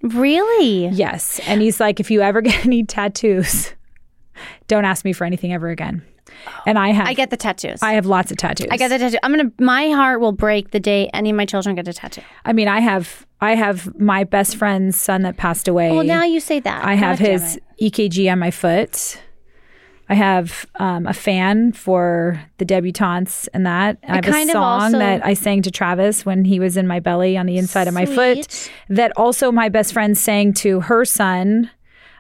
Really? 0.03 0.89
Yes, 0.89 1.41
and 1.47 1.62
he's 1.62 1.81
like, 1.81 2.01
if 2.01 2.11
you 2.11 2.21
ever 2.21 2.41
get 2.43 2.67
any 2.67 2.85
tattoos, 2.85 3.73
don't 4.68 4.84
ask 4.84 5.05
me 5.05 5.12
for 5.12 5.24
anything 5.24 5.53
ever 5.53 5.68
again. 5.68 6.03
And 6.66 6.78
I 6.78 6.89
have, 6.89 7.07
I 7.07 7.14
get 7.14 7.30
the 7.30 7.37
tattoos. 7.37 7.82
I 7.82 7.93
have 7.93 8.07
lots 8.07 8.30
of 8.30 8.37
tattoos. 8.37 8.68
I 8.70 8.76
get 8.76 8.89
the 8.89 8.99
tattoo. 8.99 9.18
I'm 9.22 9.30
gonna. 9.30 9.53
My 9.61 9.91
heart 9.91 10.20
will 10.20 10.32
break 10.32 10.72
the 10.72 10.80
day 10.80 11.09
any 11.14 11.30
of 11.30 11.37
my 11.37 11.47
children 11.47 11.76
get 11.76 11.87
a 11.87 11.93
tattoo. 11.93 12.22
I 12.45 12.53
mean, 12.53 12.66
I 12.68 12.80
have, 12.80 13.26
I 13.41 13.55
have 13.55 13.99
my 13.99 14.24
best 14.24 14.57
friend's 14.57 14.97
son 15.01 15.22
that 15.22 15.37
passed 15.37 15.68
away. 15.68 15.93
Well, 15.93 16.05
now 16.05 16.24
you 16.24 16.41
say 16.41 16.59
that. 16.61 16.84
I 16.84 16.95
have 16.95 17.18
God 17.18 17.24
damn 17.24 17.41
his 17.41 17.57
it. 17.78 17.93
EKG 17.93 18.30
on 18.30 18.39
my 18.41 18.51
foot. 18.51 19.20
I 20.09 20.14
have 20.14 20.66
um, 20.76 21.07
a 21.07 21.12
fan 21.12 21.72
for 21.72 22.41
the 22.59 22.64
debutantes 22.64 23.49
and 23.49 23.66
that. 23.66 23.99
I 24.09 24.16
have 24.16 24.24
kind 24.24 24.49
a 24.51 24.53
of 24.53 24.55
song 24.55 24.82
also- 24.82 24.99
that 24.99 25.24
I 25.24 25.34
sang 25.34 25.62
to 25.62 25.70
Travis 25.70 26.24
when 26.24 26.45
he 26.45 26.61
was 26.61 26.76
in 26.76 26.87
my 26.87 27.01
belly 27.01 27.37
on 27.37 27.47
the 27.47 27.57
inside 27.59 27.89
of 27.89 27.95
my 27.95 28.07
foot. 28.07 28.51
Sweet. 28.51 28.72
That 28.89 29.12
also 29.16 29.51
my 29.51 29.68
best 29.68 29.93
friend 29.93 30.16
sang 30.16 30.53
to 30.55 30.80
her 30.80 31.05
son. 31.05 31.70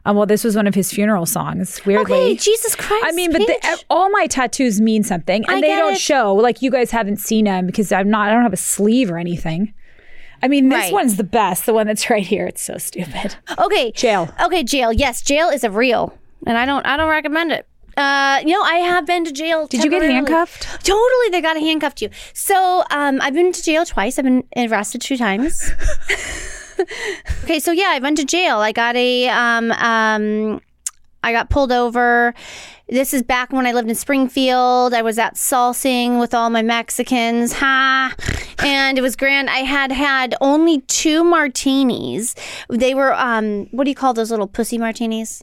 Um, 0.06 0.16
well, 0.16 0.24
this 0.26 0.44
was 0.44 0.54
one 0.56 0.66
of 0.66 0.74
his 0.74 0.92
funeral 0.92 1.26
songs. 1.26 1.84
Weirdly, 1.84 2.14
Okay, 2.14 2.34
Jesus 2.36 2.74
Christ. 2.76 3.04
I 3.06 3.12
mean, 3.12 3.32
but 3.32 3.40
the, 3.40 3.84
all 3.90 4.08
my 4.10 4.26
tattoos 4.28 4.80
mean 4.80 5.02
something, 5.02 5.44
and 5.48 5.56
I 5.56 5.60
they 5.60 5.74
don't 5.74 5.94
it. 5.94 6.00
show. 6.00 6.32
Like 6.34 6.62
you 6.62 6.70
guys 6.70 6.90
haven't 6.92 7.16
seen 7.18 7.44
them 7.46 7.66
because 7.66 7.90
I'm 7.92 8.08
not. 8.08 8.28
I 8.28 8.32
don't 8.32 8.42
have 8.44 8.52
a 8.52 8.56
sleeve 8.56 9.10
or 9.10 9.18
anything. 9.18 9.74
I 10.42 10.48
mean, 10.48 10.68
this 10.68 10.78
Right. 10.84 10.92
one's 10.92 11.16
the 11.16 11.24
best. 11.24 11.66
The 11.66 11.74
one 11.74 11.86
that's 11.88 12.08
right 12.08 12.24
here. 12.24 12.46
It's 12.46 12.62
so 12.62 12.78
stupid. 12.78 13.34
okay, 13.58 13.90
Jail. 13.92 14.32
Okay, 14.40 14.62
jail. 14.62 14.92
Yes, 14.92 15.22
jail 15.22 15.48
is 15.48 15.64
a 15.64 15.70
real, 15.70 16.16
and 16.46 16.56
I 16.56 16.66
don't. 16.66 16.86
I 16.86 16.96
don't 16.96 17.08
recommend 17.10 17.50
it. 17.52 17.66
Uh, 17.96 18.40
you 18.44 18.52
know, 18.52 18.60
I 18.62 18.74
have 18.76 19.06
been 19.06 19.24
to 19.24 19.32
jail. 19.32 19.66
Did 19.66 19.82
you 19.82 19.88
get 19.90 20.02
handcuffed? 20.02 20.84
Totally, 20.84 21.30
they 21.30 21.40
got 21.40 21.54
to 21.54 21.60
handcuff 21.60 22.00
you. 22.02 22.10
So, 22.34 22.84
um, 22.90 23.20
I've 23.22 23.32
been 23.32 23.52
to 23.52 23.62
jail 23.62 23.86
twice. 23.86 24.18
I've 24.18 24.24
been 24.26 24.44
arrested 24.54 25.00
two 25.00 25.16
times. 25.16 25.70
okay, 27.44 27.60
so 27.60 27.72
yeah, 27.72 27.90
I 27.90 27.98
went 27.98 28.16
to 28.18 28.24
jail. 28.24 28.58
I 28.58 28.72
got 28.72 28.96
a 28.96 29.28
um 29.28 29.72
um, 29.72 30.60
I 31.22 31.32
got 31.32 31.50
pulled 31.50 31.72
over. 31.72 32.34
This 32.88 33.12
is 33.12 33.22
back 33.22 33.52
when 33.52 33.66
I 33.66 33.72
lived 33.72 33.88
in 33.88 33.96
Springfield. 33.96 34.94
I 34.94 35.02
was 35.02 35.18
out 35.18 35.34
salsing 35.34 36.20
with 36.20 36.34
all 36.34 36.50
my 36.50 36.62
Mexicans, 36.62 37.52
ha, 37.54 38.14
and 38.60 38.96
it 38.96 39.00
was 39.00 39.16
grand. 39.16 39.50
I 39.50 39.58
had 39.58 39.90
had 39.90 40.36
only 40.40 40.82
two 40.82 41.24
martinis. 41.24 42.36
They 42.70 42.94
were 42.94 43.12
um, 43.14 43.66
what 43.72 43.84
do 43.84 43.90
you 43.90 43.96
call 43.96 44.14
those 44.14 44.30
little 44.30 44.46
pussy 44.46 44.78
martinis? 44.78 45.42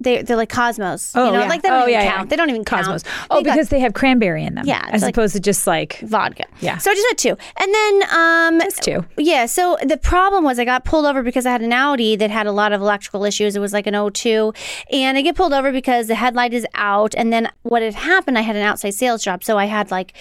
They 0.00 0.22
they're 0.22 0.36
like 0.36 0.48
Cosmos. 0.50 1.12
Oh, 1.14 1.26
you 1.26 1.32
know, 1.32 1.40
yeah. 1.40 1.48
like 1.48 1.62
they 1.62 1.68
don't 1.68 1.78
Oh, 1.78 1.82
even 1.82 1.92
yeah, 1.94 2.02
yeah. 2.02 2.16
count. 2.16 2.30
They 2.30 2.36
don't 2.36 2.50
even 2.50 2.64
Cosmos. 2.64 3.04
count. 3.04 3.26
Oh, 3.30 3.36
They 3.38 3.44
got- 3.44 3.52
because 3.54 3.68
they 3.68 3.80
have 3.80 3.94
cranberry 3.94 4.44
in 4.44 4.54
them. 4.56 4.66
Yeah, 4.66 4.84
As 4.90 5.02
like- 5.02 5.14
opposed 5.16 5.34
to 5.34 5.40
just 5.40 5.66
like 5.66 6.00
vodka. 6.00 6.44
Yeah. 6.60 6.78
So 6.78 6.90
I 6.90 6.94
just 6.94 7.06
had 7.08 7.18
two. 7.18 7.36
And 7.60 7.72
then 7.74 8.02
um 8.14 8.60
Just 8.60 8.82
two. 8.82 9.04
Yeah, 9.16 9.46
so 9.46 9.78
the 9.84 9.96
problem 9.96 10.42
was 10.44 10.58
I 10.58 10.64
got 10.64 10.84
pulled 10.84 11.06
over 11.06 11.22
because 11.22 11.46
I 11.46 11.52
had 11.52 11.62
an 11.62 11.72
Audi 11.72 12.16
that 12.16 12.30
had 12.30 12.46
a 12.46 12.52
lot 12.52 12.72
of 12.72 12.80
electrical 12.80 13.24
issues. 13.24 13.54
It 13.56 13.60
was 13.60 13.72
like 13.72 13.86
an 13.86 13.94
O2. 13.94 14.54
And 14.92 15.16
I 15.16 15.22
get 15.22 15.36
pulled 15.36 15.52
over 15.52 15.70
because 15.72 16.08
the 16.08 16.16
headlight 16.16 16.52
is 16.52 16.66
out 16.74 17.14
and 17.16 17.32
then 17.32 17.48
what 17.62 17.80
had 17.80 17.94
happened 17.94 18.36
I 18.36 18.42
had 18.42 18.56
an 18.56 18.62
outside 18.62 18.94
sales 18.94 19.22
job. 19.22 19.44
So 19.44 19.58
I 19.58 19.66
had 19.66 19.90
like 19.92 20.12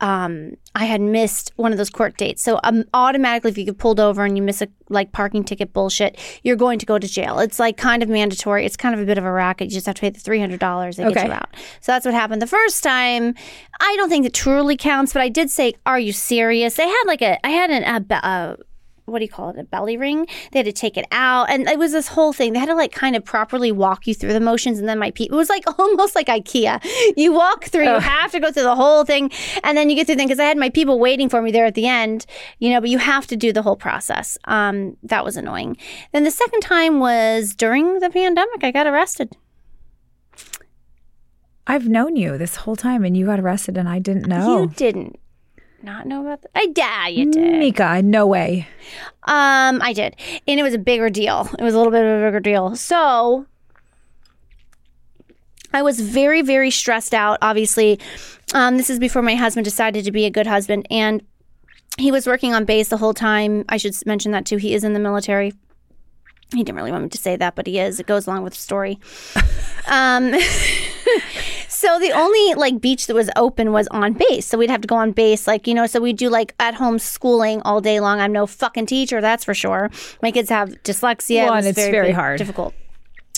um 0.00 0.56
I 0.74 0.86
had 0.86 1.00
missed 1.02 1.52
one 1.56 1.72
of 1.72 1.78
those 1.78 1.90
court 1.90 2.16
dates. 2.16 2.42
So 2.42 2.58
um, 2.64 2.84
automatically 2.94 3.50
if 3.50 3.58
you 3.58 3.64
get 3.64 3.76
pulled 3.78 4.00
over 4.00 4.24
and 4.24 4.36
you 4.36 4.42
miss 4.42 4.62
a 4.62 4.68
like 4.88 5.12
parking 5.12 5.44
ticket 5.44 5.72
bullshit, 5.72 6.18
you're 6.42 6.56
going 6.56 6.78
to 6.78 6.86
go 6.86 6.98
to 6.98 7.06
jail. 7.06 7.38
It's 7.40 7.58
like 7.58 7.76
kind 7.76 8.02
of 8.02 8.08
mandatory. 8.08 8.64
It's 8.64 8.76
kind 8.76 8.94
of 8.94 9.00
a 9.00 9.04
bit 9.04 9.18
of 9.18 9.24
a 9.24 9.30
racket. 9.32 9.68
You 9.68 9.74
just 9.74 9.86
have 9.86 9.96
to 9.96 10.00
pay 10.00 10.10
the 10.10 10.18
$300 10.18 10.58
that 10.58 10.96
gets 10.96 11.16
Okay. 11.18 11.26
you 11.26 11.32
out. 11.32 11.50
So 11.80 11.92
that's 11.92 12.06
what 12.06 12.14
happened 12.14 12.40
the 12.40 12.46
first 12.46 12.82
time. 12.82 13.34
I 13.80 13.94
don't 13.98 14.08
think 14.08 14.24
it 14.24 14.32
truly 14.32 14.76
counts, 14.76 15.12
but 15.12 15.20
I 15.22 15.28
did 15.28 15.50
say, 15.50 15.74
"Are 15.84 15.98
you 15.98 16.12
serious?" 16.12 16.74
They 16.76 16.86
had 16.88 17.02
like 17.06 17.20
a, 17.22 17.44
I 17.44 17.50
had 17.50 17.70
an, 17.70 17.82
a, 17.84 18.14
a 18.14 18.56
what 19.04 19.18
do 19.18 19.24
you 19.24 19.30
call 19.30 19.50
it 19.50 19.58
a 19.58 19.64
belly 19.64 19.96
ring? 19.96 20.26
They 20.52 20.60
had 20.60 20.66
to 20.66 20.72
take 20.72 20.96
it 20.96 21.06
out 21.10 21.50
and 21.50 21.68
it 21.68 21.78
was 21.78 21.92
this 21.92 22.08
whole 22.08 22.32
thing. 22.32 22.52
They 22.52 22.58
had 22.58 22.68
to 22.68 22.74
like 22.74 22.92
kind 22.92 23.16
of 23.16 23.24
properly 23.24 23.72
walk 23.72 24.06
you 24.06 24.14
through 24.14 24.32
the 24.32 24.40
motions 24.40 24.78
and 24.78 24.88
then 24.88 24.98
my 24.98 25.10
people 25.10 25.36
it 25.36 25.38
was 25.38 25.48
like 25.48 25.64
almost 25.78 26.14
like 26.14 26.28
ikea. 26.28 26.80
You 27.16 27.32
walk 27.32 27.64
through 27.64 27.84
you 27.84 27.98
have 27.98 28.30
to 28.32 28.40
go 28.40 28.52
through 28.52 28.62
the 28.62 28.76
whole 28.76 29.04
thing 29.04 29.30
and 29.64 29.76
then 29.76 29.90
you 29.90 29.96
get 29.96 30.06
through 30.06 30.14
the 30.14 30.20
thing 30.20 30.28
because 30.28 30.40
i 30.40 30.44
had 30.44 30.56
my 30.56 30.70
people 30.70 30.98
waiting 30.98 31.28
for 31.28 31.42
me 31.42 31.50
there 31.50 31.66
at 31.66 31.74
the 31.74 31.86
end 31.86 32.26
you 32.58 32.70
know 32.70 32.80
but 32.80 32.90
you 32.90 32.98
have 32.98 33.26
to 33.26 33.36
do 33.36 33.52
the 33.52 33.62
whole 33.62 33.76
process. 33.76 34.38
Um, 34.44 34.96
that 35.02 35.24
was 35.24 35.36
annoying. 35.36 35.76
Then 36.12 36.24
the 36.24 36.30
second 36.30 36.60
time 36.60 37.00
was 37.00 37.54
during 37.54 37.98
the 37.98 38.10
pandemic 38.10 38.62
i 38.62 38.70
got 38.70 38.86
arrested. 38.86 39.36
I've 41.66 41.88
known 41.88 42.16
you 42.16 42.38
this 42.38 42.56
whole 42.56 42.76
time 42.76 43.04
and 43.04 43.16
you 43.16 43.26
got 43.26 43.38
arrested 43.38 43.76
and 43.76 43.88
I 43.88 43.98
didn't 43.98 44.26
know. 44.26 44.62
you 44.62 44.68
didn't 44.68 45.18
not 45.82 46.06
know 46.06 46.20
about 46.20 46.42
that 46.42 46.50
i 46.54 46.68
yeah 46.76 47.08
you 47.08 47.30
did 47.30 47.58
Mika, 47.58 48.02
no 48.02 48.26
way. 48.26 48.66
Um, 49.24 49.80
I 49.82 49.92
did, 49.92 50.16
and 50.48 50.58
it 50.58 50.62
was 50.64 50.74
a 50.74 50.78
bigger 50.78 51.08
deal. 51.10 51.48
It 51.56 51.62
was 51.62 51.74
a 51.74 51.76
little 51.76 51.92
bit 51.92 52.04
of 52.04 52.20
a 52.20 52.26
bigger 52.26 52.40
deal. 52.40 52.74
So 52.74 53.46
I 55.72 55.82
was 55.82 56.00
very, 56.00 56.42
very 56.42 56.70
stressed 56.70 57.14
out. 57.14 57.38
Obviously, 57.40 58.00
um, 58.52 58.76
this 58.76 58.90
is 58.90 58.98
before 58.98 59.22
my 59.22 59.36
husband 59.36 59.64
decided 59.64 60.04
to 60.04 60.12
be 60.12 60.24
a 60.24 60.30
good 60.30 60.48
husband, 60.48 60.86
and 60.90 61.22
he 61.98 62.10
was 62.10 62.26
working 62.26 62.52
on 62.52 62.64
base 62.64 62.88
the 62.88 62.96
whole 62.96 63.14
time. 63.14 63.64
I 63.68 63.76
should 63.76 63.94
mention 64.06 64.32
that 64.32 64.44
too. 64.44 64.56
He 64.56 64.74
is 64.74 64.82
in 64.82 64.92
the 64.92 65.00
military. 65.00 65.52
He 66.52 66.64
didn't 66.64 66.76
really 66.76 66.90
want 66.92 67.04
me 67.04 67.10
to 67.10 67.18
say 67.18 67.36
that, 67.36 67.54
but 67.54 67.66
he 67.66 67.78
is. 67.78 68.00
It 68.00 68.06
goes 68.06 68.26
along 68.26 68.42
with 68.42 68.54
the 68.54 68.58
story. 68.58 68.98
um, 69.86 70.34
so 71.82 71.98
the 71.98 72.12
only 72.12 72.54
like 72.54 72.80
beach 72.80 73.06
that 73.08 73.14
was 73.14 73.28
open 73.36 73.72
was 73.72 73.86
on 73.88 74.12
base. 74.12 74.46
So 74.46 74.56
we'd 74.58 74.70
have 74.70 74.80
to 74.82 74.88
go 74.88 74.96
on 74.96 75.12
base, 75.12 75.46
like 75.46 75.66
you 75.66 75.74
know. 75.74 75.86
So 75.86 76.00
we 76.00 76.12
do 76.12 76.28
like 76.30 76.54
at 76.60 76.74
home 76.74 76.98
schooling 76.98 77.60
all 77.62 77.80
day 77.80 77.98
long. 78.00 78.20
I'm 78.20 78.32
no 78.32 78.46
fucking 78.46 78.86
teacher, 78.86 79.20
that's 79.20 79.44
for 79.44 79.54
sure. 79.54 79.90
My 80.22 80.30
kids 80.30 80.48
have 80.50 80.68
dyslexia. 80.84 81.44
Well, 81.44 81.54
It 81.54 81.58
and 81.58 81.66
it's 81.66 81.78
very 81.78 82.08
big- 82.08 82.14
hard. 82.14 82.38
difficult. 82.38 82.72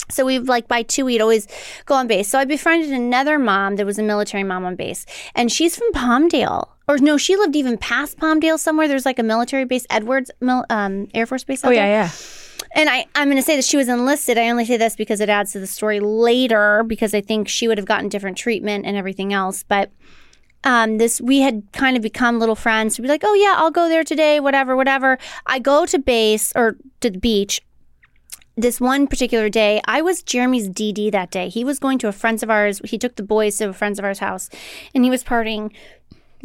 So 0.07 0.23
we've 0.23 0.47
like 0.47 0.67
by 0.67 0.83
two, 0.83 1.03
we'd 1.05 1.21
always 1.21 1.47
go 1.87 1.95
on 1.95 2.05
base. 2.07 2.27
So 2.29 2.37
I 2.37 2.45
befriended 2.45 2.91
another 2.91 3.39
mom 3.39 3.77
that 3.77 3.85
was 3.87 3.97
a 3.97 4.03
military 4.03 4.43
mom 4.43 4.63
on 4.63 4.75
base, 4.75 5.05
and 5.33 5.51
she's 5.51 5.75
from 5.75 5.91
Palmdale. 5.93 6.69
Or 6.87 6.99
no, 6.99 7.17
she 7.17 7.35
lived 7.35 7.55
even 7.55 7.79
past 7.79 8.19
Palmdale 8.19 8.59
somewhere. 8.59 8.87
There's 8.87 9.07
like 9.07 9.17
a 9.17 9.23
military 9.23 9.65
base, 9.65 9.87
Edwards 9.89 10.29
um, 10.69 11.07
Air 11.15 11.25
Force 11.25 11.43
Base. 11.43 11.65
Oh 11.65 11.69
there. 11.69 11.77
yeah, 11.77 12.03
yeah. 12.03 12.09
And 12.73 12.89
I, 12.89 13.05
I'm 13.15 13.27
going 13.27 13.37
to 13.37 13.43
say 13.43 13.55
that 13.55 13.65
she 13.65 13.77
was 13.77 13.87
enlisted. 13.87 14.37
I 14.37 14.49
only 14.49 14.65
say 14.65 14.77
this 14.77 14.95
because 14.95 15.21
it 15.21 15.29
adds 15.29 15.51
to 15.53 15.59
the 15.59 15.67
story 15.67 15.99
later 15.99 16.83
because 16.83 17.13
I 17.13 17.21
think 17.21 17.47
she 17.47 17.67
would 17.67 17.77
have 17.77 17.87
gotten 17.87 18.09
different 18.09 18.37
treatment 18.37 18.85
and 18.85 18.97
everything 18.97 19.33
else. 19.33 19.63
But 19.63 19.91
um, 20.65 20.97
this 20.97 21.21
we 21.21 21.41
had 21.41 21.63
kind 21.73 21.95
of 21.95 22.03
become 22.03 22.39
little 22.39 22.55
friends. 22.55 22.97
We'd 22.97 23.03
be 23.03 23.09
like, 23.09 23.23
oh 23.23 23.33
yeah, 23.35 23.55
I'll 23.57 23.71
go 23.71 23.87
there 23.87 24.03
today, 24.03 24.39
whatever, 24.39 24.75
whatever. 24.75 25.17
I 25.45 25.59
go 25.59 25.85
to 25.85 25.99
base 25.99 26.51
or 26.55 26.77
to 27.01 27.09
the 27.09 27.19
beach. 27.19 27.61
This 28.57 28.79
one 28.79 29.07
particular 29.07 29.49
day, 29.49 29.81
I 29.85 30.01
was 30.01 30.23
Jeremy's 30.23 30.69
DD 30.69 31.11
that 31.11 31.29
day. 31.29 31.49
He 31.49 31.65
was 31.65 31.77
going 31.77 31.99
to 31.99 32.07
a 32.07 32.13
friends 32.13 32.41
of 32.41 32.49
ours. 32.49 32.79
He 32.85 32.97
took 32.97 33.17
the 33.17 33.23
boys 33.23 33.57
to 33.57 33.69
a 33.69 33.73
friends 33.73 33.99
of 33.99 34.05
ours 34.05 34.19
house, 34.19 34.49
and 34.93 35.03
he 35.03 35.09
was 35.09 35.25
partying 35.25 35.73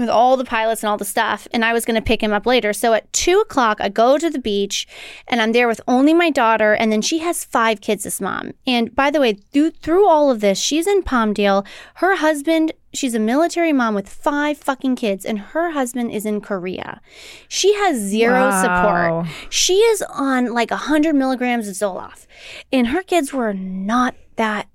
with 0.01 0.09
all 0.09 0.37
the 0.37 0.45
pilots 0.45 0.83
and 0.83 0.91
all 0.91 0.97
the 0.97 1.05
stuff, 1.05 1.47
and 1.53 1.65
I 1.65 1.73
was 1.73 1.85
going 1.85 1.95
to 1.95 2.03
pick 2.03 2.23
him 2.23 2.33
up 2.33 2.47
later. 2.47 2.73
So 2.73 2.93
at 2.95 3.13
two 3.13 3.39
o'clock, 3.39 3.79
I 3.81 3.89
go 3.89 4.19
to 4.19 4.29
the 4.31 4.39
beach, 4.39 4.89
and 5.29 5.41
I'm 5.41 5.53
there 5.53 5.69
with 5.69 5.81
only 5.87 6.15
my 6.15 6.31
daughter, 6.31 6.73
and 6.73 6.91
then 6.91 7.03
she 7.03 7.19
has 7.19 7.45
five 7.45 7.81
kids. 7.81 8.05
This 8.05 8.21
mom, 8.21 8.53
and 8.67 8.95
by 8.95 9.11
the 9.11 9.21
way, 9.21 9.35
through 9.35 9.71
through 9.73 10.09
all 10.09 10.31
of 10.31 10.41
this, 10.41 10.59
she's 10.59 10.87
in 10.87 11.03
Palmdale. 11.03 11.67
Her 11.97 12.17
husband, 12.17 12.73
she's 12.95 13.15
a 13.15 13.19
military 13.19 13.73
mom 13.73 13.95
with 13.95 14.09
five 14.09 14.57
fucking 14.59 14.97
kids, 14.97 15.25
and 15.25 15.39
her 15.39 15.73
husband 15.73 16.11
is 16.13 16.25
in 16.25 16.41
Korea. 16.41 17.01
She 17.49 17.75
has 17.75 17.99
zero 17.99 18.49
Wow. 18.49 18.63
support. 18.63 19.53
She 19.53 19.75
is 19.75 20.03
on 20.03 20.55
like 20.55 20.71
hundred 20.71 21.15
milligrams 21.15 21.69
of 21.69 21.75
Zoloft, 21.75 22.27
and 22.73 22.89
her 22.89 23.03
kids 23.03 23.33
were 23.33 23.53
not 23.53 24.15
that. 24.37 24.67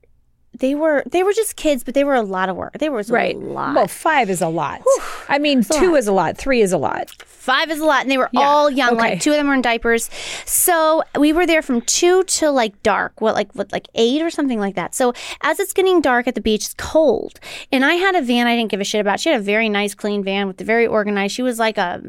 They 0.59 0.75
were 0.75 1.03
they 1.05 1.23
were 1.23 1.33
just 1.33 1.55
kids, 1.55 1.83
but 1.83 1.93
they 1.93 2.03
were 2.03 2.13
a 2.15 2.21
lot 2.21 2.49
of 2.49 2.55
work. 2.55 2.73
They 2.79 2.89
were 2.89 3.03
Right. 3.07 3.35
a 3.35 3.39
lot. 3.39 3.75
Well, 3.75 3.87
five 3.87 4.29
is 4.29 4.41
a 4.41 4.47
lot. 4.47 4.81
I 5.29 5.37
mean, 5.39 5.63
two 5.63 5.95
is 5.95 6.07
a 6.07 6.11
lot. 6.11 6.37
Three 6.37 6.61
is 6.61 6.71
a 6.71 6.77
lot. 6.77 7.11
Five 7.25 7.69
is 7.69 7.79
a 7.79 7.85
lot, 7.85 8.01
and 8.01 8.09
they 8.09 8.17
were 8.17 8.29
all 8.35 8.71
young. 8.71 8.93
okay. 8.93 8.97
Like 9.11 9.21
two 9.21 9.31
of 9.31 9.37
them 9.37 9.47
were 9.47 9.53
in 9.53 9.61
diapers. 9.61 10.09
So 10.45 11.03
we 11.19 11.31
were 11.33 11.45
there 11.45 11.61
from 11.61 11.81
two 11.81 12.23
to 12.23 12.49
like 12.49 12.81
dark. 12.83 13.21
What 13.21 13.35
like 13.35 13.53
what 13.53 13.71
like 13.71 13.87
eight 13.95 14.21
or 14.21 14.29
something 14.29 14.59
like 14.59 14.75
that. 14.75 14.95
So 14.95 15.13
as 15.41 15.59
it's 15.59 15.73
getting 15.73 16.01
dark 16.01 16.27
at 16.27 16.35
the 16.35 16.41
beach, 16.41 16.65
it's 16.65 16.73
cold. 16.75 17.39
And 17.71 17.85
I 17.85 17.93
had 17.95 18.15
a 18.15 18.21
van 18.21 18.47
I 18.47 18.55
didn't 18.55 18.71
give 18.71 18.81
a 18.81 18.83
shit 18.83 19.01
about. 19.01 19.19
She 19.19 19.29
had 19.29 19.39
a 19.39 19.43
very 19.43 19.69
nice, 19.69 19.93
clean 19.93 20.23
van 20.23 20.47
with 20.47 20.57
the 20.57 20.63
very 20.63 20.87
organized. 20.87 21.35
She 21.35 21.41
was 21.43 21.59
like 21.59 21.77
a 21.77 22.01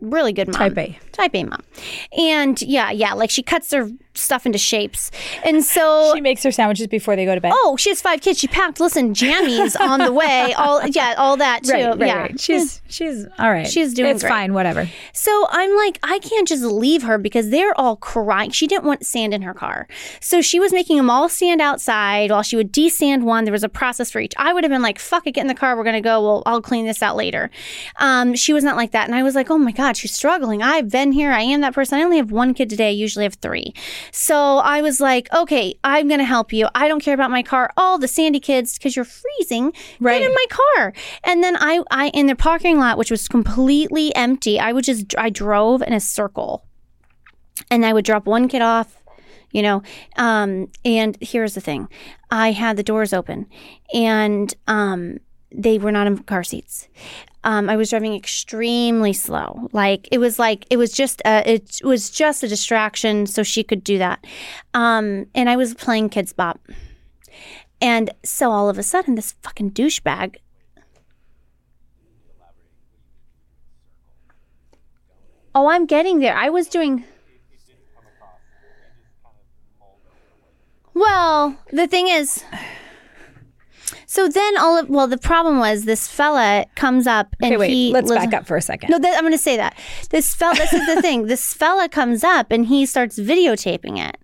really 0.00 0.32
good 0.32 0.48
mom. 0.48 0.54
Type 0.74 0.78
A. 0.78 0.98
Type 1.12 1.34
A 1.34 1.44
mom. 1.44 1.62
And 2.16 2.60
yeah, 2.62 2.90
yeah, 2.90 3.14
like 3.14 3.30
she 3.30 3.42
cuts 3.42 3.72
her 3.72 3.90
stuff 4.14 4.46
into 4.46 4.58
shapes. 4.58 5.10
And 5.44 5.64
so 5.64 6.12
She 6.14 6.20
makes 6.20 6.42
her 6.42 6.52
sandwiches 6.52 6.86
before 6.86 7.16
they 7.16 7.24
go 7.24 7.34
to 7.34 7.40
bed. 7.40 7.52
Oh, 7.54 7.76
she 7.76 7.90
has 7.90 8.00
five 8.00 8.20
kids. 8.20 8.38
She 8.38 8.46
packed, 8.48 8.80
listen, 8.80 9.12
jammies 9.14 9.78
on 9.78 10.00
the 10.00 10.12
way. 10.12 10.52
All 10.58 10.86
yeah, 10.86 11.14
all 11.18 11.36
that 11.38 11.64
too. 11.64 11.72
right, 11.72 11.86
right, 11.98 12.06
yeah. 12.06 12.18
right. 12.22 12.40
She's 12.40 12.80
she's 12.88 13.26
all 13.38 13.50
right. 13.50 13.66
She's 13.66 13.92
doing 13.94 14.10
It's 14.10 14.22
great. 14.22 14.30
fine. 14.30 14.54
Whatever. 14.54 14.88
So 15.12 15.46
I'm 15.50 15.74
like, 15.76 15.98
I 16.02 16.18
can't 16.20 16.46
just 16.46 16.62
leave 16.62 17.02
her 17.02 17.18
because 17.18 17.50
they're 17.50 17.78
all 17.78 17.96
crying. 17.96 18.50
She 18.50 18.66
didn't 18.66 18.84
want 18.84 19.04
sand 19.04 19.34
in 19.34 19.42
her 19.42 19.54
car. 19.54 19.88
So 20.20 20.40
she 20.42 20.60
was 20.60 20.72
making 20.72 20.96
them 20.96 21.10
all 21.10 21.28
stand 21.28 21.60
outside 21.60 22.30
while 22.30 22.42
she 22.42 22.56
would 22.56 22.72
desand 22.72 23.22
one. 23.24 23.44
There 23.44 23.52
was 23.52 23.64
a 23.64 23.68
process 23.68 24.10
for 24.10 24.20
each. 24.20 24.32
I 24.36 24.52
would 24.52 24.64
have 24.64 24.70
been 24.70 24.82
like, 24.82 24.98
fuck 24.98 25.26
it, 25.26 25.32
get 25.32 25.40
in 25.42 25.46
the 25.48 25.54
car. 25.54 25.76
We're 25.76 25.84
going 25.84 25.94
to 25.94 26.00
go. 26.00 26.22
Well, 26.22 26.42
I'll 26.46 26.62
clean 26.62 26.86
this 26.86 27.02
out 27.02 27.16
later. 27.16 27.50
Um, 27.96 28.34
she 28.34 28.52
was 28.52 28.62
not 28.64 28.76
like 28.76 28.92
that. 28.92 29.06
And 29.06 29.14
I 29.14 29.22
was 29.22 29.34
like, 29.34 29.50
oh 29.50 29.58
my 29.58 29.72
God, 29.72 29.96
she's 29.96 30.14
struggling. 30.14 30.62
I've 30.62 30.88
been 30.90 31.12
here. 31.12 31.32
I 31.32 31.42
am 31.42 31.60
that 31.62 31.74
person. 31.74 31.98
I 31.98 32.02
only 32.02 32.18
have 32.18 32.30
one 32.30 32.54
kid 32.54 32.70
today. 32.70 32.88
I 32.88 32.92
usually 32.92 33.24
have 33.24 33.34
three. 33.34 33.74
So 34.12 34.58
I 34.58 34.82
was 34.82 35.00
like, 35.00 35.32
okay, 35.34 35.74
I'm 35.84 36.08
going 36.08 36.18
to 36.20 36.24
help 36.24 36.52
you. 36.52 36.68
I 36.74 36.88
don't 36.88 37.00
care 37.02 37.14
about 37.14 37.30
my 37.30 37.42
car. 37.42 37.70
All 37.76 37.98
the 37.98 38.08
sandy 38.08 38.40
kids, 38.40 38.78
because 38.78 38.96
you're 38.96 39.04
freezing, 39.04 39.72
Right. 40.00 40.20
get 40.20 40.28
in 40.28 40.34
my 40.34 40.46
car. 40.50 40.92
And 41.24 41.42
then 41.42 41.56
I, 41.58 41.82
I, 41.90 42.08
in 42.08 42.26
the 42.26 42.36
parking 42.36 42.78
lot, 42.78 42.98
which 42.98 43.10
was 43.10 43.28
completely 43.28 44.14
empty, 44.14 44.58
I 44.58 44.72
would 44.72 44.84
just, 44.84 45.14
I 45.16 45.30
drove 45.30 45.82
in 45.82 45.92
a 45.92 46.00
circle 46.00 46.64
and 47.70 47.84
I 47.86 47.92
would 47.92 48.04
drop 48.04 48.26
one 48.26 48.48
kid 48.48 48.62
off, 48.62 49.02
you 49.50 49.62
know. 49.62 49.82
Um, 50.16 50.68
and 50.84 51.16
here's 51.20 51.54
the 51.54 51.60
thing 51.60 51.88
I 52.30 52.52
had 52.52 52.76
the 52.76 52.82
doors 52.82 53.12
open 53.12 53.46
and 53.92 54.52
um, 54.66 55.18
they 55.54 55.78
were 55.78 55.92
not 55.92 56.06
in 56.06 56.18
car 56.18 56.44
seats. 56.44 56.88
Um, 57.44 57.68
I 57.68 57.76
was 57.76 57.90
driving 57.90 58.14
extremely 58.14 59.12
slow. 59.12 59.68
Like 59.72 60.08
it 60.10 60.18
was 60.18 60.38
like 60.38 60.66
it 60.70 60.76
was 60.76 60.92
just 60.92 61.22
a, 61.24 61.48
it 61.48 61.80
was 61.84 62.10
just 62.10 62.42
a 62.42 62.48
distraction, 62.48 63.26
so 63.26 63.42
she 63.42 63.62
could 63.62 63.84
do 63.84 63.98
that. 63.98 64.24
Um, 64.72 65.26
and 65.34 65.48
I 65.48 65.56
was 65.56 65.74
playing 65.74 66.10
Kidz 66.10 66.34
Bop, 66.34 66.60
and 67.80 68.10
so 68.24 68.50
all 68.50 68.68
of 68.68 68.78
a 68.78 68.82
sudden, 68.82 69.14
this 69.14 69.34
fucking 69.42 69.72
douchebag 69.72 70.36
Oh, 75.54 75.68
I'm 75.68 75.86
getting 75.86 76.18
there. 76.18 76.34
I 76.34 76.48
was 76.48 76.66
doing. 76.66 77.04
Well, 80.92 81.56
the 81.70 81.86
thing 81.86 82.08
is. 82.08 82.42
So 84.14 84.28
then 84.28 84.56
all 84.58 84.78
of 84.78 84.88
well, 84.88 85.08
the 85.08 85.18
problem 85.18 85.58
was 85.58 85.86
this 85.86 86.06
fella 86.06 86.66
comes 86.76 87.06
up 87.08 87.34
and 87.42 87.46
Okay, 87.52 87.56
wait. 87.56 87.70
he 87.70 87.92
let's 87.92 88.08
lives- 88.08 88.26
back 88.26 88.34
up 88.34 88.46
for 88.46 88.56
a 88.56 88.62
second. 88.62 88.90
No, 88.90 88.98
that, 89.00 89.14
I'm 89.16 89.22
going 89.22 89.32
to 89.32 89.38
say 89.38 89.56
that 89.56 89.76
this 90.10 90.36
fella. 90.36 90.54
This 90.54 90.72
is 90.72 90.86
the 90.94 91.02
thing. 91.02 91.26
This 91.26 91.52
fella 91.52 91.88
comes 91.88 92.22
up 92.22 92.52
and 92.52 92.66
he 92.66 92.86
starts 92.86 93.18
videotaping 93.18 93.98
it, 93.98 94.16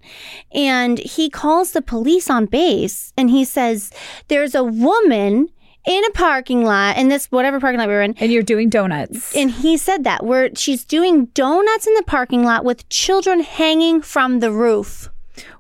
and 0.55 0.99
he 1.01 1.29
calls 1.29 1.73
the 1.73 1.83
police 1.83 2.31
on 2.31 2.47
base 2.47 3.13
and 3.17 3.31
he 3.31 3.45
says, 3.45 3.91
"There's 4.29 4.55
a 4.55 4.63
woman 4.63 5.49
in 5.87 6.05
a 6.05 6.11
parking 6.13 6.63
lot 6.65 6.97
in 6.97 7.09
this 7.09 7.27
whatever 7.33 7.59
parking 7.59 7.81
lot 7.81 7.89
we 7.89 7.95
were 7.95 8.03
in." 8.03 8.15
and 8.19 8.31
you're 8.31 8.45
doing 8.45 8.69
donuts. 8.69 9.35
And 9.35 9.51
he 9.51 9.77
said 9.77 10.05
that 10.05 10.25
where 10.25 10.51
she's 10.55 10.85
doing 10.85 11.25
donuts 11.35 11.89
in 11.89 11.95
the 11.95 12.05
parking 12.07 12.45
lot 12.45 12.65
with 12.65 12.89
children 12.91 13.41
hanging 13.41 14.03
from 14.03 14.39
the 14.39 14.53
roof. 14.53 15.09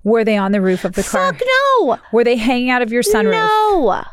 Were 0.05 0.22
they 0.22 0.37
on 0.37 0.53
the 0.53 0.61
roof 0.61 0.85
of 0.85 0.93
the 0.93 1.03
car? 1.03 1.33
Fuck 1.33 1.43
no, 1.81 1.99
Were 2.12 2.22
they 2.22 2.37
hanging 2.37 2.70
out 2.70 2.83
of 2.83 2.93
your 2.93 3.03
sunroof? 3.03 3.33
no, 3.33 4.05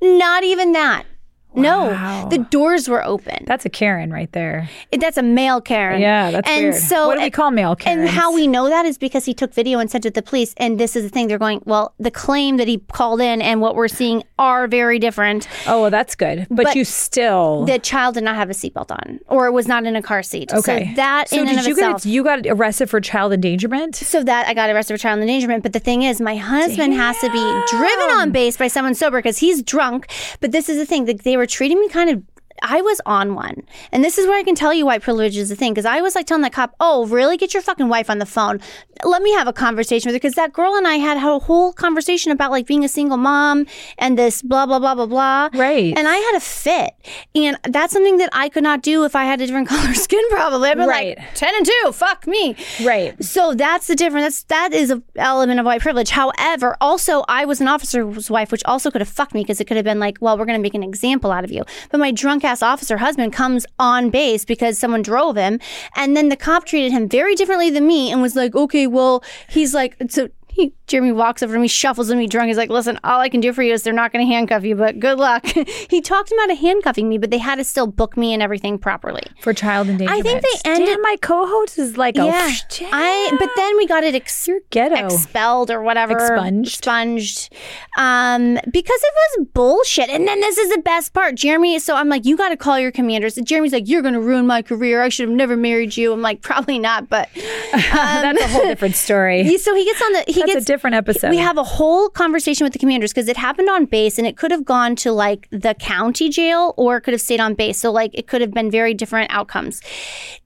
not 0.00 0.44
even 0.44 0.72
that. 0.72 1.07
No, 1.54 2.26
the 2.30 2.38
doors 2.38 2.88
were 2.88 3.04
open. 3.04 3.44
That's 3.46 3.64
a 3.64 3.68
Karen 3.70 4.12
right 4.12 4.30
there. 4.32 4.68
That's 4.92 5.16
a 5.16 5.22
male 5.22 5.60
Karen. 5.60 6.00
Yeah, 6.00 6.30
that's 6.30 6.48
and 6.48 6.62
weird. 6.66 6.74
So 6.76 7.06
what 7.08 7.16
do 7.16 7.22
we 7.22 7.30
call 7.30 7.50
male 7.50 7.74
Karens? 7.74 8.00
And 8.02 8.08
how 8.10 8.32
we 8.32 8.46
know 8.46 8.68
that 8.68 8.86
is 8.86 8.96
because 8.98 9.24
he 9.24 9.34
took 9.34 9.52
video 9.54 9.78
and 9.78 9.90
sent 9.90 10.04
it 10.06 10.10
to 10.14 10.20
the 10.20 10.22
police. 10.22 10.54
And 10.58 10.78
this 10.78 10.94
is 10.94 11.02
the 11.04 11.08
thing 11.08 11.26
they're 11.26 11.38
going, 11.38 11.62
well, 11.64 11.94
the 11.98 12.10
claim 12.10 12.58
that 12.58 12.68
he 12.68 12.78
called 12.92 13.20
in 13.20 13.42
and 13.42 13.60
what 13.60 13.74
we're 13.74 13.88
seeing 13.88 14.22
are 14.38 14.68
very 14.68 14.98
different. 14.98 15.48
Oh, 15.66 15.82
well, 15.82 15.90
that's 15.90 16.14
good. 16.14 16.46
But, 16.50 16.64
But 16.64 16.76
you 16.76 16.84
still 16.84 17.64
The 17.64 17.78
child 17.78 18.14
did 18.14 18.24
not 18.24 18.36
have 18.36 18.50
a 18.50 18.54
seatbelt 18.54 18.90
on 18.90 19.18
or 19.26 19.50
was 19.50 19.66
not 19.66 19.84
in 19.86 19.96
a 19.96 20.02
car 20.02 20.22
seat. 20.22 20.52
okay. 20.52 20.90
So 20.90 20.94
that 20.96 21.28
So 21.30 21.38
in 21.40 21.46
did 21.46 21.56
and 21.58 21.66
you 21.66 21.72
itself. 21.72 22.02
get 22.04 22.10
you 22.10 22.22
got 22.24 22.46
arrested 22.46 22.88
for 22.90 23.00
child 23.00 23.32
endangerment? 23.32 23.96
so 23.96 24.22
that 24.22 24.46
I 24.46 24.54
got 24.54 24.70
arrested 24.70 24.94
for 24.94 24.98
child 24.98 25.20
endangerment. 25.20 25.62
But 25.62 25.72
the 25.72 25.80
thing 25.80 26.02
is, 26.02 26.20
my 26.20 26.36
husband 26.36 26.94
has 26.94 27.18
to 27.20 27.30
be 27.30 27.62
driven 27.76 28.10
on 28.16 28.30
base 28.32 28.56
by 28.56 28.68
someone 28.68 28.94
sober 28.94 29.18
because 29.18 29.38
he's 29.38 29.62
drunk. 29.62 30.08
But 30.40 30.52
this 30.52 30.68
is 30.68 30.76
the 30.76 30.86
thing 30.86 31.06
that 31.06 31.22
they 31.24 31.36
were 31.38 31.46
treating 31.46 31.80
me 31.80 31.88
kind 31.88 32.10
of 32.10 32.22
I 32.62 32.80
was 32.82 33.00
on 33.06 33.34
one. 33.34 33.62
And 33.92 34.04
this 34.04 34.18
is 34.18 34.26
where 34.26 34.38
I 34.38 34.42
can 34.42 34.54
tell 34.54 34.72
you 34.74 34.86
why 34.86 34.98
privilege 34.98 35.36
is 35.36 35.50
a 35.50 35.56
thing. 35.56 35.72
Because 35.72 35.86
I 35.86 36.00
was 36.00 36.14
like 36.14 36.26
telling 36.26 36.42
the 36.42 36.50
cop, 36.50 36.74
oh, 36.80 37.06
really? 37.06 37.36
Get 37.36 37.54
your 37.54 37.62
fucking 37.62 37.88
wife 37.88 38.10
on 38.10 38.18
the 38.18 38.26
phone. 38.26 38.60
Let 39.04 39.22
me 39.22 39.32
have 39.34 39.46
a 39.48 39.52
conversation 39.52 40.08
with 40.08 40.14
her. 40.14 40.18
Because 40.18 40.34
that 40.34 40.52
girl 40.52 40.74
and 40.76 40.86
I 40.86 40.96
had 40.96 41.16
a 41.16 41.38
whole 41.38 41.72
conversation 41.72 42.30
about 42.32 42.50
like 42.50 42.66
being 42.66 42.84
a 42.84 42.88
single 42.88 43.16
mom 43.16 43.66
and 43.98 44.18
this 44.18 44.42
blah, 44.42 44.66
blah, 44.66 44.78
blah, 44.78 44.94
blah, 44.94 45.06
blah. 45.06 45.48
Right. 45.54 45.96
And 45.96 46.06
I 46.08 46.16
had 46.16 46.34
a 46.36 46.40
fit. 46.40 46.90
And 47.34 47.58
that's 47.64 47.92
something 47.92 48.18
that 48.18 48.28
I 48.32 48.48
could 48.48 48.62
not 48.64 48.82
do 48.82 49.04
if 49.04 49.16
I 49.16 49.24
had 49.24 49.40
a 49.40 49.46
different 49.46 49.68
color 49.74 49.94
skin, 49.94 50.22
probably. 50.30 50.68
I'd 50.70 50.76
be 50.78 50.84
Right. 50.84 51.18
like, 51.18 51.34
10 51.34 51.54
and 51.56 51.66
2, 51.84 51.92
fuck 51.92 52.26
me. 52.26 52.54
Right. 52.84 53.22
So 53.24 53.54
that's 53.54 53.86
the 53.86 53.96
difference. 53.96 54.42
That's 54.42 54.58
that 54.72 54.72
is 54.76 54.90
an 54.90 55.02
element 55.16 55.60
of 55.60 55.64
white 55.66 55.80
privilege. 55.80 56.10
However, 56.10 56.76
also 56.80 57.24
I 57.28 57.44
was 57.44 57.60
an 57.60 57.68
officer's 57.68 58.28
wife, 58.28 58.50
which 58.50 58.62
also 58.64 58.90
could 58.90 59.00
have 59.00 59.08
fucked 59.08 59.32
me 59.32 59.42
because 59.42 59.60
it 59.60 59.66
could 59.66 59.76
have 59.76 59.84
been 59.84 60.00
like, 60.00 60.18
well, 60.20 60.36
we're 60.36 60.44
going 60.46 60.58
to 60.58 60.62
make 60.62 60.74
an 60.74 60.82
example 60.82 61.30
out 61.30 61.44
of 61.44 61.50
you. 61.52 61.64
But 61.90 61.98
my 61.98 62.10
drunk 62.10 62.44
officer 62.62 62.96
husband 62.96 63.32
comes 63.32 63.66
on 63.78 64.10
base 64.10 64.44
because 64.44 64.78
someone 64.78 65.02
drove 65.02 65.36
him, 65.36 65.60
and 65.94 66.16
then 66.16 66.28
the 66.28 66.36
cop 66.36 66.64
treated 66.64 66.92
him 66.92 67.08
very 67.08 67.34
differently 67.34 67.70
than 67.70 67.86
me 67.86 68.10
and 68.10 68.22
was 68.22 68.34
like, 68.34 68.54
okay, 68.54 68.86
well, 68.86 69.22
he's 69.48 69.74
like, 69.74 69.96
so. 70.08 70.28
He, 70.58 70.74
Jeremy 70.88 71.12
walks 71.12 71.40
over 71.42 71.54
to 71.54 71.60
me, 71.60 71.68
shuffles 71.68 72.12
me 72.12 72.26
drunk. 72.26 72.48
He's 72.48 72.56
like, 72.56 72.68
"Listen, 72.68 72.98
all 73.04 73.20
I 73.20 73.28
can 73.28 73.40
do 73.40 73.52
for 73.52 73.62
you 73.62 73.72
is 73.72 73.84
they're 73.84 73.92
not 73.92 74.12
going 74.12 74.26
to 74.26 74.32
handcuff 74.32 74.64
you, 74.64 74.74
but 74.74 74.98
good 74.98 75.16
luck." 75.18 75.46
he 75.90 76.00
talked 76.00 76.32
him 76.32 76.38
out 76.40 76.50
of 76.50 76.58
handcuffing 76.58 77.08
me, 77.08 77.16
but 77.16 77.30
they 77.30 77.38
had 77.38 77.56
to 77.56 77.64
still 77.64 77.86
book 77.86 78.16
me 78.16 78.34
and 78.34 78.42
everything 78.42 78.76
properly. 78.76 79.22
For 79.40 79.54
child 79.54 79.88
endangerment. 79.88 80.26
I 80.26 80.28
think 80.28 80.42
they 80.42 80.70
ended- 80.70 80.88
Damn, 80.88 81.02
my 81.02 81.16
co-host 81.22 81.78
is 81.78 81.96
like, 81.96 82.16
yeah, 82.16 82.50
oh, 82.50 82.88
I. 82.92 83.36
But 83.38 83.50
then 83.54 83.76
we 83.76 83.86
got 83.86 84.02
it 84.02 84.16
ex- 84.16 84.48
expelled 84.72 85.70
or 85.70 85.80
whatever, 85.82 86.14
Expunged. 86.14 86.68
expunged, 86.74 87.52
um, 87.96 88.54
because 88.54 89.00
it 89.00 89.14
was 89.38 89.46
bullshit. 89.54 90.08
And 90.08 90.26
then 90.26 90.40
this 90.40 90.58
is 90.58 90.70
the 90.70 90.82
best 90.82 91.12
part, 91.14 91.36
Jeremy. 91.36 91.78
So 91.78 91.94
I'm 91.94 92.08
like, 92.08 92.24
you 92.24 92.36
got 92.36 92.48
to 92.48 92.56
call 92.56 92.80
your 92.80 92.90
commanders. 92.90 93.36
And 93.38 93.46
Jeremy's 93.46 93.72
like, 93.72 93.88
you're 93.88 94.02
gonna 94.02 94.20
ruin 94.20 94.46
my 94.46 94.62
career. 94.62 95.02
I 95.02 95.08
should 95.08 95.28
have 95.28 95.36
never 95.36 95.56
married 95.56 95.96
you. 95.96 96.12
I'm 96.12 96.22
like, 96.22 96.42
probably 96.42 96.78
not, 96.80 97.08
but 97.08 97.28
That's 97.72 98.40
a 98.42 98.48
whole 98.48 98.64
different 98.64 98.96
story. 98.96 99.56
so 99.58 99.74
he 99.74 99.84
gets 99.84 100.02
on 100.02 100.12
the 100.12 100.24
he 100.26 100.42
That's 100.48 100.56
gets 100.56 100.70
a 100.70 100.72
different 100.72 100.96
episode. 100.96 101.30
we 101.30 101.38
have 101.38 101.56
a 101.56 101.64
whole 101.64 102.08
conversation 102.08 102.64
with 102.64 102.72
the 102.72 102.78
commanders 102.78 103.12
because 103.12 103.28
it 103.28 103.36
happened 103.36 103.68
on 103.68 103.86
base 103.86 104.18
and 104.18 104.26
it 104.26 104.36
could 104.36 104.50
have 104.50 104.64
gone 104.64 104.96
to 104.96 105.12
like 105.12 105.48
the 105.50 105.74
county 105.74 106.28
jail 106.28 106.74
or 106.76 106.96
it 106.96 107.02
could 107.02 107.14
have 107.14 107.20
stayed 107.20 107.40
on 107.40 107.54
base. 107.54 107.78
So 107.78 107.92
like 107.92 108.10
it 108.14 108.26
could 108.26 108.40
have 108.40 108.52
been 108.52 108.70
very 108.70 108.94
different 108.94 109.30
outcomes. 109.32 109.80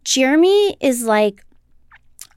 Jeremy 0.05 0.77
is 0.81 1.05
like 1.05 1.45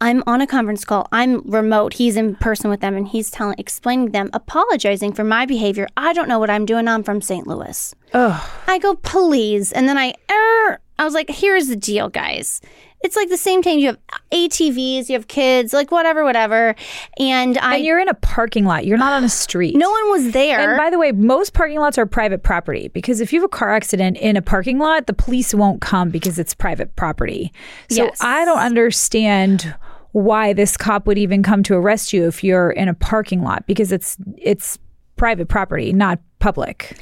I'm 0.01 0.24
on 0.28 0.41
a 0.41 0.47
conference 0.47 0.84
call. 0.84 1.07
I'm 1.11 1.41
remote. 1.49 1.93
He's 1.93 2.18
in 2.18 2.36
person 2.36 2.70
with 2.70 2.82
them 2.82 2.95
and 2.95 3.07
he's 3.07 3.32
telling 3.32 3.55
explaining 3.57 4.11
them, 4.11 4.30
apologizing 4.34 5.13
for 5.13 5.24
my 5.24 5.45
behavior. 5.45 5.88
I 5.95 6.13
don't 6.13 6.28
know 6.28 6.39
what 6.39 6.49
I'm 6.49 6.66
doing. 6.66 6.88
I'm 6.88 7.03
from 7.03 7.22
St. 7.22 7.47
Louis. 7.47 7.95
Ugh. 8.13 8.49
I 8.68 8.78
go, 8.78 8.95
please. 8.95 9.72
And 9.72 9.88
then 9.88 9.97
I 9.97 10.13
er, 10.30 10.80
I 10.99 11.05
was 11.05 11.13
like, 11.13 11.30
here's 11.30 11.68
the 11.68 11.76
deal, 11.76 12.09
guys. 12.09 12.61
It's 13.05 13.15
like 13.15 13.29
the 13.29 13.37
same 13.37 13.61
thing. 13.61 13.77
You 13.79 13.87
have 13.87 13.97
ATVs, 14.31 15.09
you 15.09 15.13
have 15.13 15.27
kids, 15.27 15.73
like 15.73 15.91
whatever, 15.91 16.23
whatever. 16.23 16.75
And 17.19 17.57
I 17.59 17.75
and 17.75 17.85
you're 17.85 17.99
in 17.99 18.09
a 18.09 18.15
parking 18.15 18.65
lot. 18.65 18.85
You're 18.85 18.97
not 18.97 19.13
on 19.13 19.23
a 19.23 19.29
street. 19.29 19.75
no 19.75 19.89
one 19.89 20.09
was 20.09 20.31
there. 20.31 20.59
And 20.59 20.75
by 20.75 20.89
the 20.89 20.97
way, 20.97 21.11
most 21.11 21.53
parking 21.53 21.79
lots 21.79 21.99
are 21.99 22.07
private 22.07 22.41
property 22.41 22.87
because 22.89 23.21
if 23.21 23.31
you 23.31 23.39
have 23.41 23.45
a 23.45 23.49
car 23.49 23.75
accident 23.75 24.17
in 24.17 24.35
a 24.35 24.41
parking 24.41 24.79
lot, 24.79 25.05
the 25.05 25.13
police 25.13 25.53
won't 25.53 25.81
come 25.81 26.09
because 26.09 26.39
it's 26.39 26.55
private 26.55 26.95
property. 26.95 27.53
So 27.89 28.05
Yes. 28.05 28.17
I 28.21 28.43
don't 28.43 28.57
understand 28.59 29.75
why 30.13 30.53
this 30.53 30.75
cop 30.75 31.05
would 31.05 31.19
even 31.19 31.43
come 31.43 31.61
to 31.61 31.75
arrest 31.75 32.11
you 32.11 32.25
if 32.25 32.43
you're 32.43 32.71
in 32.71 32.87
a 32.87 32.93
parking 32.95 33.43
lot 33.43 33.67
because 33.67 33.91
it's 33.91 34.17
it's 34.37 34.79
private 35.15 35.47
property, 35.47 35.93
not 35.93 36.19
public. 36.45 36.97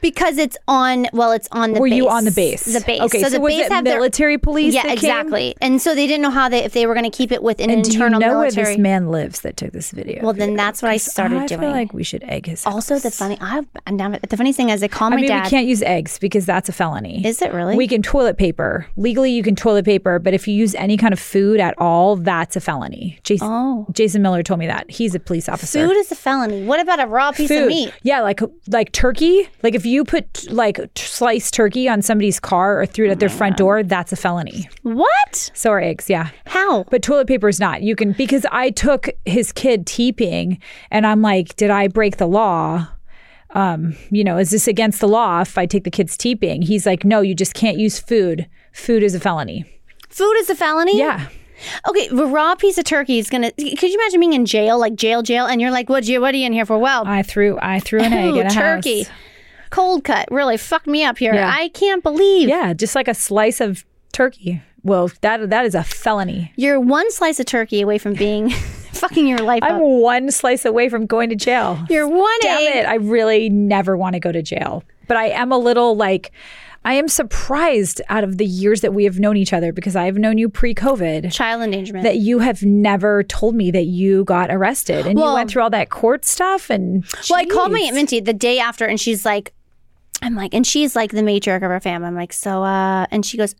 because 0.00 0.38
it's 0.38 0.56
on 0.68 1.06
well, 1.12 1.32
it's 1.32 1.48
on 1.50 1.72
the 1.72 1.80
Were 1.80 1.88
base. 1.88 1.96
you 1.96 2.08
on 2.08 2.24
the 2.24 2.30
base? 2.30 2.64
The 2.64 2.84
base. 2.86 3.00
Okay, 3.00 3.22
so, 3.22 3.28
the 3.30 3.40
was 3.40 3.52
base 3.54 3.66
it 3.66 3.72
have 3.72 3.84
their- 3.84 3.96
military 3.96 4.38
police? 4.38 4.72
Yeah, 4.74 4.82
that 4.82 4.98
came? 4.98 5.10
exactly. 5.10 5.54
And 5.60 5.80
so 5.82 5.94
they 5.94 6.06
didn't 6.06 6.22
know 6.22 6.30
how 6.30 6.48
they 6.48 6.62
if 6.64 6.72
they 6.72 6.86
were 6.86 6.94
going 6.94 7.10
to 7.10 7.16
keep 7.16 7.32
it 7.32 7.42
with 7.42 7.58
an 7.60 7.70
And 7.70 7.82
do 7.82 7.90
you 7.90 7.94
internal 7.96 8.20
know 8.20 8.28
military. 8.40 8.64
where 8.64 8.72
this 8.74 8.78
man 8.78 9.08
lives 9.10 9.40
that 9.40 9.56
took 9.56 9.72
this 9.72 9.90
video? 9.90 10.22
well, 10.22 10.34
then 10.34 10.54
that's 10.54 10.82
what 10.82 10.90
I 10.92 10.98
started 10.98 11.38
I 11.38 11.46
doing. 11.46 11.60
feel 11.62 11.70
like 11.70 11.92
we 11.92 12.04
should 12.04 12.22
egg 12.24 12.46
his. 12.46 12.64
also, 12.66 12.98
the 12.98 13.10
funny, 13.10 13.36
I 13.40 13.62
and 13.86 13.96
now 13.96 14.10
the 14.28 14.36
funny 14.36 14.52
thing 14.52 14.68
is, 14.68 14.82
I 14.82 14.88
call 14.88 15.10
my 15.10 15.16
I 15.16 15.20
mean, 15.20 15.28
dad. 15.28 15.44
we 15.44 15.50
can't 15.50 15.66
use 15.66 15.82
eggs 15.82 16.18
because 16.18 16.46
that's 16.46 16.68
a 16.68 16.72
felony. 16.72 17.24
Is 17.26 17.42
it 17.42 17.52
really? 17.52 17.74
We 17.76 17.88
can 17.88 18.02
toilet 18.02 18.36
paper. 18.38 18.86
Legally, 18.96 19.32
you 19.32 19.42
can 19.42 19.56
toilet 19.56 19.84
paper, 19.84 20.18
but 20.20 20.34
if 20.34 20.46
you 20.46 20.54
use 20.54 20.74
any 20.76 20.96
kind 20.96 21.12
of 21.12 21.18
food 21.18 21.58
at 21.58 21.74
all, 21.78 22.14
that's 22.16 22.54
a 22.54 22.60
felony. 22.60 23.18
Jason, 23.24 23.48
Oh. 23.50 23.86
Jason 23.92 24.22
Miller 24.22 24.42
told 24.42 24.60
me 24.60 24.66
that. 24.68 24.88
He's 24.90 25.14
a 25.14 25.20
police 25.20 25.48
officer. 25.48 25.86
Food 25.86 25.96
is 25.96 26.12
a 26.12 26.14
felony. 26.14 26.64
What 26.64 26.80
about 26.80 27.00
a 27.00 27.06
raw 27.06 27.32
piece 27.32 27.50
of 27.50 27.66
meat? 27.66 27.92
Yeah, 28.02 28.20
like 28.20 28.40
like 28.76 28.92
turkey. 28.92 29.48
Like 29.62 29.74
if 29.74 29.86
you 29.86 30.04
put 30.04 30.50
like 30.50 30.76
t- 30.76 31.02
sliced 31.02 31.54
turkey 31.54 31.88
on 31.88 32.02
somebody's 32.02 32.38
car 32.38 32.80
or 32.80 32.86
threw 32.86 33.06
it 33.06 33.10
at 33.10 33.20
their 33.20 33.30
front 33.30 33.56
door, 33.56 33.82
that's 33.82 34.12
a 34.12 34.16
felony. 34.16 34.68
What? 34.82 35.50
So 35.54 35.70
are 35.70 35.80
eggs, 35.80 36.10
yeah. 36.10 36.28
How? 36.44 36.84
But 36.84 37.02
toilet 37.02 37.26
paper 37.26 37.48
is 37.48 37.58
not. 37.58 37.82
You 37.82 37.96
can 37.96 38.12
because 38.12 38.44
I 38.52 38.70
took 38.70 39.08
his 39.24 39.50
kid 39.50 39.86
teeping, 39.86 40.60
and 40.90 41.06
I'm 41.06 41.22
like, 41.22 41.56
did 41.56 41.70
I 41.70 41.88
break 41.88 42.18
the 42.18 42.26
law? 42.26 42.86
Um, 43.50 43.96
you 44.10 44.22
know, 44.22 44.36
is 44.36 44.50
this 44.50 44.68
against 44.68 45.00
the 45.00 45.08
law 45.08 45.40
if 45.40 45.56
I 45.56 45.64
take 45.64 45.84
the 45.84 45.90
kids 45.90 46.16
teeping? 46.16 46.60
He's 46.60 46.84
like, 46.84 47.04
no, 47.04 47.20
you 47.22 47.34
just 47.34 47.54
can't 47.54 47.78
use 47.78 47.98
food. 47.98 48.46
Food 48.72 49.02
is 49.02 49.14
a 49.14 49.20
felony. 49.20 49.64
Food 50.10 50.34
is 50.36 50.50
a 50.50 50.54
felony? 50.54 50.98
Yeah. 50.98 51.28
Okay, 51.88 52.08
the 52.08 52.26
raw 52.26 52.54
piece 52.54 52.78
of 52.78 52.84
turkey 52.84 53.18
is 53.18 53.28
gonna. 53.30 53.50
Could 53.52 53.82
you 53.82 53.98
imagine 54.00 54.20
being 54.20 54.32
in 54.34 54.46
jail, 54.46 54.78
like 54.78 54.94
jail, 54.94 55.22
jail, 55.22 55.46
and 55.46 55.60
you're 55.60 55.70
like, 55.70 55.88
"What 55.88 56.06
you? 56.06 56.20
What 56.20 56.34
are 56.34 56.36
you 56.38 56.46
in 56.46 56.52
here 56.52 56.66
for?" 56.66 56.78
Well, 56.78 57.04
I 57.06 57.22
threw 57.22 57.58
I 57.60 57.80
threw 57.80 58.00
an 58.00 58.12
egg 58.12 58.34
in 58.36 58.46
a 58.46 58.50
turkey, 58.50 59.04
house. 59.04 59.12
cold 59.70 60.04
cut, 60.04 60.28
really 60.30 60.56
fucked 60.56 60.86
me 60.86 61.04
up 61.04 61.18
here. 61.18 61.34
Yeah. 61.34 61.52
I 61.54 61.68
can't 61.68 62.02
believe 62.02 62.48
Yeah, 62.48 62.72
just 62.74 62.94
like 62.94 63.08
a 63.08 63.14
slice 63.14 63.60
of 63.60 63.84
turkey. 64.12 64.62
Well, 64.82 65.10
that 65.22 65.50
that 65.50 65.64
is 65.64 65.74
a 65.74 65.82
felony. 65.82 66.52
you're 66.56 66.78
one 66.78 67.10
slice 67.10 67.40
of 67.40 67.46
turkey 67.46 67.80
away 67.82 67.98
from 67.98 68.14
being 68.14 68.50
fucking 68.92 69.26
your 69.26 69.38
life 69.38 69.60
I'm 69.62 69.76
up. 69.76 69.80
one 69.82 70.30
slice 70.30 70.64
away 70.64 70.88
from 70.88 71.06
going 71.06 71.28
to 71.30 71.36
jail. 71.36 71.78
You're 71.90 72.06
one 72.08 72.38
Damn 72.40 72.58
egg. 72.60 72.76
it. 72.76 72.86
I 72.86 72.94
really 72.96 73.48
never 73.48 73.96
want 73.96 74.14
to 74.14 74.20
go 74.20 74.30
to 74.30 74.42
jail. 74.42 74.84
But 75.08 75.16
I 75.16 75.26
am 75.30 75.50
a 75.52 75.58
little 75.58 75.96
like, 75.96 76.30
I 76.86 76.92
am 76.94 77.08
surprised 77.08 78.00
out 78.08 78.22
of 78.22 78.38
the 78.38 78.46
years 78.46 78.80
that 78.82 78.94
we 78.94 79.02
have 79.04 79.18
known 79.18 79.36
each 79.36 79.52
other 79.52 79.72
because 79.72 79.96
I've 79.96 80.16
known 80.18 80.38
you 80.38 80.48
pre 80.48 80.72
COVID 80.72 81.32
Child 81.32 81.64
endangerment. 81.64 82.04
that 82.04 82.18
you 82.18 82.38
have 82.38 82.62
never 82.62 83.24
told 83.24 83.56
me 83.56 83.72
that 83.72 83.86
you 83.86 84.22
got 84.22 84.52
arrested 84.52 85.04
and 85.04 85.18
you 85.18 85.24
went 85.24 85.50
through 85.50 85.62
all 85.62 85.70
that 85.70 85.90
court 85.90 86.24
stuff. 86.24 86.70
And 86.70 87.04
well, 87.28 87.40
I 87.40 87.44
called 87.46 87.72
my 87.72 87.80
Aunt 87.80 87.96
Minty 87.96 88.20
the 88.20 88.32
day 88.32 88.60
after, 88.60 88.84
and 88.86 89.00
she's 89.00 89.26
like, 89.26 89.52
"I'm 90.22 90.36
like," 90.36 90.54
and 90.54 90.64
she's 90.64 90.94
like 90.94 91.10
the 91.10 91.22
matriarch 91.22 91.56
of 91.56 91.72
our 91.72 91.80
family. 91.80 92.06
I'm 92.06 92.14
like, 92.14 92.32
"So," 92.32 92.62
uh, 92.62 93.06
and 93.10 93.26
she 93.26 93.36
goes, 93.36 93.56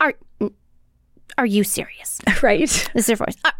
"Are 0.00 0.14
are 1.38 1.46
you 1.46 1.62
serious?" 1.62 2.18
right. 2.42 2.68
This 2.94 3.08
is 3.08 3.18
her 3.18 3.24
voice. 3.24 3.36
"Are- 3.44 3.54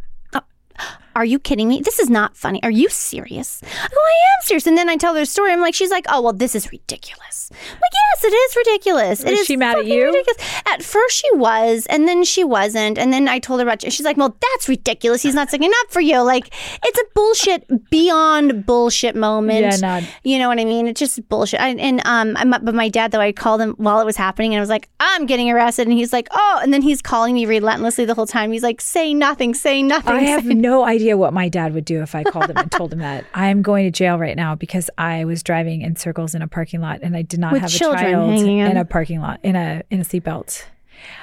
are- 1.17 1.25
you 1.25 1.39
kidding 1.39 1.69
me? 1.69 1.81
This 1.81 1.99
is 1.99 2.11
not 2.11 2.37
funny. 2.37 2.61
Are 2.63 2.71
you 2.71 2.89
serious? 2.89 3.61
Oh, 3.65 3.67
I 3.67 4.37
am 4.37 4.43
serious. 4.43 4.67
And 4.67 4.77
then 4.77 4.89
I 4.89 4.97
tell 4.97 5.15
her 5.15 5.25
story. 5.25 5.53
I'm 5.53 5.61
like, 5.61 5.75
she's 5.75 5.91
like, 5.91 6.07
oh 6.09 6.21
well, 6.23 6.33
this 6.33 6.55
is 6.55 6.71
ridiculous. 6.73 7.51
I'm 7.53 7.57
like, 7.57 7.93
yes, 7.93 8.25
it 8.25 8.35
is 8.35 8.57
ridiculous. 8.57 9.25
It 9.25 9.33
is 9.33 9.47
she 9.47 9.57
mad 9.57 9.79
at 9.79 9.87
you? 9.87 10.07
Ridiculous. 10.07 10.63
At 10.67 10.83
first 10.83 11.17
she 11.17 11.29
was, 11.37 11.87
and 11.87 12.07
then 12.09 12.25
she 12.25 12.43
wasn't. 12.45 12.99
And 12.99 13.13
then 13.13 13.29
I 13.29 13.39
told 13.39 13.61
her 13.61 13.67
about. 13.67 13.85
It. 13.85 13.93
She's 13.93 14.07
like, 14.07 14.17
well, 14.17 14.37
that's 14.55 14.69
ridiculous. 14.69 15.23
He's 15.23 15.35
not 15.35 15.49
sticking 15.49 15.71
up 15.83 15.91
for 15.93 16.01
you. 16.01 16.21
Like, 16.21 16.53
it's 16.85 16.99
a 16.99 17.05
bullshit 17.15 17.91
beyond 17.91 18.67
bullshit 18.67 19.15
moment. 19.17 19.61
Yeah, 19.61 19.77
not- 19.77 20.03
You 20.25 20.39
know 20.39 20.49
what 20.49 20.59
I 20.59 20.65
mean? 20.65 20.87
It's 20.87 20.99
just 21.01 21.29
bullshit. 21.29 21.61
I, 21.61 21.71
and 21.71 22.01
um, 22.07 22.37
I'm, 22.37 22.51
but 22.65 22.75
my 22.75 22.89
dad 22.89 23.11
though, 23.13 23.21
I 23.21 23.33
called 23.33 23.61
him 23.61 23.75
while 23.79 24.01
it 24.01 24.05
was 24.05 24.17
happening, 24.17 24.55
and 24.55 24.59
I 24.59 24.63
was 24.63 24.71
like, 24.71 24.89
I'm 25.01 25.27
getting 25.27 25.51
arrested, 25.51 25.87
and 25.89 25.97
he's 25.97 26.13
like, 26.13 26.29
oh, 26.33 26.61
and 26.63 26.73
then 26.73 26.83
he's 26.83 27.03
calling 27.03 27.35
me 27.35 27.47
relentlessly 27.47 28.05
the 28.05 28.15
whole 28.15 28.27
time. 28.27 28.53
He's 28.53 28.63
like, 28.63 28.81
say 28.81 29.13
nothing, 29.15 29.55
say 29.55 29.83
nothing. 29.83 30.13
I 30.15 30.21
have 30.31 30.45
say 30.45 30.55
no 30.55 30.85
idea 30.85 31.00
what 31.17 31.33
my 31.33 31.49
dad 31.49 31.75
would 31.75 31.85
do 31.85 32.03
if 32.03 32.15
I 32.15 32.25
called 32.25 32.51
him 32.51 32.57
and 32.57 32.71
told 32.71 32.93
him 32.93 33.01
that. 33.01 33.25
I'm 33.35 33.63
going 33.63 33.85
to 33.85 33.91
jail 33.91 34.19
right 34.19 34.37
now 34.37 34.55
because 34.55 34.91
I 34.99 35.25
was 35.25 35.43
driving 35.43 35.83
in 35.83 35.97
circles 35.97 36.35
in 36.35 36.43
a 36.43 36.49
parking 36.49 36.81
lot 36.81 37.01
and 37.03 37.17
I 37.17 37.23
did 37.23 37.41
not 37.41 37.53
With 37.53 37.63
have 37.63 37.75
a 37.75 37.79
child 37.79 38.31
in. 38.43 38.77
a 38.77 38.85
parking 38.85 39.21
lot 39.21 39.41
in 39.43 39.57
a 39.57 39.83
in 39.91 40.01
a 40.01 40.05
seatbelt. 40.05 40.65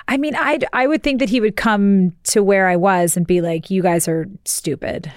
I 0.08 0.18
mean, 0.18 0.36
I 0.36 0.60
I 0.74 0.88
would 0.88 1.04
think 1.04 1.20
that 1.20 1.30
he 1.30 1.40
would 1.40 1.56
come 1.56 2.14
to 2.26 2.42
where 2.44 2.68
I 2.68 2.76
was 2.76 3.16
and 3.16 3.28
be 3.28 3.42
like, 3.42 3.70
"You 3.70 3.82
guys 3.84 4.08
are 4.08 4.26
stupid." 4.46 5.12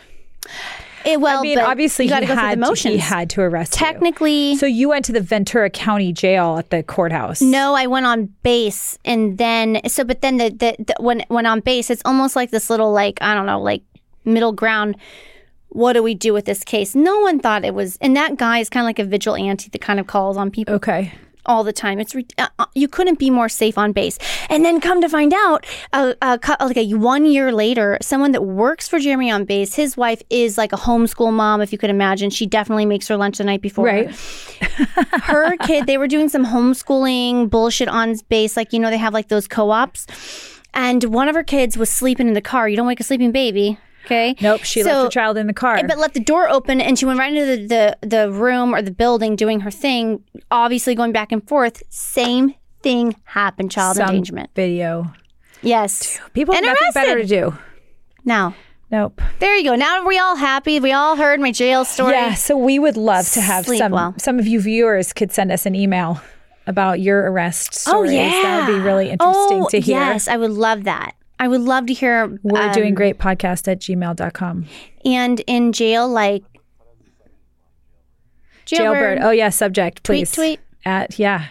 It, 1.05 1.19
well, 1.19 1.39
I 1.39 1.43
mean, 1.43 1.59
obviously 1.59 2.05
you 2.05 2.15
he 2.15 2.27
had 2.27 2.77
he 2.77 2.99
had 2.99 3.31
to 3.31 3.41
arrest 3.41 3.73
you. 3.81 3.87
Technically, 3.87 4.57
So 4.57 4.67
you 4.67 4.91
went 4.91 5.07
to 5.07 5.13
the 5.13 5.23
Ventura 5.23 5.71
County 5.71 6.13
Jail 6.13 6.59
at 6.59 6.69
the 6.69 6.83
courthouse. 6.83 7.41
no, 7.41 7.75
I 7.75 7.87
went 7.87 8.05
on 8.05 8.27
base, 8.43 8.99
and 9.05 9.39
then 9.39 9.81
so, 9.87 10.05
but 10.05 10.21
then 10.21 10.37
the, 10.37 10.51
the, 10.51 10.77
the 10.79 10.95
when 11.01 11.25
when 11.29 11.47
on 11.47 11.61
base, 11.61 11.89
it's 11.89 12.03
almost 12.05 12.37
like 12.37 12.51
this 12.51 12.69
little 12.69 12.93
like 12.93 13.17
I 13.23 13.33
don't 13.35 13.47
know, 13.47 13.63
like 13.63 13.83
middle 14.25 14.53
ground. 14.53 14.97
What 15.69 15.93
do 15.93 16.03
we 16.03 16.15
do 16.15 16.33
with 16.33 16.47
this 16.47 16.65
case? 16.65 16.95
No 16.97 17.21
one 17.21 17.39
thought 17.39 17.65
it 17.65 17.75
was, 17.75 17.97
and 18.01 18.17
that 18.17 18.37
guy 18.37 18.59
is 18.59 18.69
kind 18.69 18.83
of 18.85 18.87
like 18.87 18.99
a 18.99 19.05
vigilante 19.05 19.69
that 19.71 19.81
kind 19.81 20.01
of 20.01 20.07
calls 20.09 20.37
on 20.37 20.51
people. 20.51 20.75
Okay. 20.75 21.13
all 21.47 21.65
the 21.65 21.73
time. 21.73 21.99
It's 21.99 22.15
re- 22.15 22.27
uh, 22.39 22.49
uh, 22.59 22.67
you 22.75 22.87
couldn't 22.87 23.19
be 23.19 23.31
more 23.31 23.49
safe 23.49 23.79
on 23.79 23.93
base. 23.93 24.19
And 24.51 24.63
then 24.65 24.79
come 24.81 25.01
to 25.01 25.09
find 25.09 25.33
out, 25.33 25.65
uh, 25.93 26.13
uh, 26.21 26.37
like 26.61 26.77
a 26.77 26.93
one 26.95 27.25
year 27.25 27.51
later, 27.51 27.97
someone 28.03 28.33
that 28.33 28.43
works 28.43 28.89
for 28.89 28.99
Jeremy 28.99 29.31
on 29.31 29.45
base, 29.47 29.75
his 29.75 29.97
wife 29.97 30.23
is 30.29 30.59
like 30.59 30.73
a 30.73 30.77
homeschool 30.77 31.33
mom. 31.33 31.61
If 31.63 31.73
you 31.73 31.79
could 31.79 31.89
imagine, 31.91 32.29
she 32.31 32.47
definitely 32.47 32.85
makes 32.85 33.09
her 33.09 33.17
lunch 33.17 33.39
the 33.39 33.45
night 33.45 33.63
before. 33.63 33.87
Right. 33.87 34.11
Her 35.23 35.57
kid, 35.57 35.87
they 35.87 35.97
were 35.99 36.09
doing 36.09 36.29
some 36.29 36.45
homeschooling 36.45 37.49
bullshit 37.49 37.89
on 37.89 38.17
base, 38.29 38.57
like 38.57 38.73
you 38.73 38.79
know 38.79 38.91
they 38.91 38.99
have 38.99 39.15
like 39.15 39.29
those 39.29 39.49
co-ops, 39.49 40.07
and 40.75 41.03
one 41.05 41.29
of 41.29 41.35
her 41.35 41.43
kids 41.43 41.77
was 41.79 41.89
sleeping 41.91 42.29
in 42.29 42.35
the 42.35 42.43
car. 42.43 42.69
You 42.69 42.77
don't 42.77 42.87
wake 42.87 43.01
a 43.01 43.05
sleeping 43.05 43.33
baby. 43.33 43.79
Okay. 44.07 44.35
Nope. 44.41 44.63
She 44.65 44.83
So- 44.83 44.89
left 44.91 45.05
her 45.05 45.11
child 45.21 45.37
in 45.37 45.47
the 45.47 45.53
car. 45.53 45.77
Eh, 45.77 45.83
but 45.87 45.99
left 45.99 46.15
the 46.15 46.21
door 46.21 46.49
open 46.49 46.81
and 46.81 46.99
she 46.99 47.05
went 47.05 47.19
right 47.19 47.33
into 47.35 47.47
the, 47.69 47.97
the, 48.01 48.07
the 48.09 48.31
room 48.33 48.75
or 48.75 48.83
the 48.83 48.91
building 48.91 49.37
doing 49.37 49.61
her 49.61 49.71
thing, 49.71 50.23
obviously 50.51 50.95
going 50.95 51.13
back 51.13 51.33
and 51.33 51.47
forth. 51.47 51.83
Same 51.91 52.55
thing 52.83 53.15
happened, 53.25 53.71
child 53.71 53.97
Some 53.97 54.09
endangerment. 54.09 54.51
video. 54.55 55.13
Yes. 55.63 56.19
People 56.33 56.55
have 56.55 56.65
And 56.65 56.73
nothing 56.73 56.91
better 56.95 57.21
to 57.21 57.27
do. 57.27 57.59
Now, 58.25 58.55
Nope. 58.91 59.21
there 59.39 59.55
you 59.55 59.65
go. 59.65 59.77
Now 59.77 60.01
are 60.01 60.07
we 60.07 60.19
all 60.19 60.35
happy? 60.37 60.81
We 60.81 60.93
all 60.93 61.15
heard 61.17 61.39
my 61.39 61.53
jail 61.53 61.85
story. 61.85 62.13
Yeah, 62.15 62.35
so 62.35 62.57
we 62.57 62.79
would 62.79 62.97
love 62.97 63.29
to 63.33 63.41
have 63.41 63.67
Sleep 63.67 63.79
some 63.79 63.93
well. 63.93 64.15
some 64.19 64.39
of 64.39 64.47
you 64.47 64.61
viewers 64.61 65.13
could 65.13 65.31
send 65.33 65.53
us 65.53 65.67
an 65.67 65.75
email 65.75 66.21
about 66.67 67.01
your 67.01 67.31
arrest 67.31 67.75
Oh, 67.87 67.91
stories. 68.05 68.13
yeah. 68.13 68.31
That 68.43 68.67
would 68.69 68.75
be 68.77 68.81
really 68.81 69.11
interesting 69.11 69.63
oh, 69.65 69.69
to 69.71 69.81
hear. 69.81 69.99
Yes, 70.01 70.27
I 70.27 70.37
would 70.37 70.51
love 70.51 70.85
that. 70.85 71.13
I 71.41 71.49
would 71.49 71.63
love 71.63 71.87
to 71.87 71.95
hear. 71.95 72.39
We're 72.43 72.61
um, 72.69 72.73
doing 72.73 72.95
great 72.95 73.19
podcast 73.19 73.67
at 73.67 73.81
gmail.com. 73.81 74.67
And 75.07 75.41
in 75.47 75.73
jail, 75.73 76.07
like. 76.07 76.45
Jailbird. 78.67 79.21
Oh 79.23 79.31
yeah, 79.31 79.49
subject, 79.49 80.03
please. 80.03 80.31
tweet. 80.31 80.61
At 80.85 81.19
yeah. 81.19 81.49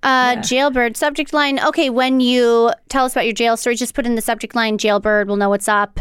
Uh, 0.00 0.36
Jailbird 0.36 0.96
subject 0.96 1.32
line. 1.32 1.58
Okay, 1.58 1.90
when 1.90 2.20
you 2.20 2.70
tell 2.88 3.04
us 3.04 3.12
about 3.12 3.24
your 3.24 3.34
jail 3.34 3.56
story, 3.56 3.74
just 3.74 3.94
put 3.94 4.06
in 4.06 4.14
the 4.14 4.20
subject 4.20 4.54
line 4.54 4.78
"Jailbird." 4.78 5.26
We'll 5.26 5.36
know 5.38 5.48
what's 5.48 5.68
up, 5.68 5.98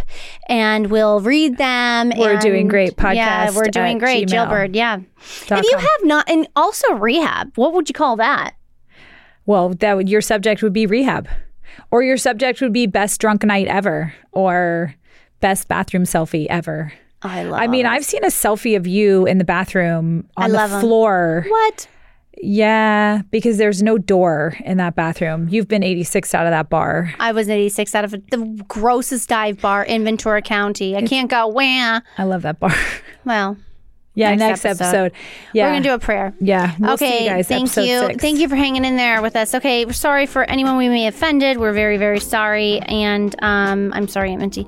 and 0.47 0.91
we'll 0.91 1.19
read 1.21 1.57
them. 1.57 2.11
We're 2.15 2.33
and- 2.33 2.41
doing 2.41 2.67
great 2.67 2.95
podcast. 2.95 3.15
Yeah, 3.15 3.51
we're 3.55 3.63
doing 3.71 3.97
great. 3.97 4.27
gmail 4.27 4.31
Jailbird. 4.31 4.75
Yeah. 4.75 4.97
dot 5.47 5.59
If 5.59 5.65
you 5.65 5.71
com. 5.71 5.79
have 5.81 6.03
not, 6.03 6.29
and 6.29 6.47
also 6.55 6.93
rehab. 6.93 7.53
What 7.57 7.73
would 7.73 7.89
you 7.89 7.93
call 7.93 8.17
that? 8.17 8.53
Well, 9.47 9.69
that 9.69 9.95
would 9.97 10.07
your 10.09 10.21
subject 10.21 10.61
would 10.61 10.73
be 10.73 10.85
rehab. 10.85 11.27
Or 11.89 12.03
your 12.03 12.17
subject 12.17 12.61
would 12.61 12.73
be 12.73 12.85
best 12.85 13.19
drunk 13.19 13.43
night 13.43 13.67
ever 13.67 14.13
or 14.31 14.93
best 15.39 15.67
bathroom 15.67 16.03
selfie 16.03 16.45
ever. 16.49 16.93
I 17.23 17.43
love. 17.43 17.59
I 17.59 17.67
mean, 17.67 17.85
I've 17.87 18.05
seen 18.05 18.23
a 18.23 18.27
selfie 18.27 18.77
of 18.77 18.85
you 18.85 19.25
in 19.25 19.37
the 19.39 19.43
bathroom 19.43 20.27
on 20.37 20.51
the 20.51 20.67
floor. 20.79 21.45
what? 21.47 21.87
Yeah, 22.39 23.23
because 23.31 23.57
there's 23.57 23.81
no 23.81 23.97
door 23.97 24.55
in 24.63 24.77
that 24.77 24.95
bathroom. 24.95 25.47
You've 25.49 25.67
been 25.67 25.81
86 25.81 26.35
out 26.35 26.45
of 26.45 26.51
that 26.51 26.69
bar. 26.69 27.11
I 27.19 27.31
was 27.31 27.47
an 27.47 27.53
86 27.55 27.95
out 27.95 28.05
of 28.05 28.11
the 28.11 28.63
grossest 28.67 29.27
dive 29.29 29.59
bar 29.59 29.83
in 29.83 30.03
Ventura 30.03 30.43
County. 30.43 30.95
I 30.95 31.01
can't 31.01 31.31
go. 31.31 31.47
Wah. 31.47 32.01
I 32.17 32.23
love 32.23 32.43
that 32.43 32.59
bar. 32.59 32.75
Well, 33.25 33.57
yeah, 34.17 34.33
Next 34.33 34.63
next, 34.63 34.65
episode. 34.65 34.83
episode. 34.85 35.11
Yeah. 35.53 35.65
we're 35.67 35.73
gonna 35.73 35.83
do 35.83 35.93
a 35.93 35.99
prayer. 35.99 36.33
Yeah. 36.39 36.73
We'll 36.79 36.93
okay, 36.93 37.19
see 37.19 37.23
you 37.25 37.29
guys. 37.29 37.47
thank 37.47 37.75
you. 37.77 38.07
Six. 38.07 38.19
Thank 38.21 38.39
you 38.39 38.49
for 38.49 38.55
hanging 38.55 38.83
in 38.83 38.97
there 38.97 39.21
with 39.21 39.35
us. 39.35 39.53
Okay, 39.53 39.85
we're 39.85 39.93
sorry 39.93 40.25
for 40.25 40.43
anyone 40.43 40.75
we 40.75 40.89
may 40.89 41.03
have 41.03 41.13
offended. 41.13 41.57
We're 41.57 41.73
very, 41.73 41.97
very 41.97 42.19
sorry. 42.19 42.79
And 42.79 43.35
um, 43.43 43.93
I'm 43.93 44.07
sorry, 44.07 44.31
Aunt 44.31 44.41
Minty. 44.41 44.65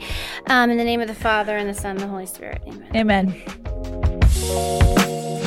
Um, 0.48 0.70
in 0.70 0.78
the 0.78 0.84
name 0.84 1.02
of 1.02 1.08
the 1.08 1.16
Father, 1.16 1.58
and 1.58 1.68
the 1.68 1.74
Son, 1.74 1.92
and 1.92 2.00
the 2.00 2.08
Holy 2.08 2.28
Spirit. 2.28 2.62
Amen. 2.96 3.34
Amen. 4.30 5.39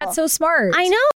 That's 0.00 0.14
so 0.16 0.26
smart. 0.26 0.74
I 0.76 0.88
know. 0.88 1.17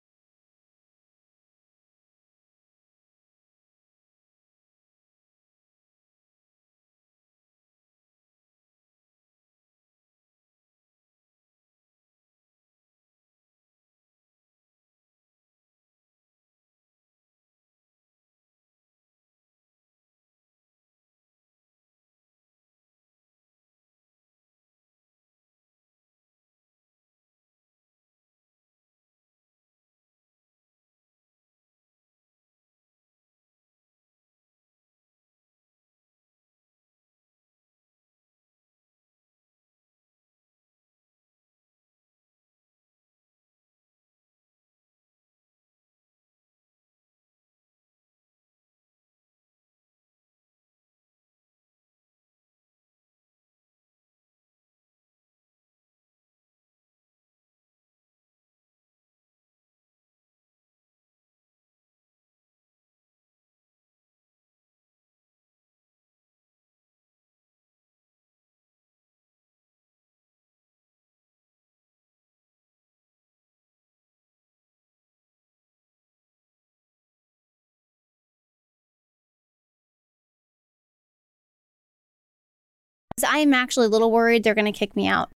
I 83.28 83.38
am 83.38 83.54
actually 83.54 83.86
a 83.86 83.90
little 83.90 84.10
worried 84.10 84.42
they're 84.42 84.54
going 84.54 84.72
to 84.72 84.78
kick 84.78 84.96
me 84.96 85.06
out. 85.06 85.30